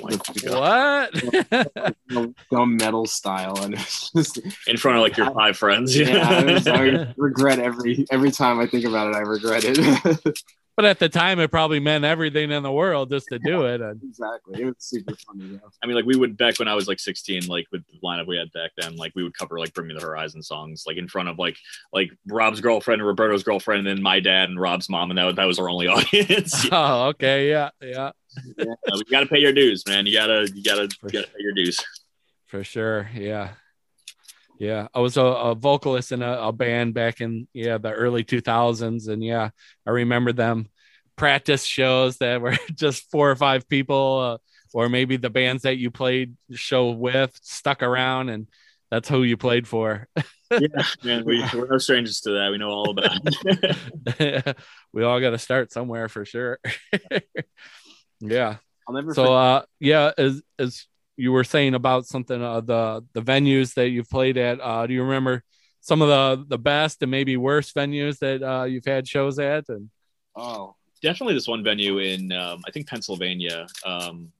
what? 0.58 1.94
dumb 2.50 2.76
metal 2.76 3.04
style, 3.06 3.58
and 3.62 3.74
it's 3.74 4.10
just 4.12 4.38
In 4.66 4.76
front 4.78 4.96
of 4.96 5.02
like 5.02 5.16
your 5.18 5.30
five 5.32 5.56
friends. 5.58 5.96
yeah, 5.96 6.26
I, 6.26 6.44
was- 6.54 6.66
I 6.66 7.12
regret 7.18 7.58
every 7.58 8.06
every 8.10 8.30
time 8.30 8.60
I 8.60 8.66
think 8.66 8.84
about 8.86 9.08
it. 9.08 9.14
I 9.16 9.20
regret 9.20 9.64
it. 9.66 10.38
But 10.76 10.84
at 10.84 10.98
the 10.98 11.08
time, 11.08 11.38
it 11.38 11.50
probably 11.50 11.78
meant 11.80 12.04
everything 12.04 12.50
in 12.50 12.62
the 12.62 12.72
world 12.72 13.10
just 13.10 13.28
to 13.30 13.38
do 13.38 13.66
it. 13.66 13.80
And 13.80 14.00
exactly, 14.02 14.62
it 14.62 14.64
was 14.64 14.74
super 14.78 15.14
funny 15.26 15.52
though. 15.52 15.70
I 15.82 15.86
mean, 15.86 15.94
like 15.96 16.04
we 16.04 16.16
would 16.16 16.36
back 16.36 16.58
when 16.58 16.68
I 16.68 16.74
was 16.74 16.88
like 16.88 16.98
16, 16.98 17.46
like 17.46 17.66
with 17.70 17.84
the 17.86 17.98
lineup 18.04 18.26
we 18.26 18.36
had 18.36 18.50
back 18.52 18.72
then, 18.76 18.96
like 18.96 19.12
we 19.14 19.22
would 19.22 19.36
cover 19.36 19.58
like 19.58 19.72
Bring 19.72 19.88
Me 19.88 19.94
the 19.94 20.00
Horizon 20.00 20.42
songs, 20.42 20.84
like 20.86 20.96
in 20.96 21.06
front 21.08 21.28
of 21.28 21.38
like 21.38 21.56
like 21.92 22.10
Rob's 22.26 22.60
girlfriend, 22.60 23.00
and 23.00 23.06
Roberto's 23.06 23.44
girlfriend, 23.44 23.86
and 23.86 23.98
then 23.98 24.02
my 24.02 24.20
dad 24.20 24.48
and 24.48 24.60
Rob's 24.60 24.88
mom, 24.88 25.10
and 25.10 25.18
that 25.18 25.24
was, 25.24 25.34
that 25.36 25.44
was 25.44 25.58
our 25.58 25.68
only 25.68 25.86
audience. 25.88 26.66
oh, 26.72 27.08
okay, 27.08 27.48
yeah, 27.50 27.70
yeah, 27.80 28.10
Uh, 28.58 28.64
you 28.94 29.04
got 29.10 29.20
to 29.20 29.26
pay 29.26 29.38
your 29.38 29.52
dues, 29.52 29.84
man. 29.86 30.06
You 30.06 30.14
gotta 30.14 30.50
you 30.54 30.62
gotta 30.62 30.88
you 31.04 31.10
gotta 31.10 31.28
pay 31.28 31.40
your 31.40 31.52
dues. 31.52 31.82
for 32.46 32.64
sure, 32.64 33.10
yeah, 33.14 33.50
yeah. 34.58 34.88
I 34.94 35.00
was 35.00 35.16
a, 35.16 35.22
a 35.22 35.54
vocalist 35.54 36.12
in 36.12 36.22
a, 36.22 36.32
a 36.48 36.52
band 36.52 36.94
back 36.94 37.20
in 37.20 37.48
yeah 37.52 37.78
the 37.78 37.92
early 37.92 38.24
two 38.24 38.40
thousands, 38.40 39.08
and 39.08 39.22
yeah, 39.22 39.50
I 39.86 39.90
remember 39.90 40.32
them 40.32 40.68
practice 41.16 41.64
shows 41.64 42.18
that 42.18 42.40
were 42.40 42.56
just 42.74 43.10
four 43.10 43.30
or 43.30 43.36
five 43.36 43.68
people, 43.68 44.18
uh, 44.18 44.38
or 44.76 44.88
maybe 44.88 45.16
the 45.16 45.30
bands 45.30 45.62
that 45.62 45.76
you 45.76 45.90
played 45.90 46.36
show 46.52 46.90
with 46.90 47.38
stuck 47.42 47.82
around, 47.82 48.28
and 48.28 48.48
that's 48.90 49.08
who 49.08 49.22
you 49.22 49.36
played 49.36 49.66
for. 49.66 50.08
Yeah, 50.50 50.84
man, 51.02 51.24
we, 51.24 51.44
we're 51.54 51.68
no 51.68 51.78
strangers 51.78 52.20
to 52.22 52.30
that. 52.32 52.50
We 52.50 52.58
know 52.58 52.70
all 52.70 52.90
about 52.90 53.18
it. 53.24 54.56
we 54.92 55.02
all 55.02 55.20
got 55.20 55.30
to 55.30 55.38
start 55.38 55.72
somewhere 55.72 56.08
for 56.08 56.24
sure. 56.24 56.58
yeah. 58.20 58.56
I'll 58.86 58.94
never. 58.94 59.14
So 59.14 59.34
uh 59.34 59.62
yeah, 59.80 60.12
as 60.16 60.42
as 60.58 60.86
you 61.16 61.32
were 61.32 61.44
saying 61.44 61.74
about 61.74 62.06
something 62.06 62.42
uh 62.42 62.60
the 62.60 63.04
the 63.12 63.22
venues 63.22 63.74
that 63.74 63.88
you've 63.90 64.10
played 64.10 64.36
at, 64.36 64.60
uh 64.60 64.86
do 64.86 64.94
you 64.94 65.02
remember 65.02 65.42
some 65.80 66.02
of 66.02 66.08
the 66.08 66.44
the 66.48 66.58
best 66.58 67.02
and 67.02 67.10
maybe 67.10 67.36
worst 67.36 67.74
venues 67.74 68.18
that 68.18 68.42
uh 68.42 68.64
you've 68.64 68.86
had 68.86 69.06
shows 69.06 69.38
at 69.38 69.68
and 69.68 69.90
oh, 70.36 70.74
Definitely 71.04 71.34
this 71.34 71.46
one 71.46 71.62
venue 71.62 71.98
in 71.98 72.32
um, 72.32 72.62
I 72.66 72.70
think 72.70 72.88
Pennsylvania. 72.88 73.66
Um, 73.84 74.32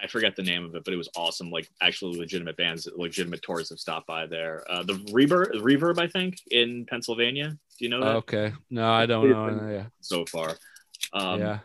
I 0.00 0.06
forget 0.06 0.36
the 0.36 0.42
name 0.42 0.64
of 0.64 0.76
it, 0.76 0.84
but 0.84 0.94
it 0.94 0.96
was 0.96 1.08
awesome. 1.16 1.50
Like 1.50 1.68
actually 1.82 2.16
legitimate 2.16 2.56
bands, 2.56 2.88
legitimate 2.94 3.42
tours 3.42 3.70
have 3.70 3.80
stopped 3.80 4.06
by 4.06 4.26
there. 4.26 4.62
Uh, 4.70 4.84
the 4.84 4.92
Reverb, 5.12 5.52
Reverb, 5.54 5.98
I 5.98 6.06
think, 6.06 6.38
in 6.52 6.86
Pennsylvania. 6.88 7.48
Do 7.76 7.84
you 7.84 7.88
know 7.88 8.00
that? 8.04 8.16
okay. 8.18 8.52
No, 8.70 8.92
I 8.92 9.06
don't 9.06 9.28
know. 9.28 9.68
Yeah. 9.68 9.86
So 10.00 10.24
far, 10.26 10.54
um, 11.12 11.40
yeah. 11.40 11.58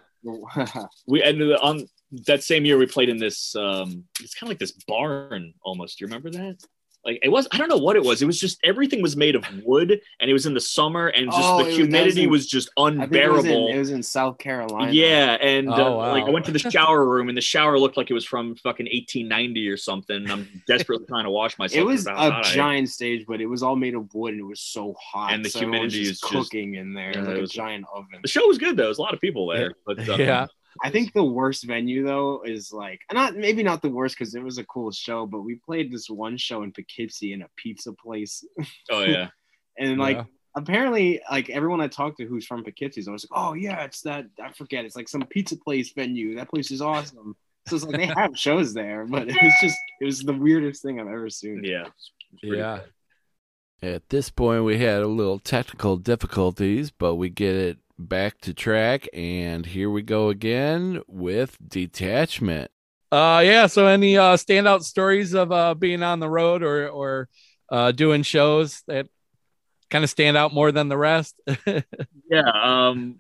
We 1.08 1.23
and 1.23 1.41
on 1.58 1.88
that 2.25 2.43
same 2.43 2.65
year 2.65 2.77
we 2.77 2.86
played 2.86 3.10
in 3.10 3.17
this. 3.17 3.55
Um, 3.55 4.05
it's 4.19 4.34
kind 4.34 4.47
of 4.47 4.49
like 4.49 4.60
this 4.60 4.71
barn 4.88 5.53
almost. 5.62 5.97
Do 5.97 6.03
you 6.03 6.08
remember 6.08 6.29
that? 6.32 6.58
Like 7.06 7.20
it 7.24 7.30
was, 7.30 7.48
I 7.54 7.58
don't 7.58 7.70
know 7.70 7.78
what 7.78 7.96
it 7.96 8.04
was. 8.04 8.22
It 8.22 8.26
was 8.26 8.38
just 8.40 8.60
everything 8.64 9.02
was 9.02 9.16
made 9.16 9.34
of 9.36 9.46
wood, 9.64 10.02
and 10.20 10.30
it 10.30 10.34
was 10.34 10.46
in 10.46 10.54
the 10.54 10.60
summer, 10.60 11.08
and 11.08 11.28
just 11.32 11.40
Oh, 11.42 11.64
the 11.64 11.72
humidity 11.72 12.28
was 12.28 12.28
in- 12.28 12.30
was 12.30 12.48
just 12.48 12.70
I 12.78 12.92
think 12.92 13.14
it 13.14 13.30
was, 13.32 13.46
in, 13.46 13.52
unbearable. 13.52 13.68
it 13.74 13.78
was 13.80 13.90
in 13.92 14.04
South 14.04 14.38
Carolina. 14.38 14.92
Yeah, 14.92 15.36
and 15.42 15.70
uh, 15.70 15.76
Oh, 15.76 15.98
wow. 15.98 16.12
like 16.12 16.26
I 16.26 16.30
went 16.30 16.46
to 16.48 16.52
the 16.52 16.60
shower 16.72 17.06
room, 17.06 17.30
and 17.30 17.38
the 17.38 17.42
shower 17.42 17.80
looked 17.80 17.96
like 17.96 18.10
it 18.10 18.14
was 18.14 18.26
from 18.26 18.56
fucking 18.58 18.86
1890 18.88 19.70
or 19.70 19.78
something. 19.78 20.30
I'm 20.30 20.62
desperately 20.68 21.06
trying 21.08 21.24
to 21.24 21.32
wash 21.32 21.58
myself. 21.58 21.80
It 21.80 21.86
was 21.86 22.06
a 22.06 22.14
hot 22.14 22.46
I 22.46 22.52
giant 22.52 22.90
stage, 22.90 23.26
but 23.26 23.40
it 23.40 23.46
was 23.48 23.64
all 23.64 23.78
made 23.78 23.96
of 23.96 24.14
wood 24.14 24.34
and 24.34 24.42
it 24.42 24.44
was 24.46 24.60
so 24.60 24.94
hot. 25.02 25.32
And 25.34 25.44
the 25.46 25.50
so 25.50 25.60
it 25.62 25.66
was 25.68 25.74
humidity 25.74 26.04
just 26.04 26.12
is 26.26 26.30
just- 26.30 26.32
cooking 26.52 26.76
in 26.76 26.94
there 26.94 27.14
Yeah, 27.16 27.22
like 27.22 27.38
it 27.38 27.44
a 27.44 27.48
giant 27.48 27.86
oven. 27.96 28.20
The 28.22 28.28
show 28.28 28.46
was 28.46 28.58
good 28.58 28.76
though. 28.76 28.84
There's 28.84 28.98
a 28.98 29.02
lot 29.02 29.14
of 29.14 29.22
people 29.22 29.48
there, 29.48 29.74
but 29.86 30.08
um, 30.10 30.20
Yeah. 30.20 30.48
I 30.84 30.89
think 30.91 31.13
the 31.13 31.23
worst 31.23 31.65
venue 31.65 32.03
though 32.05 32.41
is 32.43 32.71
like 32.71 33.01
not 33.12 33.36
maybe 33.36 33.63
not 33.63 33.82
the 33.82 33.89
worst 33.89 34.17
because 34.17 34.36
it 34.36 34.43
was 34.43 34.58
a 34.58 34.63
cool 34.65 34.91
show, 34.91 35.25
but 35.25 35.41
we 35.41 35.55
played 35.55 35.91
this 35.91 36.10
one 36.10 36.38
show 36.38 36.63
in 36.63 36.71
Poughkeepsie 36.71 37.34
in 37.34 37.41
a 37.41 37.49
pizza 37.55 37.93
place, 37.93 38.43
Oh 38.91 39.03
yeah, 39.03 39.29
and 39.77 39.97
like 39.97 40.17
Yeah. 40.17 40.23
apparently 40.55 41.21
like 41.29 41.49
everyone 41.49 41.82
I 41.82 41.88
talked 41.88 42.17
to 42.19 42.25
who's 42.25 42.45
from 42.45 42.63
Poughkeepsie 42.63 43.01
is 43.01 43.08
always 43.08 43.25
like, 43.29 43.39
oh 43.39 43.53
yeah, 43.53 43.84
it's 43.84 44.01
that 44.01 44.25
I 44.43 44.51
forget 44.53 44.86
it's 44.86 44.95
like 44.95 45.10
some 45.10 45.23
pizza 45.23 45.58
place 45.58 45.91
venue. 45.93 46.36
That 46.36 46.49
place 46.49 46.71
is 46.71 46.82
awesome. 46.82 47.36
So 47.67 47.75
it's 47.75 47.86
like 47.86 47.97
they 47.97 48.08
have 48.08 48.32
shows 48.36 48.73
there, 48.73 49.05
but 49.05 49.27
it 49.29 49.38
was 49.41 49.53
just 49.62 49.77
it 50.01 50.05
was 50.05 50.21
the 50.21 50.34
weirdest 50.34 50.82
thing 50.82 50.99
I've 50.99 51.08
ever 51.08 51.29
seen. 51.29 51.62
yeah, 51.63 51.88
It's 51.88 52.12
pretty 52.41 52.58
Yeah. 52.58 52.79
At 53.82 54.10
this 54.10 54.29
point, 54.29 54.65
we 54.65 54.77
had 54.79 55.01
a 55.01 55.08
little 55.08 55.39
technical 55.39 55.95
difficulties, 55.97 56.91
but 56.91 57.15
we 57.15 57.29
get 57.29 57.55
it 57.55 57.77
back 58.00 58.40
to 58.42 58.54
track, 58.54 59.08
and 59.14 59.66
here 59.66 59.90
we 59.90 60.02
go 60.02 60.30
again 60.30 61.02
with 61.08 61.58
detachment. 61.66 62.72
Uh 63.12 63.42
yeah, 63.44 63.68
so 63.68 63.88
any 63.88 64.18
uh 64.18 64.38
standout 64.38 64.84
stories 64.84 65.34
of 65.34 65.52
uh 65.52 65.74
being 65.74 66.04
on 66.04 66.20
the 66.20 66.30
road 66.30 66.64
or 66.64 66.88
or 66.88 67.28
uh 67.72 67.92
doing 67.92 68.24
shows 68.24 68.82
that 68.88 69.08
kind 69.90 70.04
of 70.04 70.10
stand 70.10 70.38
out 70.38 70.54
more 70.54 70.72
than 70.72 70.88
the 70.88 70.98
rest? 70.98 71.40
yeah. 71.68 72.52
Um, 72.64 73.18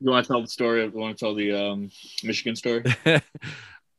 you 0.00 0.10
want 0.10 0.26
to 0.26 0.32
tell 0.32 0.42
the 0.42 0.48
story? 0.48 0.84
You 0.84 0.90
want 0.90 1.16
to 1.16 1.24
tell 1.24 1.34
the 1.34 1.52
um 1.52 1.90
Michigan 2.22 2.56
story? 2.56 2.84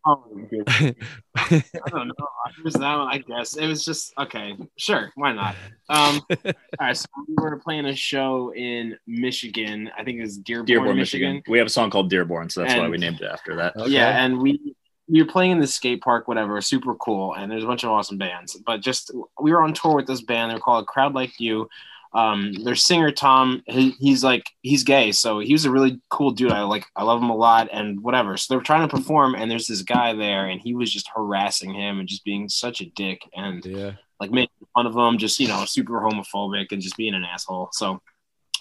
Oh, 0.09 0.23
I 1.35 1.63
don't 1.89 2.07
know. 2.07 2.13
It 2.57 2.63
was 2.63 2.73
that 2.73 2.95
one, 2.95 3.07
I 3.07 3.19
guess. 3.19 3.57
It 3.57 3.67
was 3.67 3.85
just 3.85 4.11
okay. 4.17 4.57
Sure, 4.75 5.11
why 5.13 5.33
not? 5.33 5.55
Um, 5.87 6.21
all 6.45 6.53
right. 6.79 6.97
So 6.97 7.05
we 7.27 7.35
were 7.37 7.59
playing 7.59 7.85
a 7.85 7.95
show 7.95 8.51
in 8.55 8.97
Michigan. 9.05 9.91
I 9.95 10.03
think 10.03 10.17
it 10.17 10.21
was 10.21 10.37
Dearborn, 10.39 10.65
Dearborn, 10.65 10.97
Michigan. 10.97 11.33
Michigan. 11.33 11.51
We 11.51 11.59
have 11.59 11.67
a 11.67 11.69
song 11.69 11.91
called 11.91 12.09
Dearborn, 12.09 12.49
so 12.49 12.61
that's 12.61 12.75
why 12.75 12.89
we 12.89 12.97
named 12.97 13.21
it 13.21 13.27
after 13.31 13.55
that. 13.57 13.75
Okay. 13.77 13.91
Yeah, 13.91 14.23
and 14.23 14.41
we 14.41 14.75
we 15.07 15.21
were 15.21 15.29
playing 15.29 15.51
in 15.51 15.59
the 15.59 15.67
skate 15.67 16.01
park, 16.01 16.27
whatever, 16.27 16.59
super 16.61 16.95
cool, 16.95 17.35
and 17.35 17.51
there's 17.51 17.63
a 17.63 17.67
bunch 17.67 17.83
of 17.83 17.91
awesome 17.91 18.17
bands. 18.17 18.57
But 18.65 18.81
just 18.81 19.11
we 19.39 19.51
were 19.51 19.61
on 19.61 19.73
tour 19.73 19.95
with 19.95 20.07
this 20.07 20.21
band. 20.21 20.51
They're 20.51 20.59
called 20.59 20.87
Crowd 20.87 21.13
Like 21.13 21.39
You. 21.39 21.69
Um, 22.11 22.53
their 22.63 22.75
singer 22.75 23.11
Tom, 23.11 23.61
he, 23.67 23.91
he's 23.99 24.23
like 24.23 24.43
he's 24.63 24.83
gay, 24.83 25.11
so 25.11 25.37
he 25.39 25.53
was 25.53 25.65
a 25.65 25.71
really 25.71 26.01
cool 26.09 26.31
dude. 26.31 26.51
I 26.51 26.63
like 26.63 26.85
I 26.95 27.03
love 27.03 27.21
him 27.21 27.29
a 27.29 27.35
lot, 27.35 27.69
and 27.71 28.01
whatever. 28.01 28.35
So 28.35 28.53
they're 28.53 28.63
trying 28.63 28.87
to 28.87 28.95
perform, 28.95 29.35
and 29.35 29.49
there's 29.49 29.67
this 29.67 29.83
guy 29.83 30.13
there, 30.13 30.47
and 30.47 30.59
he 30.59 30.73
was 30.73 30.91
just 30.91 31.07
harassing 31.15 31.71
him 31.73 31.99
and 31.99 32.09
just 32.09 32.25
being 32.25 32.49
such 32.49 32.81
a 32.81 32.85
dick, 32.95 33.21
and 33.35 33.63
Yeah. 33.63 33.91
like 34.19 34.31
making 34.31 34.49
fun 34.73 34.87
of 34.87 34.95
him, 34.97 35.19
just 35.19 35.39
you 35.39 35.47
know, 35.47 35.65
super 35.65 36.01
homophobic 36.01 36.71
and 36.71 36.81
just 36.81 36.97
being 36.97 37.13
an 37.13 37.23
asshole. 37.25 37.69
So 37.73 38.01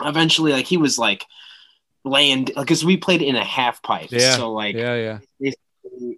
eventually, 0.05 0.53
like 0.53 0.67
he 0.67 0.77
was 0.77 0.99
like 0.99 1.25
laying 2.05 2.45
because 2.45 2.85
we 2.85 2.97
played 2.99 3.23
in 3.23 3.35
a 3.35 3.45
half 3.45 3.83
pipe, 3.83 4.09
Yeah, 4.11 4.37
so 4.37 4.53
like 4.53 4.75
Yeah. 4.77 5.19
Yeah. 5.41 5.51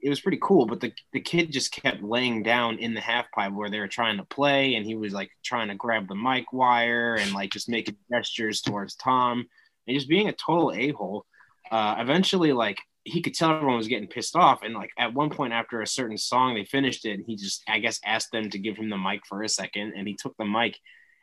It 0.02 0.08
was 0.08 0.20
pretty 0.20 0.38
cool. 0.42 0.66
But 0.66 0.80
the 0.80 0.92
the 1.12 1.20
kid 1.20 1.52
just 1.52 1.72
kept 1.72 2.02
laying 2.02 2.42
down 2.42 2.78
in 2.78 2.94
the 2.94 3.00
half 3.00 3.30
pipe 3.32 3.52
where 3.52 3.70
they 3.70 3.80
were 3.80 3.88
trying 3.88 4.16
to 4.18 4.24
play, 4.24 4.74
and 4.74 4.86
he 4.86 4.94
was 4.94 5.12
like 5.12 5.30
trying 5.44 5.68
to 5.68 5.74
grab 5.74 6.08
the 6.08 6.14
mic 6.14 6.52
wire 6.52 7.16
and 7.16 7.32
like 7.32 7.50
just 7.50 7.68
making 7.68 7.96
gestures 8.10 8.60
towards 8.60 8.94
Tom 8.96 9.46
and 9.86 9.96
just 9.96 10.08
being 10.08 10.28
a 10.28 10.32
total 10.32 10.72
a 10.72 10.90
hole. 10.92 11.26
Uh, 11.70 11.96
eventually, 11.98 12.52
like 12.52 12.78
he 13.04 13.22
could 13.22 13.34
tell 13.34 13.50
everyone 13.50 13.76
was 13.76 13.88
getting 13.88 14.08
pissed 14.08 14.36
off, 14.36 14.62
and 14.62 14.74
like 14.74 14.90
at 14.98 15.14
one 15.14 15.30
point 15.30 15.52
after 15.52 15.80
a 15.80 15.86
certain 15.86 16.18
song, 16.18 16.54
they 16.54 16.64
finished 16.64 17.04
it, 17.04 17.12
and 17.12 17.24
he 17.26 17.36
just 17.36 17.62
I 17.68 17.78
guess 17.78 18.00
asked 18.04 18.32
them 18.32 18.50
to 18.50 18.58
give 18.58 18.76
him 18.76 18.90
the 18.90 18.98
mic 18.98 19.22
for 19.26 19.42
a 19.42 19.48
second, 19.48 19.94
and 19.96 20.06
he 20.06 20.14
took 20.14 20.36
the 20.36 20.44
mic. 20.44 20.76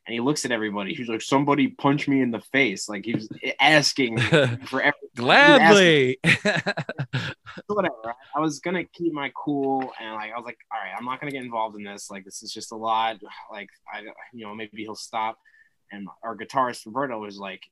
And 0.08 0.13
he 0.13 0.22
looks 0.22 0.46
at 0.46 0.52
everybody. 0.52 0.93
He's 0.93 1.10
like, 1.10 1.22
"Somebody 1.22 1.67
punch 1.67 2.08
me 2.08 2.22
in 2.22 2.32
the 2.32 2.39
face!" 2.39 2.88
Like 2.88 3.04
he 3.04 3.13
was 3.13 3.28
asking 3.60 4.17
for 4.67 4.82
every 4.82 4.93
Gladly. 5.17 6.17
whatever. 7.67 8.15
I 8.34 8.39
was 8.39 8.60
gonna 8.60 8.86
keep 8.86 9.12
my 9.12 9.34
cool, 9.36 9.91
and 10.00 10.15
like 10.15 10.32
I 10.32 10.38
was 10.38 10.46
like, 10.46 10.60
all 10.72 10.80
right, 10.80 10.93
I'm 10.98 11.04
not 11.04 11.20
gonna 11.20 11.34
get 11.34 11.43
involved 11.43 11.76
in 11.76 11.84
this. 11.84 12.10
Like 12.10 12.24
this 12.24 12.41
is 12.41 12.54
just 12.54 12.72
a 12.72 12.78
lot. 12.78 13.17
Like 13.52 13.70
I, 13.93 14.04
you 14.32 14.46
know, 14.46 14.56
maybe 14.56 14.84
he'll 14.84 14.96
stop. 14.96 15.39
And 15.91 16.08
our 16.24 16.38
guitarist 16.38 16.86
Roberto 16.86 17.20
was 17.20 17.38
like, 17.38 17.63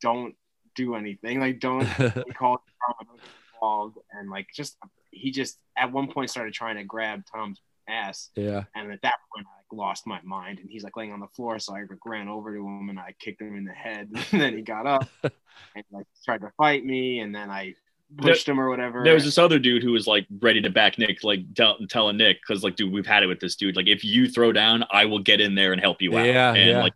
don't 0.00 0.34
do 0.76 0.94
anything. 0.94 1.40
Like 1.40 1.60
don't 1.60 1.84
call 2.38 2.62
Tom, 2.86 3.18
involved. 3.54 3.98
And 4.12 4.30
like 4.30 4.46
just 4.54 4.78
he 5.10 5.30
just 5.30 5.58
at 5.76 5.92
one 5.92 6.10
point 6.10 6.30
started 6.30 6.54
trying 6.54 6.76
to 6.76 6.84
grab 6.84 7.24
Tom's 7.30 7.60
ass, 7.86 8.30
yeah. 8.34 8.64
and 8.74 8.92
at 8.92 9.02
that 9.02 9.16
point 9.34 9.46
lost 9.72 10.06
my 10.06 10.20
mind. 10.22 10.58
And 10.58 10.70
he's 10.70 10.82
like 10.82 10.96
laying 10.96 11.12
on 11.12 11.20
the 11.20 11.28
floor, 11.28 11.58
so 11.58 11.74
I 11.74 11.82
ran 12.04 12.28
over 12.28 12.54
to 12.54 12.60
him 12.60 12.88
and 12.88 12.98
I 12.98 13.14
kicked 13.18 13.40
him 13.40 13.56
in 13.56 13.64
the 13.64 13.72
head. 13.72 14.10
And 14.32 14.40
then 14.40 14.56
he 14.56 14.62
got 14.62 14.86
up 14.86 15.08
and 15.22 15.84
like 15.90 16.06
tried 16.24 16.40
to 16.40 16.50
fight 16.56 16.84
me, 16.84 17.20
and 17.20 17.34
then 17.34 17.50
I 17.50 17.74
pushed 18.18 18.48
him 18.48 18.60
or 18.60 18.68
whatever. 18.68 19.02
There 19.04 19.14
was 19.14 19.24
this 19.24 19.38
other 19.38 19.58
dude 19.58 19.82
who 19.82 19.92
was 19.92 20.06
like 20.06 20.26
ready 20.40 20.60
to 20.62 20.70
back 20.70 20.98
Nick, 20.98 21.24
like 21.24 21.54
tell, 21.54 21.78
telling 21.88 22.16
Nick, 22.16 22.38
because 22.40 22.62
like, 22.62 22.76
dude, 22.76 22.92
we've 22.92 23.06
had 23.06 23.22
it 23.22 23.26
with 23.26 23.40
this 23.40 23.56
dude. 23.56 23.76
Like, 23.76 23.86
if 23.86 24.04
you 24.04 24.28
throw 24.28 24.52
down, 24.52 24.84
I 24.90 25.04
will 25.06 25.18
get 25.18 25.40
in 25.40 25.54
there 25.54 25.72
and 25.72 25.80
help 25.80 26.02
you 26.02 26.16
out. 26.16 26.26
Yeah, 26.26 26.54
and 26.54 26.70
yeah. 26.70 26.82
like, 26.82 26.94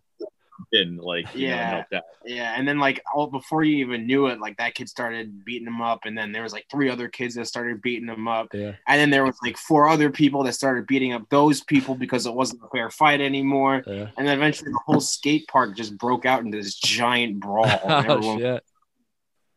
in 0.71 0.97
like, 0.97 1.33
you 1.35 1.47
know, 1.49 1.53
Yeah. 1.55 1.69
help 1.69 1.85
out. 1.93 2.03
Yeah, 2.25 2.53
and 2.57 2.67
then 2.67 2.79
like 2.79 3.01
all 3.13 3.27
before 3.27 3.63
you 3.63 3.77
even 3.77 4.05
knew 4.07 4.27
it, 4.27 4.39
like 4.39 4.57
that 4.57 4.75
kid 4.75 4.87
started 4.89 5.43
beating 5.43 5.67
him 5.67 5.81
up, 5.81 6.01
and 6.05 6.17
then 6.17 6.31
there 6.31 6.43
was 6.43 6.53
like 6.53 6.65
three 6.71 6.89
other 6.89 7.07
kids 7.07 7.35
that 7.35 7.47
started 7.47 7.81
beating 7.81 8.07
him 8.07 8.27
up, 8.27 8.47
Yeah. 8.53 8.73
and 8.87 8.99
then 8.99 9.09
there 9.09 9.23
was 9.25 9.35
like 9.43 9.57
four 9.57 9.87
other 9.89 10.09
people 10.09 10.43
that 10.43 10.53
started 10.53 10.87
beating 10.87 11.13
up 11.13 11.29
those 11.29 11.61
people 11.63 11.95
because 11.95 12.25
it 12.25 12.33
wasn't 12.33 12.61
a 12.63 12.67
fair 12.69 12.89
fight 12.89 13.21
anymore, 13.21 13.83
Yeah. 13.87 14.07
and 14.17 14.27
then 14.27 14.37
eventually 14.37 14.71
the 14.71 14.79
whole 14.85 14.99
skate 15.01 15.47
park 15.47 15.75
just 15.75 15.97
broke 15.97 16.25
out 16.25 16.43
into 16.43 16.57
this 16.57 16.75
giant 16.75 17.39
brawl. 17.39 17.65
And, 17.65 17.79
Oh, 17.83 17.97
everyone, 18.15 18.39
shit. 18.39 18.63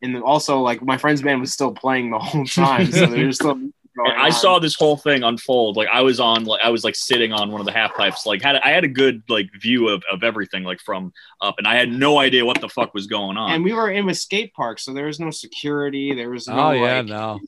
and 0.01 0.23
also 0.23 0.59
like 0.61 0.81
my 0.81 0.97
friend's 0.97 1.21
band 1.21 1.39
was 1.41 1.53
still 1.53 1.73
playing 1.73 2.09
the 2.11 2.19
whole 2.19 2.45
time, 2.45 2.91
so 2.91 3.05
there 3.05 3.27
was 3.27 3.35
still. 3.37 3.59
Going 3.95 4.11
I 4.11 4.25
on. 4.25 4.31
saw 4.31 4.59
this 4.59 4.75
whole 4.75 4.97
thing 4.97 5.23
unfold. 5.23 5.77
Like 5.77 5.89
I 5.91 6.01
was 6.01 6.19
on, 6.19 6.45
like 6.45 6.61
I 6.63 6.69
was 6.69 6.83
like 6.83 6.95
sitting 6.95 7.33
on 7.33 7.51
one 7.51 7.61
of 7.61 7.65
the 7.65 7.71
half 7.71 7.95
pipes. 7.95 8.25
Like 8.25 8.41
had 8.41 8.55
I 8.57 8.69
had 8.69 8.83
a 8.83 8.87
good 8.87 9.23
like 9.29 9.49
view 9.59 9.89
of, 9.89 10.03
of 10.11 10.23
everything 10.23 10.63
like 10.63 10.79
from 10.79 11.13
up, 11.41 11.55
and 11.57 11.67
I 11.67 11.75
had 11.75 11.89
no 11.89 12.19
idea 12.19 12.45
what 12.45 12.61
the 12.61 12.69
fuck 12.69 12.93
was 12.93 13.07
going 13.07 13.37
on. 13.37 13.51
And 13.51 13.63
we 13.63 13.73
were 13.73 13.89
in 13.89 14.09
a 14.09 14.15
skate 14.15 14.53
park, 14.53 14.79
so 14.79 14.93
there 14.93 15.05
was 15.07 15.19
no 15.19 15.31
security. 15.31 16.13
There 16.13 16.29
was 16.29 16.47
oh, 16.47 16.55
no 16.55 16.67
Oh 16.67 16.71
yeah, 16.71 16.97
like, 16.97 17.05
no. 17.05 17.39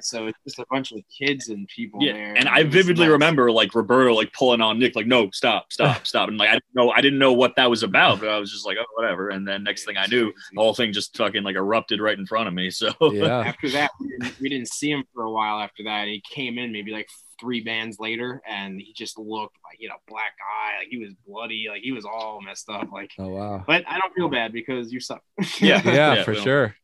So 0.00 0.26
it's 0.26 0.38
just 0.44 0.58
a 0.58 0.64
bunch 0.70 0.92
of 0.92 0.98
kids 1.16 1.48
and 1.48 1.66
people 1.68 2.02
yeah, 2.02 2.12
there. 2.12 2.34
and 2.36 2.48
I 2.48 2.62
vividly 2.64 3.04
nuts. 3.06 3.12
remember 3.12 3.50
like 3.50 3.74
Roberto 3.74 4.14
like 4.14 4.32
pulling 4.32 4.60
on 4.60 4.78
Nick, 4.78 4.96
like 4.96 5.06
no, 5.06 5.30
stop, 5.30 5.72
stop, 5.72 6.06
stop, 6.06 6.28
and 6.28 6.38
like 6.38 6.48
I 6.48 6.52
didn't 6.54 6.74
know 6.74 6.90
I 6.90 7.00
didn't 7.00 7.18
know 7.18 7.32
what 7.32 7.54
that 7.56 7.70
was 7.70 7.82
about, 7.82 8.20
but 8.20 8.28
I 8.28 8.38
was 8.38 8.50
just 8.52 8.66
like, 8.66 8.76
oh, 8.80 8.84
whatever. 8.94 9.30
And 9.30 9.46
then 9.46 9.64
next 9.64 9.84
thing 9.84 9.96
I 9.96 10.06
knew, 10.06 10.32
the 10.54 10.60
whole 10.60 10.74
thing 10.74 10.92
just 10.92 11.16
fucking 11.16 11.42
like 11.42 11.56
erupted 11.56 12.00
right 12.00 12.18
in 12.18 12.26
front 12.26 12.48
of 12.48 12.54
me. 12.54 12.70
So 12.70 12.90
Yeah. 13.12 13.40
after 13.40 13.70
that, 13.70 13.90
we 14.00 14.08
didn't, 14.08 14.40
we 14.40 14.48
didn't 14.48 14.68
see 14.68 14.90
him 14.90 15.04
for 15.14 15.22
a 15.24 15.30
while 15.30 15.58
after 15.60 15.84
that. 15.84 16.06
He 16.08 16.22
came 16.30 16.58
in 16.58 16.72
maybe 16.72 16.90
like 16.92 17.08
three 17.40 17.60
bands 17.62 17.98
later, 18.00 18.40
and 18.48 18.80
he 18.80 18.92
just 18.94 19.18
looked 19.18 19.56
like 19.64 19.78
you 19.80 19.88
know 19.88 19.96
black 20.08 20.32
eye, 20.42 20.80
like 20.80 20.88
he 20.90 20.98
was 20.98 21.12
bloody, 21.26 21.66
like 21.70 21.82
he 21.82 21.92
was 21.92 22.04
all 22.04 22.40
messed 22.42 22.68
up. 22.70 22.90
Like, 22.92 23.10
Oh 23.18 23.28
wow. 23.28 23.64
but 23.66 23.84
I 23.88 23.98
don't 23.98 24.14
feel 24.14 24.28
bad 24.28 24.52
because 24.52 24.92
you 24.92 25.00
suck. 25.00 25.22
Yeah. 25.60 25.80
Yeah, 25.84 26.14
Yeah, 26.14 26.24
for 26.24 26.32
well. 26.32 26.42
sure. 26.42 26.74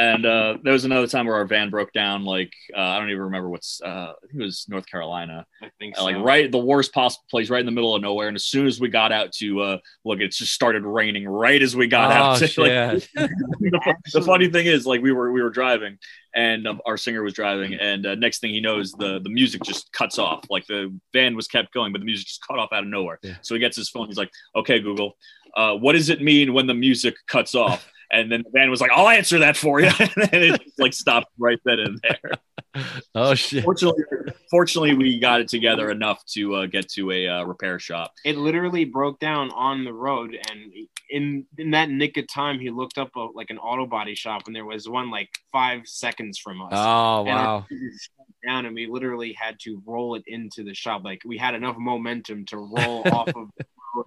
And 0.00 0.24
uh, 0.24 0.56
there 0.62 0.72
was 0.72 0.86
another 0.86 1.06
time 1.06 1.26
where 1.26 1.36
our 1.36 1.44
van 1.44 1.68
broke 1.68 1.92
down. 1.92 2.24
Like 2.24 2.54
uh, 2.74 2.80
I 2.80 2.98
don't 2.98 3.10
even 3.10 3.24
remember 3.24 3.50
what's. 3.50 3.82
Uh, 3.84 4.12
I 4.16 4.26
think 4.26 4.40
it 4.40 4.44
was 4.44 4.64
North 4.66 4.86
Carolina. 4.86 5.44
I 5.62 5.68
think 5.78 5.98
Uh, 5.98 6.04
like 6.04 6.16
right, 6.16 6.50
the 6.50 6.58
worst 6.58 6.94
possible 6.94 7.24
place, 7.30 7.50
right 7.50 7.60
in 7.60 7.66
the 7.66 7.72
middle 7.72 7.94
of 7.94 8.00
nowhere. 8.00 8.28
And 8.28 8.34
as 8.34 8.46
soon 8.46 8.66
as 8.66 8.80
we 8.80 8.88
got 8.88 9.12
out 9.12 9.30
to 9.32 9.60
uh, 9.60 9.78
look, 10.06 10.20
it 10.20 10.32
just 10.32 10.54
started 10.54 10.84
raining 10.84 11.28
right 11.28 11.60
as 11.60 11.76
we 11.76 11.86
got 11.86 12.10
oh 12.10 12.14
out. 12.14 12.38
To, 12.38 12.44
like, 12.62 13.08
the, 13.14 13.94
the 14.14 14.22
funny 14.22 14.48
thing 14.48 14.64
is, 14.64 14.86
like 14.86 15.02
we 15.02 15.12
were 15.12 15.32
we 15.32 15.42
were 15.42 15.50
driving, 15.50 15.98
and 16.34 16.66
um, 16.66 16.80
our 16.86 16.96
singer 16.96 17.22
was 17.22 17.34
driving, 17.34 17.74
and 17.74 18.06
uh, 18.06 18.14
next 18.14 18.38
thing 18.38 18.54
he 18.54 18.60
knows, 18.60 18.92
the 18.92 19.20
the 19.20 19.30
music 19.30 19.62
just 19.64 19.92
cuts 19.92 20.18
off. 20.18 20.44
Like 20.48 20.66
the 20.66 20.98
van 21.12 21.36
was 21.36 21.46
kept 21.46 21.74
going, 21.74 21.92
but 21.92 21.98
the 21.98 22.06
music 22.06 22.26
just 22.26 22.46
cut 22.46 22.58
off 22.58 22.72
out 22.72 22.84
of 22.84 22.88
nowhere. 22.88 23.18
Yeah. 23.22 23.34
So 23.42 23.54
he 23.54 23.60
gets 23.60 23.76
his 23.76 23.90
phone. 23.90 24.06
He's 24.06 24.16
like, 24.16 24.30
"Okay, 24.56 24.80
Google, 24.80 25.18
uh, 25.54 25.74
what 25.74 25.92
does 25.92 26.08
it 26.08 26.22
mean 26.22 26.54
when 26.54 26.66
the 26.66 26.74
music 26.74 27.16
cuts 27.28 27.54
off?" 27.54 27.86
And 28.12 28.30
then 28.30 28.42
the 28.42 28.50
van 28.50 28.70
was 28.70 28.80
like, 28.80 28.90
"I'll 28.94 29.08
answer 29.08 29.38
that 29.40 29.56
for 29.56 29.80
you," 29.80 29.90
and 29.98 30.28
it 30.32 30.62
just, 30.62 30.80
like 30.80 30.92
stopped 30.92 31.28
right 31.38 31.58
then 31.64 31.78
and 31.78 32.00
there. 32.02 32.84
oh 33.14 33.34
shit. 33.34 33.64
Fortunately, 33.64 34.02
fortunately, 34.50 34.94
we 34.94 35.18
got 35.18 35.40
it 35.40 35.48
together 35.48 35.90
enough 35.90 36.24
to 36.32 36.54
uh, 36.56 36.66
get 36.66 36.88
to 36.90 37.10
a 37.10 37.28
uh, 37.28 37.44
repair 37.44 37.78
shop. 37.78 38.12
it 38.24 38.36
literally 38.36 38.84
broke 38.84 39.18
down 39.20 39.50
on 39.52 39.84
the 39.84 39.92
road, 39.92 40.36
and 40.50 40.72
in 41.10 41.46
in 41.58 41.70
that 41.72 41.90
nick 41.90 42.16
of 42.16 42.26
time, 42.28 42.58
he 42.58 42.70
looked 42.70 42.98
up 42.98 43.10
a, 43.16 43.28
like 43.34 43.50
an 43.50 43.58
auto 43.58 43.86
body 43.86 44.14
shop, 44.14 44.42
and 44.46 44.54
there 44.54 44.64
was 44.64 44.88
one 44.88 45.10
like 45.10 45.30
five 45.52 45.82
seconds 45.86 46.38
from 46.38 46.62
us. 46.62 46.72
Oh 46.72 47.22
wow. 47.22 47.60
car 47.60 47.66
just 47.70 48.10
shut 48.16 48.26
down 48.46 48.66
and 48.66 48.74
we 48.74 48.86
literally 48.86 49.32
had 49.32 49.58
to 49.60 49.82
roll 49.86 50.14
it 50.14 50.24
into 50.26 50.64
the 50.64 50.74
shop. 50.74 51.02
Like 51.04 51.22
we 51.24 51.38
had 51.38 51.54
enough 51.54 51.76
momentum 51.78 52.44
to 52.46 52.56
roll 52.56 53.02
off 53.12 53.28
of 53.28 53.50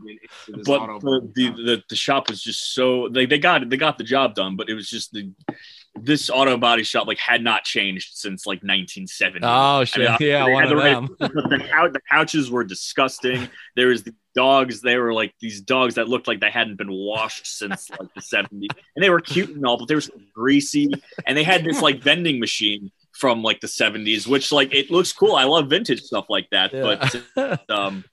the 0.03 0.09
into 0.11 0.57
this 0.57 0.67
but 0.67 0.81
auto 0.81 0.99
the, 0.99 1.31
the, 1.33 1.45
shop. 1.45 1.55
the 1.57 1.83
the 1.89 1.95
shop 1.95 2.29
was 2.29 2.41
just 2.41 2.73
so 2.73 3.09
they, 3.09 3.25
they 3.25 3.37
got 3.39 3.69
they 3.69 3.77
got 3.77 3.97
the 3.97 4.03
job 4.03 4.35
done 4.35 4.55
but 4.55 4.69
it 4.69 4.73
was 4.73 4.89
just 4.89 5.11
the 5.11 5.31
this 5.95 6.29
auto 6.29 6.57
body 6.57 6.83
shop 6.83 7.05
like 7.07 7.19
had 7.19 7.43
not 7.43 7.63
changed 7.63 8.11
since 8.15 8.45
like 8.47 8.57
1970 8.63 9.45
Oh 9.45 9.83
shit. 9.85 10.09
I- 10.09 10.17
yeah, 10.19 10.45
they 10.45 10.51
one 10.53 10.63
had 10.63 10.71
of 10.71 10.77
the 10.77 10.83
right- 10.83 10.93
them. 10.93 11.07
the, 11.19 11.59
cou- 11.71 11.91
the 11.91 12.01
couches 12.11 12.49
were 12.49 12.63
disgusting 12.63 13.47
there 13.75 13.87
was 13.87 14.03
the 14.03 14.13
dogs 14.35 14.81
they 14.81 14.97
were 14.97 15.13
like 15.13 15.33
these 15.39 15.61
dogs 15.61 15.95
that 15.95 16.07
looked 16.09 16.27
like 16.27 16.39
they 16.39 16.49
hadn't 16.49 16.77
been 16.77 16.91
washed 16.91 17.45
since 17.45 17.89
like 17.91 18.11
the 18.15 18.21
70s 18.21 18.67
and 18.95 19.03
they 19.03 19.09
were 19.11 19.21
cute 19.21 19.49
and 19.51 19.63
all 19.65 19.77
but 19.77 19.87
they 19.87 19.93
were 19.95 20.01
so 20.01 20.13
greasy 20.33 20.91
and 21.27 21.37
they 21.37 21.43
had 21.43 21.63
this 21.63 21.81
like 21.81 22.01
vending 22.01 22.39
machine 22.39 22.91
from 23.11 23.43
like 23.43 23.59
the 23.61 23.67
70s 23.67 24.25
which 24.25 24.51
like 24.51 24.73
it 24.73 24.89
looks 24.89 25.13
cool 25.13 25.35
i 25.35 25.43
love 25.43 25.69
vintage 25.69 26.01
stuff 26.01 26.25
like 26.29 26.49
that 26.49 26.71
but 26.71 27.69
um 27.69 28.03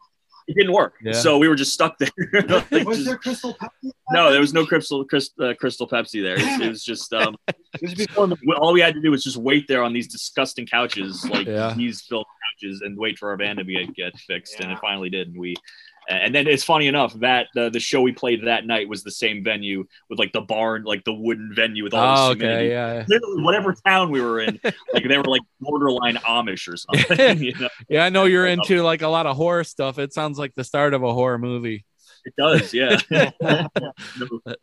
it 0.51 0.55
didn't 0.61 0.73
work 0.73 0.95
Yeah. 1.03 1.13
so 1.13 1.39
we 1.39 1.49
were 1.49 1.55
just 1.55 1.73
stuck 1.73 1.97
there 1.99 2.11
Like, 2.71 2.87
Was 2.87 2.99
just- 2.99 3.05
there 3.07 3.17
Crystal 3.19 3.55
Pepsi? 3.55 3.91
no, 4.13 4.31
there 4.33 4.41
was 4.41 4.53
no 4.53 4.67
crystal 4.67 5.05
crystal, 5.05 5.45
uh, 5.51 5.55
crystal 5.55 5.89
Pepsi 5.89 6.21
there. 6.23 6.35
It, 6.37 6.63
it 6.63 6.69
was 6.69 6.83
just 6.85 7.13
um, 7.13 7.37
This 7.81 7.93
is 7.93 8.07
before 8.07 8.27
the- 8.27 8.37
all 8.59 8.73
we 8.73 8.81
had 8.81 8.95
to 8.95 9.01
do 9.01 9.11
was 9.11 9.23
just 9.23 9.37
wait 9.37 9.67
there 9.69 9.83
on 9.83 9.93
these 9.93 10.09
disgusting 10.09 10.67
couches, 10.67 11.25
like 11.31 11.47
Yeah. 11.47 11.73
these 11.77 12.01
filled 12.03 12.27
couches, 12.61 12.81
and 12.83 12.99
wait 12.99 13.19
for 13.19 13.31
our 13.31 13.37
van 13.37 13.57
to 13.57 13.65
be 13.65 13.87
get 13.97 14.17
fixed. 14.27 14.59
And 14.61 14.73
it 14.73 14.79
finally 14.81 15.09
did. 15.11 15.29
And 15.29 15.39
we, 15.39 15.55
and 16.11 16.35
then 16.35 16.47
it's 16.47 16.65
funny 16.65 16.87
enough 16.89 17.15
that 17.21 17.47
the 17.55 17.71
the 17.71 17.81
show 17.81 18.03
we 18.03 18.13
played 18.13 18.45
that 18.47 18.67
night 18.67 18.89
was 18.89 19.03
the 19.05 19.11
same 19.11 19.43
venue 19.45 19.87
with 20.09 20.19
like 20.19 20.33
the 20.33 20.41
barn, 20.41 20.83
like 20.85 21.05
the 21.05 21.13
wooden 21.13 21.53
venue 21.55 21.85
with 21.85 21.95
all 21.95 22.19
Oh, 22.31 22.35
the 22.35 22.41
humidity. 22.41 22.67
okay, 22.67 22.99
yeah. 22.99 23.05
Literally, 23.09 23.43
whatever 23.43 23.75
town 23.87 24.11
we 24.11 24.21
were 24.21 24.41
in, 24.41 24.61
like 24.93 25.07
they 25.09 25.17
were 25.17 25.25
like 25.25 25.43
borderline 25.61 26.17
Amish 26.17 26.69
or 26.69 26.77
something. 27.09 27.39
you 27.43 27.55
know? 27.59 27.69
Yeah, 27.89 28.05
I 28.05 28.09
know 28.09 28.25
you're 28.25 28.47
into 28.47 28.83
like 28.83 29.03
a 29.03 29.09
lot 29.09 29.27
of 29.27 29.37
horror 29.37 29.65
stuff. 29.65 29.99
It 29.99 30.13
sounds 30.13 30.39
like 30.39 30.55
the 30.55 30.65
start 30.65 30.95
of 30.95 31.03
a 31.03 31.15
horror 31.15 31.39
movie. 31.39 31.85
It 32.27 32.35
does, 32.37 32.75
yeah. 32.75 32.99
no, 33.41 33.69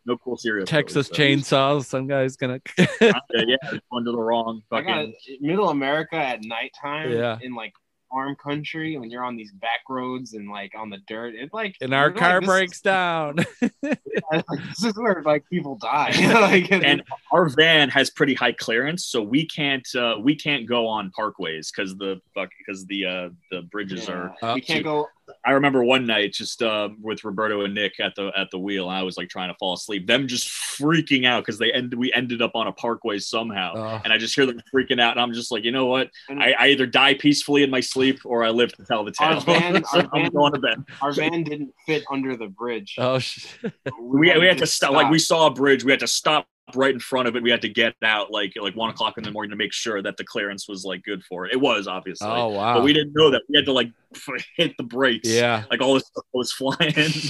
no 0.06 0.16
cool 0.18 0.36
cereal. 0.36 0.64
Texas 0.66 1.08
so. 1.08 1.14
chainsaws. 1.14 1.86
Some 1.86 2.06
guy's 2.06 2.36
gonna. 2.36 2.60
yeah, 2.78 2.86
it's 3.00 3.80
going 3.90 4.04
to 4.04 4.12
the 4.12 4.16
wrong 4.20 4.62
fucking. 4.70 5.12
middle 5.40 5.68
America 5.70 6.14
at 6.16 6.40
nighttime 6.44 7.10
Yeah. 7.10 7.38
in 7.42 7.54
like 7.54 7.72
farm 8.10 8.36
country 8.36 8.96
when 8.98 9.10
you're 9.10 9.24
on 9.24 9.36
these 9.36 9.52
back 9.52 9.80
roads 9.88 10.34
and 10.34 10.50
like 10.50 10.72
on 10.76 10.90
the 10.90 10.98
dirt. 11.06 11.34
It's 11.34 11.52
like 11.52 11.76
and 11.80 11.94
our 11.94 12.06
you're 12.06 12.10
like, 12.10 12.18
car 12.18 12.40
this- 12.40 12.46
breaks 12.48 12.80
down. 12.80 13.36
like, 13.82 14.44
this 14.68 14.84
is 14.84 14.94
where 14.96 15.22
like 15.24 15.44
people 15.50 15.76
die. 15.76 16.10
like, 16.40 16.70
And 16.70 17.02
our 17.32 17.48
van 17.48 17.88
has 17.90 18.10
pretty 18.10 18.34
high 18.34 18.52
clearance, 18.52 19.06
so 19.06 19.22
we 19.22 19.46
can't 19.46 19.86
uh, 19.94 20.16
we 20.20 20.34
can't 20.34 20.66
go 20.66 20.86
on 20.86 21.10
parkways 21.18 21.68
because 21.74 21.96
the 21.96 22.20
fuck 22.34 22.50
because 22.58 22.84
the 22.86 23.04
uh, 23.04 23.28
the 23.50 23.62
bridges 23.62 24.08
are. 24.08 24.34
yeah, 24.42 24.54
we 24.54 24.60
can't 24.60 24.84
go. 24.84 25.08
I 25.48 25.52
remember 25.52 25.82
one 25.82 26.04
night 26.04 26.34
just 26.34 26.62
uh, 26.62 26.90
with 27.00 27.24
Roberto 27.24 27.62
and 27.62 27.74
Nick 27.74 27.98
at 28.00 28.14
the 28.14 28.30
at 28.36 28.50
the 28.50 28.58
wheel. 28.58 28.86
I 28.88 29.02
was 29.02 29.16
like 29.16 29.30
trying 29.30 29.48
to 29.50 29.56
fall 29.58 29.72
asleep. 29.72 30.06
Them 30.06 30.28
just 30.28 30.46
freaking 30.48 31.24
out 31.26 31.42
because 31.42 31.58
they 31.58 31.72
end 31.72 31.94
we 31.94 32.12
ended 32.12 32.42
up 32.42 32.50
on 32.54 32.66
a 32.66 32.72
parkway 32.72 33.18
somehow. 33.18 33.72
Oh. 33.74 34.00
and 34.04 34.12
I 34.12 34.18
just 34.18 34.34
hear 34.34 34.44
them 34.44 34.60
freaking 34.74 35.00
out, 35.00 35.12
and 35.12 35.20
I'm 35.20 35.32
just 35.32 35.50
like, 35.50 35.64
you 35.64 35.72
know 35.72 35.86
what? 35.86 36.10
I, 36.28 36.52
I 36.52 36.66
either 36.68 36.84
die 36.84 37.14
peacefully 37.14 37.62
in 37.62 37.70
my 37.70 37.80
sleep 37.80 38.20
or 38.26 38.44
I 38.44 38.50
live 38.50 38.74
to 38.76 38.84
tell 38.84 39.04
the 39.04 39.14
Our 39.20 39.40
tale. 39.40 39.40
van- 39.40 39.84
So 39.90 40.00
our 40.00 40.08
I'm 40.12 40.22
van- 40.24 40.32
going 40.32 40.52
to 40.52 40.58
bed. 40.58 40.84
Our 41.00 41.12
van 41.12 41.42
didn't 41.44 41.72
fit 41.86 42.04
under 42.12 42.36
the 42.36 42.48
bridge. 42.48 42.96
oh 42.98 43.18
shit! 43.18 43.72
We, 44.00 44.20
we 44.38 44.46
had 44.46 44.58
to 44.58 44.64
just 44.64 44.74
stop. 44.74 44.92
Like 44.92 45.10
we 45.10 45.18
saw 45.18 45.46
a 45.46 45.50
bridge, 45.54 45.82
we 45.82 45.92
had 45.92 46.00
to 46.00 46.06
stop 46.06 46.46
right 46.74 46.92
in 46.92 47.00
front 47.00 47.28
of 47.28 47.36
it. 47.36 47.42
We 47.42 47.50
had 47.50 47.62
to 47.62 47.68
get 47.68 47.94
out 48.02 48.30
like 48.30 48.52
like 48.60 48.76
one 48.76 48.90
o'clock 48.90 49.18
in 49.18 49.24
the 49.24 49.30
morning 49.30 49.50
to 49.50 49.56
make 49.56 49.72
sure 49.72 50.02
that 50.02 50.16
the 50.16 50.24
clearance 50.24 50.68
was 50.68 50.84
like 50.84 51.02
good 51.02 51.22
for 51.24 51.46
it. 51.46 51.52
It 51.52 51.60
was 51.60 51.86
obviously, 51.86 52.28
Oh 52.28 52.48
wow! 52.48 52.74
but 52.74 52.84
we 52.84 52.92
didn't 52.92 53.12
know 53.14 53.30
that. 53.30 53.42
We 53.48 53.56
had 53.56 53.64
to 53.66 53.72
like 53.72 53.90
hit 54.56 54.76
the 54.76 54.84
brakes. 54.84 55.28
yeah. 55.28 55.64
Like 55.70 55.80
all 55.80 55.94
this 55.94 56.06
stuff 56.06 56.24
was 56.32 56.52
flying, 56.52 56.76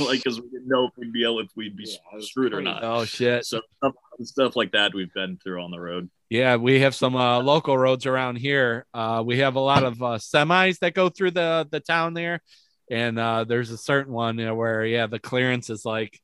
like 0.01 0.23
because 0.23 0.41
we 0.41 0.49
didn't 0.49 0.69
know 0.69 0.87
if 0.87 0.93
we'd 0.97 1.13
be 1.13 1.25
able 1.25 1.41
if 1.41 1.49
we'd 1.57 1.77
be 1.77 1.85
Yeah, 1.87 2.21
screwed 2.21 2.53
or 2.55 2.63
not. 2.63 2.83
Oh 2.85 3.05
shit! 3.05 3.45
So 3.47 3.61
stuff, 3.79 3.95
stuff 4.23 4.57
like 4.57 4.73
that 4.73 4.95
we've 4.95 5.13
been 5.15 5.39
through 5.43 5.63
on 5.63 5.71
the 5.71 5.81
road. 5.81 6.11
Yeah, 6.31 6.57
we 6.57 6.81
have 6.81 6.95
some 6.95 7.17
uh, 7.17 7.41
local 7.41 7.79
roads 7.79 8.05
around 8.05 8.37
here. 8.37 8.85
Uh, 8.93 9.23
we 9.25 9.39
have 9.39 9.55
a 9.57 9.61
lot 9.61 9.83
of 9.83 10.03
uh, 10.03 10.19
semis 10.19 10.79
that 10.81 10.93
go 10.95 11.09
through 11.09 11.31
the 11.31 11.67
the 11.71 11.81
town 11.81 12.13
there, 12.15 12.43
and 12.91 13.19
uh, 13.19 13.45
there's 13.45 13.71
a 13.71 13.79
certain 13.79 14.13
one 14.13 14.39
you 14.39 14.45
know, 14.45 14.55
where 14.55 14.85
yeah, 14.85 15.07
the 15.07 15.19
clearance 15.19 15.71
is 15.71 15.85
like 15.87 16.21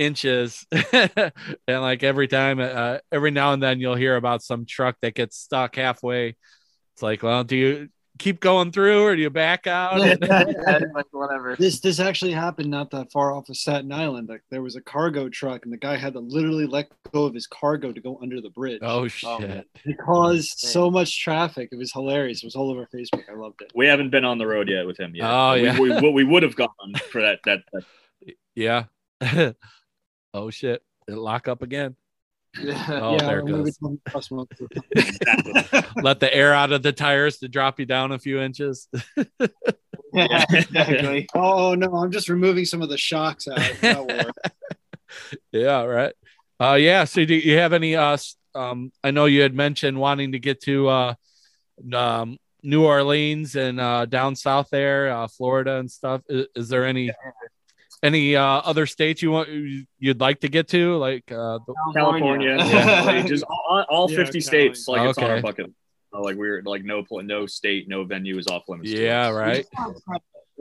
inches, 0.00 0.66
and 0.92 1.32
like 1.68 2.02
every 2.02 2.26
time, 2.26 2.58
uh, 2.58 2.98
every 3.12 3.30
now 3.30 3.52
and 3.52 3.62
then 3.62 3.80
you'll 3.80 3.94
hear 3.94 4.16
about 4.16 4.42
some 4.42 4.64
truck 4.64 4.96
that 5.02 5.14
gets 5.14 5.36
stuck 5.36 5.76
halfway. 5.76 6.36
It's 6.94 7.02
like, 7.02 7.22
well, 7.22 7.44
do 7.44 7.56
you 7.56 7.88
keep 8.18 8.40
going 8.40 8.70
through 8.70 9.02
or 9.04 9.16
do 9.16 9.22
you 9.22 9.30
back 9.30 9.66
out? 9.66 9.98
like 10.20 11.06
whatever. 11.10 11.56
This 11.56 11.80
this 11.80 12.00
actually 12.00 12.32
happened 12.32 12.70
not 12.70 12.90
that 12.90 13.12
far 13.12 13.32
off 13.32 13.48
of 13.48 13.56
Staten 13.56 13.92
Island. 13.92 14.28
Like 14.28 14.42
there 14.50 14.62
was 14.62 14.76
a 14.76 14.80
cargo 14.80 15.28
truck, 15.28 15.64
and 15.64 15.72
the 15.72 15.78
guy 15.78 15.96
had 15.96 16.14
to 16.14 16.20
literally 16.20 16.66
let 16.66 16.88
go 17.12 17.24
of 17.24 17.34
his 17.34 17.46
cargo 17.46 17.92
to 17.92 18.00
go 18.00 18.18
under 18.22 18.40
the 18.40 18.50
bridge. 18.50 18.80
oh 18.82 19.06
shit! 19.06 19.66
It 19.84 19.98
caused 19.98 20.58
so 20.58 20.90
much 20.90 21.22
traffic. 21.22 21.68
It 21.72 21.76
was 21.76 21.92
hilarious. 21.92 22.42
It 22.42 22.46
was 22.46 22.56
all 22.56 22.70
over 22.70 22.88
Facebook. 22.94 23.24
I 23.30 23.34
loved 23.34 23.60
it. 23.60 23.72
We 23.74 23.86
haven't 23.86 24.10
been 24.10 24.24
on 24.24 24.38
the 24.38 24.46
road 24.46 24.68
yet 24.68 24.86
with 24.86 24.98
him 24.98 25.14
yet. 25.14 25.28
Oh, 25.30 25.54
yeah. 25.54 25.78
we, 25.78 25.90
we, 26.00 26.10
we 26.12 26.24
would 26.24 26.42
have 26.42 26.56
gone 26.56 26.70
for 27.10 27.20
that 27.20 27.40
that, 27.44 27.60
that 27.72 27.84
Yeah. 28.54 28.84
Oh 30.34 30.50
shit! 30.50 30.82
It 31.08 31.14
lock 31.16 31.48
up 31.48 31.62
again. 31.62 31.96
Yeah, 32.60 32.84
Oh, 33.00 33.12
yeah, 33.12 33.26
there 33.28 33.38
it 33.38 33.46
goes. 33.46 33.76
some 33.78 34.00
cross 34.08 34.28
month. 34.32 34.50
exactly. 34.90 35.82
Let 36.02 36.18
the 36.18 36.34
air 36.34 36.52
out 36.52 36.72
of 36.72 36.82
the 36.82 36.90
tires 36.92 37.38
to 37.38 37.48
drop 37.48 37.78
you 37.78 37.86
down 37.86 38.10
a 38.10 38.18
few 38.18 38.40
inches. 38.40 38.88
yeah, 40.12 40.44
exactly. 40.50 41.28
Oh 41.36 41.74
no, 41.76 41.94
I'm 41.94 42.10
just 42.10 42.28
removing 42.28 42.64
some 42.64 42.82
of 42.82 42.88
the 42.88 42.98
shocks 42.98 43.46
out. 43.46 44.32
Yeah, 45.52 45.82
right. 45.84 46.12
Uh 46.60 46.74
yeah, 46.74 47.04
so 47.04 47.24
do 47.24 47.34
you 47.34 47.56
have 47.58 47.72
any 47.72 47.94
uh 47.94 48.16
um 48.56 48.90
I 49.04 49.12
know 49.12 49.26
you 49.26 49.42
had 49.42 49.54
mentioned 49.54 49.96
wanting 49.98 50.32
to 50.32 50.40
get 50.40 50.60
to 50.62 50.88
uh 50.88 51.14
um 51.94 52.36
New 52.64 52.84
Orleans 52.84 53.54
and 53.54 53.80
uh 53.80 54.06
down 54.06 54.34
south 54.34 54.70
there, 54.70 55.10
uh 55.12 55.28
Florida 55.28 55.76
and 55.76 55.88
stuff. 55.90 56.22
Is, 56.28 56.46
is 56.56 56.68
there 56.68 56.84
any 56.84 57.12
any 58.02 58.34
uh 58.36 58.42
other 58.42 58.86
states 58.86 59.22
you 59.22 59.30
want 59.30 59.48
you'd 59.98 60.20
like 60.20 60.40
to 60.40 60.48
get 60.48 60.68
to 60.68 60.96
like 60.96 61.30
uh 61.30 61.58
the, 61.66 61.74
California, 61.94 62.56
Yeah. 62.58 63.02
like, 63.06 63.26
just 63.26 63.44
all, 63.44 63.84
all 63.88 64.10
Yeah, 64.10 64.16
50 64.18 64.32
Cali. 64.32 64.40
states. 64.40 64.88
Like 64.88 65.08
it's 65.08 65.18
on 65.18 65.24
Okay. 65.24 65.32
our 65.34 65.42
bucket. 65.42 65.66
Uh, 66.14 66.22
Like 66.22 66.36
we're 66.36 66.62
like 66.64 66.82
no 66.84 67.02
pl- 67.04 67.22
no 67.22 67.46
state, 67.46 67.88
no 67.88 68.04
venue 68.04 68.38
is 68.38 68.46
off 68.46 68.64
limits. 68.68 68.90
to 68.90 69.02
Yeah, 69.04 69.28
us. 69.28 69.34
right. 69.34 69.66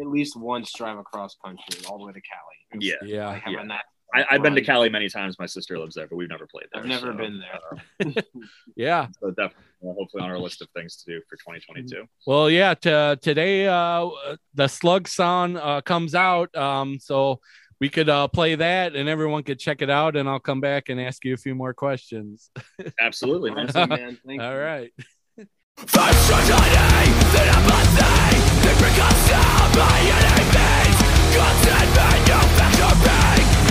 At 0.01 0.07
least 0.07 0.37
once 0.37 0.71
drive 0.73 0.97
across 0.97 1.35
country 1.43 1.85
all 1.89 1.97
the 1.99 2.05
way 2.05 2.13
to 2.13 2.21
Cali. 2.21 2.83
Yeah, 2.85 2.95
Yeah. 3.03 3.27
Like 3.29 3.41
having 3.43 3.67
that. 3.69 3.85
I, 4.13 4.25
I've 4.31 4.41
been 4.41 4.55
to. 4.55 4.61
Cali 4.61 4.89
many 4.89 5.07
times. 5.09 5.37
My 5.37 5.45
sister 5.45 5.77
lives 5.77 5.95
there, 5.95 6.07
but 6.07 6.15
we've 6.15 6.29
never 6.29 6.47
played 6.47 6.65
there. 6.73 6.81
I've 6.81 6.87
never 6.87 7.11
so, 7.11 7.17
been 7.17 7.39
there. 7.39 8.15
uh, 8.17 8.21
Yeah. 8.75 9.07
so 9.21 9.29
definitely, 9.29 9.63
uh, 9.87 9.93
hopefully, 9.93 10.23
on 10.23 10.29
our 10.29 10.39
list 10.39 10.61
of 10.61 10.69
things 10.75 10.97
to 11.03 11.11
do 11.13 11.21
for 11.29 11.35
2022. 11.37 12.05
Well, 12.25 12.49
yeah, 12.49 12.73
t- 12.73 13.15
today 13.21 13.67
uh 13.67 14.09
the 14.53 14.67
Slug 14.67 15.07
song 15.07 15.57
uh 15.57 15.81
comes 15.81 16.15
out 16.15 16.55
um 16.55 16.97
so 16.99 17.39
we 17.79 17.89
could 17.89 18.09
uh 18.09 18.27
play 18.27 18.55
that 18.55 18.95
and 18.95 19.07
everyone 19.07 19.43
could 19.43 19.59
check 19.59 19.81
it 19.81 19.89
out 19.89 20.15
and 20.15 20.27
I'll 20.27 20.39
come 20.39 20.59
back 20.59 20.89
and 20.89 20.99
ask 20.99 21.23
you 21.23 21.33
a 21.33 21.37
few 21.37 21.55
more 21.55 21.73
questions. 21.73 22.49
Absolutely, 22.99 23.51
man. 23.51 23.67
Awesome, 23.69 23.89
man. 23.89 24.17
Thank 24.25 24.41
All 24.41 24.51
you. 24.51 24.57
right. 24.57 24.91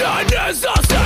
Nation 0.00 0.48
is 0.48 0.64
a 0.64 0.99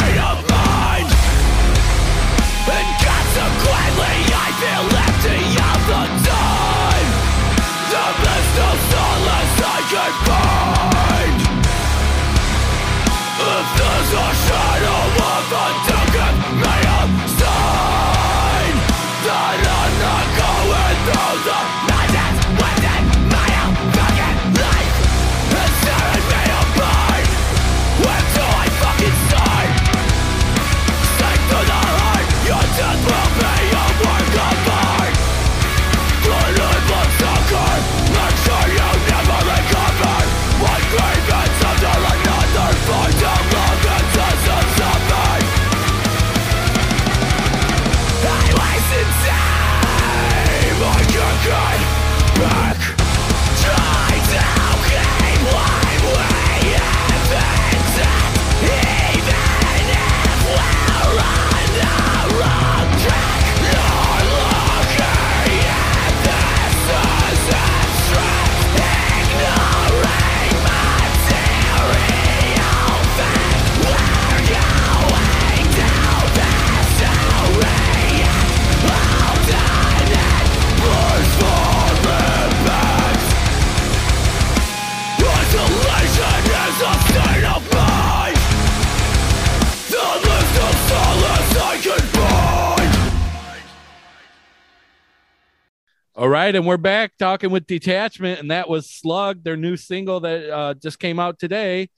right, 96.45 96.55
and 96.55 96.66
we're 96.66 96.76
back 96.76 97.16
talking 97.18 97.51
with 97.51 97.66
Detachment, 97.66 98.38
and 98.40 98.51
that 98.51 98.68
was 98.68 98.90
Slug, 98.90 99.42
their 99.42 99.57
new 99.57 99.76
single 99.76 100.20
that 100.20 100.51
uh, 100.51 100.74
just 100.74 100.99
came 100.99 101.18
out 101.18 101.38
today. 101.38 101.88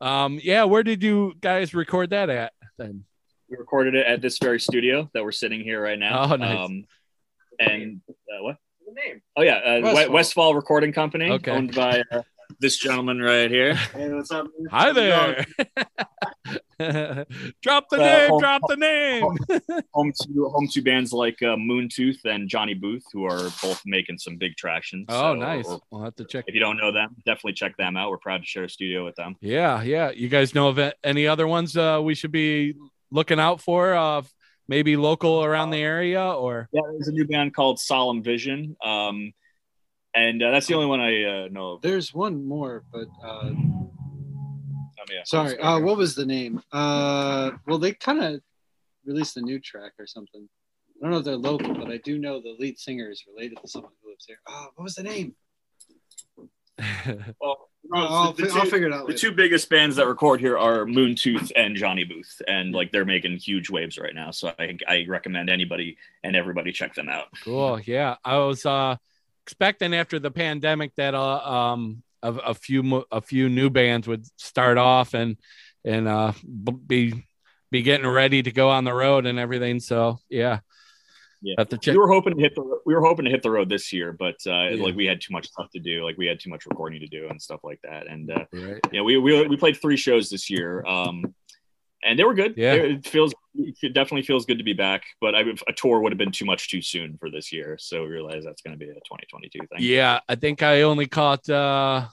Um, 0.00 0.38
yeah, 0.42 0.64
where 0.64 0.82
did 0.82 1.02
you 1.02 1.32
guys 1.40 1.72
record 1.74 2.10
that 2.10 2.28
at? 2.28 2.52
Then 2.76 3.04
We 3.48 3.56
recorded 3.56 3.94
it 3.94 4.06
at 4.06 4.20
this 4.20 4.38
very 4.38 4.60
studio 4.60 5.08
that 5.14 5.24
we're 5.24 5.32
sitting 5.32 5.60
here 5.60 5.82
right 5.82 5.98
now. 5.98 6.32
Oh, 6.32 6.36
nice. 6.36 6.66
Um, 6.66 6.84
and 7.58 8.00
uh, 8.10 8.42
what? 8.42 8.56
The 8.86 8.92
name. 8.92 9.22
Oh 9.36 9.42
yeah, 9.42 9.56
uh, 9.56 9.60
Westfall. 9.80 9.94
Westfall. 9.94 10.14
Westfall 10.14 10.54
Recording 10.54 10.92
Company, 10.92 11.30
Okay. 11.30 11.50
owned 11.50 11.74
by 11.74 12.02
uh, 12.12 12.22
this 12.60 12.76
gentleman 12.76 13.20
right 13.20 13.50
here. 13.50 13.74
Hey, 13.74 14.12
what's 14.12 14.30
up? 14.30 14.46
hi 14.70 14.92
there. 14.92 15.46
drop 17.62 17.88
the 17.90 17.96
Uh, 17.96 18.04
name. 18.04 18.30
home- 18.30 18.40
drop 18.40 18.62
the 18.68 18.76
name. 18.76 19.22
home 19.92 20.12
to 20.22 20.44
home 20.48 20.68
to 20.72 20.82
bands 20.82 21.12
like 21.12 21.42
uh, 21.42 21.56
Moontooth 21.56 22.24
and 22.24 22.48
Johnny 22.48 22.74
Booth, 22.74 23.04
who 23.12 23.24
are 23.24 23.50
both 23.62 23.82
making 23.86 24.18
some 24.18 24.36
big 24.36 24.56
traction. 24.56 25.04
Oh, 25.08 25.32
So, 25.32 25.34
nice. 25.34 25.66
or- 25.66 25.80
We'll 25.90 26.02
have 26.02 26.14
to 26.16 26.24
check. 26.24 26.44
if 26.46 26.54
you 26.54 26.60
don't 26.60 26.76
know 26.76 26.92
them, 26.92 27.14
definitely 27.26 27.54
check 27.54 27.76
them 27.76 27.96
out. 27.96 28.10
We're 28.10 28.18
proud 28.18 28.38
to 28.42 28.46
share 28.46 28.64
a 28.64 28.68
studio 28.70 29.04
with 29.04 29.14
them. 29.16 29.36
Yeah, 29.40 29.82
yeah. 29.82 30.10
You 30.10 30.28
guys 30.28 30.54
know 30.54 30.68
of 30.68 30.78
any 31.02 31.26
other 31.26 31.46
ones 31.46 31.76
uh, 31.76 32.00
we 32.02 32.14
should 32.14 32.32
be 32.32 32.74
looking 33.10 33.38
out 33.40 33.60
for? 33.60 33.94
Uh, 33.94 34.22
maybe 34.66 34.96
local 34.96 35.44
around 35.44 35.68
the 35.70 35.76
area, 35.82 36.22
or 36.24 36.68
Yeah, 36.72 36.80
there's 36.92 37.08
a 37.08 37.12
new 37.12 37.26
band 37.26 37.54
called 37.54 37.78
Solemn 37.78 38.22
Vision, 38.22 38.76
um, 38.82 39.32
and 40.14 40.42
uh, 40.42 40.50
that's 40.52 40.66
the 40.66 40.74
only 40.74 40.86
one 40.86 41.00
I 41.00 41.24
uh, 41.24 41.48
know 41.50 41.72
of. 41.72 41.82
There's 41.82 42.14
one 42.14 42.46
more, 42.48 42.82
but 42.90 43.08
uh, 43.22 43.50
Um, 45.10 45.14
yeah. 45.14 45.22
sorry. 45.24 45.58
Uh, 45.58 45.78
what 45.80 45.96
was 45.96 46.14
the 46.14 46.26
name? 46.26 46.62
Uh, 46.72 47.52
well, 47.66 47.78
they 47.78 47.92
kind 47.92 48.22
of 48.22 48.40
released 49.04 49.36
a 49.36 49.40
new 49.40 49.60
track 49.60 49.92
or 49.98 50.06
something. 50.06 50.48
I 51.00 51.04
don't 51.04 51.10
know 51.10 51.18
if 51.18 51.24
they're 51.24 51.36
local, 51.36 51.74
but 51.74 51.90
I 51.90 51.98
do 51.98 52.18
know 52.18 52.40
the 52.40 52.56
lead 52.58 52.78
singer 52.78 53.10
is 53.10 53.24
related 53.26 53.58
to 53.60 53.68
someone 53.68 53.92
who 54.02 54.10
lives 54.10 54.24
here. 54.26 54.38
Oh, 54.48 54.68
what 54.76 54.84
was 54.84 54.94
the 54.94 55.02
name? 55.02 55.34
Well, 57.40 57.68
I'll, 57.92 58.32
the, 58.32 58.46
fi- 58.46 58.58
I'll 58.58 58.64
two, 58.64 58.70
figure 58.70 58.86
it 58.86 58.94
out. 58.94 59.00
the 59.00 59.12
later. 59.12 59.18
two 59.18 59.32
biggest 59.32 59.68
bands 59.68 59.96
that 59.96 60.06
record 60.06 60.40
here 60.40 60.56
are 60.56 60.86
Moontooth 60.86 61.52
and 61.54 61.76
Johnny 61.76 62.04
Booth, 62.04 62.40
and 62.48 62.72
like 62.72 62.90
they're 62.90 63.04
making 63.04 63.36
huge 63.36 63.68
waves 63.68 63.98
right 63.98 64.14
now. 64.14 64.30
So 64.30 64.54
I, 64.58 64.78
I 64.88 65.04
recommend 65.06 65.50
anybody 65.50 65.98
and 66.22 66.34
everybody 66.34 66.72
check 66.72 66.94
them 66.94 67.10
out. 67.10 67.26
Cool. 67.42 67.78
Yeah, 67.80 68.16
I 68.24 68.38
was 68.38 68.64
uh 68.64 68.96
expecting 69.42 69.94
after 69.94 70.18
the 70.18 70.30
pandemic 70.30 70.94
that 70.96 71.14
uh, 71.14 71.40
um 71.40 72.02
a, 72.24 72.32
a 72.50 72.54
few 72.54 73.04
a 73.12 73.20
few 73.20 73.48
new 73.48 73.70
bands 73.70 74.08
would 74.08 74.24
start 74.38 74.78
off 74.78 75.14
and 75.14 75.36
and 75.84 76.08
uh 76.08 76.32
be 76.86 77.12
be 77.70 77.82
getting 77.82 78.06
ready 78.06 78.42
to 78.42 78.50
go 78.52 78.70
on 78.70 78.84
the 78.84 78.92
road 78.94 79.26
and 79.26 79.38
everything. 79.38 79.80
So 79.80 80.18
yeah, 80.30 80.60
Yeah. 81.42 81.64
We 81.86 81.98
were 81.98 82.08
hoping 82.08 82.34
to 82.36 82.40
hit 82.40 82.54
the 82.54 82.64
we 82.86 82.94
were 82.94 83.02
hoping 83.04 83.24
to 83.26 83.30
hit 83.30 83.42
the 83.42 83.50
road 83.50 83.68
this 83.68 83.92
year, 83.92 84.12
but 84.12 84.36
uh, 84.46 84.68
Yeah. 84.70 84.82
like 84.82 84.94
we 84.96 85.06
had 85.06 85.20
too 85.20 85.32
much 85.32 85.46
stuff 85.48 85.68
to 85.72 85.80
do. 85.80 86.04
Like 86.04 86.16
we 86.16 86.26
had 86.26 86.40
too 86.40 86.50
much 86.50 86.64
recording 86.66 87.00
to 87.00 87.06
do 87.06 87.28
and 87.28 87.40
stuff 87.40 87.60
like 87.64 87.80
that. 87.82 88.06
And 88.06 88.30
uh, 88.30 88.44
Right. 88.52 88.80
yeah, 88.92 89.02
we, 89.02 89.18
we 89.18 89.46
we 89.46 89.56
played 89.56 89.76
three 89.80 89.96
shows 89.96 90.30
this 90.30 90.48
year, 90.48 90.84
um, 90.86 91.34
and 92.04 92.18
they 92.18 92.24
were 92.24 92.34
good. 92.34 92.54
Yeah. 92.56 92.74
it 92.74 93.06
feels 93.06 93.32
it 93.56 93.94
definitely 93.94 94.22
feels 94.22 94.44
good 94.46 94.58
to 94.58 94.64
be 94.64 94.72
back. 94.72 95.02
But 95.20 95.34
I, 95.34 95.42
a 95.68 95.72
tour 95.72 96.00
would 96.00 96.12
have 96.12 96.18
been 96.18 96.32
too 96.32 96.44
much 96.44 96.70
too 96.70 96.82
soon 96.82 97.16
for 97.18 97.30
this 97.30 97.52
year, 97.52 97.76
so 97.78 98.02
we 98.02 98.08
realized 98.08 98.46
that's 98.46 98.62
going 98.62 98.78
to 98.78 98.78
be 98.78 98.90
a 98.90 98.94
2022 98.94 99.58
thing. 99.60 99.78
Yeah, 99.80 100.20
I 100.28 100.34
think 100.34 100.62
I 100.62 100.82
only 100.82 101.06
caught 101.06 101.48
uh 101.48 102.06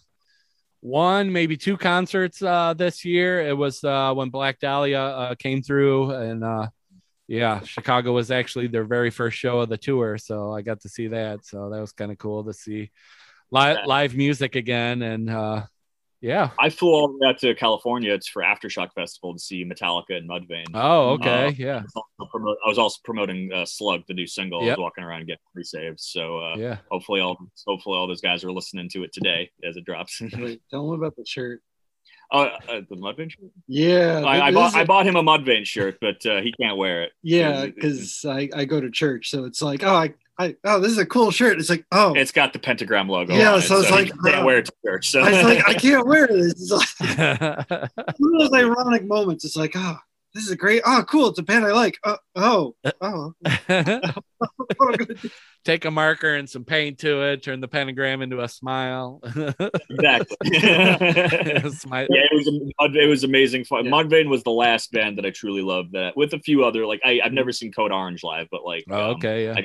one, 0.79 1.31
maybe 1.31 1.57
two 1.57 1.77
concerts 1.77 2.41
uh 2.41 2.73
this 2.73 3.05
year. 3.05 3.41
It 3.41 3.55
was 3.57 3.83
uh 3.83 4.13
when 4.13 4.29
Black 4.29 4.59
Dahlia 4.59 4.99
uh, 4.99 5.35
came 5.35 5.61
through 5.61 6.11
and 6.11 6.43
uh 6.43 6.67
yeah, 7.27 7.61
Chicago 7.61 8.11
was 8.11 8.29
actually 8.29 8.67
their 8.67 8.83
very 8.83 9.09
first 9.09 9.37
show 9.37 9.59
of 9.61 9.69
the 9.69 9.77
tour, 9.77 10.17
so 10.17 10.51
I 10.53 10.61
got 10.63 10.81
to 10.81 10.89
see 10.89 11.07
that. 11.07 11.45
So 11.45 11.69
that 11.69 11.79
was 11.79 11.91
kind 11.93 12.11
of 12.11 12.17
cool 12.17 12.43
to 12.43 12.53
see 12.53 12.91
live 13.51 13.77
Yeah. 13.79 13.85
live 13.85 14.15
music 14.15 14.55
again 14.55 15.01
and 15.01 15.29
uh 15.29 15.63
yeah. 16.22 16.51
I 16.59 16.69
flew 16.69 16.89
all 16.93 17.07
the 17.07 17.17
way 17.19 17.30
out 17.30 17.39
to 17.39 17.53
California. 17.55 18.13
It's 18.13 18.28
for 18.28 18.41
Aftershock 18.43 18.89
Festival 18.93 19.34
to 19.34 19.39
see 19.39 19.65
Metallica 19.65 20.15
and 20.17 20.30
Mudvayne. 20.30 20.65
Oh, 20.74 21.11
okay. 21.13 21.47
Uh, 21.47 21.51
yeah. 21.57 21.78
I 21.78 21.82
was 21.82 21.93
also, 21.95 22.30
promote, 22.32 22.57
I 22.65 22.69
was 22.69 22.78
also 22.78 22.99
promoting 23.03 23.51
uh, 23.53 23.65
Slug, 23.65 24.01
the 24.07 24.13
new 24.13 24.28
single. 24.28 24.61
I 24.63 24.69
was 24.69 24.78
walking 24.78 25.03
around 25.03 25.22
getting 25.22 25.38
pre-saves. 25.53 26.05
So 26.11 26.39
uh, 26.39 26.55
Yeah. 26.57 26.78
hopefully 26.91 27.22
all 27.22 27.38
hopefully 27.65 27.97
all 27.97 28.07
those 28.07 28.22
guys 28.22 28.43
are 28.43 28.51
listening 28.51 28.88
to 28.89 29.03
it 29.03 29.11
today 29.13 29.49
as 29.67 29.76
it 29.78 29.84
drops. 29.86 30.22
Wait, 30.38 30.61
tell 30.69 30.89
them 30.89 30.99
about 31.01 31.15
the 31.15 31.26
shirt. 31.26 31.61
oh, 32.34 32.43
uh, 32.43 32.82
the 32.89 32.95
Mudvayne 32.95 33.30
shirt. 33.32 33.49
Yeah, 33.67 34.22
I, 34.26 34.47
I 34.47 34.51
bought 34.51 34.69
is- 34.69 34.76
I 34.76 34.86
bought 34.86 35.05
him 35.05 35.15
a 35.15 35.24
Mudvayne 35.24 35.65
shirt, 35.65 35.97
but 35.99 36.26
uh, 36.26 36.41
he 36.41 36.53
can't 36.61 36.78
wear 36.78 37.03
it. 37.03 37.11
Yeah, 37.24 37.63
It- 37.63 37.69
it- 37.69 37.76
because 37.76 38.24
I, 38.26 38.47
I 38.55 38.65
go 38.65 38.80
to 38.80 38.89
church, 38.89 39.30
so 39.30 39.43
it's 39.45 39.61
like, 39.61 39.84
oh, 39.84 39.93
I, 39.95 40.13
I 40.38 40.55
oh, 40.63 40.79
this 40.79 40.91
is 40.91 40.97
a 40.97 41.05
cool 41.05 41.32
shirt. 41.32 41.59
It's 41.59 41.69
like, 41.69 41.86
oh, 41.91 42.13
It's 42.15 42.32
got 42.32 42.53
the 42.53 42.59
pentagram 42.59 43.07
logo. 43.09 43.36
Yeah, 43.36 43.53
on 43.53 43.61
so 43.61 43.79
it's 43.79 43.89
he 43.89 43.93
like, 43.95 44.11
I 44.25 44.29
can't 44.29 44.41
uh, 44.41 44.45
wear 44.45 44.57
it 44.59 44.65
to 44.65 44.73
church. 44.86 45.09
So 45.11 45.21
I 45.21 45.32
was 45.32 45.43
like, 45.43 45.67
I 45.67 45.73
can't 45.73 46.05
wear 46.07 46.27
this. 46.27 46.53
It's 46.71 46.71
like 46.71 47.17
one 48.17 48.41
of 48.41 48.51
those 48.51 48.53
ironic 48.53 49.05
moments. 49.05 49.45
It's 49.45 49.55
like, 49.55 49.73
oh, 49.75 49.97
this 50.34 50.45
is 50.45 50.51
a 50.51 50.55
great, 50.55 50.82
oh, 50.86 51.03
cool. 51.07 51.27
It's 51.27 51.39
a 51.39 51.43
band 51.43 51.65
I 51.65 51.73
like. 51.73 51.97
Oh, 52.05 52.17
oh, 52.36 52.75
oh. 53.01 53.34
What 53.41 53.51
am 53.69 54.93
I 54.93 54.95
gonna 54.97 55.13
do? 55.15 55.29
Take 55.63 55.86
a 55.86 55.91
marker 55.91 56.34
and 56.36 56.49
some 56.49 56.63
paint 56.63 56.99
to 56.99 57.21
it, 57.23 57.43
turn 57.43 57.59
the 57.59 57.67
pentagram 57.67 58.21
into 58.21 58.41
a 58.41 58.47
smile. 58.47 59.21
exactly. 59.23 60.38
Yeah, 60.51 62.23
it 62.23 62.32
was 62.34 62.95
it 62.95 63.07
was 63.09 63.23
amazing 63.23 63.65
fun. 63.65 63.86
Yeah. 63.86 63.91
Mudvayne 63.91 64.29
was 64.29 64.41
the 64.43 64.51
last 64.51 64.91
band 64.91 65.17
that 65.17 65.25
I 65.25 65.29
truly 65.29 65.61
loved. 65.61 65.91
That 65.93 66.17
with 66.17 66.34
a 66.34 66.39
few 66.39 66.63
other 66.63 66.86
like 66.88 67.01
I, 67.03 67.19
I've 67.23 67.34
never 67.34 67.51
seen 67.51 67.71
Code 67.71 67.91
Orange 67.91 68.23
live, 68.23 68.47
but 68.49 68.63
like 68.65 68.86
Oh, 68.89 69.11
um, 69.11 69.15
okay, 69.17 69.45
yeah. 69.45 69.55
I- 69.57 69.63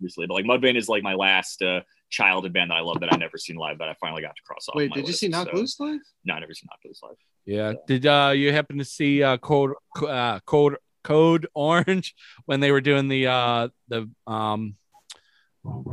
obviously, 0.00 0.26
but 0.26 0.34
like 0.34 0.44
Mudvayne 0.44 0.76
is 0.76 0.88
like 0.88 1.02
my 1.02 1.14
last 1.14 1.62
uh, 1.62 1.80
childhood 2.10 2.52
band 2.52 2.70
that 2.70 2.76
I 2.76 2.80
love 2.80 3.00
that 3.00 3.12
I 3.12 3.16
never 3.16 3.36
seen 3.38 3.56
live 3.56 3.78
that 3.78 3.88
I 3.88 3.94
finally 4.00 4.22
got 4.22 4.36
to 4.36 4.42
cross 4.42 4.68
off. 4.68 4.74
Wait, 4.76 4.90
my 4.90 4.96
did 4.96 5.02
you 5.02 5.06
list, 5.08 5.20
see 5.20 5.28
Not 5.28 5.48
so- 5.50 5.56
Loose 5.56 5.78
live? 5.80 6.00
No, 6.24 6.34
I 6.34 6.40
never 6.40 6.54
seen 6.54 6.68
Not 6.70 6.78
Loose 6.84 7.00
live. 7.02 7.16
Yeah. 7.44 7.72
Did 7.86 8.06
uh 8.06 8.32
you 8.34 8.52
happen 8.52 8.78
to 8.78 8.84
see 8.84 9.22
uh 9.22 9.38
code 9.38 9.72
uh 10.06 10.40
code 10.40 10.76
code 11.02 11.46
orange 11.54 12.14
when 12.46 12.60
they 12.60 12.70
were 12.70 12.80
doing 12.80 13.08
the 13.08 13.26
uh 13.26 13.68
the 13.88 14.08
um 14.26 14.76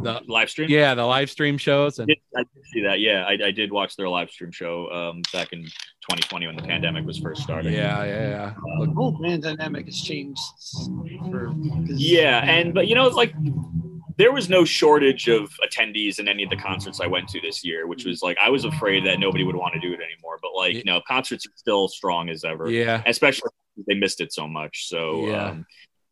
the 0.04 0.22
Live 0.28 0.50
stream. 0.50 0.70
yeah 0.70 0.94
the 0.96 1.04
live 1.04 1.30
stream 1.30 1.58
shows 1.58 2.00
I 2.00 2.04
and 2.04 2.08
did, 2.10 2.18
I 2.36 2.40
did 2.44 2.66
see 2.72 2.82
that. 2.84 3.00
Yeah, 3.02 3.26
I, 3.26 3.48
I 3.48 3.52
did 3.52 3.72
watch 3.74 3.96
their 3.98 4.08
live 4.08 4.30
stream 4.30 4.52
show 4.52 4.90
um, 4.92 5.22
back 5.34 5.52
in 5.52 5.64
2020 5.64 6.48
when 6.48 6.56
the 6.56 6.62
pandemic 6.62 7.06
was 7.06 7.18
first 7.18 7.42
starting. 7.42 7.74
yeah 7.74 8.04
yeah 8.06 8.30
yeah 8.30 8.54
The 8.86 8.92
whole 8.92 9.12
band 9.20 9.44
dynamic 9.44 9.86
has 9.88 10.00
changed. 10.02 10.40
For, 11.30 11.48
'cause- 11.48 11.90
Yeah, 11.98 12.46
and 12.46 12.74
but 12.74 12.88
you 12.88 12.96
know, 12.96 13.06
it's 13.08 13.16
like 13.18 13.34
there 14.18 14.32
was 14.32 14.50
no 14.50 14.64
shortage 14.64 15.28
of 15.28 15.50
attendees 15.66 16.20
in 16.20 16.28
any 16.28 16.44
of 16.44 16.50
the 16.50 16.56
concerts 16.56 17.02
I 17.02 17.08
went 17.08 17.28
to 17.30 17.42
this 17.42 17.64
year, 17.66 17.86
which 17.88 18.06
was 18.06 18.22
like 18.22 18.38
I 18.42 18.50
was 18.50 18.66
afraid 18.66 19.06
that 19.06 19.20
nobody 19.20 19.44
would 19.44 19.56
want 19.56 19.74
to 19.74 19.80
do 19.80 19.94
it 19.94 20.00
anymore. 20.00 20.40
But 20.42 20.54
like, 20.56 20.76
you 20.76 20.84
know, 20.86 21.02
concerts 21.08 21.46
are 21.46 21.54
still 21.56 21.88
strong 21.88 22.30
as 22.30 22.44
ever, 22.44 22.70
yeah 22.70 23.04
especially 23.06 23.50
they 23.88 23.96
missed 23.96 24.22
it 24.22 24.32
so 24.32 24.48
much. 24.48 24.88
So 24.88 25.28
Yeah. 25.28 25.50
um, 25.50 25.66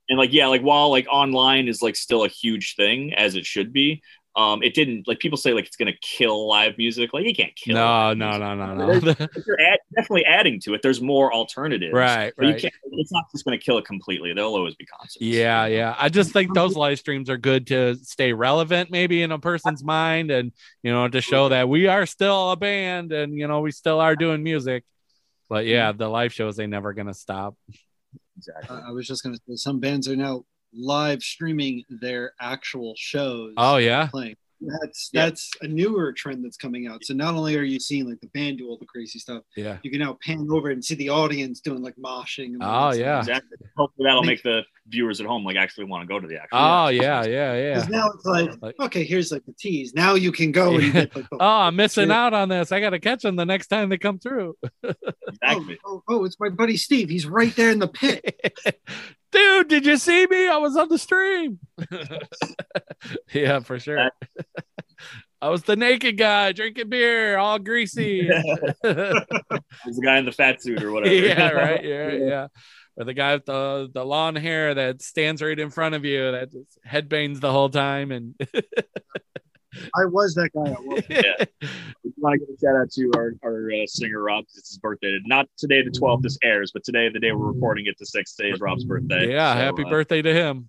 and 0.09 0.19
like 0.19 0.33
yeah, 0.33 0.47
like 0.47 0.61
while 0.61 0.89
like 0.89 1.07
online 1.09 1.67
is 1.67 1.81
like 1.81 1.95
still 1.95 2.25
a 2.25 2.27
huge 2.27 2.75
thing 2.75 3.13
as 3.13 3.35
it 3.35 3.45
should 3.45 3.71
be. 3.71 4.01
Um, 4.35 4.63
it 4.63 4.73
didn't 4.73 5.07
like 5.07 5.19
people 5.19 5.37
say 5.37 5.53
like 5.53 5.65
it's 5.67 5.75
gonna 5.75 5.93
kill 6.01 6.47
live 6.47 6.75
music. 6.77 7.13
Like 7.13 7.25
it 7.25 7.37
can't 7.37 7.55
kill. 7.55 7.75
no 7.75 7.83
live 7.85 8.17
no 8.17 8.25
music. 8.25 8.41
no 8.41 8.55
no 8.55 8.73
no 8.73 9.27
If 9.35 9.45
You're 9.45 9.61
add, 9.61 9.79
definitely 9.95 10.25
adding 10.25 10.59
to 10.61 10.73
it. 10.73 10.81
There's 10.81 11.01
more 11.01 11.31
alternatives. 11.31 11.93
right 11.93 12.33
But 12.35 12.45
you 12.47 12.51
right 12.53 12.61
can't. 12.61 12.73
It's 12.93 13.11
not 13.11 13.25
just 13.31 13.45
going 13.45 13.57
to 13.57 13.63
kill 13.63 13.77
it 13.77 13.85
completely. 13.85 14.33
There'll 14.33 14.55
always 14.55 14.73
be 14.75 14.85
concerts. 14.85 15.17
yeah 15.21 15.67
yeah 15.67 15.95
I 15.99 16.09
just 16.09 16.31
think 16.31 16.53
those 16.55 16.75
live 16.75 16.97
streams 16.99 17.29
are 17.29 17.37
good 17.37 17.67
to 17.67 17.95
stay 17.95 18.33
relevant 18.33 18.89
maybe 18.89 19.21
in 19.21 19.31
a 19.31 19.37
person's 19.39 19.83
mind 19.83 20.31
and 20.31 20.51
you 20.81 20.91
know 20.91 21.07
to 21.07 21.21
show 21.21 21.49
that 21.49 21.69
we 21.69 21.87
are 21.87 22.05
still 22.07 22.51
a 22.51 22.55
band 22.55 23.11
and 23.11 23.37
you 23.37 23.47
know 23.47 23.61
we 23.61 23.71
still 23.71 23.99
are 23.99 24.15
doing 24.15 24.41
music 24.43 24.83
but 25.49 25.65
yeah 25.67 25.91
the 25.91 26.07
live 26.07 26.33
shows 26.33 26.55
they 26.55 26.65
never 26.67 26.93
gonna 26.93 27.13
stop 27.13 27.55
exactly. 28.37 28.77
I 28.77 28.89
I 28.89 28.91
was 28.91 29.07
just 29.07 29.21
gonna 29.23 29.37
say 29.47 29.55
some 29.55 29.79
bands 29.79 30.07
are 30.07 30.15
now 30.15 30.43
live 30.75 31.21
streaming 31.21 31.83
their 31.89 32.33
actual 32.39 32.93
shows. 32.97 33.53
oh 33.57 33.77
yeah 33.77 34.07
playing. 34.07 34.35
That's 34.81 35.09
Yeah. 35.11 35.25
that's 35.25 35.51
a 35.61 35.67
newer 35.67 36.13
trend 36.13 36.45
that's 36.45 36.55
coming 36.55 36.87
out. 36.87 37.03
So 37.03 37.13
not 37.13 37.33
only 37.35 37.57
are 37.57 37.63
you 37.63 37.79
seeing 37.81 38.09
like 38.09 38.21
the 38.21 38.27
band 38.33 38.59
do 38.59 38.69
all 38.69 38.77
the 38.77 38.85
crazy 38.85 39.19
stuff, 39.19 39.43
yeah 39.57 39.77
you 39.83 39.91
can 39.91 39.99
now 39.99 40.17
pan 40.25 40.47
over 40.49 40.69
and 40.69 40.83
see 40.83 40.95
the 40.95 41.09
audience 41.09 41.59
doing 41.59 41.81
like 41.81 41.95
moshing. 41.97 42.53
and 42.53 42.63
Oh, 42.63 42.93
yeah. 42.93 43.21
stuff. 43.21 43.37
Exactly. 43.39 43.57
Hopefully 43.75 44.05
that'll 44.07 44.23
make 44.23 44.41
the 44.43 44.61
viewers 44.87 45.21
at 45.21 45.25
home 45.27 45.43
like 45.45 45.55
actually 45.55 45.85
want 45.85 46.01
to 46.01 46.07
go 46.07 46.19
to 46.19 46.27
the 46.27 46.35
actual. 46.35 46.57
oh 46.59 46.87
yeah 46.89 47.23
yeah 47.23 47.55
yeah 47.55 47.73
'Cause 47.75 47.89
now 47.89 48.09
it's 48.11 48.25
like, 48.25 48.51
Like- 48.61 48.75
okay, 48.81 49.03
here's 49.05 49.31
like 49.31 49.45
the 49.45 49.53
tease. 49.53 49.93
Now 49.93 50.15
you 50.15 50.31
can 50.31 50.51
go 50.51 50.75
and 50.75 50.91
get 50.93 51.15
like, 51.15 51.29
the, 51.29 51.37
Oh, 51.39 51.47
I'm 51.61 51.75
missing 51.75 52.09
Yeah. 52.09 52.25
out 52.25 52.33
on 52.33 52.49
this. 52.49 52.71
I 52.71 52.79
got 52.81 52.89
to 52.91 52.99
catch 52.99 53.21
them 53.23 53.35
the 53.37 53.45
next 53.45 53.67
time 53.67 53.89
they 53.89 53.97
come 53.97 54.19
through. 54.19 54.55
Oh, 54.83 54.93
exactly. 55.27 55.79
oh, 55.85 56.03
oh, 56.07 56.19
oh, 56.19 56.25
it's 56.25 56.37
my 56.39 56.49
buddy 56.49 56.75
Steve. 56.77 57.09
He's 57.09 57.25
right 57.25 57.55
there 57.55 57.71
in 57.71 57.79
the 57.79 57.87
pit. 57.87 58.57
Dude, 59.31 59.67
did 59.67 59.85
you 59.85 59.97
see 59.97 60.27
me? 60.27 60.47
I 60.47 60.57
was 60.57 60.75
on 60.77 60.89
the 60.89 60.97
stream. 60.99 61.59
yeah, 63.33 63.59
for 63.61 63.79
sure. 63.79 64.09
I 65.41 65.49
was 65.49 65.63
the 65.63 65.75
naked 65.75 66.17
guy 66.17 66.51
drinking 66.51 66.89
beer, 66.89 67.37
all 67.37 67.57
greasy. 67.59 68.27
There's 68.27 68.75
the 68.83 70.01
guy 70.03 70.17
in 70.19 70.25
the 70.25 70.31
fat 70.31 70.61
suit 70.61 70.81
or 70.83 70.91
whatever. 70.91 71.13
yeah, 71.15 71.49
right. 71.49 71.83
Yeah, 71.83 72.11
yeah. 72.11 72.47
Or 72.95 73.05
the 73.05 73.13
guy 73.13 73.33
with 73.33 73.45
the, 73.45 73.89
the 73.91 74.05
long 74.05 74.35
hair 74.35 74.75
that 74.75 75.01
stands 75.01 75.41
right 75.41 75.57
in 75.57 75.71
front 75.71 75.95
of 75.95 76.05
you 76.05 76.31
that 76.31 76.51
just 76.51 76.77
headbangs 76.87 77.39
the 77.39 77.51
whole 77.51 77.69
time. 77.69 78.11
And 78.11 78.35
I 79.97 80.05
was 80.05 80.35
that 80.35 80.51
guy. 80.53 80.71
At 80.71 80.83
one 80.83 81.01
point. 81.01 81.05
Yeah. 81.09 81.45
We 82.03 82.11
want 82.17 82.39
to 82.39 82.45
give 82.45 82.49
a 82.55 82.59
shout 82.59 82.75
out 82.79 82.91
to 82.91 83.11
our, 83.15 83.33
our 83.43 83.71
uh, 83.71 83.87
singer 83.87 84.21
Rob. 84.21 84.43
It's 84.55 84.69
his 84.69 84.77
birthday. 84.77 85.17
Not 85.25 85.47
today, 85.57 85.81
the 85.81 85.89
12th. 85.89 86.21
This 86.21 86.37
airs, 86.43 86.71
but 86.71 86.83
today, 86.83 87.09
the 87.09 87.19
day 87.19 87.31
we're 87.31 87.51
recording 87.51 87.87
it, 87.87 87.95
the 87.97 88.05
sixth 88.05 88.37
day 88.37 88.49
is 88.49 88.59
Rob's 88.59 88.83
birthday. 88.83 89.31
yeah, 89.31 89.53
So, 89.53 89.59
happy 89.59 89.83
uh, 89.85 89.89
birthday 89.89 90.21
to 90.21 90.31
him. 90.33 90.67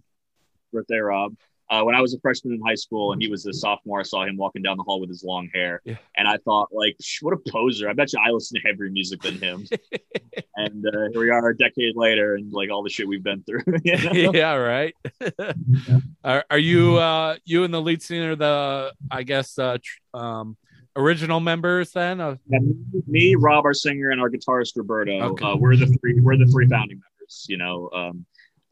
birthday, 0.72 0.98
Rob. 0.98 1.34
Uh, 1.74 1.82
when 1.84 1.94
I 1.96 2.00
was 2.00 2.14
a 2.14 2.20
freshman 2.20 2.54
in 2.54 2.60
high 2.60 2.76
school 2.76 3.12
and 3.12 3.20
he 3.20 3.28
was 3.28 3.46
a 3.46 3.52
sophomore, 3.52 3.98
I 4.00 4.02
saw 4.04 4.24
him 4.24 4.36
walking 4.36 4.62
down 4.62 4.76
the 4.76 4.84
hall 4.84 5.00
with 5.00 5.08
his 5.08 5.24
long 5.24 5.48
hair, 5.52 5.80
Yeah. 5.84 5.96
and 6.16 6.28
I 6.28 6.36
thought, 6.44 6.68
like, 6.72 6.96
what 7.20 7.34
a 7.34 7.50
poser! 7.50 7.88
I 7.88 7.94
bet 7.94 8.12
you 8.12 8.20
I 8.24 8.30
listen 8.30 8.60
to 8.60 8.68
heavier 8.68 8.88
music 8.90 9.22
than 9.22 9.40
him. 9.40 9.66
and 10.56 10.86
uh, 10.86 11.08
here 11.12 11.20
we 11.20 11.30
are, 11.30 11.48
a 11.48 11.56
decade 11.56 11.96
later, 11.96 12.36
and 12.36 12.52
like 12.52 12.70
all 12.70 12.82
the 12.84 12.90
shit 12.90 13.08
we've 13.08 13.24
been 13.24 13.42
through. 13.42 13.62
you 13.84 13.96
know? 14.24 14.32
yeah, 14.32 14.54
right. 14.54 14.94
are, 16.24 16.44
are 16.50 16.58
you 16.58 16.96
uh 16.96 17.36
you 17.44 17.64
and 17.64 17.74
the 17.74 17.80
lead 17.80 18.02
singer 18.02 18.36
the 18.36 18.92
I 19.10 19.22
guess 19.24 19.58
uh 19.58 19.78
tr- 19.82 20.16
um 20.16 20.56
original 20.96 21.40
members 21.40 21.90
then 21.90 22.20
of 22.20 22.38
And 22.50 22.84
me, 23.08 23.34
Rob, 23.34 23.64
our 23.64 23.74
singer, 23.74 24.10
and 24.10 24.20
our 24.20 24.30
guitarist 24.30 24.76
Roberto. 24.76 25.12
Okay. 25.20 25.44
Uh, 25.44 25.56
we're 25.56 25.76
the 25.76 25.86
three. 26.00 26.20
We're 26.20 26.36
the 26.36 26.46
three 26.46 26.68
founding 26.68 26.98
members. 27.00 27.46
You 27.48 27.56
know, 27.58 27.90
um, 27.92 28.24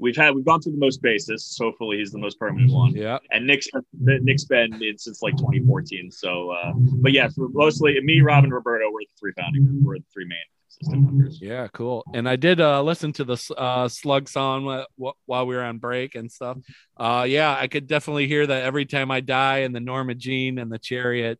we've 0.02 0.16
had 0.16 0.34
we've 0.34 0.44
gone 0.44 0.60
through 0.60 0.72
the 0.72 0.78
most 0.78 1.02
bassists. 1.02 1.56
Hopefully, 1.58 1.98
he's 1.98 2.10
the 2.10 2.18
most 2.18 2.38
permanent 2.38 2.70
one. 2.72 2.94
yeah 2.94 3.18
And 3.30 3.46
Nick's 3.46 3.68
Nick's 3.98 4.44
been 4.44 4.70
in 4.82 4.98
since 4.98 5.22
like 5.22 5.36
2014. 5.36 6.10
So, 6.10 6.50
uh, 6.50 6.72
but 6.76 7.12
yeah, 7.12 7.28
for 7.34 7.48
mostly 7.48 7.98
me, 8.02 8.20
Rob, 8.20 8.44
and 8.44 8.52
Roberto, 8.52 8.86
we're 8.92 9.00
the 9.00 9.06
three 9.18 9.32
founding. 9.38 9.64
members. 9.64 9.84
We're 9.86 9.98
the 9.98 10.04
three 10.12 10.26
main 10.26 10.38
consistent 10.78 11.02
members. 11.04 11.38
yeah 11.40 11.68
cool 11.74 12.02
and 12.14 12.26
I 12.26 12.36
did 12.36 12.58
uh 12.58 12.82
listen 12.82 13.12
to 13.14 13.24
the 13.24 13.54
uh 13.58 13.88
slug 13.88 14.26
song 14.26 14.64
wh- 14.66 15.02
wh- 15.04 15.18
while 15.28 15.46
we 15.46 15.54
were 15.54 15.62
on 15.62 15.76
break 15.76 16.14
and 16.14 16.32
stuff 16.32 16.56
uh 16.96 17.26
yeah 17.28 17.54
I 17.54 17.66
could 17.68 17.86
definitely 17.86 18.26
hear 18.26 18.46
that 18.46 18.62
every 18.62 18.86
time 18.86 19.10
I 19.10 19.20
die 19.20 19.58
and 19.58 19.74
the 19.76 19.80
Norma 19.80 20.14
Jean 20.14 20.58
and 20.58 20.72
the 20.72 20.78
Chariot 20.78 21.38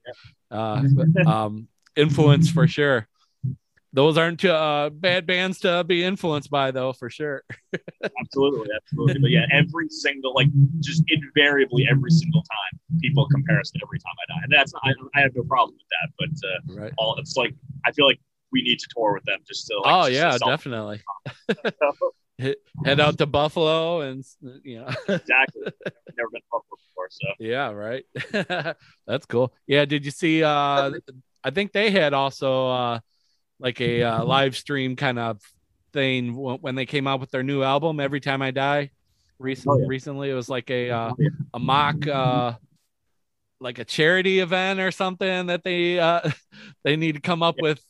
uh 0.51 0.83
um 1.27 1.67
influence 1.97 2.51
for 2.51 2.67
sure. 2.69 3.09
Those 3.95 4.17
aren't 4.17 4.43
uh, 4.45 4.89
bad 4.93 5.27
bands 5.27 5.61
to 5.61 5.85
be 5.85 6.03
influenced 6.03 6.51
by, 6.51 6.71
though, 6.71 6.93
for 6.95 7.11
sure. 7.11 7.43
Absolutely, 8.21 8.69
absolutely. 8.75 9.19
But 9.21 9.31
yeah, 9.31 9.45
every 9.53 9.89
single 9.91 10.35
like 10.35 10.49
just 10.81 11.03
invariably 11.09 11.87
every 11.91 12.11
single 12.11 12.43
time 12.43 12.81
people 13.01 13.27
compare 13.29 13.61
us 13.61 13.71
to 13.71 13.81
every 13.83 13.99
time 13.99 14.15
I 14.23 14.33
die, 14.35 14.41
and 14.45 14.53
that's 14.53 14.73
I, 14.83 14.93
I 15.15 15.21
have 15.21 15.33
no 15.35 15.43
problem 15.43 15.77
with 15.77 15.87
that. 15.91 16.09
But 16.19 16.49
uh, 16.49 16.83
Right. 16.83 16.93
all 16.99 17.17
it's 17.19 17.37
like 17.37 17.55
I 17.87 17.93
feel 17.93 18.07
like 18.07 18.19
we 18.51 18.63
need 18.63 18.79
to 18.79 18.87
tour 18.97 19.13
with 19.15 19.25
them 19.25 19.41
just 19.47 19.67
to. 19.67 19.77
Like, 19.81 19.95
oh 19.95 20.09
just 20.11 20.13
yeah, 20.13 20.39
definitely. 20.39 21.03
Head 22.85 22.99
out 22.99 23.19
to 23.19 23.27
Buffalo 23.27 24.01
and 24.01 24.25
you 24.65 24.81
know. 24.81 24.89
exactly. 25.09 25.63
I've 25.87 26.17
never 26.17 26.31
been 26.33 26.41
to 26.41 26.47
Buffalo 26.51 26.79
before, 26.89 27.09
so 27.11 27.29
yeah, 27.39 27.71
right. 27.71 28.05
That's 29.07 29.27
cool. 29.27 29.53
Yeah, 29.67 29.85
did 29.85 30.05
you 30.05 30.11
see? 30.11 30.43
uh 30.43 30.91
I 31.45 31.51
think 31.51 31.73
they 31.73 31.91
had 31.91 32.15
also 32.15 32.69
uh 32.69 32.99
like 33.63 33.81
a 33.81 34.03
uh, 34.03 34.25
live 34.37 34.57
stream 34.57 34.97
kind 34.97 35.19
of 35.19 35.41
thing 35.93 36.35
when, 36.35 36.75
they 36.75 36.87
came 36.87 37.07
out 37.07 37.21
with 37.21 37.31
their 37.31 37.43
new 37.43 37.63
album. 37.63 38.01
Every 38.01 38.21
time 38.21 38.43
I 38.43 38.51
die. 38.51 38.91
Recently, 39.39 39.79
Oh, 39.79 39.81
yeah. 39.83 39.87
recently 39.89 40.31
it 40.31 40.35
was 40.35 40.49
like 40.49 40.71
a 40.71 40.91
uh, 40.91 41.11
Oh, 41.11 41.17
yeah. 41.19 41.29
a 41.55 41.59
mock 41.59 42.07
uh 42.07 42.53
like 43.61 43.79
a 43.79 43.85
charity 43.85 44.41
event 44.41 44.81
or 44.81 44.91
something 44.91 45.47
that 45.47 45.63
they 45.65 45.99
uh 45.99 46.29
they 46.85 46.97
need 46.97 47.15
to 47.17 47.21
come 47.21 47.43
up 47.43 47.57
with 47.61 47.81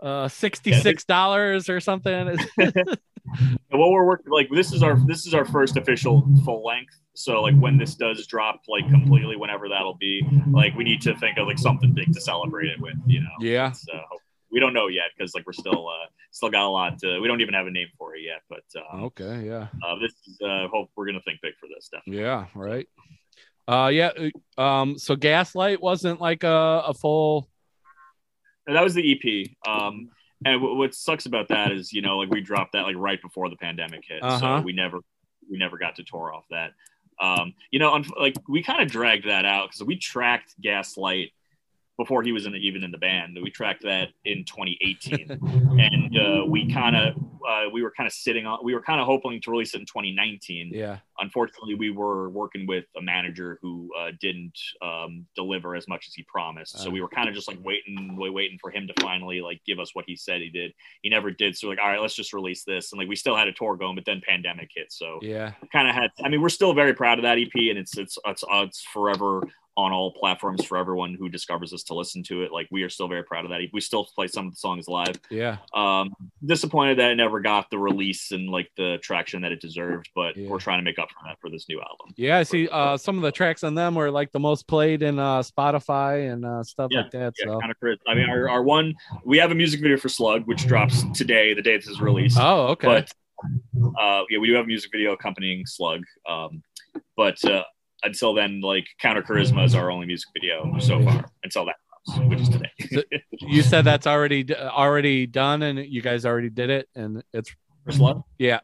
uh 0.00 0.26
$66 0.26 1.68
or 1.68 1.80
something 1.80 2.38
what 3.70 3.90
we're 3.90 4.04
working 4.06 4.32
like 4.32 4.48
this 4.50 4.72
is 4.72 4.82
our 4.82 4.96
this 5.06 5.26
is 5.26 5.34
our 5.34 5.44
first 5.44 5.76
official 5.76 6.26
full 6.44 6.64
length. 6.64 6.94
So 7.14 7.42
like 7.42 7.54
when 7.56 7.76
this 7.76 7.94
does 7.94 8.26
drop 8.26 8.60
like 8.68 8.88
completely, 8.88 9.36
whenever 9.36 9.68
that'll 9.68 9.96
be, 9.96 10.22
like 10.52 10.74
we 10.74 10.84
need 10.84 11.02
to 11.02 11.14
think 11.18 11.36
of 11.38 11.46
like 11.46 11.58
something 11.58 11.92
big 11.92 12.12
to 12.14 12.20
celebrate 12.20 12.68
it 12.68 12.80
with. 12.80 12.94
You 13.06 13.20
know. 13.20 13.28
yeah 13.40 13.72
So 13.72 13.92
we 14.52 14.60
don't 14.60 14.72
know 14.74 14.88
yet 14.88 15.06
because 15.16 15.34
like 15.34 15.46
we're 15.46 15.52
still 15.52 15.88
uh 15.88 16.06
still 16.30 16.50
got 16.50 16.64
a 16.66 16.68
lot. 16.68 16.98
To, 17.00 17.20
we 17.20 17.28
don't 17.28 17.40
even 17.40 17.54
have 17.54 17.66
a 17.66 17.70
name 17.70 17.88
for 17.98 18.14
it 18.16 18.22
yet, 18.22 18.42
but 18.48 18.64
uh, 18.76 19.04
okay 19.06 19.44
yeah 19.46 19.68
uh, 19.84 19.96
this 19.98 20.12
is 20.26 20.38
uh, 20.44 20.68
hope 20.68 20.90
we're 20.96 21.06
gonna 21.06 21.20
think 21.24 21.40
big 21.42 21.54
for 21.60 21.66
this 21.74 21.88
definitely. 21.88 22.22
yeah 22.22 22.46
right 22.54 22.88
uh 23.68 23.88
yeah 23.92 24.10
uh, 24.56 24.60
um 24.60 24.98
so 24.98 25.14
gaslight 25.16 25.80
wasn't 25.80 26.20
like 26.20 26.42
a, 26.44 26.82
a 26.86 26.94
full 26.94 27.48
And 28.66 28.76
that 28.76 28.82
was 28.84 28.94
the 28.94 29.04
EP. 29.12 29.50
Um, 29.66 30.10
and 30.44 30.60
w- 30.60 30.76
what 30.76 30.94
sucks 30.94 31.26
about 31.26 31.48
that 31.48 31.72
is, 31.72 31.92
you 31.92 32.02
know, 32.02 32.18
like 32.18 32.30
we 32.30 32.40
dropped 32.40 32.72
that 32.72 32.82
like 32.82 32.96
right 32.96 33.20
before 33.20 33.48
the 33.50 33.56
pandemic 33.56 34.02
hit, 34.06 34.22
Uh-huh. 34.22 34.38
so 34.58 34.60
we 34.64 34.72
never 34.72 34.98
we 35.50 35.58
never 35.58 35.76
got 35.78 35.96
to 35.96 36.04
tour 36.04 36.32
off 36.32 36.44
that. 36.50 36.72
Um, 37.20 37.52
you 37.70 37.78
know, 37.78 38.02
like 38.18 38.34
we 38.48 38.62
kind 38.62 38.80
of 38.82 38.90
dragged 38.90 39.26
that 39.28 39.44
out 39.44 39.68
because 39.68 39.84
we 39.84 39.96
tracked 39.96 40.54
Gaslight 40.60 41.32
before 42.00 42.22
he 42.22 42.32
was 42.32 42.46
in, 42.46 42.54
even 42.54 42.82
in 42.82 42.90
the 42.90 42.96
band. 42.96 43.38
We 43.42 43.50
tracked 43.50 43.82
that 43.82 44.08
in 44.24 44.46
2018, 44.46 45.30
and 45.78 46.18
uh, 46.18 46.46
we 46.46 46.72
kind 46.72 46.96
of 46.96 47.14
uh, 47.46 47.68
we 47.70 47.82
were 47.82 47.90
kind 47.90 48.06
of 48.06 48.12
sitting 48.14 48.46
on 48.46 48.60
we 48.64 48.72
were 48.74 48.80
kind 48.80 49.00
of 49.00 49.06
hoping 49.06 49.38
to 49.42 49.50
release 49.50 49.74
it 49.74 49.80
in 49.80 49.86
2019 49.86 50.70
yeah 50.72 50.98
unfortunately, 51.20 51.74
we 51.74 51.90
were 51.90 52.28
working 52.30 52.66
with 52.66 52.84
a 52.96 53.02
manager 53.02 53.58
who 53.62 53.90
uh, 53.98 54.10
didn't 54.20 54.58
um, 54.82 55.26
deliver 55.36 55.76
as 55.76 55.86
much 55.86 56.08
as 56.08 56.14
he 56.14 56.22
promised. 56.24 56.78
So 56.78 56.88
Uh. 56.88 56.92
we 56.92 57.00
were 57.00 57.08
kind 57.08 57.28
of 57.28 57.34
just 57.34 57.46
like 57.46 57.58
waiting, 57.62 58.16
waiting 58.16 58.58
for 58.60 58.70
him 58.70 58.86
to 58.86 58.94
finally 59.00 59.40
like 59.40 59.60
give 59.64 59.78
us 59.78 59.94
what 59.94 60.04
he 60.06 60.16
said 60.16 60.40
he 60.40 60.48
did. 60.48 60.72
He 61.02 61.10
never 61.10 61.30
did. 61.30 61.56
So 61.56 61.68
we're 61.68 61.74
like, 61.74 61.82
all 61.84 61.90
right, 61.90 62.00
let's 62.00 62.14
just 62.14 62.32
release 62.32 62.64
this. 62.64 62.92
And 62.92 62.98
like 62.98 63.08
we 63.08 63.16
still 63.16 63.36
had 63.36 63.48
a 63.48 63.52
tour 63.52 63.76
going, 63.76 63.94
but 63.94 64.04
then 64.04 64.20
pandemic 64.26 64.70
hit. 64.74 64.92
So 64.92 65.18
yeah 65.22 65.52
kind 65.72 65.88
of 65.88 65.94
had. 65.94 66.10
I 66.24 66.28
mean, 66.28 66.40
we're 66.40 66.48
still 66.48 66.72
very 66.72 66.94
proud 66.94 67.18
of 67.18 67.22
that 67.22 67.38
EP, 67.38 67.54
and 67.54 67.78
it's 67.78 67.96
it's 67.96 68.18
it's 68.26 68.42
uh, 68.44 68.64
it's 68.66 68.82
forever 68.82 69.42
on 69.76 69.92
all 69.92 70.12
platforms 70.12 70.64
for 70.64 70.76
everyone 70.76 71.14
who 71.14 71.28
discovers 71.28 71.72
us 71.72 71.84
to 71.84 71.94
listen 71.94 72.22
to 72.24 72.42
it. 72.42 72.52
Like 72.52 72.66
we 72.70 72.82
are 72.82 72.88
still 72.90 73.08
very 73.08 73.22
proud 73.22 73.44
of 73.44 73.50
that. 73.50 73.60
We 73.72 73.80
still 73.80 74.04
play 74.04 74.26
some 74.26 74.46
of 74.46 74.52
the 74.52 74.56
songs 74.56 74.88
live. 74.88 75.18
Yeah. 75.30 75.58
Um 75.74 76.12
disappointed 76.44 76.98
that 76.98 77.10
it 77.12 77.16
never 77.16 77.40
got 77.40 77.70
the 77.70 77.78
release 77.78 78.32
and 78.32 78.48
like 78.48 78.70
the 78.76 78.98
traction 79.02 79.42
that 79.42 79.52
it 79.52 79.60
deserved 79.60 80.08
but 80.14 80.36
Yeah. 80.36 80.48
we're 80.48 80.58
trying 80.58 80.78
to 80.78 80.82
make 80.84 80.98
up 80.98 81.08
for 81.10 81.18
that 81.26 81.38
for 81.40 81.50
this 81.50 81.66
new 81.68 81.80
album. 81.80 82.14
Yeah 82.16 82.38
i 82.38 82.42
see 82.42 82.68
uh 82.68 82.96
some 82.96 83.16
of 83.16 83.22
the 83.22 83.30
tracks 83.30 83.62
on 83.62 83.74
them 83.74 83.94
were 83.94 84.10
like 84.10 84.32
the 84.32 84.40
most 84.40 84.66
played 84.66 85.02
in 85.02 85.18
uh 85.18 85.40
spotify 85.40 86.32
and 86.32 86.44
uh 86.44 86.62
stuff 86.64 86.88
Yeah, 86.90 87.02
like 87.02 87.10
that 87.12 87.34
yeah 87.38 87.46
so. 87.52 87.60
kind 87.60 87.70
of 87.72 87.98
i 88.08 88.14
mean 88.14 88.28
our, 88.30 88.48
our 88.48 88.62
one 88.62 88.94
we 89.24 89.38
have 89.38 89.50
a 89.50 89.54
music 89.54 89.80
video 89.80 89.96
for 89.98 90.08
slug 90.08 90.46
which 90.46 90.66
drops 90.66 91.04
today 91.12 91.52
the 91.54 91.62
day 91.62 91.76
this 91.76 91.88
is 91.88 92.00
released. 92.00 92.38
Oh 92.40 92.68
okay. 92.68 92.86
But 92.86 93.12
uh 94.00 94.22
yeah 94.30 94.38
we 94.38 94.46
do 94.48 94.54
have 94.54 94.64
a 94.64 94.68
music 94.68 94.90
video 94.92 95.12
accompanying 95.12 95.64
slug 95.66 96.02
um 96.28 96.62
but 97.16 97.42
uh 97.44 97.62
until 98.02 98.34
then 98.34 98.60
like 98.60 98.86
counter 99.00 99.22
charisma 99.22 99.64
is 99.64 99.74
our 99.74 99.90
only 99.90 100.06
music 100.06 100.28
video 100.34 100.78
so 100.78 101.02
far 101.02 101.24
until 101.44 101.66
that 101.66 101.76
drops, 102.06 102.28
which 102.28 102.40
is 102.40 102.48
today. 102.48 102.70
So- 102.90 103.02
you 103.40 103.62
said 103.62 103.84
that's 103.84 104.06
already 104.06 104.54
already 104.54 105.26
done 105.26 105.62
and 105.62 105.78
you 105.78 106.02
guys 106.02 106.24
already 106.26 106.50
did 106.50 106.70
it 106.70 106.88
and 106.94 107.22
it's 107.32 107.54
for 107.84 107.92
slug 107.92 108.22
yeah. 108.38 108.60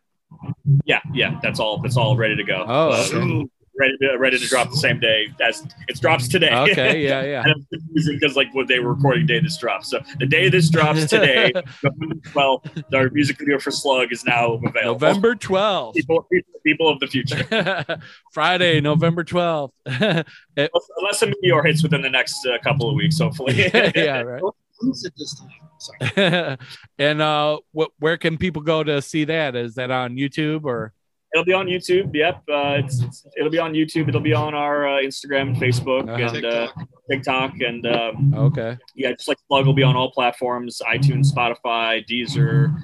Yeah 0.84 1.00
yeah 1.14 1.38
that's 1.42 1.60
all 1.60 1.80
that's 1.80 1.96
all 1.96 2.16
ready 2.16 2.36
to 2.36 2.44
go. 2.44 2.64
Oh, 2.66 3.06
okay. 3.08 3.46
Ready 3.78 3.96
to 4.00 4.16
ready 4.18 4.38
to 4.38 4.46
drop 4.48 4.70
the 4.70 4.76
same 4.76 4.98
day 5.00 5.28
as 5.40 5.62
it 5.88 6.00
drops 6.00 6.28
today 6.28 6.52
okay 6.54 7.02
yeah 7.04 7.22
yeah 7.32 7.42
And 7.44 7.54
it's 7.56 7.66
confusing 7.84 8.18
because 8.18 8.36
like 8.36 8.54
what 8.54 8.68
they 8.68 8.78
were 8.78 8.94
recording 8.94 9.26
day 9.26 9.40
this 9.40 9.56
drops. 9.58 9.90
So 9.90 10.00
the 10.18 10.26
day 10.26 10.48
this 10.48 10.70
drops 10.70 11.06
today, 11.06 11.52
November 11.82 12.14
12th, 12.32 12.94
our 12.94 13.10
music 13.10 13.38
video 13.38 13.58
for 13.58 13.70
Slug 13.70 14.12
is 14.12 14.24
now 14.24 14.54
available. 14.54 14.92
november 15.00 15.34
12th 15.34 15.94
People, 15.94 16.22
people, 16.32 16.60
people 16.64 16.88
of 16.88 17.00
the 17.00 17.06
future. 17.06 17.44
friday 18.32 18.80
november 18.80 19.24
12th 19.24 19.70
It- 20.56 20.70
Unless 20.98 21.22
a 21.22 21.26
meteor 21.26 21.62
hits 21.62 21.82
within 21.82 22.02
the 22.02 22.10
next 22.10 22.46
uh, 22.46 22.58
couple 22.62 22.88
of 22.88 22.94
weeks, 22.96 23.18
hopefully. 23.18 23.54
yeah 23.94 24.20
right 24.22 24.42
Who's 24.78 25.02
this 25.16 25.40
time? 25.40 25.48
Sorry. 25.78 26.58
and 26.98 27.22
uh 27.22 27.58
what 27.72 27.90
where 27.98 28.16
can 28.18 28.36
people 28.38 28.62
go 28.62 28.82
to 28.82 29.00
see 29.02 29.24
that 29.24 29.54
is 29.56 29.74
that 29.76 29.90
on 29.90 30.16
youtube 30.16 30.64
or 30.64 30.92
It'll 31.36 31.44
be 31.44 31.52
on 31.52 31.66
YouTube. 31.66 32.14
Yep. 32.14 32.34
Uh, 32.48 32.80
it's, 32.82 32.96
it's- 32.98 33.26
it'll 33.36 33.50
be 33.50 33.58
on 33.58 33.72
YouTube. 33.74 34.08
It'll 34.08 34.20
be 34.22 34.32
on 34.32 34.54
our 34.54 34.88
uh, 34.88 35.00
Instagram 35.02 35.48
and 35.48 35.56
Facebook 35.56 36.08
Uh-huh. 36.08 36.34
and 36.36 36.44
uh, 36.46 36.68
TikTok. 37.10 37.60
And 37.60 37.86
um, 37.86 38.34
okay 38.34 38.78
yeah, 38.94 39.12
just 39.12 39.28
like 39.28 39.36
Slug 39.48 39.66
will 39.66 39.74
be 39.74 39.82
on 39.82 39.96
all 39.96 40.10
platforms 40.10 40.80
iTunes, 40.88 41.26
Spotify, 41.32 42.02
Deezer, 42.08 42.74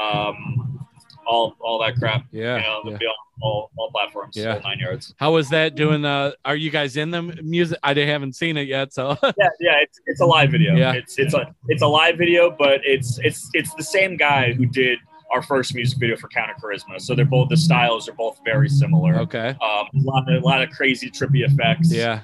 um, 0.00 0.86
all, 1.26 1.54
all 1.60 1.78
that 1.80 1.94
crap. 1.96 2.24
yeah, 2.32 2.56
you 2.56 2.62
know, 2.62 2.80
yeah. 2.84 2.90
they'll 2.90 2.98
be 2.98 3.06
on 3.06 3.14
all, 3.42 3.70
all 3.78 3.90
platforms, 3.92 4.36
Yeah. 4.36 4.54
all 4.56 4.60
nine 4.62 4.78
yards. 4.80 5.14
how 5.18 5.32
was 5.32 5.48
that 5.50 5.74
doing 5.76 6.04
uh 6.04 6.32
are 6.44 6.56
you 6.56 6.70
guys 6.70 6.96
in 6.98 7.10
the 7.10 7.22
music 7.22 7.78
i 7.82 7.94
haven't 7.94 8.34
seen 8.34 8.56
it 8.58 8.68
yet 8.68 8.92
so 8.92 9.16
Yeah, 9.22 9.30
yeah, 9.60 9.76
it's, 9.84 9.98
it's 10.06 10.20
a 10.20 10.26
live 10.26 10.50
video. 10.50 10.74
Yeah. 10.76 10.92
It's 10.92 11.18
it's 11.18 11.32
a 11.34 11.54
it's 11.68 11.82
a 11.82 11.86
live 11.86 12.18
video, 12.18 12.50
but 12.50 12.80
it's 12.84 13.18
it's 13.20 13.48
it's 13.54 13.72
the 13.74 13.82
same 13.84 14.16
guy 14.16 14.52
who 14.52 14.66
did 14.66 14.98
our 15.32 15.42
first 15.42 15.74
music 15.74 15.98
video 15.98 16.16
for 16.16 16.28
Counter 16.28 16.54
Charisma. 16.62 17.00
So 17.00 17.14
they're 17.14 17.24
both 17.24 17.48
the 17.48 17.56
styles 17.56 18.08
are 18.08 18.12
both 18.14 18.40
very 18.44 18.68
similar. 18.68 19.16
okay 19.20 19.48
Um, 19.62 19.86
a 19.94 20.02
lot 20.02 20.30
of 20.32 20.42
a 20.42 20.46
lot 20.46 20.62
of 20.62 20.70
crazy 20.70 21.10
trippy 21.10 21.44
effects. 21.44 21.92
yeah 21.92 22.20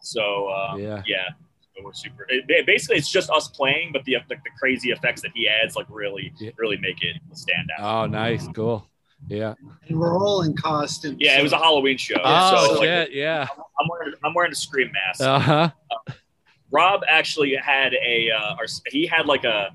So 0.00 0.46
uh, 0.48 0.76
yeah 0.76 1.02
yeah. 1.06 1.28
So 1.76 1.84
we're 1.84 1.92
super. 1.92 2.24
It, 2.28 2.44
it- 2.48 2.66
basically, 2.66 2.96
it's 2.96 3.10
just 3.10 3.28
us 3.30 3.48
playing, 3.48 3.90
but 3.92 4.04
the, 4.04 4.16
the 4.28 4.36
the 4.36 4.50
crazy 4.60 4.90
effects 4.90 5.20
that 5.22 5.32
he 5.34 5.48
adds 5.48 5.76
like 5.76 5.86
really 5.88 6.32
Yeah. 6.38 6.50
really 6.56 6.78
make 6.78 7.02
it 7.02 7.16
stand 7.34 7.68
out. 7.78 7.84
oh 8.04 8.06
nice 8.06 8.46
cool 8.54 8.86
Yeah. 9.28 9.54
And 9.88 9.98
we're 9.98 10.16
all 10.16 10.42
in 10.42 10.54
costume. 10.56 11.16
Yeah, 11.18 11.38
it 11.38 11.42
was 11.42 11.52
a 11.52 11.58
Halloween 11.58 11.98
show. 11.98 12.16
Oh 12.24 12.66
so, 12.66 12.72
like, 12.74 12.82
shit! 12.88 13.12
yeah. 13.12 13.46
I'm 13.78 13.86
wearing 13.90 14.14
I'm 14.24 14.34
wearing 14.34 14.52
a 14.52 14.56
scream 14.56 14.90
mask. 14.92 15.20
Uh 15.20 15.38
huh. 15.38 15.70
Rob 16.70 17.00
actually 17.08 17.54
had 17.56 17.94
a 17.94 18.30
uh, 18.30 18.54
or 18.58 18.66
he 18.88 19.06
had 19.06 19.26
like 19.26 19.44
a 19.44 19.70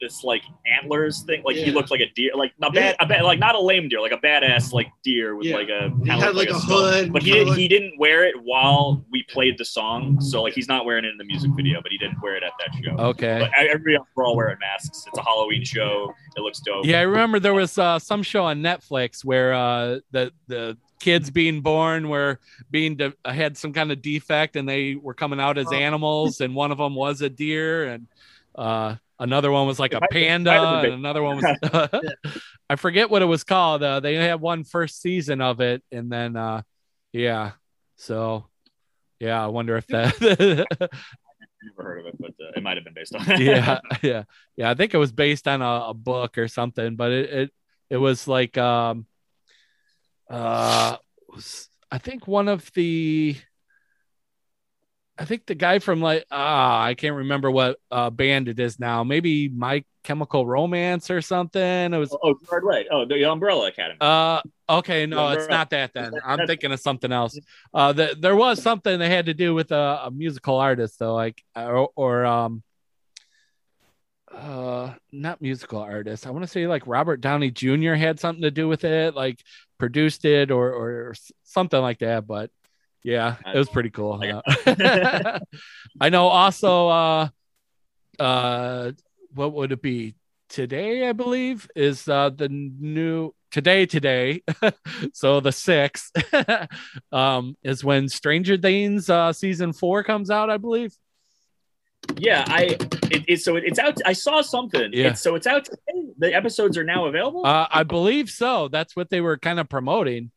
this 0.00 0.24
like 0.24 0.42
antlers 0.66 1.22
thing. 1.22 1.42
Like 1.44 1.56
he 1.56 1.70
looked 1.70 1.90
like 1.90 2.00
a 2.00 2.08
deer, 2.14 2.32
like 2.34 2.52
a 2.62 2.70
bad, 2.70 2.96
a 3.00 3.06
bad, 3.06 3.22
like 3.22 3.38
not 3.38 3.54
a 3.54 3.60
lame 3.60 3.88
deer, 3.88 4.00
like 4.00 4.12
a 4.12 4.16
badass 4.18 4.72
like 4.72 4.88
deer 5.02 5.36
with 5.36 5.46
Yeah. 5.46 5.56
like 5.56 5.68
a 5.68 5.90
He 6.04 6.08
had 6.10 6.20
looked 6.34 6.36
like 6.36 6.50
a 6.50 6.58
skull. 6.58 6.90
hood, 6.90 7.12
But 7.12 7.22
he 7.22 7.32
didn't, 7.32 7.48
like- 7.48 7.58
he 7.58 7.68
didn't 7.68 7.98
wear 7.98 8.24
it 8.24 8.34
while 8.42 9.04
we 9.10 9.22
played 9.24 9.58
the 9.58 9.64
song. 9.64 10.20
So 10.20 10.42
like 10.42 10.54
he's 10.54 10.68
not 10.68 10.84
wearing 10.84 11.04
it 11.04 11.08
in 11.08 11.18
the 11.18 11.24
music 11.24 11.50
video, 11.56 11.80
but 11.82 11.92
he 11.92 11.98
didn't 11.98 12.20
wear 12.22 12.36
it 12.36 12.42
at 12.42 12.52
that 12.58 12.74
show. 12.82 12.96
Okay. 13.10 13.38
But 13.40 13.50
everybody 13.58 13.96
else 13.96 14.08
we're 14.14 14.24
all 14.24 14.36
wearing 14.36 14.58
masks. 14.60 15.04
It's 15.06 15.18
a 15.18 15.22
Halloween 15.22 15.64
show. 15.64 16.12
It 16.36 16.40
looks 16.40 16.60
dope. 16.60 16.86
Yeah, 16.86 16.98
I 17.00 17.02
remember 17.02 17.38
there 17.40 17.54
was 17.54 17.76
uh, 17.78 17.98
some 17.98 18.22
show 18.22 18.44
on 18.44 18.60
Netflix 18.62 19.24
where 19.24 19.52
uh, 19.54 19.98
the 20.12 20.32
the 20.46 20.76
kids 21.00 21.30
being 21.30 21.62
born 21.62 22.10
were 22.10 22.38
being 22.70 22.94
de- 22.96 23.14
had 23.24 23.56
some 23.56 23.72
kind 23.72 23.90
of 23.90 24.02
defect 24.02 24.54
and 24.54 24.68
they 24.68 24.94
were 24.96 25.14
coming 25.14 25.40
out 25.40 25.56
as 25.58 25.72
animals, 25.72 26.40
and 26.40 26.54
one 26.54 26.70
of 26.70 26.78
them 26.78 26.94
was 26.94 27.20
a 27.22 27.30
deer, 27.30 27.86
and 27.86 28.06
uh, 28.54 28.96
another 29.20 29.52
one 29.52 29.66
was 29.68 29.78
like 29.78 29.92
a 29.92 29.98
It 29.98 30.00
might- 30.00 30.10
it 30.10 30.26
panda, 30.26 30.50
and 30.84 30.94
another 30.94 31.22
one 31.22 31.36
was 31.36 31.44
I 32.70 32.74
forget 32.76 33.08
what 33.10 33.22
it 33.22 33.26
was 33.26 33.44
called. 33.44 33.82
Uh, 33.82 34.00
they 34.00 34.14
had 34.14 34.40
one 34.40 34.64
first 34.64 35.00
season 35.00 35.40
of 35.40 35.60
it, 35.60 35.82
and 35.92 36.10
then 36.10 36.34
uh, 36.36 36.62
yeah, 37.12 37.52
so 37.96 38.46
yeah, 39.20 39.42
I 39.42 39.46
wonder 39.48 39.76
if 39.76 39.86
that. 39.88 40.14
I 40.90 41.66
never 41.66 41.82
heard 41.82 42.00
of 42.00 42.06
it, 42.06 42.16
but 42.18 42.30
uh, 42.42 42.52
it 42.56 42.62
might 42.62 42.76
have 42.76 42.84
been 42.84 42.94
based 42.94 43.14
on. 43.14 43.24
yeah, 43.40 43.78
yeah, 44.02 44.22
yeah. 44.56 44.70
I 44.70 44.74
think 44.74 44.94
it 44.94 44.98
was 44.98 45.12
based 45.12 45.46
on 45.46 45.60
a, 45.62 45.88
a 45.90 45.94
book 45.94 46.38
or 46.38 46.48
something, 46.48 46.96
but 46.96 47.12
it 47.12 47.30
it, 47.30 47.50
it 47.90 47.96
was 47.98 48.26
like 48.26 48.56
um 48.56 49.06
uh 50.30 50.96
I 51.92 51.98
think 51.98 52.26
one 52.26 52.48
of 52.48 52.70
the 52.72 53.36
I 55.20 55.26
think 55.26 55.44
the 55.44 55.54
guy 55.54 55.80
from 55.80 56.00
like 56.00 56.24
ah 56.30 56.82
I 56.82 56.94
can't 56.94 57.14
remember 57.16 57.50
what 57.50 57.78
uh 57.90 58.08
band 58.08 58.48
it 58.48 58.58
is 58.58 58.80
now. 58.80 59.04
Maybe 59.04 59.50
My 59.50 59.84
Chemical 60.02 60.46
Romance 60.46 61.10
or 61.10 61.20
something. 61.20 61.60
It 61.92 61.98
was 61.98 62.16
Oh, 62.22 62.34
Gerard 62.46 62.64
Way. 62.64 62.86
Oh, 62.90 63.04
the 63.04 63.22
Umbrella 63.30 63.68
Academy. 63.68 63.98
uh 64.00 64.40
okay, 64.66 65.04
no, 65.04 65.28
it's 65.28 65.46
not 65.48 65.68
that 65.70 65.92
then. 65.92 66.14
I'm 66.24 66.46
thinking 66.46 66.72
of 66.72 66.80
something 66.80 67.12
else. 67.12 67.38
Uh 67.74 67.92
the, 67.92 68.16
there 68.18 68.34
was 68.34 68.62
something 68.62 68.98
that 68.98 69.10
had 69.10 69.26
to 69.26 69.34
do 69.34 69.52
with 69.52 69.72
a, 69.72 70.00
a 70.06 70.10
musical 70.10 70.56
artist 70.56 70.98
though, 70.98 71.14
like 71.14 71.42
or, 71.54 71.90
or 71.94 72.24
um 72.24 72.62
uh 74.32 74.94
not 75.12 75.42
musical 75.42 75.80
artist. 75.80 76.26
I 76.26 76.30
want 76.30 76.44
to 76.44 76.50
say 76.50 76.66
like 76.66 76.86
Robert 76.86 77.20
Downey 77.20 77.50
Jr. 77.50 77.92
had 77.92 78.18
something 78.18 78.42
to 78.42 78.50
do 78.50 78.68
with 78.68 78.84
it, 78.84 79.14
like 79.14 79.42
produced 79.76 80.24
it 80.24 80.50
or 80.50 80.72
or 80.72 81.14
something 81.44 81.80
like 81.80 81.98
that, 81.98 82.26
but 82.26 82.50
yeah, 83.02 83.36
it 83.46 83.56
was 83.58 83.68
pretty 83.68 83.90
cool. 83.90 84.20
I 84.22 84.40
huh? 84.66 85.38
I 86.00 86.08
know 86.10 86.26
also 86.28 86.88
uh 86.88 87.28
uh 88.18 88.92
what 89.34 89.52
would 89.54 89.72
it 89.72 89.80
be 89.80 90.14
today 90.48 91.08
i 91.08 91.12
believe 91.12 91.70
is 91.76 92.08
uh 92.08 92.28
the 92.28 92.48
new 92.48 93.32
today 93.52 93.86
today 93.86 94.42
so 95.14 95.38
the 95.40 95.52
sixth 95.52 96.10
um 97.12 97.56
is 97.62 97.84
when 97.84 98.08
stranger 98.08 98.56
things 98.58 99.08
uh 99.08 99.32
season 99.32 99.72
four 99.72 100.02
comes 100.02 100.28
out 100.30 100.50
i 100.50 100.56
believe 100.56 100.92
Yeah, 102.18 102.44
I 102.48 102.76
it, 103.12 103.24
it 103.28 103.40
so 103.40 103.56
it, 103.56 103.64
it's 103.66 103.78
out. 103.78 103.96
I 104.04 104.14
saw 104.14 104.40
something. 104.42 104.90
Yeah. 104.92 105.08
It's, 105.10 105.20
so 105.20 105.34
it's 105.36 105.46
out. 105.46 105.64
Today. 105.66 106.08
The 106.18 106.34
episodes 106.34 106.76
are 106.76 106.84
now 106.84 107.06
available. 107.06 107.46
uh 107.46 107.66
i 107.70 107.82
believe 107.84 108.28
so 108.28 108.68
that's 108.68 108.96
what 108.96 109.08
they 109.10 109.20
were 109.20 109.38
kind 109.38 109.60
of 109.60 109.68
promoting 109.68 110.32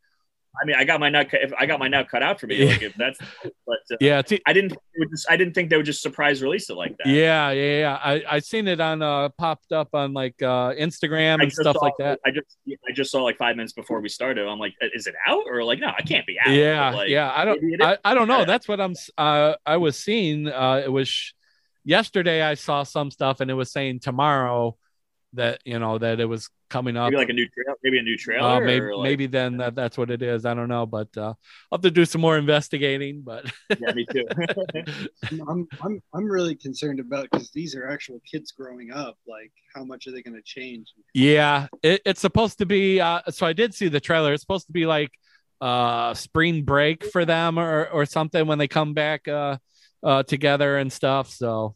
I 0.61 0.65
mean, 0.65 0.75
I 0.75 0.83
got 0.83 0.99
my 0.99 1.09
nut. 1.09 1.29
Cut, 1.31 1.41
if 1.41 1.51
I 1.57 1.65
got 1.65 1.79
my 1.79 1.87
nut 1.87 2.07
cut 2.09 2.21
out 2.21 2.39
for 2.39 2.47
me. 2.47 2.57
Yeah. 2.57 2.65
Like 2.71 2.81
if 2.83 2.93
that's, 2.95 3.17
but 3.65 3.77
uh, 3.91 3.97
yeah 3.99 4.19
it's, 4.19 4.31
I 4.45 4.53
didn't. 4.53 4.69
Think 4.69 4.81
they 4.93 4.99
would 4.99 5.09
just, 5.09 5.25
I 5.31 5.35
didn't 5.37 5.53
think 5.55 5.69
they 5.69 5.77
would 5.77 5.85
just 5.85 6.01
surprise 6.03 6.41
release 6.43 6.69
it 6.69 6.75
like 6.75 6.95
that. 6.97 7.07
yeah 7.07 7.49
yeah 7.51 7.79
yeah 7.79 7.99
i 8.03 8.23
i 8.29 8.39
seen 8.39 8.67
it 8.67 8.79
on 8.79 9.01
uh 9.01 9.29
popped 9.29 9.71
up 9.71 9.89
on 9.93 10.13
like 10.13 10.39
uh 10.43 10.73
instagram 10.75 11.41
and 11.41 11.51
stuff 11.51 11.75
saw, 11.75 11.83
like 11.83 11.93
that 11.97 12.19
I 12.25 12.29
just 12.31 12.45
I 12.87 12.91
just 12.93 13.11
saw 13.11 13.23
like 13.23 13.37
five 13.37 13.55
minutes 13.55 13.73
before 13.73 13.99
we 14.01 14.09
started. 14.09 14.47
I'm 14.47 14.59
like, 14.59 14.73
is 14.93 15.07
it 15.07 15.15
out 15.27 15.43
or 15.47 15.63
like 15.63 15.79
no? 15.79 15.87
I 15.97 16.03
can't 16.03 16.27
be 16.27 16.37
out. 16.45 16.53
yeah 16.53 16.91
like, 16.91 17.09
yeah 17.09 17.31
i 17.35 17.43
don't 17.45 17.61
maybe 17.61 17.73
it 17.73 17.81
is. 17.81 17.87
I, 18.05 18.11
I 18.11 18.13
don't 18.13 18.27
know 18.27 18.39
Yeah. 18.39 18.45
that's 18.45 18.67
what 18.67 18.79
i'm 18.79 18.93
uh 19.17 19.55
i 19.65 19.77
was 19.77 19.97
seeing 19.97 20.47
uh 20.47 20.81
it 20.85 20.91
was 20.91 21.07
sh- 21.09 21.31
yesterday 21.83 22.41
i 22.43 22.53
saw 22.53 22.83
some 22.83 23.09
stuff 23.09 23.39
and 23.39 23.49
it 23.49 23.55
was 23.55 23.71
saying 23.71 23.99
tomorrow 24.01 24.77
that 25.33 25.59
you 25.65 25.79
know 25.79 25.97
that 25.97 26.19
it 26.19 26.25
was 26.25 26.49
coming 26.69 26.97
up 26.97 27.11
Maybe 27.11 27.17
like 27.17 27.29
a 27.29 27.33
new 27.33 27.47
trail. 27.49 27.75
Maybe 27.83 27.99
a 27.99 28.03
new 28.03 28.17
trailer. 28.17 28.47
uh, 28.47 28.59
maybe 28.59 28.85
or 28.85 28.95
like, 28.95 29.03
maybe 29.03 29.27
then 29.27 29.57
that, 29.57 29.75
that's 29.75 29.97
what 29.97 30.09
it 30.09 30.21
is 30.23 30.45
i 30.45 30.53
don't 30.53 30.69
know 30.69 30.85
but 30.87 31.07
uh 31.17 31.21
i'll 31.31 31.37
have 31.73 31.81
to 31.81 31.91
do 31.91 32.05
some 32.05 32.21
more 32.21 32.37
investigating 32.37 33.21
but 33.23 33.45
Yeah, 33.79 33.93
me 33.93 34.05
too. 34.11 34.25
I'm 35.49 35.67
I'm 35.81 36.01
I'm 36.13 36.25
really 36.25 36.55
concerned 36.55 36.99
about 36.99 37.27
because 37.31 37.49
these 37.51 37.75
are 37.75 37.89
actual 37.89 38.21
kids 38.29 38.51
growing 38.51 38.91
up. 38.91 39.17
Like, 39.27 39.51
how 39.73 39.83
much 39.83 40.05
are 40.07 40.11
they 40.11 40.21
going 40.21 40.35
to 40.35 40.43
change? 40.43 40.93
Yeah, 41.13 41.67
it, 41.81 42.01
it's 42.05 42.21
supposed 42.21 42.59
to 42.59 42.65
be. 42.65 43.01
Uh, 43.01 43.21
so 43.29 43.45
I 43.47 43.53
did 43.53 43.73
see 43.73 43.87
the 43.87 43.99
trailer. 43.99 44.33
It's 44.33 44.43
supposed 44.43 44.67
to 44.67 44.73
be 44.73 44.85
like 44.85 45.11
uh, 45.61 46.13
spring 46.13 46.63
break 46.63 47.03
for 47.05 47.25
them 47.25 47.57
or 47.57 47.87
or 47.87 48.05
something 48.05 48.45
when 48.45 48.59
they 48.59 48.67
come 48.67 48.93
back 48.93 49.27
uh, 49.27 49.57
uh, 50.03 50.23
together 50.23 50.77
and 50.77 50.91
stuff. 50.93 51.29
So 51.29 51.75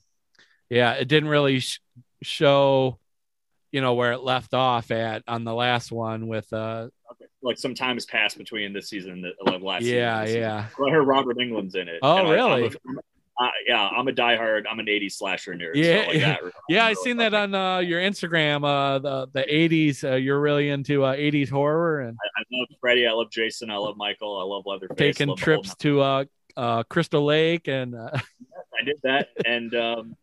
yeah, 0.70 0.93
it 0.93 1.08
didn't 1.08 1.30
really 1.30 1.60
sh- 1.62 1.80
show, 2.22 2.99
you 3.72 3.82
know, 3.82 3.93
where 3.95 4.13
it 4.13 4.20
left 4.22 4.53
off 4.53 4.91
at 4.91 5.24
on 5.28 5.43
the 5.43 5.53
last 5.53 5.91
one 5.91 6.28
with. 6.28 6.51
Uh, 6.53 6.89
like 7.43 7.57
some 7.57 7.76
time 7.76 7.95
has 7.95 8.05
passed 8.05 8.38
between 8.38 8.74
this 8.74 8.89
season 8.89 9.11
and 9.11 9.24
the 9.24 9.34
uh, 9.53 9.57
last. 9.59 9.84
yeah, 9.84 10.26
season. 10.26 10.41
yeah. 10.41 10.65
Well, 10.78 10.89
I 10.89 10.91
heard 10.91 11.03
Robert 11.03 11.38
Englund's 11.38 11.76
in 11.76 11.88
it. 11.88 11.99
Oh, 12.01 12.18
And 12.18 12.28
I- 12.28 12.32
I'm 12.32 12.36
really? 12.36 12.68
a- 12.68 13.01
uh, 13.39 13.51
yeah, 13.68 13.88
I'm 13.89 14.07
a 14.07 14.11
diehard. 14.11 14.63
I'm 14.70 14.80
an 14.80 14.88
'80s 14.88 15.11
slasher 15.13 15.53
nerd. 15.53 15.76
so 15.76 15.80
Yeah, 15.80 16.07
like 16.07 16.20
that, 16.22 16.39
Yeah, 16.70 16.86
I 16.86 16.89
really 16.89 16.95
seen 17.03 17.18
that 17.18 17.36
on 17.36 17.53
uh, 17.53 17.78
your 17.78 18.01
Instagram. 18.01 18.65
Uh, 18.65 18.97
the 18.97 19.28
the 19.32 19.43
'80s. 19.43 20.03
Uh, 20.03 20.15
you're 20.15 20.39
really 20.41 20.70
into 20.70 21.03
uh, 21.03 21.15
'80s 21.15 21.47
horror 21.47 22.01
and 22.01 22.18
I, 22.20 22.41
I 22.41 22.43
love 22.51 22.68
Freddy 22.82 23.05
I 23.05 23.11
love 23.11 23.30
Jason. 23.30 23.70
I 23.70 23.78
love 23.78 23.95
Michael. 23.95 24.39
I 24.39 24.43
love 24.43 24.63
Leatherface. 24.65 24.97
taking 24.97 25.28
love 25.28 25.38
trips 25.38 25.76
to 25.76 26.01
uh, 26.01 26.26
uh, 26.57 26.82
Crystal 26.89 27.24
Lake 27.24 27.68
and. 27.68 27.93
Uh, 27.93 28.09
I 28.80 28.84
did 28.84 28.97
that, 29.03 29.30
and 29.45 29.74
um, 29.76 30.15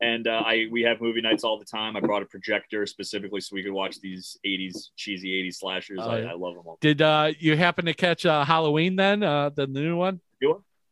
and 0.00 0.26
uh, 0.26 0.42
I 0.44 0.66
we 0.70 0.82
have 0.82 1.00
movie 1.00 1.20
nights 1.20 1.44
all 1.44 1.58
the 1.58 1.64
time. 1.64 1.96
I 1.96 2.00
brought 2.00 2.22
a 2.22 2.26
projector 2.26 2.86
specifically 2.86 3.40
so 3.40 3.54
we 3.54 3.62
could 3.62 3.72
watch 3.72 4.00
these 4.00 4.38
'80s 4.46 4.88
cheesy 4.96 5.42
'80s 5.42 5.56
slashers. 5.56 5.98
Oh, 6.02 6.10
I. 6.10 6.20
I 6.20 6.32
love 6.32 6.54
them 6.54 6.64
all. 6.66 6.78
Did 6.80 7.02
uh 7.02 7.32
you 7.38 7.56
happen 7.56 7.84
to 7.86 7.94
catch 7.94 8.24
uh 8.26 8.44
Halloween 8.44 8.96
then? 8.96 9.22
Uh 9.22 9.50
the 9.50 9.66
new 9.66 9.96
one? 9.96 10.20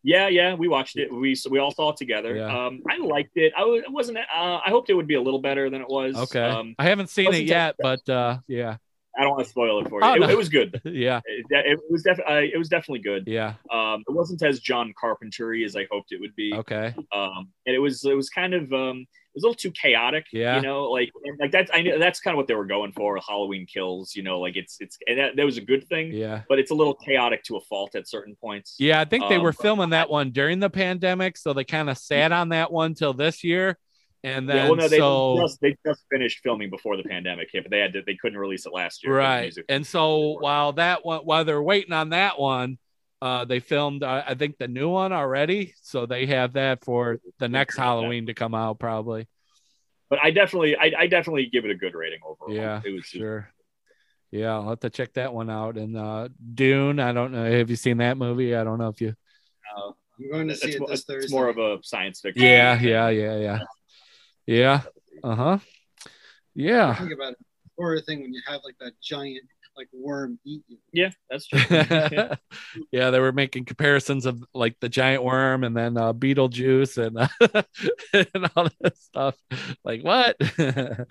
Yeah, 0.04 0.28
yeah, 0.28 0.54
we 0.54 0.68
watched 0.68 0.96
it. 0.96 1.12
We 1.12 1.34
so 1.34 1.50
we 1.50 1.58
all 1.58 1.72
saw 1.72 1.90
it 1.90 1.96
together. 1.96 2.36
Yeah. 2.36 2.66
Um, 2.66 2.82
I 2.88 2.98
liked 2.98 3.36
it. 3.36 3.52
I 3.56 3.82
wasn't. 3.88 4.18
Uh, 4.18 4.60
I 4.64 4.70
hoped 4.70 4.90
it 4.90 4.94
would 4.94 5.08
be 5.08 5.16
a 5.16 5.20
little 5.20 5.40
better 5.40 5.68
than 5.70 5.80
it 5.80 5.88
was. 5.88 6.16
Okay. 6.16 6.40
Um, 6.40 6.76
I 6.78 6.84
haven't 6.84 7.10
seen 7.10 7.34
it 7.34 7.44
yet, 7.44 7.74
but 7.78 8.08
uh 8.08 8.38
yeah. 8.46 8.76
I 9.18 9.22
don't 9.22 9.30
want 9.32 9.44
to 9.44 9.50
spoil 9.50 9.80
it 9.80 9.88
for 9.88 10.00
you. 10.00 10.06
Oh, 10.08 10.14
it, 10.14 10.20
no. 10.20 10.28
it 10.28 10.36
was 10.36 10.48
good. 10.48 10.80
Yeah. 10.84 11.20
It, 11.24 11.46
it 11.50 11.80
was 11.90 12.02
definitely. 12.02 12.50
it 12.52 12.58
was 12.58 12.68
definitely 12.68 13.00
good. 13.00 13.24
Yeah. 13.26 13.54
Um, 13.72 14.02
it 14.08 14.12
wasn't 14.12 14.42
as 14.42 14.60
John 14.60 14.92
Carpentery 15.00 15.64
as 15.64 15.76
I 15.76 15.86
hoped 15.90 16.12
it 16.12 16.20
would 16.20 16.34
be. 16.36 16.52
Okay. 16.54 16.94
um 17.12 17.48
and 17.66 17.74
it 17.74 17.78
was 17.80 18.04
it 18.04 18.14
was 18.16 18.28
kind 18.30 18.54
of 18.54 18.72
um 18.72 18.98
it 19.34 19.34
was 19.34 19.44
a 19.44 19.46
little 19.46 19.54
too 19.54 19.70
chaotic 19.70 20.24
Yeah. 20.32 20.56
you 20.56 20.62
know 20.62 20.84
like 20.90 21.10
like 21.38 21.52
that's 21.52 21.70
i 21.72 21.80
know 21.82 21.98
that's 21.98 22.18
kind 22.18 22.34
of 22.34 22.38
what 22.38 22.48
they 22.48 22.54
were 22.54 22.64
going 22.64 22.90
for 22.92 23.20
halloween 23.26 23.66
kills 23.66 24.16
you 24.16 24.22
know 24.22 24.40
like 24.40 24.56
it's 24.56 24.76
it's 24.80 24.98
and 25.06 25.18
that, 25.18 25.36
that 25.36 25.44
was 25.44 25.58
a 25.58 25.60
good 25.60 25.86
thing 25.88 26.12
Yeah. 26.12 26.42
but 26.48 26.58
it's 26.58 26.70
a 26.70 26.74
little 26.74 26.94
chaotic 26.94 27.44
to 27.44 27.56
a 27.56 27.60
fault 27.60 27.94
at 27.94 28.08
certain 28.08 28.36
points 28.40 28.76
Yeah, 28.78 29.00
I 29.00 29.04
think 29.04 29.28
they 29.28 29.36
Um, 29.36 29.42
were 29.42 29.52
filming 29.52 29.90
that 29.90 30.08
one 30.10 30.30
during 30.30 30.58
the 30.60 30.70
pandemic, 30.70 31.36
so 31.36 31.52
they 31.52 31.64
kind 31.64 31.88
of 31.90 31.98
sat 31.98 32.32
on 32.32 32.48
that 32.50 32.72
one 32.72 32.94
till 32.94 33.12
this 33.14 33.44
year. 33.44 33.78
And 34.24 34.48
then 34.48 34.56
yeah, 34.56 34.64
well, 34.64 34.76
no, 34.76 34.88
they 34.88 34.98
so 34.98 35.38
just 35.40 35.60
they 35.60 35.76
just 35.86 36.04
finished 36.10 36.40
filming 36.42 36.70
before 36.70 36.96
the 36.96 37.04
pandemic 37.04 37.50
hit, 37.52 37.62
but 37.62 37.70
they 37.70 37.78
had 37.78 37.92
to, 37.92 38.02
they 38.04 38.16
couldn't 38.16 38.38
release 38.38 38.66
it 38.66 38.72
last 38.72 39.04
year. 39.04 39.14
right. 39.14 39.42
music. 39.42 39.64
And 39.68 39.86
so 39.86 40.38
while 40.40 40.72
that 40.72 41.04
one 41.04 41.20
while 41.20 41.44
they're 41.44 41.62
waiting 41.62 41.92
on 41.92 42.10
that 42.10 42.38
one, 42.38 42.78
uh 43.22 43.44
they 43.44 43.60
filmed 43.60 44.02
uh, 44.02 44.24
I 44.26 44.34
think 44.34 44.58
the 44.58 44.66
new 44.66 44.88
one 44.88 45.12
already, 45.12 45.74
so 45.82 46.06
they 46.06 46.26
have 46.26 46.54
that 46.54 46.84
for 46.84 47.20
the 47.38 47.48
next 47.48 47.76
Halloween 47.76 48.26
to 48.26 48.34
come 48.34 48.54
out 48.54 48.80
probably. 48.80 49.28
But 50.10 50.18
I 50.22 50.30
definitely, 50.30 50.74
I, 50.76 50.92
I 50.98 51.06
definitely 51.06 51.46
give 51.46 51.64
it 51.64 51.70
a 51.70 51.74
good 51.76 51.94
rating 51.94 52.20
overall. 52.24 52.52
Yeah, 52.52 52.80
it 52.84 52.92
was 52.92 53.04
Sure. 53.04 53.48
Yeah, 54.30 54.52
I'll 54.54 54.70
have 54.70 54.80
to 54.80 54.90
check 54.90 55.14
that 55.14 55.32
one 55.32 55.48
out. 55.48 55.76
And 55.78 55.96
uh 55.96 56.28
Dune, 56.54 56.98
I 56.98 57.12
don't 57.12 57.30
know. 57.30 57.48
Have 57.50 57.70
you 57.70 57.76
seen 57.76 57.98
that 57.98 58.16
movie? 58.16 58.54
I 58.56 58.64
don't 58.64 58.78
know 58.78 58.88
if 58.88 59.00
you 59.00 59.14
Uh, 59.76 59.92
I'm 60.18 60.30
going 60.32 60.48
to 60.48 60.56
see 60.56 60.68
it's, 60.68 60.76
it 60.76 60.80
more- 60.80 60.88
this 60.88 61.04
it's 61.08 61.32
more 61.32 61.48
of 61.48 61.58
a 61.58 61.78
science 61.82 62.20
fiction. 62.20 62.42
Yeah, 62.42 62.80
yeah, 62.80 63.08
yeah, 63.08 63.36
yeah. 63.36 63.58
Yeah. 64.48 64.80
Uh-huh. 65.22 65.58
Yeah. 66.54 66.94
Think 66.94 67.12
about 67.12 67.32
it. 67.32 67.38
Horror 67.76 68.00
thing 68.00 68.22
when 68.22 68.32
you 68.32 68.40
have 68.46 68.62
like 68.64 68.76
that 68.80 68.92
giant 69.00 69.44
like 69.76 69.88
worm 69.92 70.40
eat 70.44 70.64
you. 70.66 70.78
yeah, 70.92 71.10
that's 71.30 71.46
true. 71.46 71.60
yeah, 72.90 73.10
they 73.10 73.20
were 73.20 73.30
making 73.30 73.66
comparisons 73.66 74.26
of 74.26 74.42
like 74.52 74.74
the 74.80 74.88
giant 74.88 75.22
worm 75.22 75.62
and 75.62 75.76
then 75.76 75.96
uh 75.96 76.12
Beetlejuice 76.12 76.96
and 76.98 77.16
uh, 77.18 77.62
and 78.34 78.50
all 78.56 78.68
this 78.80 78.98
stuff. 79.00 79.36
Like 79.84 80.02
what? 80.02 80.36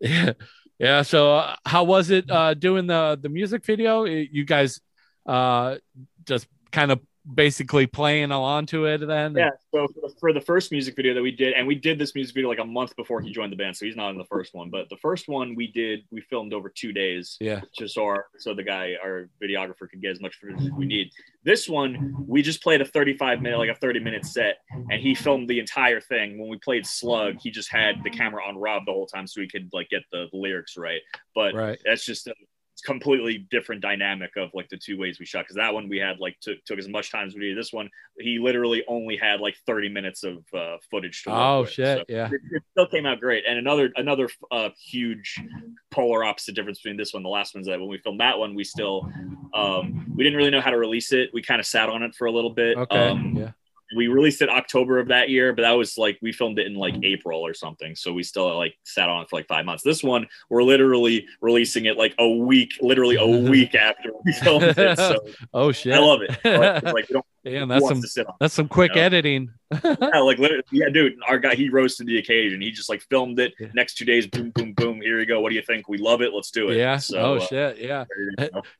yeah. 0.00 0.32
Yeah. 0.78 1.02
So 1.02 1.36
uh, 1.36 1.56
how 1.64 1.84
was 1.84 2.10
it 2.10 2.28
uh, 2.28 2.54
doing 2.54 2.88
the 2.88 3.18
the 3.22 3.28
music 3.28 3.64
video? 3.64 4.04
You 4.04 4.44
guys 4.44 4.80
uh, 5.26 5.76
just 6.24 6.48
kind 6.72 6.90
of 6.90 7.00
basically 7.34 7.86
playing 7.86 8.30
along 8.30 8.66
to 8.66 8.86
it 8.86 9.06
then? 9.06 9.34
Yeah 9.34 9.50
so 9.72 9.86
for 9.88 10.00
the, 10.00 10.14
for 10.18 10.32
the, 10.32 10.40
first 10.40 10.72
music 10.72 10.96
video 10.96 11.14
that 11.14 11.22
we 11.22 11.30
did 11.30 11.52
and 11.52 11.66
we 11.66 11.74
did 11.74 11.98
this 11.98 12.14
music 12.14 12.34
video 12.34 12.48
like 12.48 12.58
a 12.58 12.64
month 12.64 12.96
before 12.96 13.20
he 13.20 13.30
joined 13.30 13.52
the 13.52 13.56
band 13.56 13.76
so 13.76 13.84
he's 13.84 13.94
not 13.94 14.10
in 14.10 14.18
the 14.18 14.24
first 14.24 14.54
one 14.54 14.70
but 14.70 14.88
the 14.88 14.96
first 14.96 15.28
one 15.28 15.54
we 15.54 15.66
did 15.66 16.00
we 16.10 16.20
filmed 16.22 16.52
over 16.52 16.68
two 16.68 16.92
days 16.92 17.36
yeah. 17.40 17.60
just 17.78 17.94
so 17.94 18.04
our 18.04 18.26
so 18.38 18.54
the 18.54 18.62
guy 18.62 18.94
our 19.02 19.28
videographer 19.42 19.88
could 19.88 20.00
get 20.00 20.10
as 20.10 20.20
much 20.20 20.34
footage 20.36 20.60
as 20.60 20.70
we 20.72 20.86
need. 20.86 21.10
This 21.44 21.68
one 21.68 22.14
we 22.26 22.42
just 22.42 22.62
played 22.62 22.80
a 22.80 22.84
35 22.84 23.42
minute 23.42 23.58
like 23.58 23.68
a 23.68 23.74
30 23.74 24.00
minute 24.00 24.24
set 24.24 24.58
and 24.72 25.00
he 25.00 25.14
filmed 25.14 25.48
the 25.48 25.60
entire 25.60 26.00
thing. 26.00 26.38
When 26.38 26.48
we 26.48 26.58
played 26.58 26.86
slug 26.86 27.36
he 27.40 27.50
just 27.50 27.70
had 27.70 28.02
the 28.02 28.10
camera 28.10 28.42
on 28.44 28.56
rob 28.56 28.86
the 28.86 28.92
whole 28.92 29.06
time 29.06 29.26
so 29.26 29.40
he 29.40 29.46
could 29.46 29.68
like 29.72 29.90
get 29.90 30.02
the, 30.10 30.26
the 30.32 30.38
lyrics 30.38 30.76
right 30.76 31.00
but 31.34 31.54
right. 31.54 31.78
that's 31.84 32.04
just 32.04 32.26
a, 32.26 32.34
completely 32.80 33.46
different 33.50 33.80
dynamic 33.80 34.30
of 34.36 34.50
like 34.54 34.68
the 34.68 34.76
two 34.76 34.98
ways 34.98 35.18
we 35.18 35.26
shot 35.26 35.44
because 35.44 35.56
that 35.56 35.72
one 35.72 35.88
we 35.88 35.98
had 35.98 36.18
like 36.18 36.38
took, 36.40 36.62
took 36.64 36.78
as 36.78 36.88
much 36.88 37.10
time 37.10 37.26
as 37.26 37.34
we 37.34 37.40
did 37.40 37.56
this 37.56 37.72
one 37.72 37.88
he 38.18 38.38
literally 38.38 38.84
only 38.88 39.16
had 39.16 39.40
like 39.40 39.56
30 39.66 39.88
minutes 39.88 40.24
of 40.24 40.38
uh, 40.54 40.76
footage 40.90 41.22
to 41.22 41.30
oh 41.30 41.62
with. 41.62 41.70
shit 41.70 41.98
so 41.98 42.04
yeah. 42.08 42.26
it, 42.26 42.40
it, 42.50 42.62
still 42.72 42.86
came 42.86 43.06
out 43.06 43.20
great. 43.20 43.44
And 43.46 43.58
another 43.58 43.90
another 43.96 44.28
uh, 44.50 44.70
huge 44.78 45.40
polar 45.90 46.24
opposite 46.24 46.54
difference 46.54 46.78
between 46.78 46.96
this 46.96 47.12
one 47.12 47.20
and 47.20 47.26
the 47.26 47.30
last 47.30 47.54
one's 47.54 47.66
that 47.66 47.78
when 47.80 47.88
we 47.88 47.98
filmed 47.98 48.20
that 48.20 48.38
one 48.38 48.54
we 48.54 48.64
still 48.64 49.10
um, 49.54 50.12
we 50.14 50.24
didn't 50.24 50.36
really 50.36 50.50
know 50.50 50.60
how 50.60 50.70
to 50.70 50.78
release 50.78 51.12
it. 51.12 51.30
We 51.32 51.42
kind 51.42 51.60
of 51.60 51.66
sat 51.66 51.88
on 51.88 52.02
it 52.02 52.14
for 52.14 52.26
a 52.26 52.32
little 52.32 52.50
bit 52.50 52.76
okay 52.76 53.08
um, 53.08 53.34
yeah 53.36 53.52
we 53.96 54.08
released 54.08 54.42
it 54.42 54.48
October 54.48 54.98
of 54.98 55.08
that 55.08 55.30
year, 55.30 55.52
but 55.52 55.62
that 55.62 55.72
was 55.72 55.98
like 55.98 56.18
we 56.22 56.32
filmed 56.32 56.58
it 56.58 56.66
in 56.66 56.74
like 56.74 56.94
April 57.02 57.40
or 57.40 57.54
something. 57.54 57.96
So 57.96 58.12
we 58.12 58.22
still 58.22 58.56
like 58.56 58.74
sat 58.84 59.08
on 59.08 59.22
it 59.22 59.30
for 59.30 59.36
like 59.36 59.48
five 59.48 59.64
months. 59.64 59.82
This 59.82 60.02
one, 60.02 60.26
we're 60.48 60.62
literally 60.62 61.26
releasing 61.40 61.86
it 61.86 61.96
like 61.96 62.14
a 62.18 62.28
week, 62.28 62.72
literally 62.80 63.16
a 63.16 63.26
week 63.50 63.74
after 63.74 64.10
we 64.24 64.32
filmed 64.32 64.74
it. 64.76 64.98
So 65.10 65.18
oh 65.54 65.72
shit, 65.72 65.94
I 65.94 65.98
love 65.98 66.20
it. 66.22 66.30
Like, 66.44 66.82
like 66.82 66.94
we 67.08 67.12
don't, 67.14 67.24
Damn, 67.44 67.68
that's 67.68 67.88
some 67.88 68.32
that's 68.38 68.54
some 68.54 68.68
quick 68.68 68.90
you 68.94 69.00
know? 69.00 69.06
editing. 69.06 69.50
yeah, 69.82 70.20
like 70.20 70.38
literally, 70.38 70.62
yeah, 70.72 70.90
dude. 70.90 71.14
Our 71.26 71.38
guy, 71.38 71.54
he 71.54 71.70
rose 71.70 71.96
to 71.96 72.04
the 72.04 72.18
occasion. 72.18 72.60
He 72.60 72.70
just 72.70 72.90
like 72.90 73.02
filmed 73.02 73.38
it. 73.38 73.54
Yeah. 73.58 73.68
Next 73.72 73.94
two 73.94 74.04
days, 74.04 74.26
boom, 74.26 74.50
boom, 74.50 74.72
boom. 74.74 75.00
Here 75.00 75.18
you 75.18 75.26
go. 75.26 75.40
What 75.40 75.48
do 75.48 75.54
you 75.54 75.62
think? 75.62 75.88
We 75.88 75.96
love 75.96 76.20
it. 76.20 76.34
Let's 76.34 76.50
do 76.50 76.68
it. 76.68 76.76
Yeah. 76.76 76.98
So, 76.98 77.18
oh 77.18 77.36
uh, 77.36 77.40
shit. 77.40 77.78
Yeah. 77.78 78.04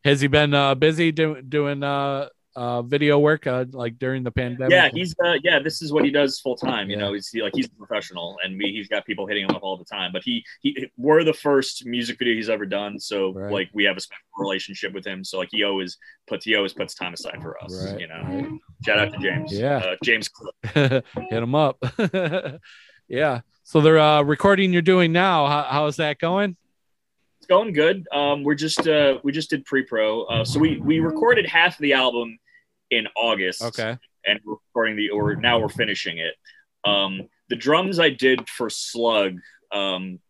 Has 0.05 0.21
he 0.21 0.27
been 0.27 0.53
uh, 0.53 0.75
busy 0.75 1.11
doing 1.11 1.49
doing 1.49 1.83
uh, 1.83 2.29
uh, 2.57 2.83
video 2.83 3.19
work 3.19 3.47
uh, 3.47 3.65
like 3.73 3.99
during 3.99 4.23
the 4.25 4.31
pandemic? 4.31 4.71
Yeah, 4.73 4.89
he's 4.93 5.15
uh, 5.25 5.35
yeah. 5.45 5.59
This 5.61 5.83
is 5.83 5.93
what 5.93 6.05
he 6.05 6.11
does 6.11 6.41
full 6.41 6.57
time. 6.57 6.91
You 6.91 6.97
Yeah. 6.97 7.03
know, 7.05 7.13
he's 7.13 7.29
he, 7.29 7.43
like 7.43 7.53
he's 7.55 7.67
a 7.67 7.71
professional, 7.71 8.39
and 8.45 8.59
we, 8.59 8.73
he's 8.73 8.89
got 8.89 9.07
people 9.07 9.27
hitting 9.27 9.45
him 9.45 9.51
up 9.55 9.63
all 9.63 9.77
the 9.77 9.85
time. 9.85 10.11
But 10.13 10.23
he 10.25 10.45
he 10.61 10.89
we're 10.97 11.23
the 11.25 11.33
first 11.33 11.87
music 11.87 12.19
video 12.19 12.35
he's 12.35 12.51
ever 12.51 12.67
done, 12.67 12.99
so 12.99 13.33
Right. 13.33 13.53
like 13.53 13.71
we 13.73 13.85
have 13.85 13.97
a 13.97 14.01
special 14.01 14.23
relationship 14.39 14.93
with 14.93 15.07
him. 15.07 15.23
So 15.25 15.39
like 15.39 15.49
he 15.53 15.63
always 15.65 15.97
puts 16.27 16.45
he 16.45 16.57
always 16.57 16.73
puts 16.73 16.95
time 16.95 17.13
aside 17.15 17.41
for 17.43 17.63
us. 17.63 17.87
Right, 17.93 18.01
You 18.01 18.09
know, 18.09 18.23
right. 18.25 18.49
shout 18.85 18.99
out 18.99 19.13
to 19.13 19.19
James. 19.19 19.53
Yeah. 19.53 19.77
uh, 19.79 19.97
James. 20.03 20.29
Hit 20.75 21.05
him 21.31 21.55
up. 21.55 21.83
yeah. 23.09 23.41
So 23.63 23.81
the 23.81 24.01
uh, 24.03 24.23
recording 24.23 24.73
you're 24.73 24.83
doing 24.83 25.13
now, 25.13 25.47
how, 25.47 25.63
how's 25.71 25.97
that 25.97 26.19
going? 26.19 26.57
Going 27.51 27.73
good. 27.73 28.07
Um, 28.13 28.45
we're 28.45 28.55
just 28.55 28.87
uh, 28.87 29.19
we 29.25 29.33
just 29.33 29.51
did 29.51 29.65
pre-pro. 29.65 30.23
Uh, 30.23 30.45
so 30.45 30.61
we 30.61 30.77
we 30.79 31.01
recorded 31.01 31.47
half 31.47 31.75
of 31.75 31.83
the 31.83 31.95
album 31.95 32.39
in 32.93 33.09
August. 33.17 33.61
Okay. 33.63 33.99
and 34.25 34.39
we're 34.45 34.55
recording 34.69 34.95
the 34.97 35.11
or 35.11 35.35
now 35.35 35.59
we're 35.59 35.69
finishing 35.69 36.19
it. 36.19 36.35
Um, 36.85 37.29
the 37.49 37.57
drums 37.57 37.99
I 37.99 38.11
did 38.11 38.49
for 38.49 38.71
Slug, 38.71 39.35
um, 39.73 40.21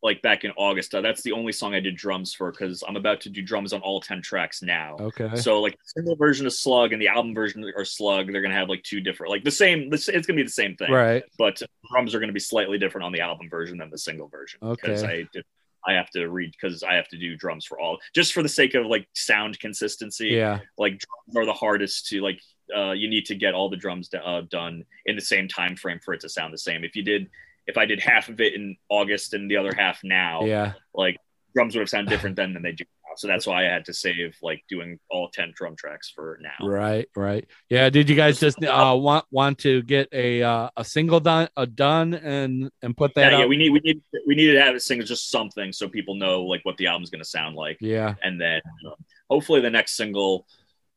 like 0.00 0.22
back 0.22 0.44
in 0.44 0.52
August. 0.56 0.94
Uh, 0.94 1.00
that's 1.00 1.22
the 1.22 1.32
only 1.32 1.50
song 1.50 1.74
I 1.74 1.80
did 1.80 1.96
drums 1.96 2.32
for 2.32 2.52
because 2.52 2.84
I'm 2.86 2.94
about 2.94 3.20
to 3.22 3.30
do 3.30 3.42
drums 3.42 3.72
on 3.72 3.80
all 3.80 4.00
ten 4.00 4.22
tracks 4.22 4.62
now. 4.62 4.94
Okay. 5.00 5.34
So 5.34 5.60
like 5.60 5.72
the 5.72 5.78
single 6.00 6.14
version 6.14 6.46
of 6.46 6.52
Slug 6.52 6.92
and 6.92 7.02
the 7.02 7.08
album 7.08 7.34
version 7.34 7.64
or 7.74 7.84
Slug, 7.84 8.30
they're 8.30 8.42
gonna 8.42 8.54
have 8.54 8.68
like 8.68 8.84
two 8.84 9.00
different, 9.00 9.32
like 9.32 9.42
the 9.42 9.50
same. 9.50 9.92
It's 9.92 10.06
gonna 10.08 10.36
be 10.36 10.44
the 10.44 10.48
same 10.50 10.76
thing, 10.76 10.92
Right. 10.92 11.24
but 11.36 11.60
drums 11.90 12.14
are 12.14 12.20
gonna 12.20 12.32
be 12.32 12.38
slightly 12.38 12.78
different 12.78 13.04
on 13.06 13.10
the 13.10 13.22
album 13.22 13.50
version 13.50 13.78
than 13.78 13.90
the 13.90 13.98
single 13.98 14.28
version. 14.28 14.60
Because 14.62 15.02
Okay. 15.02 15.12
I 15.22 15.28
did. 15.32 15.44
I 15.86 15.92
have 15.92 16.10
to 16.10 16.26
read 16.28 16.52
because 16.52 16.82
I 16.82 16.94
have 16.94 17.08
to 17.08 17.18
do 17.18 17.36
drums 17.36 17.64
for 17.64 17.78
all, 17.80 17.98
just 18.14 18.32
for 18.32 18.42
the 18.42 18.48
sake 18.48 18.74
of 18.74 18.86
like 18.86 19.06
sound 19.14 19.58
consistency 19.60 20.28
Yeah. 20.28 20.60
like 20.78 20.98
drums 20.98 21.36
are 21.36 21.46
the 21.46 21.52
hardest 21.52 22.06
to 22.08 22.20
like 22.20 22.40
uh, 22.74 22.92
you 22.92 23.08
need 23.10 23.26
to 23.26 23.34
get 23.34 23.52
all 23.54 23.68
the 23.68 23.76
drums 23.76 24.08
d- 24.08 24.18
uh, 24.24 24.40
done 24.50 24.84
in 25.06 25.14
the 25.16 25.22
same 25.22 25.46
time 25.48 25.76
frame 25.76 26.00
for 26.02 26.14
it 26.14 26.20
to 26.20 26.28
sound 26.28 26.52
the 26.54 26.58
same 26.58 26.82
if 26.84 26.96
you 26.96 27.02
did 27.02 27.28
if 27.66 27.76
i 27.76 27.84
did 27.84 28.00
half 28.00 28.30
of 28.30 28.40
it 28.40 28.54
in 28.54 28.74
august 28.88 29.34
and 29.34 29.50
the 29.50 29.56
other 29.58 29.74
half 29.74 29.98
now 30.02 30.42
Yeah. 30.44 30.72
like 30.94 31.18
drums 31.54 31.74
would 31.74 31.80
have 31.82 31.90
sounded 31.90 32.08
different 32.10 32.36
then 32.36 32.54
than 32.54 32.62
they 32.62 32.72
do 32.72 32.84
so 33.16 33.26
that's 33.28 33.46
why 33.46 33.64
i 33.64 33.68
had 33.68 33.84
to 33.84 33.94
save 33.94 34.36
like 34.42 34.62
doing 34.68 34.98
all 35.10 35.28
10 35.30 35.52
drum 35.54 35.76
tracks 35.76 36.10
for 36.14 36.38
now 36.42 36.64
Right. 36.74 37.08
Right. 37.16 37.46
Yeah. 37.68 37.90
Did 37.90 38.08
you 38.08 38.16
guys 38.16 38.40
just 38.40 38.62
uh, 38.62 38.96
want 38.98 39.24
want 39.30 39.58
to 39.60 39.82
get 39.82 40.08
a 40.12 40.42
uh, 40.42 40.70
a 40.76 40.84
single 40.84 41.20
done 41.20 41.48
a 41.56 41.66
done 41.66 42.14
and 42.14 42.70
and 42.82 42.96
put 42.96 43.14
that 43.14 43.32
yeah, 43.32 43.36
up? 43.36 43.40
yeah 43.40 43.46
we 43.46 43.56
need 43.56 43.70
we 43.70 43.80
need 43.80 44.02
we 44.26 44.34
need 44.34 44.52
to 44.52 44.60
have 44.60 44.74
a 44.74 44.80
single 44.80 45.06
just 45.06 45.30
something 45.30 45.72
so 45.72 45.88
people 45.88 46.14
know 46.14 46.42
like 46.42 46.64
what 46.64 46.76
the 46.76 46.86
album's 46.86 47.10
going 47.10 47.22
to 47.22 47.28
sound 47.28 47.56
like 47.56 47.78
yeah. 47.80 48.14
and 48.22 48.40
then 48.40 48.60
um, 48.86 48.94
hopefully 49.30 49.60
the 49.60 49.70
next 49.70 49.96
single 49.96 50.46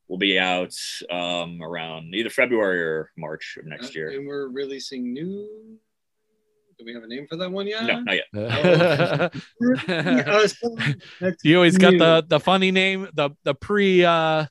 will 0.08 0.18
be 0.18 0.38
out 0.38 0.74
um, 1.10 1.62
around 1.62 2.14
either 2.14 2.30
february 2.30 2.80
or 2.80 3.10
march 3.16 3.56
of 3.58 3.66
next 3.66 3.94
year 3.94 4.10
And 4.10 4.26
we're 4.26 4.48
releasing 4.48 5.12
new. 5.12 5.78
Do 6.78 6.84
we 6.84 6.94
have 6.94 7.02
a 7.02 7.08
name 7.08 7.26
for 7.28 7.36
that 7.36 7.50
one 7.50 7.66
yet? 7.66 7.84
no 7.84 8.00
not 8.00 8.14
yet 8.14 8.26
Yeah, 11.20 11.30
you 11.42 11.56
always 11.56 11.76
got 11.76 11.98
the 11.98 12.24
the 12.26 12.38
funny 12.38 12.70
name 12.70 13.08
the 13.14 13.30
the 13.42 13.54
pre 13.54 14.04
uh 14.04 14.46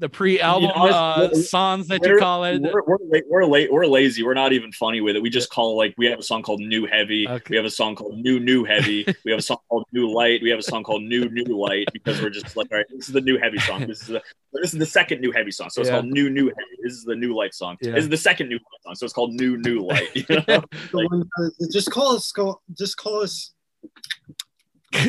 the 0.00 0.08
pre 0.08 0.40
album 0.40 0.70
You 0.74 0.76
know, 0.76 0.88
uh, 0.90 1.34
songs 1.34 1.86
that 1.88 2.04
you 2.04 2.18
call 2.18 2.44
it. 2.44 2.60
We're 2.60 2.82
we're, 2.84 2.96
la- 3.00 3.20
we're 3.28 3.44
late. 3.44 3.72
We're 3.72 3.86
lazy. 3.86 4.22
We're 4.24 4.34
not 4.34 4.52
even 4.52 4.72
funny 4.72 5.00
with 5.00 5.14
it. 5.16 5.22
We 5.22 5.30
just 5.30 5.50
call 5.50 5.76
like 5.76 5.94
we 5.96 6.06
have 6.06 6.18
a 6.18 6.22
song 6.22 6.42
called 6.42 6.60
New 6.60 6.86
Heavy. 6.86 7.28
Okay. 7.28 7.44
We 7.50 7.56
have 7.56 7.64
a 7.64 7.70
song 7.70 7.94
called 7.94 8.18
New 8.18 8.40
New 8.40 8.64
Heavy. 8.64 9.06
we 9.24 9.30
have 9.30 9.38
a 9.38 9.42
song 9.42 9.58
called 9.68 9.84
New 9.92 10.12
Light. 10.12 10.42
We 10.42 10.50
have 10.50 10.58
a 10.58 10.62
song 10.62 10.82
called 10.82 11.02
New 11.04 11.28
New 11.30 11.56
Light 11.58 11.86
because 11.92 12.20
we're 12.20 12.30
just 12.30 12.56
like, 12.56 12.66
all 12.72 12.78
right, 12.78 12.86
this 12.90 13.06
is 13.08 13.14
the 13.14 13.20
new 13.20 13.38
heavy 13.38 13.58
song. 13.58 13.86
This 13.86 14.02
is 14.02 14.08
the 14.08 14.22
this 14.52 14.72
is 14.72 14.78
the 14.78 14.86
second 14.86 15.20
new 15.20 15.30
heavy 15.30 15.50
song. 15.52 15.70
So 15.70 15.80
it's 15.80 15.88
Yeah. 15.90 15.96
called 16.00 16.06
New 16.06 16.28
New 16.28 16.46
Heavy. 16.46 16.76
This 16.82 16.94
is 16.94 17.04
the 17.04 17.16
new 17.16 17.34
light 17.34 17.54
song. 17.54 17.76
Yeah. 17.80 17.92
This 17.92 18.04
is 18.04 18.10
the 18.10 18.16
second 18.16 18.48
new 18.48 18.56
light 18.56 18.82
song. 18.84 18.94
So 18.96 19.04
it's 19.04 19.14
called 19.14 19.32
New 19.34 19.56
New 19.58 19.80
Light. 19.80 20.08
You 20.14 20.24
know? 20.48 20.62
the 20.92 21.06
one 21.08 21.24
that- 21.36 21.70
just 21.72 21.90
call 21.90 22.16
us. 22.16 22.32
Call, 22.32 22.62
just 22.76 22.96
call 22.96 23.22
us. 23.22 23.52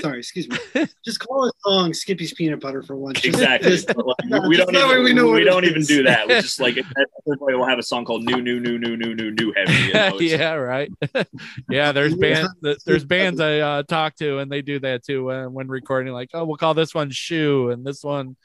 Sorry, 0.02 0.20
excuse 0.20 0.48
me. 0.50 0.58
Just 1.06 1.20
call 1.20 1.48
a 1.48 1.52
song 1.60 1.94
"Skippy's 1.94 2.34
Peanut 2.34 2.60
Butter" 2.60 2.82
for 2.84 2.96
once. 2.96 3.24
Exactly. 3.24 3.70
just- 3.72 3.88
like, 3.88 3.98
we 4.48 4.58
Just 4.58 4.68
don't 4.68 4.74
that 4.74 4.88
way 4.88 4.94
even, 4.94 5.04
we 5.04 5.14
know 5.14 5.30
we 5.32 5.44
don't 5.44 5.64
is. 5.64 5.70
even 5.72 5.84
do 5.84 6.04
that. 6.04 6.28
We 6.28 6.34
just 6.36 6.60
like 6.60 6.78
everybody 7.28 7.56
will 7.58 7.68
have 7.68 7.80
a 7.80 7.84
song 7.84 8.06
called 8.06 8.24
New 8.24 8.42
New 8.42 8.60
New 8.60 8.78
New 8.78 8.98
New 8.98 9.14
New 9.16 9.32
New 9.32 9.54
Heavy. 9.56 9.74
You 9.88 9.94
know? 9.94 10.20
Yeah, 10.20 10.54
right. 10.54 10.92
yeah, 11.70 11.92
there's 11.92 12.14
Yeah. 12.14 12.48
bands. 12.64 12.84
There's 12.86 13.04
bands 13.06 13.40
I 13.40 13.60
uh, 13.60 13.84
talk 13.84 14.16
to, 14.18 14.40
and 14.40 14.52
they 14.52 14.62
do 14.62 14.80
that 14.80 15.04
too 15.06 15.32
uh, 15.32 15.46
when 15.48 15.68
recording. 15.68 16.14
Like, 16.14 16.30
oh, 16.34 16.46
we'll 16.46 16.58
call 16.58 16.74
this 16.74 16.94
one 16.94 17.12
shoe, 17.12 17.70
and 17.70 17.86
this 17.86 18.04
one, 18.04 18.36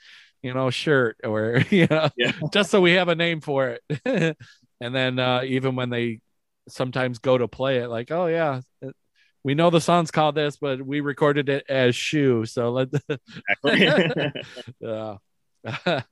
you 0.42 0.52
know, 0.54 0.70
shirt, 0.70 1.16
or 1.24 1.62
you 1.70 1.86
know, 1.90 2.08
Yeah. 2.16 2.32
just 2.52 2.70
so 2.70 2.80
we 2.80 2.92
have 2.92 3.08
a 3.08 3.14
name 3.14 3.40
for 3.40 3.78
it. 3.90 4.36
and 4.80 4.94
then 4.94 5.18
uh, 5.18 5.42
even 5.44 5.74
when 5.76 5.90
they 5.90 6.20
sometimes 6.68 7.18
go 7.18 7.36
to 7.38 7.48
play 7.48 7.78
it, 7.78 7.88
like, 7.88 8.10
oh 8.10 8.26
yeah, 8.26 8.60
it- 8.82 8.94
we 9.42 9.54
know 9.54 9.70
the 9.70 9.80
song's 9.80 10.10
called 10.10 10.34
this, 10.34 10.56
but 10.56 10.82
we 10.82 11.00
recorded 11.00 11.48
it 11.48 11.64
as 11.68 11.96
shoe. 11.96 12.44
So 12.46 12.70
let. 12.70 12.88
Exactly. 13.64 14.32
Yeah. 14.80 15.16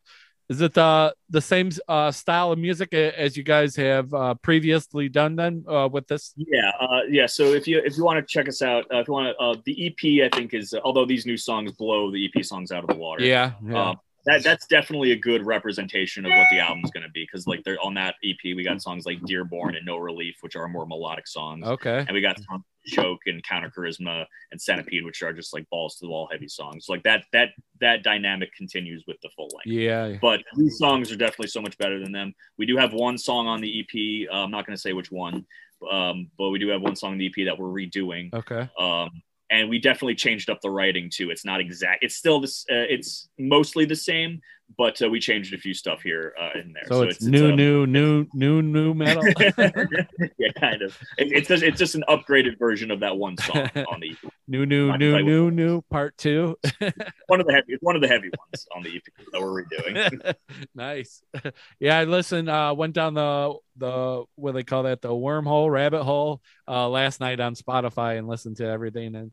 Is 0.48 0.62
it 0.62 0.78
uh, 0.78 1.12
the 1.28 1.42
same 1.42 1.70
uh, 1.88 2.10
style 2.10 2.52
of 2.52 2.58
music 2.58 2.94
as 2.94 3.36
you 3.36 3.42
guys 3.42 3.76
have 3.76 4.12
uh, 4.14 4.32
previously 4.34 5.10
done 5.10 5.36
then 5.36 5.62
uh, 5.68 5.90
with 5.92 6.06
this? 6.06 6.32
Yeah, 6.38 6.70
uh, 6.80 7.02
yeah. 7.10 7.26
So 7.26 7.52
if 7.52 7.68
you 7.68 7.82
if 7.84 7.98
you 7.98 8.04
want 8.04 8.18
to 8.18 8.24
check 8.24 8.48
us 8.48 8.62
out, 8.62 8.86
uh, 8.90 9.00
if 9.00 9.08
you 9.08 9.12
want 9.12 9.36
to, 9.36 9.44
uh, 9.44 9.56
the 9.66 9.86
EP 9.86 10.24
I 10.24 10.34
think 10.34 10.54
is 10.54 10.74
although 10.84 11.04
these 11.04 11.26
new 11.26 11.36
songs 11.36 11.72
blow 11.72 12.10
the 12.10 12.30
EP 12.34 12.42
songs 12.42 12.72
out 12.72 12.82
of 12.82 12.88
the 12.88 12.96
water. 12.96 13.24
Yeah. 13.24 13.52
yeah. 13.62 13.90
Um, 13.90 13.96
that 14.28 14.44
that's 14.44 14.66
definitely 14.66 15.12
a 15.12 15.16
good 15.16 15.44
representation 15.44 16.24
of 16.26 16.30
what 16.30 16.46
the 16.50 16.58
album's 16.58 16.90
going 16.90 17.02
to 17.02 17.10
be 17.10 17.24
because 17.24 17.46
like 17.46 17.64
they're 17.64 17.80
on 17.82 17.94
that 17.94 18.14
EP 18.22 18.36
we 18.44 18.62
got 18.62 18.82
songs 18.82 19.06
like 19.06 19.20
Dearborn 19.24 19.74
and 19.74 19.86
No 19.86 19.96
Relief 19.96 20.36
which 20.42 20.54
are 20.54 20.68
more 20.68 20.86
melodic 20.86 21.26
songs 21.26 21.64
okay. 21.66 22.04
and 22.06 22.12
we 22.12 22.20
got 22.20 22.38
songs 22.44 22.62
Choke 22.86 23.20
and 23.26 23.42
Counter 23.42 23.70
Charisma 23.76 24.24
and 24.50 24.60
Centipede 24.60 25.04
which 25.04 25.22
are 25.22 25.32
just 25.32 25.52
like 25.52 25.68
balls 25.70 25.96
to 25.96 26.06
the 26.06 26.10
wall 26.10 26.28
heavy 26.30 26.48
songs 26.48 26.86
like 26.88 27.02
that 27.02 27.24
that 27.32 27.50
that 27.80 28.02
dynamic 28.02 28.54
continues 28.54 29.04
with 29.06 29.16
the 29.22 29.30
full 29.34 29.48
length 29.54 29.66
Yeah. 29.66 30.16
but 30.20 30.42
these 30.56 30.78
songs 30.78 31.10
are 31.10 31.16
definitely 31.16 31.48
so 31.48 31.60
much 31.60 31.76
better 31.78 31.98
than 31.98 32.12
them. 32.12 32.34
We 32.58 32.66
do 32.66 32.76
have 32.76 32.92
one 32.92 33.18
song 33.18 33.46
on 33.46 33.60
the 33.60 33.80
EP. 33.80 34.28
Uh, 34.32 34.44
I'm 34.44 34.50
not 34.50 34.66
going 34.66 34.76
to 34.76 34.80
say 34.80 34.92
which 34.92 35.10
one, 35.10 35.46
um, 35.90 36.30
but 36.38 36.50
we 36.50 36.58
do 36.58 36.68
have 36.68 36.82
one 36.82 36.96
song 36.96 37.12
on 37.12 37.18
the 37.18 37.26
EP 37.26 37.46
that 37.46 37.58
we're 37.58 37.68
redoing. 37.68 38.32
Okay. 38.34 38.68
Um, 38.78 39.22
and 39.50 39.68
we 39.68 39.78
definitely 39.78 40.14
changed 40.14 40.50
up 40.50 40.60
the 40.60 40.70
writing 40.70 41.10
too. 41.10 41.30
It's 41.30 41.44
not 41.44 41.60
exact. 41.60 42.04
It's 42.04 42.16
still 42.16 42.40
this. 42.40 42.64
Uh, 42.70 42.86
it's 42.88 43.28
mostly 43.38 43.84
the 43.84 43.96
same, 43.96 44.40
but 44.76 45.00
uh, 45.00 45.08
we 45.08 45.18
changed 45.18 45.54
a 45.54 45.58
few 45.58 45.72
stuff 45.72 46.02
here 46.02 46.34
uh, 46.40 46.58
in 46.58 46.72
there. 46.72 46.84
So, 46.86 47.02
it's, 47.02 47.22
new, 47.22 47.50
um, 47.50 47.56
new, 47.56 47.86
new, 47.86 48.26
new, 48.34 48.62
new 48.62 48.94
metal. 48.94 49.24
yeah, 49.58 50.52
kind 50.58 50.82
of. 50.82 50.96
It, 51.16 51.32
it's 51.32 51.48
just 51.48 51.62
it's 51.62 51.78
just 51.78 51.94
an 51.94 52.04
upgraded 52.08 52.58
version 52.58 52.90
of 52.90 53.00
that 53.00 53.16
one 53.16 53.36
song 53.38 53.70
on 53.90 54.00
the 54.00 54.16
new, 54.46 54.66
new, 54.66 54.96
new, 54.96 55.22
new, 55.22 55.50
new, 55.50 55.82
part 55.90 56.16
two. 56.18 56.56
one 57.26 57.40
of 57.40 57.46
the 57.46 57.52
heavy 57.52 57.76
one 57.80 57.96
of 57.96 58.02
the 58.02 58.08
heavy 58.08 58.30
ones 58.38 58.66
on 58.76 58.82
the 58.82 58.96
EP 58.96 59.02
that 59.32 59.40
we're 59.40 59.64
redoing. 59.64 60.34
nice. 60.74 61.22
Yeah, 61.80 61.98
I 61.98 62.04
listened, 62.04 62.48
uh, 62.48 62.74
went 62.76 62.94
down 62.94 63.14
the 63.14 63.54
the 63.76 64.24
what 64.34 64.52
do 64.52 64.54
they 64.58 64.64
call 64.64 64.82
that, 64.84 65.00
the 65.00 65.08
wormhole, 65.08 65.70
rabbit 65.70 66.02
hole, 66.02 66.42
uh, 66.66 66.88
last 66.88 67.20
night 67.20 67.40
on 67.40 67.54
Spotify 67.54 68.18
and 68.18 68.28
listened 68.28 68.58
to 68.58 68.66
everything. 68.66 69.14
And 69.14 69.32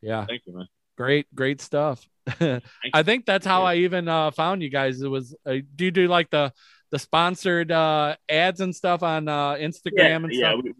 yeah, 0.00 0.24
Thank 0.26 0.42
you, 0.46 0.56
man. 0.56 0.68
Great, 0.96 1.32
great 1.34 1.60
stuff. 1.60 2.06
I 2.40 3.02
think 3.04 3.26
that's 3.26 3.46
how 3.46 3.64
I 3.64 3.76
even 3.76 4.08
uh, 4.08 4.30
found 4.32 4.62
you 4.62 4.68
guys. 4.68 5.00
It 5.00 5.08
was 5.08 5.34
uh, 5.46 5.56
do 5.74 5.84
you 5.84 5.90
do 5.90 6.08
like 6.08 6.30
the 6.30 6.52
the 6.90 6.98
sponsored 6.98 7.70
uh, 7.70 8.16
ads 8.28 8.60
and 8.60 8.74
stuff 8.74 9.02
on 9.02 9.28
uh, 9.28 9.54
Instagram 9.54 9.92
Yeah, 9.96 10.16
and 10.24 10.32
yeah, 10.32 10.52
stuff? 10.52 10.64
we, 10.64 10.74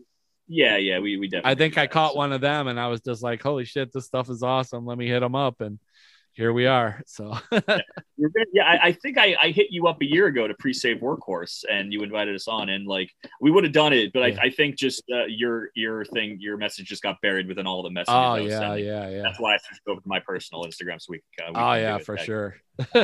yeah, 0.48 0.76
yeah. 0.76 0.98
We 0.98 1.16
we 1.16 1.28
definitely. 1.28 1.50
I 1.52 1.54
think 1.54 1.78
I 1.78 1.86
caught 1.86 2.12
so. 2.12 2.18
one 2.18 2.32
of 2.32 2.40
them 2.40 2.68
and 2.68 2.78
I 2.78 2.88
was 2.88 3.00
just 3.00 3.22
like, 3.22 3.42
holy 3.42 3.64
shit, 3.64 3.92
this 3.92 4.06
stuff 4.06 4.28
is 4.30 4.42
awesome. 4.42 4.86
Let 4.86 4.98
me 4.98 5.08
hit 5.08 5.20
them 5.20 5.34
up. 5.34 5.60
And 5.60 5.78
here 6.36 6.52
we 6.52 6.66
are. 6.66 7.02
So 7.06 7.34
You're. 8.16 8.30
Yeah, 8.52 8.64
I, 8.64 8.88
I 8.88 8.92
think 8.92 9.16
I, 9.16 9.34
I 9.42 9.50
hit 9.50 9.68
you 9.70 9.86
up 9.86 10.00
a 10.02 10.04
year 10.04 10.26
ago 10.26 10.46
to 10.46 10.54
pre-save 10.54 10.98
workhorse, 10.98 11.64
and 11.70 11.92
you 11.92 12.02
invited 12.02 12.34
us 12.34 12.46
on, 12.46 12.68
and 12.68 12.86
like 12.86 13.10
we 13.40 13.50
would 13.50 13.64
have 13.64 13.72
done 13.72 13.94
it, 13.94 14.12
but 14.12 14.20
Yeah. 14.20 14.38
I, 14.42 14.46
I 14.46 14.50
think 14.50 14.76
just 14.76 15.02
uh, 15.12 15.24
your 15.26 15.70
your 15.74 16.04
thing, 16.04 16.36
your 16.38 16.58
message 16.58 16.86
just 16.86 17.02
got 17.02 17.16
buried 17.22 17.48
within 17.48 17.66
all 17.66 17.82
the 17.82 17.90
messages. 17.90 18.14
oh 18.14 18.34
yeah, 18.36 18.58
sending. 18.60 18.86
yeah, 18.86 19.08
yeah. 19.08 19.22
That's 19.22 19.40
why 19.40 19.54
I 19.54 19.58
switched 19.58 19.82
over 19.88 20.00
to 20.00 20.08
my 20.08 20.20
personal 20.20 20.64
Instagram 20.64 21.00
so 21.00 21.06
we. 21.10 21.22
Uh, 21.42 21.52
we 21.52 21.56
Oh 21.56 21.72
yeah, 21.72 21.98
for 21.98 22.18
sure. 22.18 22.56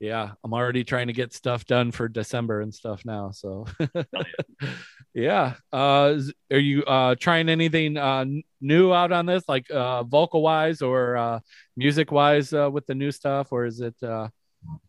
yeah, 0.00 0.30
I'm 0.42 0.54
already 0.54 0.82
trying 0.82 1.08
to 1.08 1.12
get 1.12 1.34
stuff 1.34 1.66
done 1.66 1.92
for 1.92 2.08
December 2.08 2.62
and 2.62 2.74
stuff 2.74 3.04
now. 3.04 3.30
So 3.32 3.66
yeah. 5.14 5.54
Uh 5.72 6.18
are 6.50 6.58
you 6.58 6.82
uh 6.84 7.14
trying 7.20 7.48
anything 7.48 7.96
uh 7.96 8.24
new 8.60 8.92
out 8.92 9.12
on 9.12 9.26
this 9.26 9.44
like 9.46 9.70
uh 9.70 10.02
vocal 10.04 10.42
wise 10.42 10.80
or 10.82 11.16
uh 11.16 11.40
music 11.76 12.10
wise 12.10 12.52
uh, 12.52 12.70
with 12.70 12.86
the 12.86 12.94
new 12.94 13.10
stuff 13.12 13.48
or 13.52 13.66
is 13.66 13.80
it 13.80 13.94
uh 14.02 14.28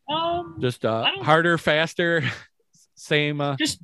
Um, 0.09 0.57
just 0.62 0.86
uh 0.86 1.05
harder, 1.22 1.57
faster, 1.57 2.24
same 2.95 3.41
uh 3.41 3.55
just 3.57 3.80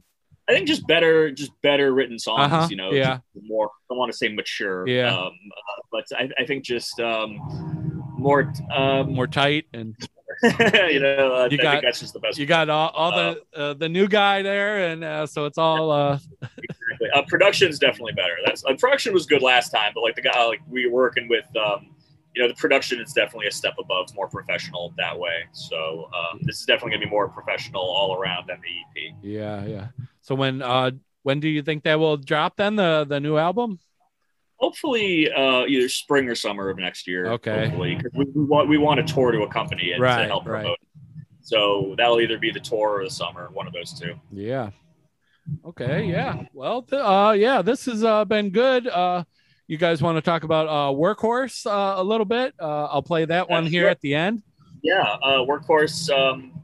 I 0.49 0.53
think 0.53 0.65
just 0.67 0.87
better, 0.87 1.29
just 1.29 1.51
better 1.61 1.93
written 1.93 2.17
songs. 2.17 2.39
Uh-huh, 2.53 2.67
You 2.69 2.77
know, 2.77 2.91
yeah. 2.91 3.19
more. 3.35 3.69
I 3.91 3.95
want 3.95 4.13
to 4.13 4.17
say 4.17 4.29
mature. 4.29 4.87
Yeah. 4.87 5.13
Um, 5.13 5.27
uh, 5.27 5.81
but 5.91 6.05
I, 6.17 6.29
I 6.41 6.45
think 6.45 6.63
just 6.63 6.97
um, 7.01 7.96
more. 8.17 8.51
Um, 8.75 9.13
more 9.13 9.27
tight 9.27 9.65
and 9.73 9.95
you 10.43 10.99
know, 10.99 11.33
uh, 11.35 11.47
You 11.49 11.57
I 11.59 11.63
got- 11.63 11.81
that's 11.83 11.99
just 11.99 12.13
the 12.13 12.19
best. 12.19 12.37
you 12.37 12.45
got 12.45 12.69
all, 12.69 12.89
all 12.89 13.11
the 13.11 13.41
uh, 13.55 13.73
the 13.73 13.89
new 13.89 14.07
guy 14.07 14.41
there 14.43 14.89
and 14.89 15.03
uh, 15.03 15.25
so 15.25 15.45
it's 15.45 15.57
all 15.57 15.89
uh 15.91 16.19
Exactly. 16.41 17.09
Uh, 17.13 17.21
production's 17.27 17.79
definitely 17.79 18.13
better. 18.13 18.35
That's 18.45 18.63
uh, 18.65 18.73
production 18.77 19.13
was 19.13 19.25
good 19.25 19.41
last 19.41 19.69
time, 19.69 19.91
but 19.95 20.01
like 20.01 20.15
the 20.15 20.21
guy, 20.21 20.43
like 20.45 20.61
we 20.67 20.87
were 20.87 20.93
working 20.93 21.27
with, 21.27 21.45
um, 21.55 21.95
you 22.35 22.41
know, 22.41 22.47
the 22.47 22.53
production 22.55 22.99
is 23.01 23.13
definitely 23.13 23.47
a 23.47 23.51
step 23.51 23.73
above, 23.79 24.13
more 24.15 24.27
professional 24.27 24.93
that 24.97 25.17
way. 25.17 25.45
So 25.53 26.09
um, 26.15 26.39
this 26.43 26.59
is 26.59 26.65
definitely 26.65 26.91
gonna 26.91 27.05
be 27.05 27.09
more 27.09 27.29
professional 27.29 27.81
all 27.81 28.15
around 28.15 28.47
than 28.47 28.57
the 28.61 29.01
EP. 29.09 29.13
yeah, 29.23 29.65
yeah. 29.65 29.87
So 30.21 30.35
when 30.35 30.61
uh 30.61 30.91
when 31.23 31.39
do 31.39 31.49
you 31.49 31.61
think 31.63 31.83
that 31.83 31.99
will 31.99 32.17
drop 32.17 32.57
then 32.57 32.75
the 32.75 33.05
the 33.07 33.19
new 33.19 33.37
album? 33.37 33.79
Hopefully, 34.59 35.31
uh, 35.31 35.65
either 35.67 35.87
spring 35.89 36.27
or 36.27 36.35
summer 36.35 36.69
of 36.69 36.77
next 36.77 37.07
year. 37.07 37.27
Okay. 37.27 37.65
Hopefully, 37.67 37.99
we, 38.13 38.25
we 38.25 38.43
want 38.43 38.67
we 38.69 38.77
want 38.77 38.99
a 38.99 39.03
tour 39.03 39.31
to 39.31 39.41
accompany 39.41 39.91
it 39.91 39.99
Right, 39.99 40.23
to 40.23 40.27
help 40.27 40.45
right. 40.47 40.61
promote. 40.61 40.77
it. 40.81 40.87
So 41.41 41.95
that'll 41.97 42.19
either 42.19 42.37
be 42.37 42.51
the 42.51 42.59
tour 42.59 42.99
or 42.99 43.03
the 43.03 43.09
summer, 43.09 43.49
one 43.53 43.67
of 43.67 43.73
those 43.73 43.93
two. 43.97 44.15
Yeah. 44.31 44.71
Okay. 45.65 46.05
Yeah. 46.05 46.43
Well. 46.53 46.81
Th- 46.81 47.01
uh. 47.01 47.33
Yeah. 47.37 47.61
This 47.61 47.85
has 47.85 48.03
uh 48.03 48.25
been 48.25 48.49
good. 48.49 48.87
Uh. 48.87 49.23
You 49.69 49.77
guys 49.77 50.01
want 50.01 50.15
to 50.15 50.21
talk 50.21 50.43
about 50.43 50.67
uh 50.67 50.95
workhorse 50.97 51.65
uh, 51.65 52.01
a 52.01 52.03
little 52.03 52.25
bit? 52.25 52.53
Uh, 52.57 52.85
I'll 52.85 53.03
play 53.03 53.25
that 53.25 53.49
one 53.49 53.65
here 53.65 53.83
sure. 53.83 53.89
at 53.89 53.99
the 53.99 54.15
end. 54.15 54.41
Yeah, 54.81 55.01
uh, 55.01 55.39
workhorse. 55.39 56.09
Um, 56.09 56.63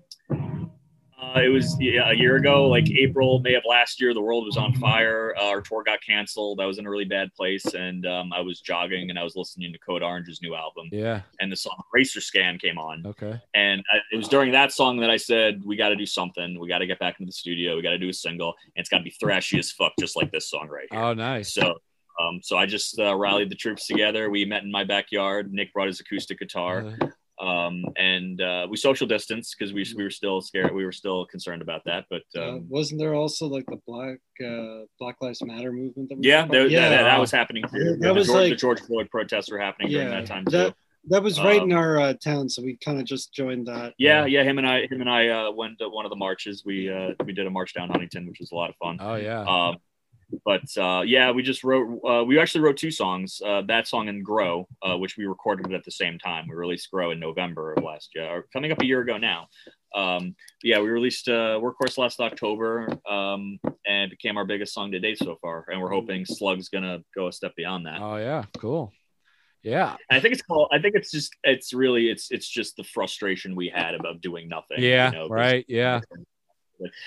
uh, 1.35 1.39
it 1.41 1.49
was 1.49 1.75
yeah, 1.79 2.09
a 2.09 2.13
year 2.13 2.35
ago, 2.35 2.67
like 2.67 2.89
April, 2.91 3.39
May 3.39 3.53
of 3.55 3.63
last 3.67 4.01
year. 4.01 4.13
The 4.13 4.21
world 4.21 4.45
was 4.45 4.57
on 4.57 4.73
fire. 4.75 5.33
Uh, 5.39 5.45
our 5.47 5.61
tour 5.61 5.83
got 5.83 5.99
canceled. 6.05 6.59
I 6.59 6.65
was 6.65 6.77
in 6.77 6.85
a 6.85 6.89
really 6.89 7.05
bad 7.05 7.33
place, 7.33 7.65
and 7.73 8.05
um, 8.05 8.33
I 8.33 8.41
was 8.41 8.59
jogging 8.61 9.09
and 9.09 9.17
I 9.17 9.23
was 9.23 9.35
listening 9.35 9.71
to 9.73 9.79
Code 9.79 10.03
Orange's 10.03 10.41
new 10.41 10.55
album, 10.55 10.89
Yeah. 10.91 11.21
and 11.39 11.51
the 11.51 11.55
song 11.55 11.81
Erasure 11.93 12.21
Scan 12.21 12.57
came 12.59 12.77
on. 12.77 13.03
Okay. 13.05 13.39
And 13.53 13.83
I, 13.91 13.97
it 14.11 14.17
was 14.17 14.27
during 14.27 14.51
that 14.51 14.71
song 14.71 14.99
that 14.99 15.09
I 15.09 15.17
said, 15.17 15.61
"We 15.65 15.75
got 15.75 15.89
to 15.89 15.95
do 15.95 16.05
something. 16.05 16.59
We 16.59 16.67
got 16.67 16.79
to 16.79 16.87
get 16.87 16.99
back 16.99 17.19
into 17.19 17.27
the 17.29 17.33
studio. 17.33 17.75
We 17.75 17.81
got 17.81 17.91
to 17.91 17.97
do 17.97 18.09
a 18.09 18.13
single, 18.13 18.53
and 18.75 18.81
it's 18.81 18.89
got 18.89 18.97
to 18.99 19.03
be 19.03 19.13
thrashy 19.21 19.59
as 19.59 19.71
fuck, 19.71 19.93
just 19.99 20.15
like 20.15 20.31
this 20.31 20.49
song 20.49 20.67
right 20.69 20.87
here." 20.91 20.99
Oh, 20.99 21.13
nice. 21.13 21.53
So, 21.53 21.77
um, 22.19 22.39
so 22.43 22.57
I 22.57 22.65
just 22.65 22.99
uh, 22.99 23.15
rallied 23.15 23.49
the 23.49 23.55
troops 23.55 23.87
together. 23.87 24.29
We 24.29 24.45
met 24.45 24.63
in 24.63 24.71
my 24.71 24.83
backyard. 24.83 25.51
Nick 25.51 25.73
brought 25.73 25.87
his 25.87 25.99
acoustic 25.99 26.39
guitar, 26.39 26.93
Uh, 27.01 27.07
um, 27.47 27.75
and 27.97 28.41
uh, 28.41 28.65
we 28.69 28.77
social 28.77 29.07
distance 29.07 29.53
because 29.53 29.73
we, 29.73 29.85
we 29.97 30.03
were 30.03 30.09
still 30.21 30.39
scared. 30.41 30.73
We 30.73 30.85
were 30.85 30.91
still 30.91 31.25
concerned 31.25 31.61
about 31.61 31.81
that. 31.85 32.05
But 32.09 32.23
Uh, 32.35 32.41
um, 32.53 32.65
wasn't 32.69 32.99
there 33.01 33.13
also 33.21 33.47
like 33.47 33.65
the 33.67 33.79
Black 33.85 34.19
uh, 34.49 34.85
Black 34.99 35.17
Lives 35.21 35.41
Matter 35.43 35.71
movement? 35.71 36.09
That 36.09 36.17
we 36.19 36.27
yeah, 36.27 36.45
there, 36.45 36.61
part 36.61 36.65
of? 36.67 36.71
that, 36.71 36.89
that, 36.89 37.03
that 37.03 37.19
was 37.19 37.31
happening 37.31 37.63
too. 37.71 37.97
That 37.99 38.07
the, 38.07 38.13
was 38.13 38.27
George, 38.27 38.49
the 38.49 38.55
George 38.55 38.81
Floyd 38.81 39.07
protests 39.11 39.49
were 39.51 39.59
happening 39.59 39.89
during 39.91 40.07
Yeah, 40.09 40.19
that 40.21 40.27
time 40.27 40.43
that- 40.45 40.69
too. 40.69 40.73
that 41.09 41.21
was 41.21 41.37
right 41.39 41.59
Um, 41.61 41.71
in 41.71 41.75
our 41.77 41.99
uh, 41.99 42.13
town, 42.13 42.47
so 42.49 42.61
we 42.63 42.77
kind 42.77 42.97
of 43.01 43.05
just 43.05 43.33
joined 43.33 43.67
that. 43.67 43.93
Yeah, 43.97 44.25
yeah. 44.25 44.43
Him 44.43 44.57
and 44.57 44.67
I, 44.73 44.83
him 44.91 45.01
and 45.01 45.09
I 45.09 45.27
uh, 45.37 45.51
went 45.51 45.79
to 45.79 45.89
one 45.89 46.05
of 46.05 46.09
the 46.11 46.15
marches. 46.15 46.63
We 46.65 46.89
uh, 46.89 47.11
we 47.25 47.33
did 47.33 47.45
a 47.45 47.49
march 47.49 47.73
down 47.73 47.89
Huntington, 47.89 48.25
which 48.29 48.39
was 48.39 48.51
a 48.51 48.55
lot 48.55 48.69
of 48.69 48.75
fun. 48.77 48.97
oh 49.01 49.15
yeah. 49.15 49.41
Um, 49.41 49.77
but 50.45 50.63
uh, 50.77 51.01
yeah, 51.05 51.31
we 51.31 51.43
just 51.43 51.63
wrote. 51.63 51.99
Uh, 52.03 52.23
we 52.23 52.39
actually 52.39 52.61
wrote 52.61 52.77
two 52.77 52.91
songs. 52.91 53.41
Uh, 53.45 53.61
that 53.67 53.87
song 53.87 54.09
and 54.09 54.23
"Grow," 54.23 54.67
uh, 54.81 54.97
which 54.97 55.17
we 55.17 55.25
recorded 55.25 55.73
at 55.73 55.83
the 55.83 55.91
same 55.91 56.19
time. 56.19 56.47
We 56.47 56.55
released 56.55 56.91
"Grow" 56.91 57.11
in 57.11 57.19
November 57.19 57.73
of 57.73 57.83
last 57.83 58.09
year, 58.15 58.25
or 58.25 58.45
coming 58.53 58.71
up 58.71 58.81
a 58.81 58.85
year 58.85 59.01
ago 59.01 59.17
now. 59.17 59.47
Um, 59.95 60.35
yeah, 60.63 60.79
we 60.79 60.89
released 60.89 61.27
uh, 61.27 61.59
"Workhorse" 61.59 61.97
last 61.97 62.19
October, 62.19 62.87
um, 63.09 63.59
and 63.87 64.05
it 64.05 64.09
became 64.11 64.37
our 64.37 64.45
biggest 64.45 64.73
song 64.73 64.91
to 64.91 64.99
date 64.99 65.19
so 65.19 65.37
far. 65.41 65.65
And 65.71 65.81
we're 65.81 65.91
hoping 65.91 66.25
"Slug's" 66.25 66.69
gonna 66.69 67.03
go 67.15 67.27
a 67.27 67.31
step 67.31 67.55
beyond 67.55 67.85
that. 67.85 68.01
oh 68.01 68.17
yeah. 68.17 68.45
Cool. 68.57 68.91
Yeah. 69.61 69.95
I 70.11 70.19
think 70.19 70.33
it's 70.33 70.41
called. 70.41 70.69
I 70.73 70.79
think 70.79 70.95
it's 70.95 71.09
just. 71.11 71.35
It's 71.43 71.73
really. 71.73 72.09
It's. 72.09 72.31
It's 72.31 72.47
just 72.49 72.75
the 72.75 72.83
frustration 72.83 73.55
we 73.55 73.69
had 73.69 73.95
about 73.95 74.19
doing 74.21 74.49
nothing. 74.49 74.77
Yeah. 74.79 75.11
you 75.11 75.17
know, 75.17 75.27
right. 75.29 75.65
Yeah. 75.67 76.01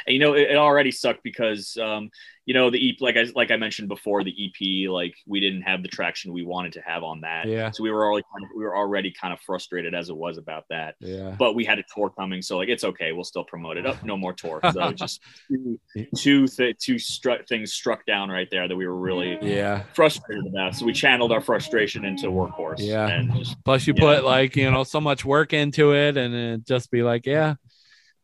and 0.06 0.14
you 0.14 0.18
know, 0.18 0.34
it, 0.34 0.50
it 0.50 0.56
already 0.56 0.90
sucked 0.90 1.22
because, 1.22 1.76
um, 1.76 2.10
you 2.44 2.54
know, 2.54 2.70
the 2.70 2.90
EP, 2.90 3.00
like 3.00 3.16
I 3.16 3.24
like 3.34 3.50
I 3.50 3.56
mentioned 3.56 3.88
before, 3.88 4.22
the 4.22 4.30
EP, 4.30 4.88
like 4.88 5.14
we 5.26 5.40
didn't 5.40 5.62
have 5.62 5.82
the 5.82 5.88
traction 5.88 6.32
we 6.32 6.44
wanted 6.44 6.72
to 6.74 6.80
have 6.82 7.02
on 7.02 7.20
that. 7.22 7.46
Yeah. 7.48 7.72
So 7.72 7.82
we 7.82 7.90
were 7.90 8.04
already 8.06 8.24
kind 8.32 8.44
of, 8.44 8.50
we 8.56 8.62
were 8.62 8.76
already 8.76 9.10
kind 9.10 9.32
of 9.34 9.40
frustrated 9.40 9.94
as 9.94 10.10
it 10.10 10.16
was 10.16 10.38
about 10.38 10.64
that. 10.70 10.94
Yeah. 11.00 11.34
But 11.36 11.54
we 11.54 11.64
had 11.64 11.80
a 11.80 11.84
tour 11.92 12.08
coming, 12.08 12.42
so 12.42 12.56
like 12.58 12.68
it's 12.68 12.84
okay. 12.84 13.10
We'll 13.12 13.24
still 13.24 13.42
promote 13.44 13.76
it. 13.78 13.84
Up, 13.86 14.04
no 14.04 14.16
more 14.16 14.32
tour. 14.32 14.60
So 14.72 14.92
just 14.92 15.20
two, 15.48 15.80
two, 16.16 16.46
th- 16.46 16.78
two 16.78 16.94
stru- 16.96 17.46
things 17.48 17.72
struck 17.72 18.06
down 18.06 18.28
right 18.30 18.48
there 18.50 18.68
that 18.68 18.76
we 18.76 18.86
were 18.86 18.96
really 18.96 19.38
Yeah. 19.42 19.82
frustrated 19.94 20.46
about. 20.46 20.76
So 20.76 20.86
we 20.86 20.92
channeled 20.92 21.32
our 21.32 21.40
frustration 21.40 22.04
into 22.04 22.28
Workhorse. 22.28 22.76
Yeah. 22.78 23.08
And 23.08 23.34
just 23.34 23.56
Plus, 23.64 23.86
you 23.88 23.94
put 23.94 24.24
like 24.24 24.54
you 24.54 24.70
know 24.70 24.84
so 24.84 25.00
much 25.00 25.24
work 25.24 25.52
into 25.52 25.94
it, 25.94 26.16
and 26.16 26.32
it 26.32 26.64
just 26.64 26.92
be 26.92 27.02
like, 27.02 27.26
yeah, 27.26 27.54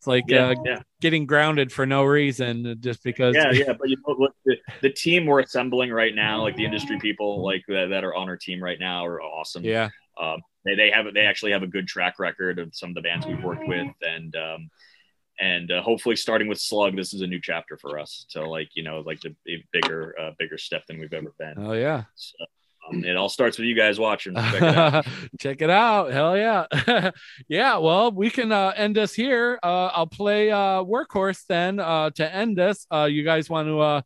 it's 0.03 0.09
like 0.09 0.25
yeah, 0.27 0.49
uh, 0.49 0.55
yeah. 0.65 0.81
getting 1.01 1.27
grounded 1.27 1.71
for 1.71 1.87
no 1.87 2.03
reason, 2.03 2.77
just 2.81 3.05
because. 3.05 3.37
yeah, 3.37 3.51
yeah, 3.53 3.73
but 3.73 3.89
you 3.89 3.97
know 4.05 4.15
what? 4.15 4.33
The, 4.45 4.57
the 4.81 4.91
team 4.91 5.27
we're 5.27 5.39
assembling 5.39 5.93
right 5.93 6.13
now, 6.13 6.43
like 6.43 6.57
the 6.57 6.65
industry 6.65 6.99
people, 7.01 7.45
like 7.45 7.63
that, 7.69 7.87
that 7.91 8.03
are 8.03 8.13
on 8.13 8.29
our 8.29 8.37
team 8.37 8.61
right 8.61 8.81
now, 8.81 9.07
are 9.07 9.23
awesome. 9.23 9.63
Yeah. 9.63 9.91
Um, 10.21 10.41
they 10.65 10.75
they 10.75 10.91
have 10.91 11.07
they 11.15 11.21
actually 11.21 11.53
have 11.53 11.63
a 11.63 11.69
good 11.69 11.87
track 11.87 12.19
record 12.19 12.59
of 12.59 12.75
some 12.75 12.89
of 12.89 12.97
the 12.97 13.01
bands 13.01 13.27
we've 13.27 13.45
worked 13.45 13.69
with, 13.69 13.95
and 14.01 14.35
um, 14.35 14.71
and 15.39 15.71
uh, 15.71 15.83
hopefully 15.83 16.17
starting 16.17 16.49
with 16.49 16.59
Slug, 16.59 16.97
this 16.97 17.15
is 17.15 17.21
a 17.21 17.27
new 17.29 17.41
chapter 17.41 17.77
for 17.77 18.01
us. 18.01 18.27
So 18.29 18.51
like 18.51 18.71
you 18.75 18.83
know 18.83 19.05
like 19.07 19.21
the 19.21 19.37
bigger 19.73 20.17
uh, 20.21 20.33
bigger 20.37 20.59
step 20.59 20.85
than 20.89 20.99
we've 20.99 21.13
ever 21.13 21.33
been. 21.39 21.55
Oh 21.59 21.75
yeah. 21.75 22.03
So, 22.17 22.45
um, 22.89 23.05
it 23.05 23.17
all 23.17 23.29
starts 23.29 23.59
with 23.59 23.67
you 23.67 23.75
guys 23.75 23.99
watching. 23.99 24.35
Check 24.35 24.55
it 24.55 24.63
out. 24.63 25.07
Check 25.41 25.63
it 25.63 25.71
out. 25.71 26.13
Hell 26.13 26.37
yeah. 26.37 27.11
yeah. 27.49 27.77
Well, 27.79 28.13
we 28.13 28.31
can 28.31 28.53
uh, 28.53 28.73
end 28.77 28.97
this 28.97 29.15
here. 29.15 29.59
Uh, 29.63 29.87
I'll 29.87 30.07
play 30.07 30.51
uh, 30.51 30.83
Workhorse 30.83 31.45
then 31.49 31.79
uh, 31.79 32.11
to 32.11 32.35
end 32.35 32.57
this. 32.57 32.87
Uh, 32.93 33.05
you 33.05 33.25
guys 33.25 33.49
want 33.49 33.69
to 33.69 33.81
uh, 33.81 34.03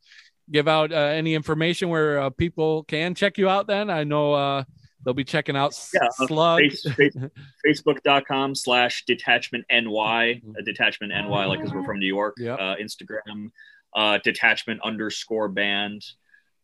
give 0.51 0.69
out 0.69 0.93
uh, 0.93 0.97
any 0.97 1.35
information 1.35 1.89
where 1.89 2.21
uh, 2.21 2.31
people 2.31 2.85
can 2.85 3.15
check 3.15 3.39
you 3.39 3.49
out 3.49 3.67
then? 3.67 3.91
I 3.91 4.05
know 4.05 4.33
uh, 4.35 4.65
they'll 5.05 5.15
be 5.15 5.25
checking 5.25 5.57
out 5.57 5.79
Yeah, 5.95 6.07
uh, 6.07 6.27
Slug. 6.27 6.61
Face, 6.61 6.87
face, 6.95 7.17
Facebook.com 7.67 8.55
slash 8.55 9.05
detachment 9.07 9.65
NY, 9.71 10.43
uh, 10.49 10.63
detachment 10.65 11.13
NY, 11.13 11.45
like 11.47 11.61
because 11.61 11.75
we're 11.75 11.85
from 11.85 11.99
New 11.99 12.07
York. 12.07 12.35
Yep. 12.39 12.59
Uh, 12.59 12.77
Instagram, 12.77 13.51
uh, 13.95 14.19
detachment 14.23 14.81
underscore 14.85 15.49
band. 15.49 16.03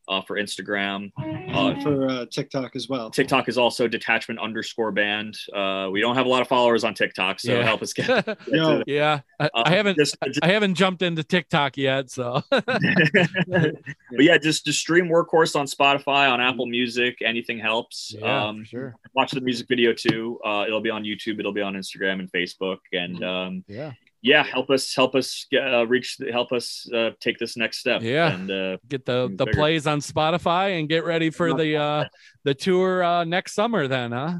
Uh, 0.08 0.20
for 0.22 0.36
Instagram. 0.36 1.12
Uh, 1.18 1.80
for 1.82 2.08
uh, 2.08 2.26
TikTok 2.30 2.74
as 2.76 2.88
well. 2.88 3.10
TikTok 3.10 3.48
is 3.48 3.56
also 3.58 3.86
detachment 3.88 4.40
underscore 4.40 4.90
band. 4.92 5.36
Uh, 5.54 5.88
we 5.92 6.00
don't 6.00 6.16
have 6.16 6.26
a 6.26 6.28
lot 6.28 6.42
of 6.42 6.48
followers 6.48 6.84
on 6.84 6.94
TikTok, 6.94 7.38
so 7.40 7.52
Yeah. 7.52 7.62
help 7.64 7.82
us 7.82 7.92
get. 7.92 8.06
get 8.26 8.40
to 8.50 8.84
yeah, 8.86 9.20
I, 9.40 9.44
I 9.54 9.60
Uh, 9.62 9.68
haven't. 9.70 9.96
just- 9.98 10.16
just- 10.24 10.40
I 10.42 10.48
haven't 10.48 10.74
jumped 10.74 11.02
into 11.02 11.22
TikTok 11.22 11.76
yet, 11.76 12.10
so 12.10 12.42
but 12.50 13.74
yeah, 14.18 14.38
just 14.38 14.64
just 14.64 14.78
stream 14.80 15.08
Workhorse 15.08 15.56
on 15.56 15.66
Spotify, 15.66 16.30
on 16.30 16.40
Apple 16.40 16.66
Music. 16.66 17.18
Anything 17.24 17.58
helps. 17.58 18.14
yeah, 18.18 18.44
um, 18.48 18.60
for 18.60 18.64
sure. 18.66 18.96
watch 19.14 19.30
the 19.32 19.40
music 19.40 19.68
video 19.68 19.92
too. 19.92 20.38
Uh, 20.44 20.64
it'll 20.66 20.80
be 20.80 20.90
on 20.90 21.04
YouTube. 21.04 21.38
It'll 21.38 21.52
be 21.52 21.60
on 21.62 21.74
Instagram 21.74 22.20
and 22.20 22.30
Facebook. 22.32 22.78
And 22.92 23.22
um, 23.24 23.64
Yeah, 23.68 23.92
yeah, 24.22 24.44
help 24.44 24.70
us 24.70 24.94
help 24.94 25.16
us 25.16 25.46
uh, 25.52 25.84
reach. 25.86 26.16
Help 26.30 26.52
us 26.52 26.88
uh, 26.94 27.10
take 27.18 27.38
this 27.38 27.56
next 27.56 27.78
step. 27.78 28.02
Yeah. 28.02 28.32
And 28.32 28.50
uh, 28.50 28.76
get 28.88 29.04
the 29.04 29.28
the 29.34 29.44
bigger. 29.44 29.58
plays 29.58 29.86
on 29.88 29.98
Spotify 30.00 30.78
and 30.78 30.88
get 30.88 31.04
ready 31.04 31.30
for 31.30 31.52
the 31.52 31.76
uh 31.76 32.04
the 32.44 32.54
tour 32.54 33.02
uh 33.02 33.24
next 33.24 33.54
summer. 33.54 33.88
Then, 33.88 34.12
huh? 34.12 34.38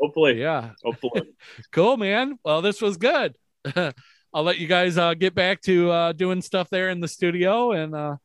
hopefully, 0.00 0.40
Yeah, 0.40 0.70
hopefully. 0.82 1.22
cool, 1.72 1.96
man. 1.96 2.38
Well, 2.44 2.60
this 2.60 2.82
was 2.82 2.96
good. 2.96 3.36
I'll 4.34 4.42
let 4.42 4.58
you 4.58 4.66
guys 4.66 4.98
uh 4.98 5.14
get 5.14 5.34
back 5.34 5.60
to 5.62 5.90
uh 5.92 6.12
doing 6.12 6.42
stuff 6.42 6.68
there 6.68 6.90
in 6.90 7.00
the 7.00 7.08
studio, 7.08 7.70
and 7.70 7.94
uh 7.94 8.16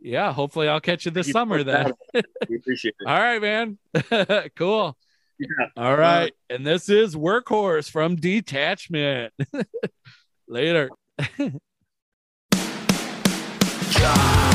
yeah, 0.00 0.32
hopefully 0.32 0.68
I'll 0.68 0.80
catch 0.80 1.04
you 1.04 1.12
this 1.12 1.28
You 1.28 1.34
summer 1.34 1.62
then. 1.62 1.92
we 2.48 2.56
appreciate 2.56 2.96
it. 2.98 3.06
All 3.06 3.18
right, 3.18 3.40
man. 3.40 3.78
cool. 4.56 4.96
Yeah. 5.38 5.66
All 5.76 5.96
right. 5.96 6.32
And 6.50 6.64
this 6.64 6.88
is 6.88 7.16
Workhorse 7.16 7.90
from 7.90 8.14
Detachment. 8.14 9.32
Later. 10.52 10.90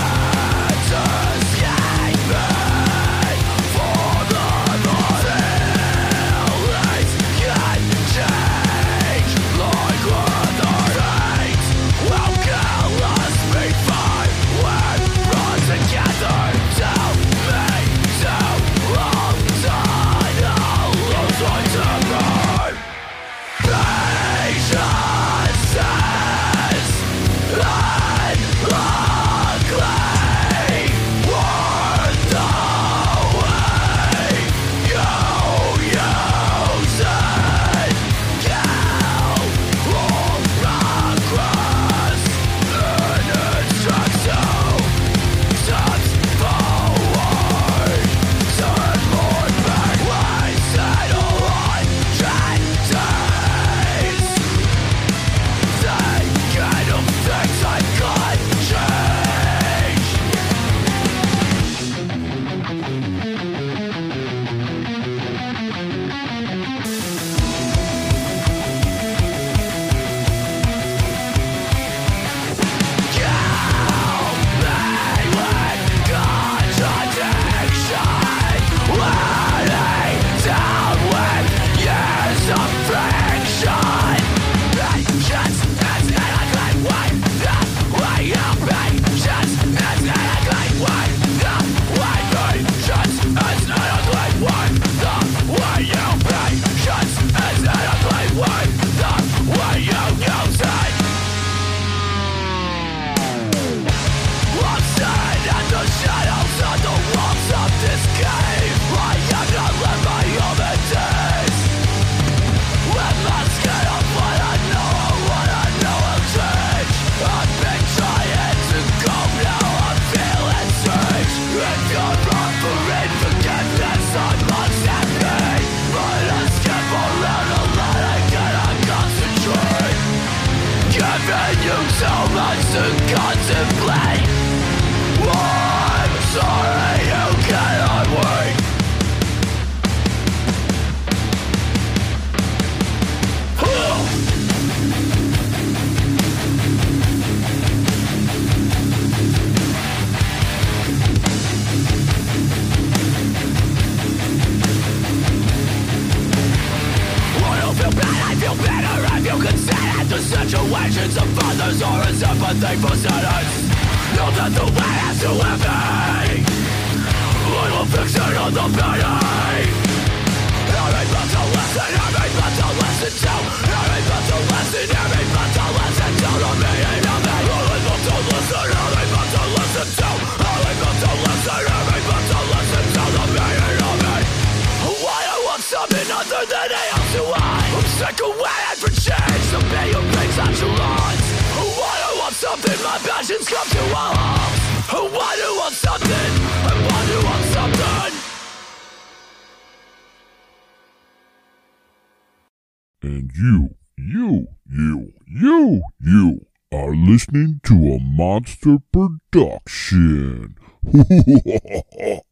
monster 208.37 208.77
production. 208.91 210.55